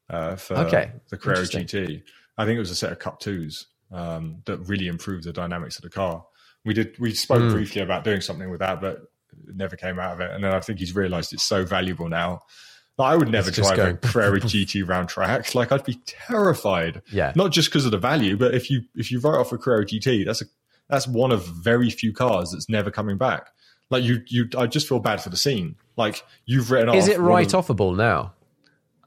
uh, 0.09 0.35
for 0.35 0.55
Okay, 0.55 0.91
the 1.09 1.18
Carrera. 1.18 1.41
GT. 1.41 2.03
I 2.38 2.45
think 2.45 2.55
it 2.57 2.59
was 2.59 2.72
a 2.72 2.76
set 2.76 2.91
of 2.91 2.99
Cup 2.99 3.19
twos 3.19 3.68
um, 3.91 4.41
that 4.45 4.57
really 4.59 4.88
improved 4.88 5.23
the 5.26 5.34
dynamics 5.34 5.77
of 5.77 5.84
the 5.84 5.89
car. 5.89 6.26
We 6.65 6.73
did 6.73 6.97
we 6.99 7.13
spoke 7.13 7.41
Hmm. 7.41 7.51
briefly 7.51 7.81
about 7.81 8.03
doing 8.03 8.22
something 8.22 8.49
with 8.49 8.59
that, 8.59 8.81
but 8.81 8.97
it 9.47 9.55
never 9.55 9.76
came 9.76 9.99
out 9.99 10.13
of 10.13 10.19
it. 10.22 10.31
And 10.31 10.43
then 10.43 10.53
I 10.53 10.59
think 10.59 10.80
he's 10.80 10.95
realised 10.95 11.34
it's 11.34 11.43
so 11.43 11.65
valuable 11.65 12.07
now. 12.09 12.41
Like, 12.97 13.13
I 13.13 13.15
would 13.15 13.30
never 13.30 13.49
drive 13.49 13.73
a 13.73 13.76
going- 13.77 13.97
Carrera 13.97 14.39
GT 14.41 14.88
round 14.88 15.09
track. 15.09 15.55
Like 15.55 15.72
I'd 15.72 15.84
be 15.85 15.99
terrified. 16.05 17.01
Yeah. 17.11 17.31
Not 17.35 17.51
just 17.51 17.69
because 17.69 17.85
of 17.85 17.91
the 17.91 17.97
value, 17.97 18.38
but 18.38 18.53
if 18.53 18.69
you 18.69 18.84
if 18.95 19.11
you 19.11 19.19
write 19.19 19.38
off 19.39 19.51
a 19.51 19.57
Carrera 19.57 19.85
GT, 19.85 20.26
that's 20.26 20.41
a 20.41 20.45
that's 20.89 21.07
one 21.07 21.31
of 21.31 21.45
very 21.47 21.89
few 21.89 22.11
cars 22.13 22.51
that's 22.51 22.69
never 22.69 22.91
coming 22.91 23.18
back. 23.18 23.47
Like 23.91 24.03
you 24.03 24.23
you 24.27 24.49
I 24.57 24.65
just 24.65 24.88
feel 24.88 24.99
bad 24.99 25.22
for 25.22 25.30
the 25.30 25.38
scene. 25.38 25.76
Like 25.97 26.23
you've 26.45 26.72
written 26.72 26.95
Is 26.95 27.03
off 27.07 27.11
it 27.11 27.19
one 27.22 27.30
right 27.30 27.53
of- 27.53 27.68
offable 27.68 27.95
now 27.95 28.34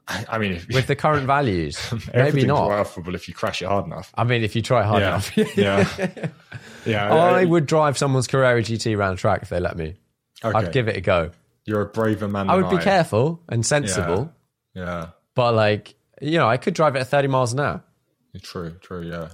I, 0.07 0.25
I 0.29 0.37
mean 0.37 0.53
if, 0.53 0.67
with 0.67 0.87
the 0.87 0.95
current 0.95 1.25
values? 1.25 1.79
Maybe 2.13 2.45
not. 2.45 2.69
offable 2.69 3.15
if 3.15 3.27
you 3.27 3.33
crash 3.33 3.61
it 3.61 3.65
hard 3.65 3.85
enough. 3.85 4.11
I 4.15 4.23
mean, 4.23 4.43
if 4.43 4.55
you 4.55 4.61
try 4.61 4.83
hard 4.83 5.01
yeah. 5.01 5.07
enough. 5.07 5.37
yeah. 5.57 6.29
Yeah. 6.85 7.13
I 7.13 7.43
would 7.43 7.65
drive 7.65 7.97
someone's 7.97 8.27
Carrera 8.27 8.61
GT 8.61 8.97
round 8.97 9.17
track 9.17 9.41
if 9.41 9.49
they 9.49 9.59
let 9.59 9.75
me. 9.75 9.95
Okay. 10.43 10.57
I'd 10.57 10.71
give 10.71 10.87
it 10.87 10.95
a 10.95 11.01
go. 11.01 11.31
You're 11.65 11.81
a 11.81 11.85
braver 11.87 12.27
man 12.27 12.49
I 12.49 12.57
would 12.57 12.69
be 12.69 12.77
careful 12.77 13.41
and 13.49 13.65
sensible, 13.65 14.31
Yeah. 14.75 15.09
but 15.33 15.55
like, 15.55 15.95
you 16.21 16.37
know, 16.37 16.47
I 16.47 16.57
could 16.57 16.75
drive 16.75 16.95
it 16.95 16.99
at 16.99 17.07
30 17.07 17.27
miles 17.27 17.53
an 17.53 17.59
hour. 17.61 17.83
True, 18.43 18.75
true, 18.81 19.01
yeah. 19.01 19.29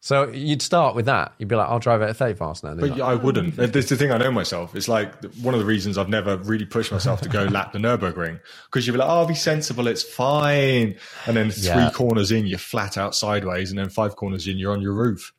So 0.00 0.28
you'd 0.28 0.62
start 0.62 0.94
with 0.94 1.06
that. 1.06 1.32
You'd 1.38 1.48
be 1.48 1.56
like, 1.56 1.68
I'll 1.68 1.80
drive 1.80 2.02
it 2.02 2.08
at 2.08 2.16
30 2.16 2.38
miles 2.38 2.62
an 2.62 2.68
hour. 2.68 2.72
And 2.72 2.80
But 2.80 2.90
like, 2.90 3.00
I 3.00 3.14
wouldn't. 3.16 3.56
That's 3.56 3.88
the 3.88 3.96
thing. 3.96 4.12
I 4.12 4.18
know 4.18 4.30
myself. 4.30 4.76
It's 4.76 4.86
like 4.86 5.12
one 5.42 5.54
of 5.54 5.60
the 5.60 5.66
reasons 5.66 5.98
I've 5.98 6.08
never 6.08 6.36
really 6.36 6.64
pushed 6.66 6.92
myself 6.92 7.20
to 7.22 7.28
go 7.28 7.44
lap 7.50 7.72
the 7.72 7.78
Nurburgring 7.80 8.38
because 8.66 8.86
you'd 8.86 8.92
be 8.92 8.98
like, 9.00 9.08
"Oh, 9.10 9.26
be 9.26 9.34
sensible. 9.34 9.88
It's 9.88 10.04
fine." 10.04 10.94
And 11.26 11.36
then 11.36 11.50
three 11.50 11.64
Yeah. 11.66 11.90
corners 11.92 12.30
in, 12.30 12.46
you're 12.46 12.58
flat 12.60 12.96
out 12.96 13.16
sideways, 13.16 13.70
and 13.70 13.78
then 13.78 13.88
five 13.88 14.14
corners 14.14 14.46
in, 14.46 14.56
you're 14.56 14.72
on 14.72 14.80
your 14.80 14.92
roof. 14.94 15.32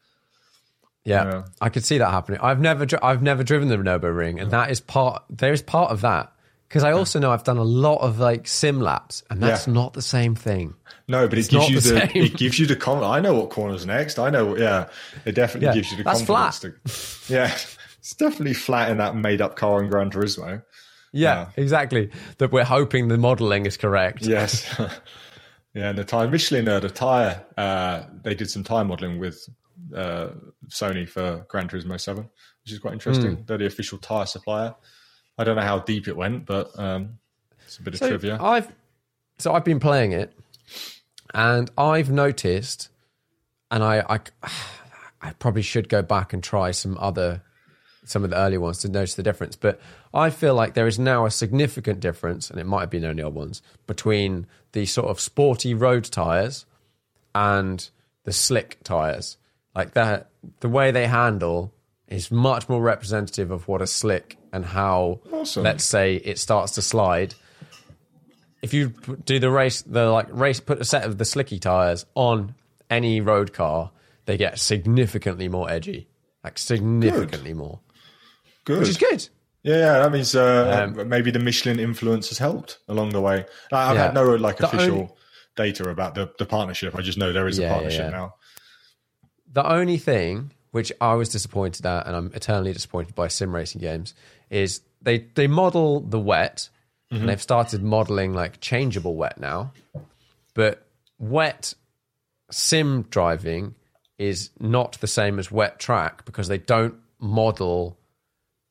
yeah, 1.06 1.23
yeah. 1.23 1.44
I 1.61 1.69
could 1.69 1.86
see 1.86 1.98
that 1.98 2.11
happening. 2.11 2.40
I've 2.44 2.60
never, 2.60 2.86
I've 3.02 3.23
never 3.23 3.44
driven 3.44 3.69
the 3.69 3.77
Nürburgring, 3.77 4.41
and 4.41 4.52
that 4.52 4.69
is 4.72 4.81
part. 4.81 5.23
There 5.30 5.53
is 5.53 5.61
part 5.61 5.91
of 5.91 6.02
that 6.02 6.34
because 6.70 6.84
I 6.86 6.91
also 6.94 7.20
know 7.20 7.32
I've 7.32 7.44
done 7.44 7.58
a 7.58 7.64
lot 7.64 7.98
of 8.02 8.20
like 8.20 8.48
sim 8.48 8.80
laps, 8.80 9.24
and 9.30 9.41
that's 9.44 9.68
Yeah. 9.68 9.74
not 9.74 9.94
the 9.94 10.02
same 10.02 10.36
thing. 10.36 10.76
No, 11.08 11.28
but 11.28 11.38
it 11.38 11.41
It's 11.41 11.48
gives 11.50 11.70
you 11.70 11.80
the 11.80 11.90
the, 11.91 12.18
it 12.26 12.38
gives 12.38 12.60
you 12.60 12.68
the 12.68 12.76
con. 12.76 13.04
I 13.04 13.20
know 13.20 13.34
what 13.34 13.50
corners 13.50 13.86
next. 13.86 14.20
I 14.20 14.30
know. 14.30 14.56
Yeah, 14.56 14.88
it 15.26 15.34
definitely 15.34 15.68
Yeah, 15.68 15.74
gives 15.74 15.91
you 15.91 15.98
the 15.98 16.04
that's 16.04 16.22
confidence. 16.24 16.60
To, 17.28 17.34
yeah, 17.34 17.52
it's 17.98 18.14
definitely 18.16 18.54
flat 18.54 18.90
in 18.91 18.98
that 18.98 19.16
made 19.16 19.41
up 19.41 19.56
car 19.56 19.82
in 19.84 19.90
Gran 19.90 20.12
Turismo. 20.12 20.64
Yeah, 21.12 21.50
exactly. 21.58 22.12
That 22.38 22.52
we're 22.52 22.64
hoping 22.64 23.08
the 23.08 23.18
modelling 23.18 23.66
is 23.66 23.76
correct. 23.78 24.22
Yes. 24.22 24.64
yeah, 25.74 25.90
and 25.90 25.98
the 25.98 26.04
tire 26.04 26.28
Michelin, 26.30 26.68
uh, 26.68 26.80
the 26.80 26.90
tire, 26.91 27.44
uh, 27.58 28.04
they 28.24 28.36
did 28.36 28.50
some 28.52 28.64
tire 28.64 28.86
modeling 28.86 29.18
with 29.18 29.44
uh, 29.96 30.28
Sony 30.68 31.10
for 31.10 31.46
Gran 31.50 31.68
Turismo 31.68 32.00
Seven, 32.00 32.30
which 32.64 32.72
is 32.74 32.78
quite 32.78 32.94
interesting. 32.94 33.38
Hmm. 33.38 33.44
They're 33.48 33.58
the 33.58 33.66
official 33.66 33.98
tire 33.98 34.28
supplier. 34.28 34.76
I 35.40 35.45
don't 35.45 35.56
know 35.56 35.61
how 35.61 35.80
deep 35.80 36.10
it 36.10 36.18
went, 36.18 36.45
but 36.45 36.78
um, 36.78 37.18
it's 37.66 37.78
a 37.78 37.82
bit 37.82 37.94
of 37.94 37.99
So 37.99 38.10
trivia. 38.10 38.38
I've 38.41 38.70
so 39.38 39.53
I've 39.53 39.64
been 39.64 39.80
playing 39.80 40.11
it, 40.11 40.38
and 41.34 41.72
I've 41.78 42.11
noticed, 42.11 42.90
and 43.72 43.82
I, 43.82 44.03
I 44.10 44.20
I 45.22 45.32
probably 45.34 45.61
should 45.61 45.88
go 45.88 46.02
back 46.02 46.34
and 46.34 46.44
try 46.44 46.72
some 46.72 46.98
other 46.99 47.41
some 48.03 48.26
of 48.26 48.32
the 48.32 48.38
early 48.38 48.57
ones 48.57 48.80
to 48.80 48.90
notice 48.90 49.16
the 49.16 49.24
difference. 49.24 49.56
But 49.56 49.80
I 50.14 50.30
feel 50.30 50.56
like 50.56 50.74
there 50.74 50.88
is 50.88 50.99
now 50.99 51.26
a 51.26 51.32
significant 51.32 52.02
difference, 52.02 52.49
and 52.49 52.60
it 52.60 52.66
might 52.66 52.82
have 52.82 52.90
been 52.90 53.06
only 53.06 53.24
old 53.24 53.36
ones 53.36 53.61
between 53.88 54.45
the 54.74 54.86
sort 54.86 55.07
of 55.07 55.22
sporty 55.22 55.74
road 55.74 56.03
tires 56.03 56.66
and 57.34 57.90
the 58.26 58.34
slick 58.34 58.84
tires. 58.84 59.38
Like 59.74 59.94
that, 59.94 60.32
the 60.60 60.68
way 60.68 60.91
they 60.91 61.07
handle 61.07 61.74
is 62.10 62.30
much 62.30 62.68
more 62.68 62.82
representative 62.82 63.52
of 63.52 63.70
what 63.70 63.82
a 63.82 63.88
slick 63.88 64.36
and 64.52 64.66
how, 64.66 65.20
Awesome. 65.32 65.64
let's 65.64 65.84
say, 65.84 66.16
it 66.16 66.40
starts 66.40 66.74
to 66.74 66.82
slide. 66.82 67.36
If 68.62 68.74
you 68.74 68.90
do 69.26 69.40
the 69.40 69.50
race, 69.50 69.82
the 69.84 70.10
like 70.10 70.28
race, 70.32 70.60
put 70.60 70.80
a 70.82 70.86
set 70.86 71.04
of 71.06 71.18
the 71.18 71.26
slicky 71.26 71.60
tires 71.60 72.06
on 72.16 72.56
any 72.90 73.22
road 73.22 73.54
car, 73.54 73.92
they 74.26 74.38
get 74.38 74.60
significantly 74.60 75.48
more 75.48 75.70
edgy, 75.70 76.10
like 76.44 76.58
significantly 76.58 77.54
more, 77.54 77.80
Good. 78.66 78.80
which 78.80 78.90
is 78.90 78.98
good. 78.98 79.28
Yeah, 79.64 79.78
yeah, 79.78 80.00
that 80.00 80.12
means 80.12 80.36
uh, 80.36 80.92
Um, 80.96 81.08
maybe 81.10 81.32
the 81.32 81.40
Michelin 81.40 81.80
influence 81.80 82.30
has 82.30 82.38
helped 82.38 82.80
along 82.88 83.10
the 83.10 83.22
way. 83.22 83.46
I've 83.72 83.96
Yeah. 83.96 84.04
had 84.04 84.14
no 84.14 84.36
like 84.36 84.60
official 84.62 84.94
only- 84.96 85.10
data 85.56 85.90
about 85.90 86.16
the, 86.16 86.32
the 86.38 86.46
partnership. 86.46 86.96
I 86.96 87.02
just 87.02 87.18
know 87.18 87.34
there 87.34 87.48
is 87.48 87.58
Yeah, 87.60 87.68
a 87.68 87.74
partnership 87.74 88.06
yeah. 88.12 88.18
now. 88.18 88.36
The 89.52 89.70
only 89.70 89.98
thing 89.98 90.52
which 90.72 90.92
I 91.02 91.16
was 91.16 91.30
disappointed 91.30 91.86
at, 91.86 92.06
and 92.08 92.16
I'm 92.16 92.32
eternally 92.34 92.72
disappointed 92.72 93.16
by 93.16 93.28
sim 93.28 93.54
racing 93.54 93.82
games, 93.82 94.14
is 94.50 94.82
they 95.02 95.20
they 95.36 95.48
model 95.48 96.02
the 96.02 96.20
wet, 96.20 96.70
and 97.12 97.28
they've 97.28 97.42
started 97.42 97.82
modeling 97.82 98.34
like 98.34 98.60
changeable 98.60 99.16
wet 99.16 99.40
now, 99.40 99.72
but 100.54 100.86
wet 101.18 101.74
sim 102.52 103.04
driving 103.10 103.76
is 104.18 104.50
not 104.60 104.94
the 105.02 105.08
same 105.08 105.40
as 105.40 105.52
wet 105.52 105.80
track 105.80 106.26
because 106.26 106.48
they 106.48 106.58
don't 106.58 106.96
model 107.20 107.98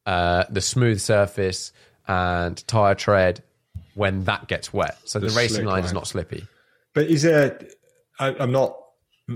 uh, 0.07 0.45
the 0.51 0.61
smooth 0.61 1.01
surface 1.01 1.73
and 2.07 2.67
tire 2.67 2.95
tread 2.95 3.43
when 3.95 4.25
that 4.25 4.47
gets 4.49 4.73
wet. 4.73 4.97
So 5.05 5.19
the, 5.19 5.29
The 5.29 5.35
racing 5.35 5.57
slick 5.57 5.67
line 5.67 5.85
is 5.85 5.93
not 5.93 6.07
slippy. 6.07 6.47
But 6.95 7.07
is 7.07 7.23
there? 7.23 7.59
I, 8.19 8.35
I'm 8.39 8.53
not. 8.53 8.77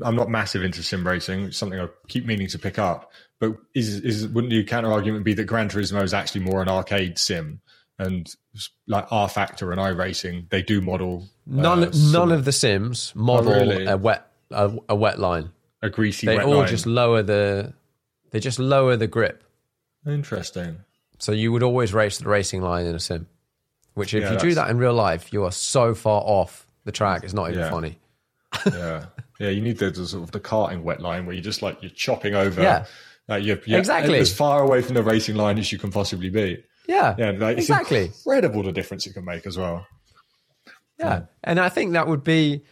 I'm 0.03 0.17
not 0.17 0.31
massive 0.31 0.63
into 0.65 0.83
sim 0.83 1.07
racing. 1.07 1.45
It's 1.47 1.59
something 1.59 1.79
I 1.79 1.89
keep 2.09 2.25
meaning 2.25 2.47
to 2.49 2.59
pick 2.59 2.79
up. 2.79 3.13
But 3.41 3.57
is 3.75 3.97
is 3.97 4.27
wouldn't 4.29 4.51
the 4.51 4.65
counter 4.65 4.91
argument 4.93 5.25
be 5.25 5.35
that 5.35 5.45
Gran 5.45 5.69
Turismo 5.69 6.03
is 6.03 6.15
actually 6.15 6.43
more 6.43 6.63
an 6.63 6.69
arcade 6.69 7.19
sim, 7.19 7.61
and 7.99 8.33
like 8.87 9.09
rFactor 9.09 9.71
and 9.73 9.81
iRacing, 9.81 10.49
they 10.51 10.63
do 10.63 10.81
model 10.81 11.29
None, 11.45 11.83
uh, 11.85 11.93
none 12.13 12.31
of 12.31 12.45
the 12.45 12.53
sims 12.53 13.13
model 13.17 13.53
really? 13.53 13.85
a 13.87 13.97
wet 13.97 14.31
a, 14.51 14.73
a 14.89 14.95
wet 14.95 15.19
line. 15.19 15.51
a 15.83 15.91
greasy 15.91 16.27
They 16.27 16.41
all 16.43 16.59
line. 16.59 16.69
just 16.69 16.87
lower 16.87 17.23
the 17.23 17.75
they 18.31 18.39
just 18.41 18.59
lower 18.59 18.97
the 18.97 19.09
grip. 19.09 19.43
Interesting. 20.07 20.79
So 21.19 21.33
you 21.33 21.53
would 21.53 21.63
always 21.63 21.93
race 21.93 22.19
the 22.19 22.29
racing 22.29 22.63
line 22.63 22.87
in 22.87 22.95
a 22.95 23.01
sim. 23.01 23.27
Which 23.95 24.15
if 24.15 24.23
Yeah, 24.23 24.33
you 24.33 24.39
do 24.39 24.55
that 24.55 24.71
in 24.71 24.79
real 24.79 24.95
life, 24.95 25.33
you 25.33 25.45
are 25.45 25.53
so 25.53 25.95
far 25.95 26.23
off 26.25 26.67
the 26.85 26.93
track. 26.93 27.25
It's 27.25 27.35
not 27.35 27.51
even 27.51 27.61
Yeah. 27.63 27.71
funny. 27.71 27.99
Yeah, 28.73 29.05
yeah. 29.39 29.49
You 29.51 29.61
need 29.61 29.79
the, 29.79 29.95
sort 29.95 30.23
of 30.25 30.31
the 30.33 30.41
karting 30.41 30.83
wet 30.83 31.01
line 31.01 31.27
where 31.27 31.35
you're 31.35 31.43
just 31.43 31.63
like 31.63 31.83
you're 31.83 31.91
chopping 31.91 32.35
over. 32.35 32.63
Yeah. 32.63 32.87
Like 33.29 33.45
you're, 33.45 33.59
you're 33.67 33.79
Exactly. 33.79 34.19
as 34.19 34.35
far 34.35 34.63
away 34.63 34.83
from 34.83 34.95
the 34.95 35.03
racing 35.03 35.37
line 35.37 35.59
as 35.59 35.71
you 35.73 35.79
can 35.79 35.91
possibly 35.93 36.29
be. 36.31 36.63
Yeah, 36.89 37.15
Yeah, 37.17 37.31
like, 37.31 37.59
it's 37.59 37.69
exactly. 37.69 38.07
incredible 38.07 38.65
the 38.65 38.73
difference 38.73 39.07
it 39.07 39.13
can 39.13 39.25
make 39.25 39.47
as 39.47 39.57
well. 39.57 39.87
Yeah, 40.99 41.23
and 41.45 41.61
I 41.61 41.69
think 41.69 41.93
that 41.93 42.09
would 42.09 42.25
be. 42.25 42.63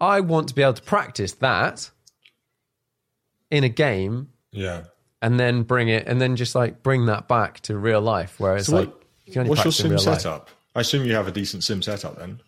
I 0.00 0.20
want 0.20 0.48
to 0.48 0.54
be 0.54 0.62
able 0.62 0.72
to 0.74 0.82
practice 0.82 1.32
that 1.34 1.90
in 3.50 3.64
a 3.64 3.68
game, 3.68 4.30
Yeah. 4.50 4.84
and 5.22 5.38
then 5.38 5.62
bring 5.62 5.88
it, 5.88 6.06
and 6.06 6.20
then 6.20 6.36
just 6.36 6.54
like 6.54 6.82
bring 6.82 7.06
that 7.06 7.28
back 7.28 7.60
to 7.60 7.76
real 7.76 8.00
life, 8.00 8.38
where 8.40 8.56
it's 8.56 8.66
So 8.66 8.76
like 8.76 8.88
what, 8.88 9.02
you 9.26 9.32
can 9.32 9.40
only 9.40 9.50
what's 9.50 9.64
your 9.64 9.72
sim 9.72 9.90
real 9.90 10.02
life. 10.02 10.20
setup? 10.20 10.50
I 10.74 10.80
assume 10.80 11.04
you 11.06 11.14
have 11.14 11.28
a 11.28 11.32
decent 11.32 11.64
sim 11.64 11.80
setup 11.82 12.18
then. 12.18 12.40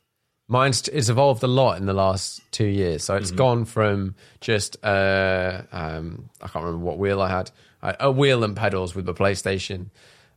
Mine's 0.49 0.87
it's 0.89 1.09
evolved 1.09 1.43
a 1.43 1.49
lot 1.49 1.79
in 1.79 1.87
the 1.87 1.93
last 1.93 2.41
two 2.53 2.67
years. 2.67 3.03
So 3.05 3.17
it's 3.17 3.33
gone 3.33 3.65
from 3.65 4.15
just 4.41 4.77
uh, 4.85 5.63
um, 5.73 6.31
I 6.41 6.49
can't 6.49 6.65
remember 6.65 6.85
what 6.85 6.99
wheel 6.99 7.21
I 7.21 7.29
had, 7.29 7.51
I, 7.83 7.97
a 7.99 8.11
wheel 8.11 8.45
and 8.45 8.57
pedals 8.57 8.95
with 8.95 9.07
the 9.07 9.15
PlayStation. 9.15 9.87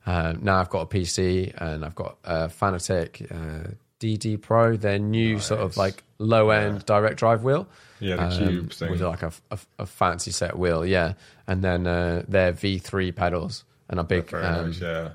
Uh, 0.06 0.34
now 0.40 0.60
I've 0.60 0.70
got 0.70 0.82
a 0.82 0.86
PC 0.88 1.54
and 1.56 1.86
I've 1.86 1.96
got 1.96 2.18
a 2.24 2.48
Fanatec 2.48 3.32
uh, 3.32 3.72
DD 4.00 4.42
Pro, 4.42 4.78
their 4.78 4.98
new 4.98 5.40
sort 5.40 5.60
of 5.60 5.78
like 5.78 6.04
low 6.18 6.50
end 6.50 6.86
direct 6.86 7.18
drive 7.18 7.44
wheel. 7.44 7.68
Yeah, 8.00 8.28
the 8.28 8.38
cube 8.38 8.72
thing. 8.72 8.92
with 8.92 9.02
like 9.02 9.24
a, 9.24 9.32
a, 9.52 9.60
a 9.80 9.86
fancy 9.86 10.32
set 10.32 10.58
wheel, 10.58 10.86
yeah, 10.86 11.14
and 11.48 11.62
then 11.62 11.86
uh, 11.86 12.24
their 12.28 12.54
V3 12.54 13.14
pedals 13.14 13.66
and 13.90 14.00
a 14.00 14.04
big 14.04 14.34
um, 14.34 14.68
nice, 14.68 14.80
yeah. 14.80 15.10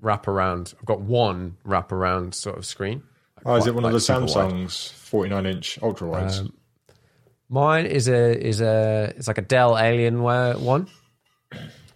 wrap 0.00 0.28
around. 0.28 0.72
I've 0.78 0.86
got 0.86 1.00
one 1.00 1.56
wrap 1.64 1.90
around 1.90 2.34
sort 2.34 2.56
of 2.56 2.64
screen. 2.64 3.02
Oh, 3.48 3.56
is 3.56 3.66
it 3.66 3.74
one 3.74 3.84
of 3.84 3.92
like 3.92 4.00
the. 4.00 4.12
Samsung's 4.12 4.90
49 4.90 5.46
inch 5.46 5.78
ultra 5.82 6.08
wides? 6.08 6.40
Um, 6.40 6.52
Mine 7.48 7.86
is 7.86 8.08
a 8.08 8.46
is 8.46 8.60
a 8.60 9.14
it's 9.16 9.26
like 9.26 9.38
a 9.38 9.42
Dell 9.42 9.72
Alienware 9.72 10.60
one. 10.60 10.86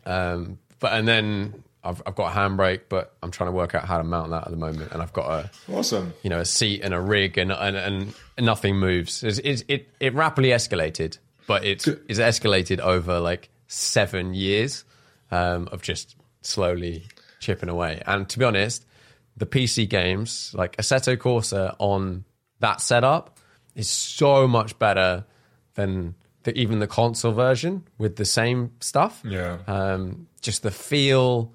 Um, 0.07 0.59
but 0.81 0.95
and 0.95 1.07
then 1.07 1.63
I've 1.85 2.01
I've 2.07 2.15
got 2.15 2.35
a 2.35 2.35
handbrake, 2.35 2.83
but 2.89 3.15
I'm 3.23 3.31
trying 3.31 3.49
to 3.49 3.53
work 3.53 3.75
out 3.75 3.85
how 3.85 3.99
to 3.99 4.05
mount 4.05 4.31
that 4.31 4.45
at 4.45 4.51
the 4.51 4.57
moment, 4.57 4.93
and 4.93 5.03
I've 5.03 5.13
got 5.13 5.31
a 5.31 5.51
Awesome. 5.71 6.15
you 6.23 6.31
know 6.31 6.41
a 6.41 6.45
seat 6.47 6.81
and 6.83 6.95
a 6.95 7.01
rig, 7.01 7.37
and 7.37 7.53
and, 7.53 7.77
and 7.77 8.15
nothing 8.41 8.77
moves. 8.79 9.23
It's, 9.23 9.39
it's, 9.41 9.63
it 9.69 9.91
it 10.01 10.15
rapidly 10.15 10.51
escalated, 10.51 11.19
but 11.47 11.65
it's 11.65 11.87
it's 11.87 12.19
escalated 12.19 12.79
over 12.79 13.21
like 13.21 13.51
seven 13.67 14.33
years 14.33 14.85
um, 15.31 15.69
of 15.71 15.83
just 15.83 16.17
slowly 16.41 17.05
chipping 17.41 17.69
away. 17.69 18.03
And 18.07 18.27
to 18.31 18.39
be 18.39 18.47
honest, 18.47 18.87
the 19.37 19.47
PC 19.47 19.89
games 19.89 20.53
like 20.55 20.77
Assetto 20.77 21.17
Corsa 21.17 21.75
on 21.79 22.25
that 22.61 22.81
setup 22.81 23.39
is 23.75 23.89
so 23.89 24.47
much 24.47 24.79
better 24.79 25.25
than 25.75 26.15
the, 26.43 26.57
even 26.59 26.79
the 26.81 26.87
console 26.87 27.33
version 27.33 27.85
with 27.99 28.17
the 28.17 28.25
same 28.25 28.73
stuff. 28.81 29.23
Yeah. 29.25 29.59
Um, 29.67 30.27
just 30.41 30.63
the 30.63 30.71
feel. 30.71 31.53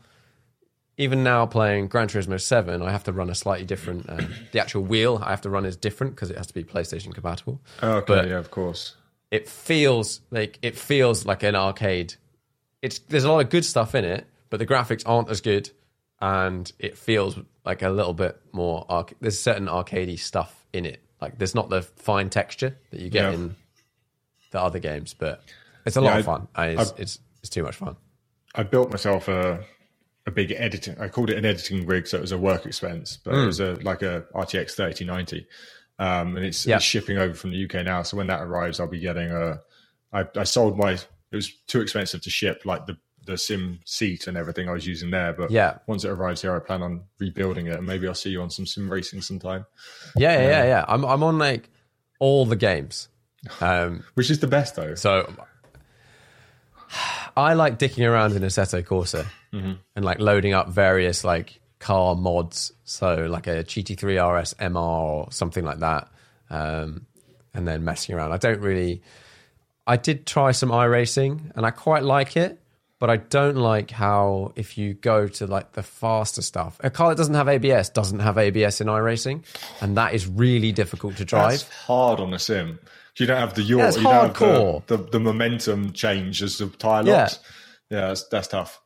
Even 0.99 1.23
now 1.23 1.45
playing 1.45 1.89
Gran 1.89 2.07
Turismo 2.07 2.41
7, 2.41 2.81
I 2.81 2.89
have 2.89 3.03
to 3.03 3.11
run 3.13 3.29
a 3.29 3.35
slightly 3.35 3.67
different. 3.67 4.09
Um, 4.09 4.33
the 4.51 4.59
actual 4.59 4.81
wheel 4.81 5.21
I 5.23 5.29
have 5.29 5.41
to 5.41 5.49
run 5.51 5.63
is 5.63 5.75
different 5.77 6.15
because 6.15 6.31
it 6.31 6.37
has 6.37 6.47
to 6.47 6.55
be 6.55 6.63
PlayStation 6.63 7.13
compatible. 7.13 7.61
Okay, 7.83 8.05
But- 8.07 8.27
yeah, 8.27 8.39
of 8.39 8.49
course. 8.49 8.95
It 9.29 9.47
feels 9.49 10.21
like 10.31 10.57
it 10.61 10.75
feels 10.77 11.25
like 11.25 11.43
an 11.43 11.53
arcade. 11.53 12.15
It's 12.81 12.97
there's 12.99 13.25
a 13.25 13.31
lot 13.31 13.41
of 13.41 13.49
good 13.49 13.65
stuff 13.65 13.93
in 13.93 14.05
it, 14.05 14.25
but 14.49 14.57
the 14.57 14.65
graphics 14.65 15.03
aren't 15.05 15.29
as 15.29 15.41
good, 15.41 15.69
and 16.21 16.71
it 16.79 16.97
feels 16.97 17.37
like 17.67 17.81
a 17.83 17.89
little 17.89 18.13
bit 18.13 18.39
more. 18.53 18.85
Arc- 18.89 19.13
there's 19.21 19.39
certain 19.39 19.67
arcadey 19.67 20.17
stuff 20.17 20.65
in 20.73 20.85
it. 20.85 21.01
Like 21.21 21.37
there's 21.37 21.53
not 21.53 21.69
the 21.69 21.81
fine 21.83 22.29
texture 22.29 22.77
that 22.91 22.99
you 22.99 23.09
get 23.09 23.23
Yeah. 23.31 23.33
in 23.37 23.55
the 24.51 24.61
other 24.61 24.79
games, 24.79 25.13
but 25.13 25.43
it's 25.85 25.97
a 25.97 26.01
lot 26.01 26.13
Yeah, 26.13 26.19
of 26.19 26.25
fun. 26.25 26.47
And 26.55 26.79
it's, 26.79 26.91
I- 26.91 26.95
it's 26.97 27.19
it's 27.41 27.49
too 27.49 27.63
much 27.63 27.75
fun. 27.75 27.95
I 28.55 28.63
built 28.63 28.89
myself 28.89 29.27
a 29.27 29.63
a 30.25 30.31
big 30.31 30.51
editing. 30.51 30.99
I 30.99 31.07
called 31.09 31.29
it 31.29 31.37
an 31.37 31.45
editing 31.45 31.85
rig, 31.85 32.07
so 32.07 32.17
it 32.17 32.21
was 32.21 32.31
a 32.31 32.37
work 32.37 32.65
expense, 32.65 33.17
but 33.23 33.33
it 33.35 33.45
was 33.45 33.59
a 33.59 33.73
like 33.83 34.01
a 34.01 34.25
RTX 34.33 34.71
thirty 34.71 35.05
ninety, 35.05 35.47
um, 35.99 36.35
and 36.37 36.45
it's, 36.45 36.63
Hmm. 36.63 36.69
Yeah. 36.71 36.75
it's 36.77 36.85
shipping 36.85 37.17
over 37.17 37.33
from 37.33 37.51
the 37.51 37.63
UK 37.65 37.83
now. 37.85 38.01
So 38.03 38.17
when 38.17 38.27
that 38.27 38.41
arrives, 38.41 38.79
I'll 38.79 38.87
be 38.87 38.99
getting 38.99 39.31
a. 39.31 39.59
I, 40.13 40.25
I 40.35 40.43
sold 40.43 40.77
my. 40.77 40.93
It 40.93 41.35
was 41.35 41.51
too 41.67 41.81
expensive 41.81 42.21
to 42.21 42.29
ship, 42.29 42.61
like 42.65 42.85
the 42.85 42.97
the 43.27 43.37
sim 43.37 43.79
seat 43.85 44.25
and 44.25 44.35
everything 44.35 44.67
I 44.67 44.71
was 44.71 44.87
using 44.87 45.11
there. 45.11 45.33
But 45.33 45.51
Yeah. 45.51 45.77
once 45.85 46.03
it 46.03 46.09
arrives 46.09 46.41
here, 46.41 46.55
I 46.55 46.59
plan 46.59 46.81
on 46.81 47.03
rebuilding 47.19 47.67
it, 47.67 47.75
and 47.77 47.85
maybe 47.85 48.07
I'll 48.07 48.15
see 48.15 48.31
you 48.31 48.41
on 48.41 48.49
some 48.49 48.65
sim 48.65 48.89
racing 48.91 49.21
sometime. 49.21 49.65
Yeah, 50.15 50.33
yeah, 50.41 50.47
yeah. 50.49 50.63
yeah. 50.65 50.85
I'm 50.87 51.05
I'm 51.05 51.21
on 51.21 51.37
like 51.37 51.69
all 52.19 52.45
the 52.47 52.55
games. 52.55 53.09
Um, 53.61 54.03
Which 54.15 54.31
is 54.31 54.39
the 54.39 54.47
best 54.47 54.75
though. 54.75 54.95
so 54.95 55.31
I 57.35 57.53
like 57.53 57.77
dicking 57.77 58.09
around 58.09 58.33
in 58.35 58.41
Assetto 58.41 58.83
Corsa 58.83 59.25
and 59.51 60.05
like 60.05 60.19
loading 60.19 60.53
up 60.53 60.69
various 60.69 61.23
like 61.23 61.59
car 61.79 62.15
mods. 62.15 62.71
So 62.83 63.27
like 63.29 63.47
a 63.47 63.63
GT3 63.63 64.41
RS 64.41 64.53
MR 64.55 64.75
or 64.75 65.31
something 65.31 65.63
like 65.63 65.79
that, 65.79 66.07
um, 66.49 67.05
and 67.53 67.67
then 67.67 67.83
messing 67.85 68.15
around. 68.15 68.31
I 68.33 68.37
don't 68.37 68.59
really. 68.61 69.01
I 69.85 69.95
did 69.97 70.25
try 70.25 70.51
some 70.51 70.69
iRacing 70.69 71.51
and 71.55 71.65
I 71.65 71.71
quite 71.71 72.03
like 72.03 72.35
it, 72.35 72.59
but 72.99 73.09
I 73.09 73.17
don't 73.17 73.57
like 73.57 73.91
how 73.91 74.53
if 74.55 74.77
you 74.77 74.93
go 74.93 75.27
to 75.27 75.47
like 75.47 75.73
the 75.73 75.83
faster 75.83 76.41
stuff, 76.41 76.77
a 76.83 76.89
car 76.89 77.09
that 77.09 77.17
doesn't 77.17 77.35
have 77.35 77.47
ABS 77.47 77.89
doesn't 77.89 78.19
have 78.19 78.37
ABS 78.37 78.81
in 78.81 78.87
iRacing, 78.87 79.43
and 79.81 79.97
that 79.97 80.13
is 80.13 80.27
really 80.27 80.71
difficult 80.71 81.17
to 81.17 81.25
drive. 81.25 81.51
That's 81.51 81.69
hard 81.85 82.19
on 82.19 82.33
a 82.33 82.39
sim. 82.39 82.79
You 83.17 83.25
don't 83.25 83.39
have 83.39 83.55
the 83.55 83.63
yaw. 83.63 83.77
Yeah, 83.77 83.87
you 83.89 84.03
don't 84.03 84.13
have 84.13 84.33
hardcore. 84.35 84.85
the, 84.85 84.97
the, 84.97 85.03
the 85.11 85.19
momentum 85.19 85.91
change 85.93 86.43
as 86.43 86.57
the 86.59 86.67
tire 86.67 87.03
Yeah. 87.03 87.29
Yeah, 87.89 88.07
that's, 88.09 88.23
that's 88.27 88.47
tough. 88.49 88.81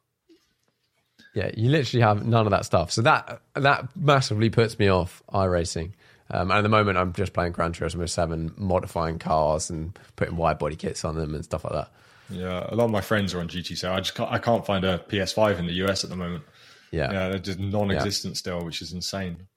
Yeah, 1.33 1.51
you 1.55 1.69
literally 1.69 2.01
have 2.01 2.25
none 2.25 2.45
of 2.45 2.51
that 2.51 2.65
stuff. 2.65 2.91
So 2.91 3.01
that 3.03 3.41
that 3.55 3.95
massively 3.95 4.49
puts 4.49 4.77
me 4.77 4.89
off 4.89 5.23
iRacing. 5.33 5.93
Um, 6.29 6.49
and 6.49 6.59
at 6.59 6.61
the 6.61 6.69
moment, 6.69 6.97
I'm 6.97 7.13
just 7.13 7.33
playing 7.33 7.51
Gran 7.51 7.73
Turismo 7.73 8.07
7, 8.07 8.53
modifying 8.55 9.19
cars 9.19 9.69
and 9.69 9.97
putting 10.15 10.38
wide 10.38 10.59
body 10.59 10.77
kits 10.77 11.03
on 11.03 11.15
them 11.15 11.35
and 11.35 11.43
stuff 11.43 11.65
like 11.65 11.73
that. 11.73 11.91
Yeah, 12.31 12.65
a 12.69 12.75
lot 12.75 12.85
of 12.85 12.91
my 12.91 13.01
friends 13.01 13.33
are 13.33 13.39
on 13.39 13.47
GT. 13.47 13.77
So 13.77 13.91
I 13.91 13.97
just 13.99 14.15
can't, 14.15 14.31
I 14.31 14.37
can't 14.39 14.65
find 14.65 14.83
a 14.85 14.99
PS5 15.09 15.59
in 15.59 15.65
the 15.67 15.73
US 15.85 16.03
at 16.03 16.09
the 16.09 16.15
moment. 16.15 16.43
Yeah, 16.91 17.11
Yeah, 17.11 17.29
they're 17.29 17.39
just 17.39 17.59
non-existent 17.59 18.37
still, 18.37 18.63
which 18.65 18.81
is 18.81 18.91
insane. 18.93 19.47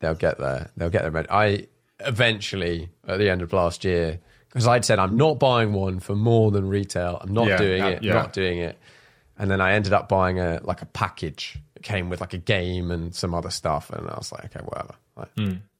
they'll 0.00 0.14
get 0.14 0.38
there. 0.38 0.70
They'll 0.76 0.88
get 0.90 1.10
there. 1.10 1.26
I 1.32 1.66
eventually, 2.00 2.88
at 3.06 3.18
the 3.18 3.28
end 3.30 3.42
of 3.42 3.52
last 3.52 3.84
year, 3.84 4.18
because 4.48 4.66
I'd 4.66 4.84
said 4.84 4.98
I'm 4.98 5.16
not 5.16 5.38
buying 5.38 5.72
one 5.72 6.00
for 6.00 6.16
more 6.16 6.50
than 6.50 6.68
retail. 6.68 7.18
I'm 7.22 7.32
not 7.32 7.46
Yeah, 7.46 7.56
doing 7.58 7.84
it. 7.84 8.02
yeah. 8.02 8.14
Not 8.14 8.32
doing 8.32 8.58
it. 8.58 8.78
And 9.38 9.50
then 9.50 9.60
I 9.60 9.72
ended 9.72 9.92
up 9.92 10.08
buying 10.08 10.38
a 10.38 10.60
like 10.64 10.82
a 10.82 10.86
package. 10.86 11.56
It 11.76 11.82
came 11.82 12.10
with 12.10 12.20
like 12.20 12.34
a 12.34 12.38
game 12.38 12.90
and 12.90 13.14
some 13.14 13.34
other 13.34 13.50
stuff, 13.50 13.90
and 13.90 14.08
I 14.08 14.14
was 14.16 14.32
like, 14.32 14.44
okay, 14.46 14.60
whatever. 14.64 14.94
Like, 15.16 15.28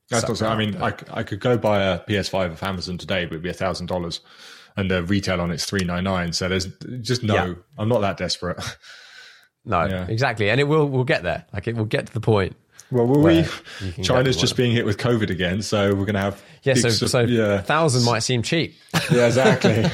That's 0.09 0.25
also, 0.25 0.47
I 0.47 0.57
mean, 0.57 0.77
I, 0.77 0.95
I 1.13 1.23
could 1.25 1.41
go 1.41 1.57
buy 1.59 1.83
a 1.83 1.99
PS5 2.01 2.53
off 2.53 2.63
Amazon 2.63 2.97
today, 2.99 3.25
but 3.27 3.33
it'd 3.33 3.43
be 3.43 3.51
a 3.51 3.55
thousand 3.55 3.87
dollars, 3.87 4.21
and 4.77 4.91
the 4.91 5.03
retail 5.03 5.41
on 5.41 5.51
it's 5.51 5.65
three 5.65 5.85
nine 5.85 6.05
nine. 6.05 6.33
So 6.33 6.49
there's 6.49 6.67
just 7.01 7.23
no. 7.23 7.35
Yeah. 7.35 7.55
I'm 7.79 7.89
not 7.89 8.01
that 8.01 8.17
desperate. 8.17 8.59
no, 9.65 9.85
Yeah. 9.85 10.07
exactly. 10.09 10.51
And 10.51 10.61
it 10.61 10.65
will 10.65 10.87
we'll 10.87 11.05
get 11.05 11.23
there. 11.23 11.45
Like 11.53 11.67
it 11.69 11.77
will 11.77 11.85
get 11.85 12.07
to 12.07 12.13
the 12.13 12.21
point. 12.21 12.57
Well, 12.91 13.07
will 13.07 13.23
we? 13.23 13.47
China's 14.03 14.37
just 14.37 14.57
being 14.57 14.73
hit 14.73 14.85
with 14.85 14.99
COVID 14.99 15.31
again, 15.31 15.63
so 15.63 15.91
we're 15.95 16.07
going 16.07 16.15
to 16.15 16.21
have 16.21 16.43
Yeah, 16.65 16.75
so, 16.75 16.89
so 16.89 17.21
yeah, 17.21 17.61
thousand 17.61 18.05
might 18.05 18.19
seem 18.21 18.43
cheap. 18.43 18.75
yeah, 19.13 19.27
exactly. 19.27 19.85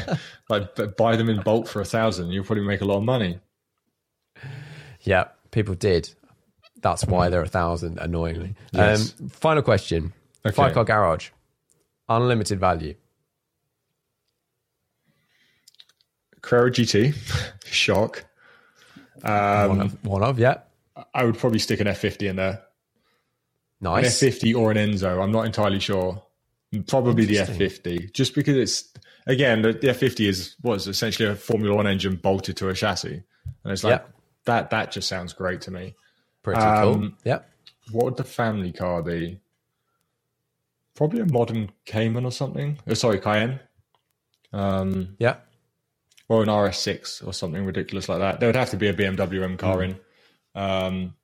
like 0.48 0.96
buy 0.96 1.16
them 1.16 1.28
in 1.28 1.42
bulk 1.42 1.68
for 1.68 1.82
a 1.82 1.84
thousand, 1.84 2.30
you'll 2.30 2.44
probably 2.44 2.64
make 2.64 2.80
a 2.80 2.86
lot 2.86 2.96
of 2.96 3.02
money. 3.04 3.38
yeah, 5.02 5.24
people 5.50 5.74
did. 5.74 6.10
That's 6.80 7.04
why 7.04 7.28
they're 7.28 7.42
a 7.42 7.48
thousand. 7.48 7.98
Annoyingly. 7.98 8.54
Yes. 8.72 9.14
Um, 9.20 9.28
final 9.28 9.62
question: 9.62 10.12
Okay. 10.46 10.54
Five 10.54 10.72
car 10.74 10.84
garage, 10.84 11.30
unlimited 12.08 12.60
value. 12.60 12.94
Carrera 16.46 16.70
GT, 16.70 17.12
shock. 17.64 18.24
Um, 19.24 19.68
one 19.68 19.80
of, 19.80 20.04
one 20.06 20.22
of, 20.22 20.38
yeah, 20.38 20.58
I 21.12 21.24
would 21.24 21.36
probably 21.36 21.58
stick 21.58 21.80
an 21.80 21.88
F50 21.88 22.30
in 22.30 22.36
there, 22.36 22.50
an 22.50 22.60
nice. 23.80 24.22
F50 24.22 24.56
or 24.56 24.70
an 24.70 24.76
Enzo. 24.76 25.20
I'm 25.22 25.32
not 25.32 25.44
entirely 25.44 25.80
sure. 25.80 26.22
Probably 26.86 27.24
the 27.24 27.36
F50, 27.36 28.12
just 28.12 28.34
because 28.34 28.56
it's 28.56 28.92
again 29.26 29.62
the, 29.62 29.72
the 29.72 29.88
F50 29.88 30.28
is 30.28 30.56
was 30.62 30.86
essentially 30.86 31.28
a 31.28 31.34
Formula 31.34 31.74
One 31.74 31.86
engine 31.86 32.16
bolted 32.16 32.56
to 32.58 32.68
a 32.68 32.74
chassis, 32.74 33.22
and 33.64 33.72
it's 33.72 33.82
like 33.82 34.00
Yeah. 34.00 34.06
that. 34.44 34.70
That 34.70 34.92
just 34.92 35.08
sounds 35.08 35.32
great 35.32 35.62
to 35.62 35.70
me. 35.70 35.94
Pretty 36.42 36.60
um, 36.60 37.00
cool. 37.00 37.10
Yeah, 37.24 37.38
What 37.90 38.04
would 38.04 38.16
the 38.16 38.24
family 38.24 38.72
car 38.72 39.02
be? 39.02 39.40
Probably 40.94 41.20
a 41.20 41.26
modern 41.26 41.72
Cayman 41.86 42.24
or 42.24 42.32
something. 42.32 42.78
Oh, 42.86 42.94
sorry, 42.94 43.18
Cayenne. 43.20 43.60
Um, 44.52 45.16
yeah. 45.18 45.36
Or 46.28 46.42
an 46.42 46.48
RS6 46.48 47.26
or 47.26 47.32
something 47.32 47.64
ridiculous 47.64 48.08
like 48.08 48.18
that. 48.18 48.40
There 48.40 48.48
would 48.48 48.56
have 48.56 48.70
to 48.70 48.76
be 48.76 48.88
a 48.88 48.94
BMW 48.94 49.42
M 49.44 49.56
car 49.56 49.82
in, 49.82 49.96
um, 50.54 51.14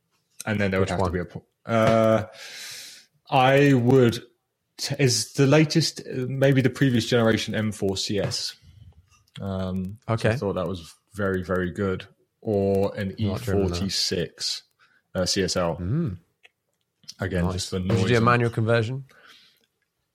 and 0.47 0.61
then 0.61 0.71
there 0.71 0.81
would 0.81 0.89
Hmm. 0.89 0.93
Have 0.95 1.01
one? 1.01 1.13
to 1.13 1.25
be 1.25 1.41
a. 1.67 1.71
Uh, 1.73 2.27
I 3.31 3.73
would. 3.75 4.23
T- 4.79 4.95
is 4.99 5.33
the 5.35 5.47
latest 5.47 6.01
maybe 6.07 6.61
the 6.63 6.71
previous 6.71 7.07
generation 7.07 7.55
M4 7.55 7.97
CS? 7.99 8.55
Um, 9.41 9.99
so 10.09 10.15
Okay. 10.15 10.31
I 10.31 10.37
thought 10.37 10.55
that 10.55 10.67
was 10.69 10.95
very 11.15 11.43
very 11.43 11.71
good. 11.71 12.07
Or 12.41 12.93
an 12.97 13.15
Not. 13.21 13.41
E46 13.43 14.63
uh, 15.15 15.21
CSL. 15.21 16.17
Again, 17.21 17.53
just 17.53 17.71
for 17.71 17.77
Would 17.77 17.87
noise. 17.87 18.03
you 18.03 18.09
do 18.09 18.17
a 18.17 18.21
manual 18.21 18.51
conversion? 18.51 19.05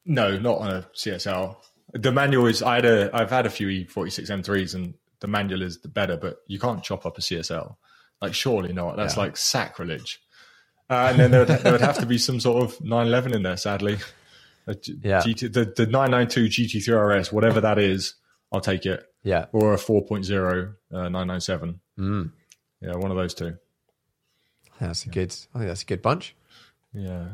no, 0.06 0.38
not 0.38 0.58
on 0.60 0.70
a 0.72 0.82
CSL. 0.94 1.56
The 1.94 2.12
manual 2.12 2.48
is. 2.48 2.62
I 2.62 2.76
had 2.76 2.86
a. 2.86 3.10
I've 3.14 3.30
had 3.30 3.46
a 3.46 3.50
few 3.50 3.68
E46 3.68 4.30
M3s, 4.30 4.76
and 4.76 4.94
the 5.22 5.28
manual 5.28 5.62
is 5.62 5.80
the 5.80 5.88
better. 5.88 6.18
But 6.18 6.38
you 6.48 6.60
can't 6.60 6.84
chop 6.84 7.06
up 7.06 7.18
a 7.18 7.22
CSL. 7.22 7.76
Like, 8.22 8.34
surely 8.34 8.74
not. 8.74 8.98
That's 8.98 9.16
Yeah. 9.16 9.24
like 9.24 9.38
sacrilege. 9.38 10.20
Uh, 10.90 11.08
and 11.12 11.20
then 11.20 11.32
there 11.32 11.42
would, 11.46 11.50
there 11.60 11.72
would 11.74 11.82
have 11.82 11.98
to 12.00 12.06
be 12.06 12.18
some 12.18 12.40
sort 12.40 12.64
of 12.64 12.80
911 12.82 13.34
in 13.34 13.44
there. 13.44 13.58
Sadly, 13.58 13.98
G- 14.82 15.00
Yeah. 15.04 15.22
GT, 15.22 15.52
the 15.54 15.66
the 15.66 15.86
992 15.86 16.46
GT3 16.80 17.20
RS, 17.20 17.32
whatever 17.32 17.62
that 17.62 17.78
is, 17.78 18.16
I'll 18.52 18.62
take 18.62 18.86
it. 18.86 19.06
Yeah. 19.24 19.46
Or 19.52 19.74
a 19.74 19.78
4.0 19.78 20.74
uh, 20.94 20.98
997. 21.10 21.80
Mm. 22.00 22.32
Yeah, 22.82 22.96
one 22.96 23.12
of 23.12 23.18
those 23.18 23.34
two. 23.34 23.58
That's 24.80 25.06
a 25.06 25.10
good. 25.10 25.34
I 25.54 25.58
think 25.60 25.68
that's 25.70 25.82
a 25.84 25.86
good 25.86 26.02
bunch. 26.02 26.36
Yeah. 26.94 27.28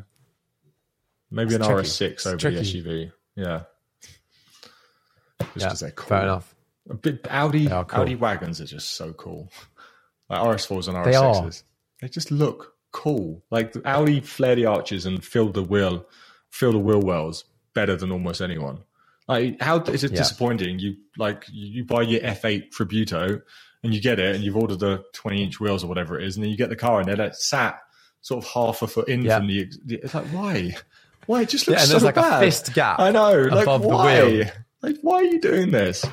Maybe 1.31 1.55
It's 1.55 1.65
an 1.65 1.71
tricky. 1.71 1.87
RS6 1.89 2.27
over 2.27 2.37
the 2.51 2.59
SUV. 2.61 3.11
Yeah. 3.35 3.63
Just 5.53 5.63
Yeah, 5.63 5.67
'cause 5.69 5.79
they're 5.81 5.91
cool. 5.91 6.07
fair 6.07 6.23
enough. 6.23 6.55
A 6.89 6.93
bit 6.95 7.25
Audi 7.29 7.67
cool. 7.67 7.85
Audi 7.91 8.15
wagons 8.15 8.59
are 8.59 8.65
just 8.65 8.91
so 8.95 9.13
cool. 9.13 9.49
Like 10.29 10.41
RS4s 10.41 10.87
and 10.87 10.97
RS6s. 10.97 11.63
They 12.01 12.09
just 12.09 12.31
look 12.31 12.73
cool. 12.91 13.43
Like 13.51 13.71
the 13.73 13.81
Audi 13.87 14.19
flare 14.19 14.55
the 14.55 14.65
arches 14.65 15.05
and 15.05 15.23
fill 15.23 15.49
the 15.51 15.63
wheel 15.63 16.05
fill 16.49 16.71
the 16.73 16.79
wheel 16.79 16.99
wells 17.01 17.45
better 17.73 17.95
than 17.95 18.11
almost 18.11 18.39
anyone. 18.41 18.79
Like 19.27 19.59
how 19.61 19.79
is 19.83 20.03
it 20.03 20.11
Yeah. 20.11 20.17
disappointing? 20.19 20.79
You 20.79 20.95
like 21.17 21.45
you 21.51 21.83
buy 21.85 22.01
your 22.03 22.21
F8 22.21 22.71
Tributo 22.71 23.41
and 23.83 23.93
you 23.93 23.99
get 24.01 24.19
it, 24.19 24.35
and 24.35 24.43
you've 24.43 24.55
ordered 24.57 24.79
the 24.79 25.03
20 25.13 25.43
inch 25.43 25.59
wheels 25.59 25.83
or 25.83 25.87
whatever 25.87 26.19
it 26.19 26.25
is, 26.25 26.35
and 26.35 26.43
then 26.43 26.51
you 26.51 26.57
get 26.57 26.69
the 26.69 26.75
car, 26.75 26.99
and 26.99 27.07
they're 27.07 27.15
like 27.17 27.35
sat 27.35 27.79
sort 28.21 28.43
of 28.45 28.49
half 28.51 28.81
a 28.81 28.87
foot 28.87 29.07
in 29.09 29.23
Yeah. 29.23 29.37
from 29.37 29.47
the. 29.47 29.69
It's 29.89 30.13
like 30.13 30.27
why? 30.27 30.75
Why 31.25 31.41
it 31.41 31.49
just 31.49 31.67
Yeah, 31.67 31.71
looks 31.71 31.83
and 31.83 31.91
there's 31.91 32.01
so 32.01 32.05
like 32.05 32.17
a 32.17 32.39
fist 32.39 32.73
gap 32.73 32.99
I 32.99 33.11
know, 33.11 33.31
like 33.43 33.63
above 33.63 33.81
the 33.81 33.87
why? 33.87 34.23
wheel. 34.23 34.45
Like 34.83 34.97
why 35.01 35.15
are 35.15 35.23
you 35.23 35.41
doing 35.41 35.71
this? 35.71 36.05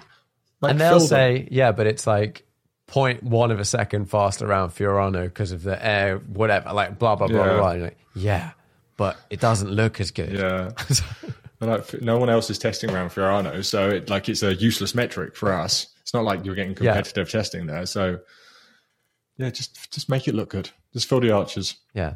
Like, 0.62 0.70
and 0.72 0.80
they'll 0.80 1.01
say, 1.01 1.48
yeah, 1.51 1.72
but 1.72 1.86
it's 1.86 2.06
like 2.06 2.44
0.1 2.88 3.51
of 3.52 3.60
a 3.60 3.64
second 3.64 4.06
faster 4.10 4.47
around 4.47 4.70
Fiorano 4.70 5.24
because 5.24 5.52
of 5.52 5.62
the 5.62 5.84
air, 5.84 6.18
whatever, 6.18 6.72
like 6.72 6.98
blah, 6.98 7.16
blah, 7.16 7.26
blah, 7.28 7.44
Yeah. 7.47 7.56
blah. 7.59 7.70
Like, 7.72 7.98
yeah, 8.14 8.51
but 8.97 9.16
it 9.30 9.40
doesn't 9.40 9.70
look 9.70 10.01
as 10.01 10.10
good. 10.10 10.32
Yeah. 10.32 10.70
And, 11.62 11.70
like, 11.70 12.01
no 12.01 12.16
one 12.16 12.30
else 12.30 12.48
is 12.48 12.59
testing 12.59 12.90
around 12.90 13.10
Fiorano, 13.10 13.62
so 13.62 13.90
it, 13.90 14.09
like 14.09 14.30
it's 14.30 14.42
a 14.42 14.55
useless 14.55 14.94
metric 14.94 15.36
for 15.36 15.52
us. 15.52 15.88
It's 16.01 16.14
not 16.14 16.24
like 16.24 16.42
you're 16.47 16.55
getting 16.55 16.70
Yeah. 16.72 16.92
competitive 16.94 17.28
testing 17.30 17.66
there. 17.66 17.84
So 17.84 18.20
yeah, 19.36 19.51
just 19.51 19.92
just 19.92 20.09
make 20.09 20.26
it 20.26 20.34
look 20.34 20.48
good. 20.48 20.70
Just 20.94 21.06
fill 21.06 21.20
the 21.20 21.32
arches. 21.32 21.74
Yeah. 21.92 22.14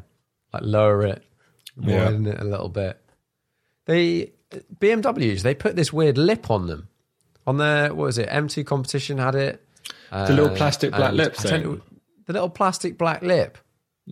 Like 0.51 0.63
lower 0.63 1.03
it, 1.05 1.23
Yeah. 1.79 2.05
widen 2.05 2.25
it 2.25 2.39
a 2.39 2.43
little 2.43 2.69
bit. 2.69 2.99
They, 3.85 4.33
BMWs, 4.51 5.41
they 5.41 5.53
put 5.55 5.75
this 5.75 5.91
weird 5.91 6.17
lip 6.17 6.49
on 6.49 6.67
them. 6.67 6.87
On 7.47 7.57
their, 7.57 7.93
what 7.93 8.05
was 8.05 8.17
it, 8.17 8.29
M2 8.29 8.65
competition 8.65 9.17
had 9.17 9.35
it. 9.35 9.61
The 10.11 10.29
little 10.33 10.51
Uh, 10.51 10.55
plastic 10.55 10.91
black 10.91 11.13
lip 11.13 11.35
thing. 11.35 11.81
The 12.25 12.33
little 12.33 12.49
plastic 12.49 12.97
black 12.97 13.21
lip. 13.21 13.57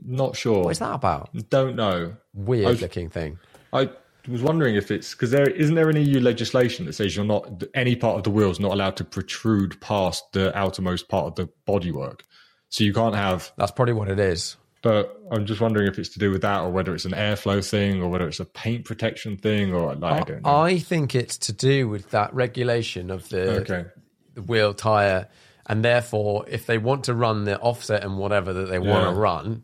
Not 0.06 0.36
sure. 0.36 0.64
What 0.64 0.72
is 0.72 0.80
that 0.80 0.94
about? 0.94 1.30
Don't 1.50 1.76
know. 1.76 2.16
Weird 2.34 2.68
was- 2.68 2.82
looking 2.82 3.10
thing. 3.10 3.40
I 3.72 3.90
was 4.28 4.42
wondering 4.42 4.76
if 4.76 4.92
it's 4.92 5.14
because 5.14 5.32
there 5.32 5.50
isn't 5.50 5.76
there 5.76 5.90
an 5.90 5.98
EU 5.98 6.20
legislation 6.20 6.86
that 6.86 6.94
says 6.94 7.16
you're 7.16 7.26
not 7.26 7.64
any 7.74 7.96
part 7.96 8.18
of 8.18 8.24
the 8.24 8.30
wheel 8.30 8.50
is 8.52 8.60
not 8.60 8.72
allowed 8.72 8.96
to 8.98 9.04
protrude 9.04 9.80
past 9.82 10.24
the 10.34 10.56
outermost 10.58 11.10
part 11.10 11.26
of 11.26 11.36
the 11.36 11.50
bodywork. 11.68 12.22
So 12.70 12.84
you 12.84 12.94
can't 12.94 13.16
have. 13.16 13.52
That's 13.58 13.72
probably 13.72 13.94
what 13.94 14.10
it 14.10 14.20
is. 14.20 14.56
But 14.84 15.18
I'm 15.32 15.46
just 15.46 15.62
wondering 15.62 15.88
if 15.88 15.98
it's 15.98 16.10
to 16.10 16.20
do 16.20 16.30
with 16.30 16.42
that, 16.42 16.60
or 16.60 16.70
whether 16.70 16.94
it's 16.94 17.06
an 17.06 17.14
airflow 17.14 17.68
thing, 17.68 18.04
or 18.04 18.10
whether 18.10 18.28
it's 18.28 18.42
a 18.42 18.46
paint 18.46 18.84
protection 18.84 19.38
thing, 19.38 19.74
or 19.74 19.96
like, 19.96 20.22
I 20.22 20.24
don't 20.26 20.44
know. 20.44 20.56
I 20.58 20.78
think 20.78 21.16
it's 21.16 21.38
to 21.40 21.54
do 21.54 21.88
with 21.88 22.12
that 22.12 22.34
regulation 22.34 23.10
of 23.10 23.30
the, 23.30 23.62
okay. 23.62 23.86
the 24.34 24.42
wheel 24.42 24.74
tire, 24.74 25.30
and 25.66 25.86
therefore, 25.86 26.46
if 26.50 26.66
they 26.66 26.78
want 26.78 27.06
to 27.06 27.14
run 27.14 27.46
the 27.46 27.58
offset 27.60 28.04
and 28.04 28.18
whatever 28.18 28.52
that 28.52 28.66
they 28.68 28.78
want 28.78 29.08
to 29.08 29.18
run, 29.18 29.64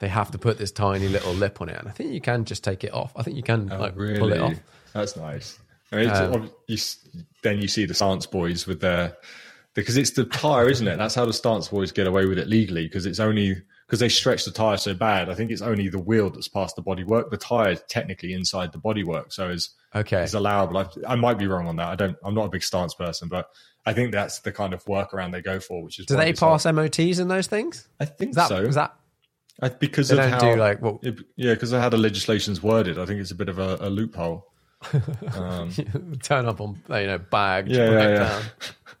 they 0.00 0.08
have 0.08 0.30
to 0.30 0.38
put 0.38 0.56
this 0.56 0.72
tiny 0.72 1.08
little 1.08 1.34
lip 1.34 1.60
on 1.60 1.68
it. 1.68 1.76
And 1.78 1.86
I 1.86 1.90
think 1.90 2.14
you 2.14 2.20
can 2.22 2.46
just 2.46 2.64
take 2.64 2.84
it 2.84 2.94
off. 2.94 3.12
I 3.16 3.22
think 3.22 3.36
you 3.36 3.42
can 3.42 3.70
Oh, 3.70 3.78
like 3.78 3.96
really? 3.96 4.18
pull 4.18 4.32
it 4.32 4.40
off. 4.40 4.54
That's 4.94 5.14
nice. 5.14 5.58
I 5.92 5.96
mean, 5.96 6.10
Um, 6.10 6.50
you, 6.66 6.78
then 7.42 7.60
you 7.60 7.68
see 7.68 7.84
the 7.84 7.94
stance 7.94 8.24
boys 8.24 8.66
with 8.66 8.80
their 8.80 9.16
because 9.74 9.96
it's 9.96 10.12
the 10.12 10.24
tire, 10.24 10.68
isn't 10.68 10.88
it? 10.88 10.96
That's 10.96 11.14
how 11.14 11.26
the 11.26 11.32
stance 11.32 11.68
boys 11.68 11.92
get 11.92 12.06
away 12.06 12.26
with 12.26 12.38
it 12.38 12.48
legally 12.48 12.86
because 12.86 13.06
it's 13.06 13.20
only 13.20 13.62
because 13.88 13.98
they 14.00 14.08
stretch 14.10 14.44
the 14.44 14.50
tire 14.50 14.76
so 14.76 14.92
bad. 14.92 15.28
I 15.30 15.34
think 15.34 15.50
it's 15.50 15.62
only 15.62 15.88
the 15.88 15.98
wheel 15.98 16.28
that's 16.30 16.46
past 16.46 16.76
the 16.76 16.82
bodywork. 16.82 17.30
The 17.30 17.38
tire 17.38 17.70
is 17.70 17.82
technically 17.88 18.34
inside 18.34 18.70
the 18.72 18.78
bodywork, 18.78 19.32
so 19.32 19.48
it's 19.48 19.70
Okay. 19.94 20.22
it's 20.22 20.34
allowable. 20.34 20.76
I, 20.76 20.86
I 21.08 21.14
might 21.16 21.38
be 21.38 21.46
wrong 21.46 21.66
on 21.66 21.76
that. 21.76 21.88
I 21.88 21.96
don't. 21.96 22.16
I'm 22.22 22.34
not 22.34 22.44
a 22.44 22.50
big 22.50 22.62
stance 22.62 22.92
person, 22.94 23.28
but 23.28 23.48
I 23.86 23.94
think 23.94 24.12
that's 24.12 24.40
the 24.40 24.52
kind 24.52 24.74
of 24.74 24.84
workaround 24.84 25.32
they 25.32 25.40
go 25.40 25.58
for. 25.58 25.82
Which 25.82 25.98
is 25.98 26.04
Do 26.06 26.16
they 26.16 26.34
pass 26.34 26.66
MOTs 26.66 27.18
in 27.18 27.28
those 27.28 27.46
things? 27.46 27.88
I 27.98 28.04
think 28.04 28.30
Is 28.30 28.36
that, 28.36 28.48
so. 28.48 28.58
is 28.62 28.74
that 28.74 28.94
I, 29.62 29.70
because 29.70 30.10
they 30.10 30.18
of 30.22 30.30
how 30.30 30.38
do 30.38 30.56
like 30.56 30.82
what 30.82 30.98
it- 31.02 31.20
yeah, 31.36 31.54
because 31.54 31.72
of 31.72 31.80
how 31.80 31.88
the 31.88 31.96
legislation's 31.96 32.62
worded, 32.62 32.98
I 32.98 33.06
think 33.06 33.20
it's 33.20 33.30
a 33.30 33.34
bit 33.34 33.48
of 33.48 33.58
a, 33.58 33.78
a 33.80 33.88
loophole. 33.90 34.46
Um, 35.34 35.72
turn 36.22 36.46
up 36.46 36.60
on 36.60 36.80
you 36.90 37.06
know 37.06 37.18
bagged 37.18 37.68
Yeah, 37.70 37.90
yeah, 37.90 38.08
yeah. 38.08 38.14
down? 38.28 38.42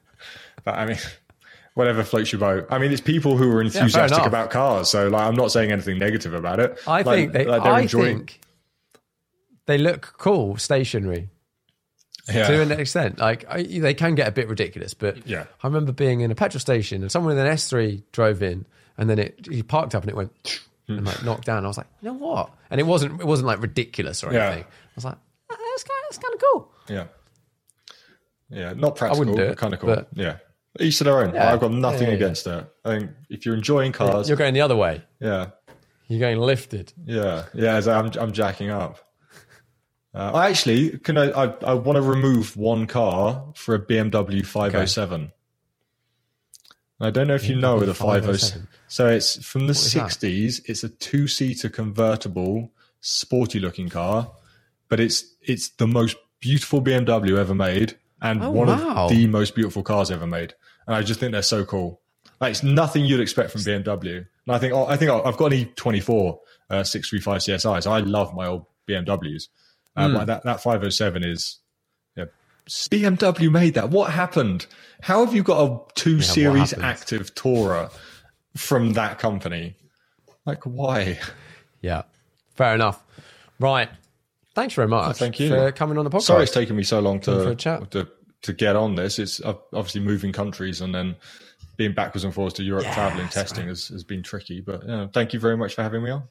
But 0.64 0.74
I 0.78 0.86
mean, 0.86 0.96
whatever 1.78 2.02
floats 2.02 2.32
your 2.32 2.40
boat. 2.40 2.66
I 2.70 2.78
mean, 2.78 2.90
it's 2.90 3.00
people 3.00 3.36
who 3.36 3.48
are 3.52 3.62
enthusiastic 3.62 4.18
enough. 4.18 4.26
about 4.26 4.50
cars, 4.50 4.90
so 4.90 5.06
like, 5.06 5.22
I'm 5.22 5.36
not 5.36 5.52
saying 5.52 5.70
anything 5.70 5.96
negative 5.96 6.34
about 6.34 6.58
it. 6.58 6.76
I 6.88 7.02
Like- 7.02 7.06
think 7.06 7.32
they. 7.32 7.44
like, 7.44 7.62
they're 7.62 7.72
I 7.72 7.80
enjoying. 7.82 8.16
think 8.18 8.40
they 9.66 9.78
look 9.78 10.14
cool 10.18 10.56
stationary. 10.56 11.28
yeah. 12.32 12.48
to 12.48 12.60
an 12.62 12.72
extent. 12.72 13.18
Like 13.18 13.44
I, 13.48 13.62
they 13.62 13.94
can 13.94 14.14
get 14.16 14.26
a 14.26 14.32
bit 14.32 14.48
ridiculous, 14.48 14.92
but 14.92 15.24
Yeah. 15.26 15.44
I 15.62 15.66
remember 15.68 15.92
being 15.92 16.20
in 16.20 16.30
a 16.30 16.34
petrol 16.34 16.60
station 16.60 17.02
and 17.02 17.12
someone 17.12 17.36
with 17.36 17.46
an 17.46 17.50
S3 17.50 18.02
drove 18.12 18.42
in, 18.42 18.66
and 18.98 19.08
then 19.08 19.18
it 19.20 19.46
he 19.50 19.62
parked 19.62 19.94
up 19.94 20.02
and 20.02 20.10
it 20.10 20.16
went 20.16 20.60
hmm. 20.88 20.94
and 20.98 21.06
like 21.06 21.22
knocked 21.22 21.46
down. 21.46 21.64
I 21.64 21.68
was 21.68 21.78
like, 21.78 21.86
you 22.02 22.08
know 22.08 22.18
what? 22.18 22.50
And 22.70 22.80
it 22.80 22.84
wasn't 22.84 23.20
it 23.20 23.26
wasn't 23.26 23.46
like 23.46 23.62
ridiculous 23.62 24.24
or 24.24 24.32
Yeah. 24.32 24.46
anything. 24.46 24.64
I 24.64 24.92
was 24.96 25.04
like, 25.04 25.16
that's 25.48 25.84
kind 25.84 25.98
of, 26.02 26.04
that's 26.10 26.18
kind 26.18 26.34
of 26.34 26.40
cool. 26.52 26.72
yeah, 26.88 27.04
yeah, 28.50 28.72
not 28.74 28.96
practical, 28.96 29.16
I 29.16 29.18
wouldn't 29.18 29.36
do 29.36 29.44
but 29.44 29.52
it, 29.52 29.58
kind 29.58 29.74
of 29.74 29.80
cool. 29.80 30.04
yeah, 30.14 30.36
each 30.80 30.98
to 30.98 31.04
their 31.04 31.20
own. 31.20 31.34
Yeah. 31.34 31.52
I've 31.52 31.60
got 31.60 31.72
nothing 31.72 32.08
Yeah, 32.08 32.14
against 32.14 32.46
it. 32.46 32.66
I 32.84 32.98
think 32.98 33.10
if 33.30 33.44
you're 33.46 33.54
enjoying 33.54 33.92
cars, 33.92 34.28
You're 34.28 34.36
going 34.38 34.54
the 34.54 34.60
other 34.60 34.76
way. 34.76 35.02
yeah, 35.20 35.50
You're 36.08 36.20
going 36.20 36.38
lifted. 36.38 36.92
yeah, 37.04 37.44
yeah. 37.54 37.74
As 37.76 37.86
I'm, 37.88 38.10
I'm 38.18 38.32
jacking 38.32 38.70
up. 38.70 38.98
Uh, 40.14 40.32
I 40.34 40.48
actually 40.48 40.98
can 40.98 41.18
I, 41.18 41.30
I, 41.30 41.44
I 41.64 41.74
want 41.74 41.96
to 41.96 42.02
remove 42.02 42.56
one 42.56 42.86
car 42.86 43.44
for 43.54 43.74
a 43.74 43.78
BMW 43.78 44.44
507. 44.44 45.32
I 47.00 47.10
don't 47.10 47.28
know 47.28 47.34
if 47.34 47.48
you 47.48 47.54
know 47.54 47.78
the 47.80 47.94
507. 47.94 48.62
507. 48.62 48.68
So 48.88 49.06
it's 49.06 49.44
from 49.44 49.66
the 49.66 49.72
is 49.72 49.92
that? 49.92 50.08
60s. 50.08 50.62
It's 50.68 50.82
a 50.82 50.88
two-seater 50.88 51.68
convertible, 51.68 52.72
sporty-looking 53.00 53.88
car, 53.90 54.32
but 54.88 54.98
it's 54.98 55.24
it's 55.42 55.68
the 55.68 55.86
most 55.86 56.16
beautiful 56.40 56.82
BMW 56.82 57.36
ever 57.38 57.54
made 57.54 57.96
and 58.20 58.42
Oh, 58.42 58.50
one 58.50 58.68
wow. 58.68 59.04
of 59.06 59.10
the 59.10 59.26
most 59.28 59.54
beautiful 59.54 59.82
cars 59.82 60.10
ever 60.10 60.26
made. 60.26 60.54
And 60.88 60.96
I 60.96 61.02
just 61.02 61.20
think 61.20 61.30
they're 61.32 61.42
so 61.42 61.64
cool. 61.64 62.00
Like 62.40 62.50
it's 62.52 62.62
nothing 62.64 63.04
you'd 63.04 63.20
expect 63.20 63.50
from 63.52 63.60
BMW. 63.60 64.16
And 64.16 64.26
I 64.56 64.58
think 64.58 64.72
oh, 64.72 64.86
I 64.86 64.96
think 64.96 65.10
I've 65.10 65.36
got 65.36 65.52
an 65.52 65.66
E24 65.66 66.38
uh, 66.70 66.82
635 66.82 67.40
CSI, 67.42 67.82
so 67.82 67.92
I 67.92 68.00
love 68.00 68.34
my 68.34 68.46
old 68.46 68.64
BMWs. 68.88 69.44
Uh, 69.96 70.08
Hmm. 70.08 70.14
But 70.14 70.24
that 70.26 70.44
that 70.44 70.62
507 70.62 71.24
is 71.24 71.58
yeah, 72.16 72.24
BMW 72.68 73.50
made 73.50 73.74
that. 73.74 73.90
What 73.90 74.12
happened? 74.12 74.66
How 75.02 75.24
have 75.24 75.34
you 75.34 75.42
got 75.42 75.62
a 75.62 75.80
two 75.94 76.20
series 76.22 76.72
active 76.72 77.34
Tourer 77.34 77.92
from 78.56 78.94
that 78.94 79.18
company? 79.18 79.76
Like 80.46 80.64
why? 80.64 81.18
Yeah, 81.82 82.02
fair 82.54 82.74
enough. 82.74 83.04
Right. 83.60 83.88
Thanks 84.54 84.74
very 84.74 84.88
much. 84.88 85.08
Oh, 85.10 85.12
thank 85.12 85.38
you 85.38 85.48
for 85.50 85.70
coming 85.72 85.98
on 85.98 86.04
the 86.04 86.10
podcast. 86.10 86.22
Sorry, 86.22 86.42
it's 86.44 86.52
taken 86.52 86.74
me 86.76 86.82
so 86.82 86.98
long 87.00 87.20
to 87.20 87.54
chat. 87.54 87.90
to 87.92 88.08
to 88.42 88.52
get 88.52 88.76
on 88.76 88.94
this. 88.94 89.18
It's 89.18 89.40
uh, 89.40 89.54
obviously 89.72 90.00
moving 90.00 90.32
countries 90.32 90.80
and 90.80 90.94
then 90.94 91.16
being 91.76 91.92
backwards 91.92 92.24
and 92.24 92.34
forwards 92.34 92.54
to 92.56 92.62
Europe, 92.62 92.84
Yeah, 92.84 92.94
traveling, 92.94 93.24
that's 93.24 93.34
testing 93.34 93.68
has, 93.68 93.88
has 93.88 94.04
been 94.04 94.22
tricky. 94.22 94.60
But 94.60 94.86
yeah, 94.86 95.06
thank 95.12 95.32
you 95.32 95.40
very 95.40 95.56
much 95.56 95.74
for 95.74 95.82
having 95.82 96.02
me 96.02 96.10
on. 96.10 96.24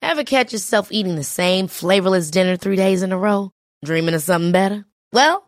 Ever 0.00 0.24
catch 0.24 0.52
yourself 0.52 0.90
eating 0.90 1.16
the 1.16 1.24
same 1.24 1.68
flavorless 1.68 2.30
dinner 2.30 2.56
three 2.56 2.76
days 2.76 3.02
in 3.02 3.12
a 3.12 3.18
row? 3.18 3.50
Dreaming 3.84 4.14
of 4.14 4.22
something 4.22 4.52
better? 4.52 4.86
Well, 5.12 5.47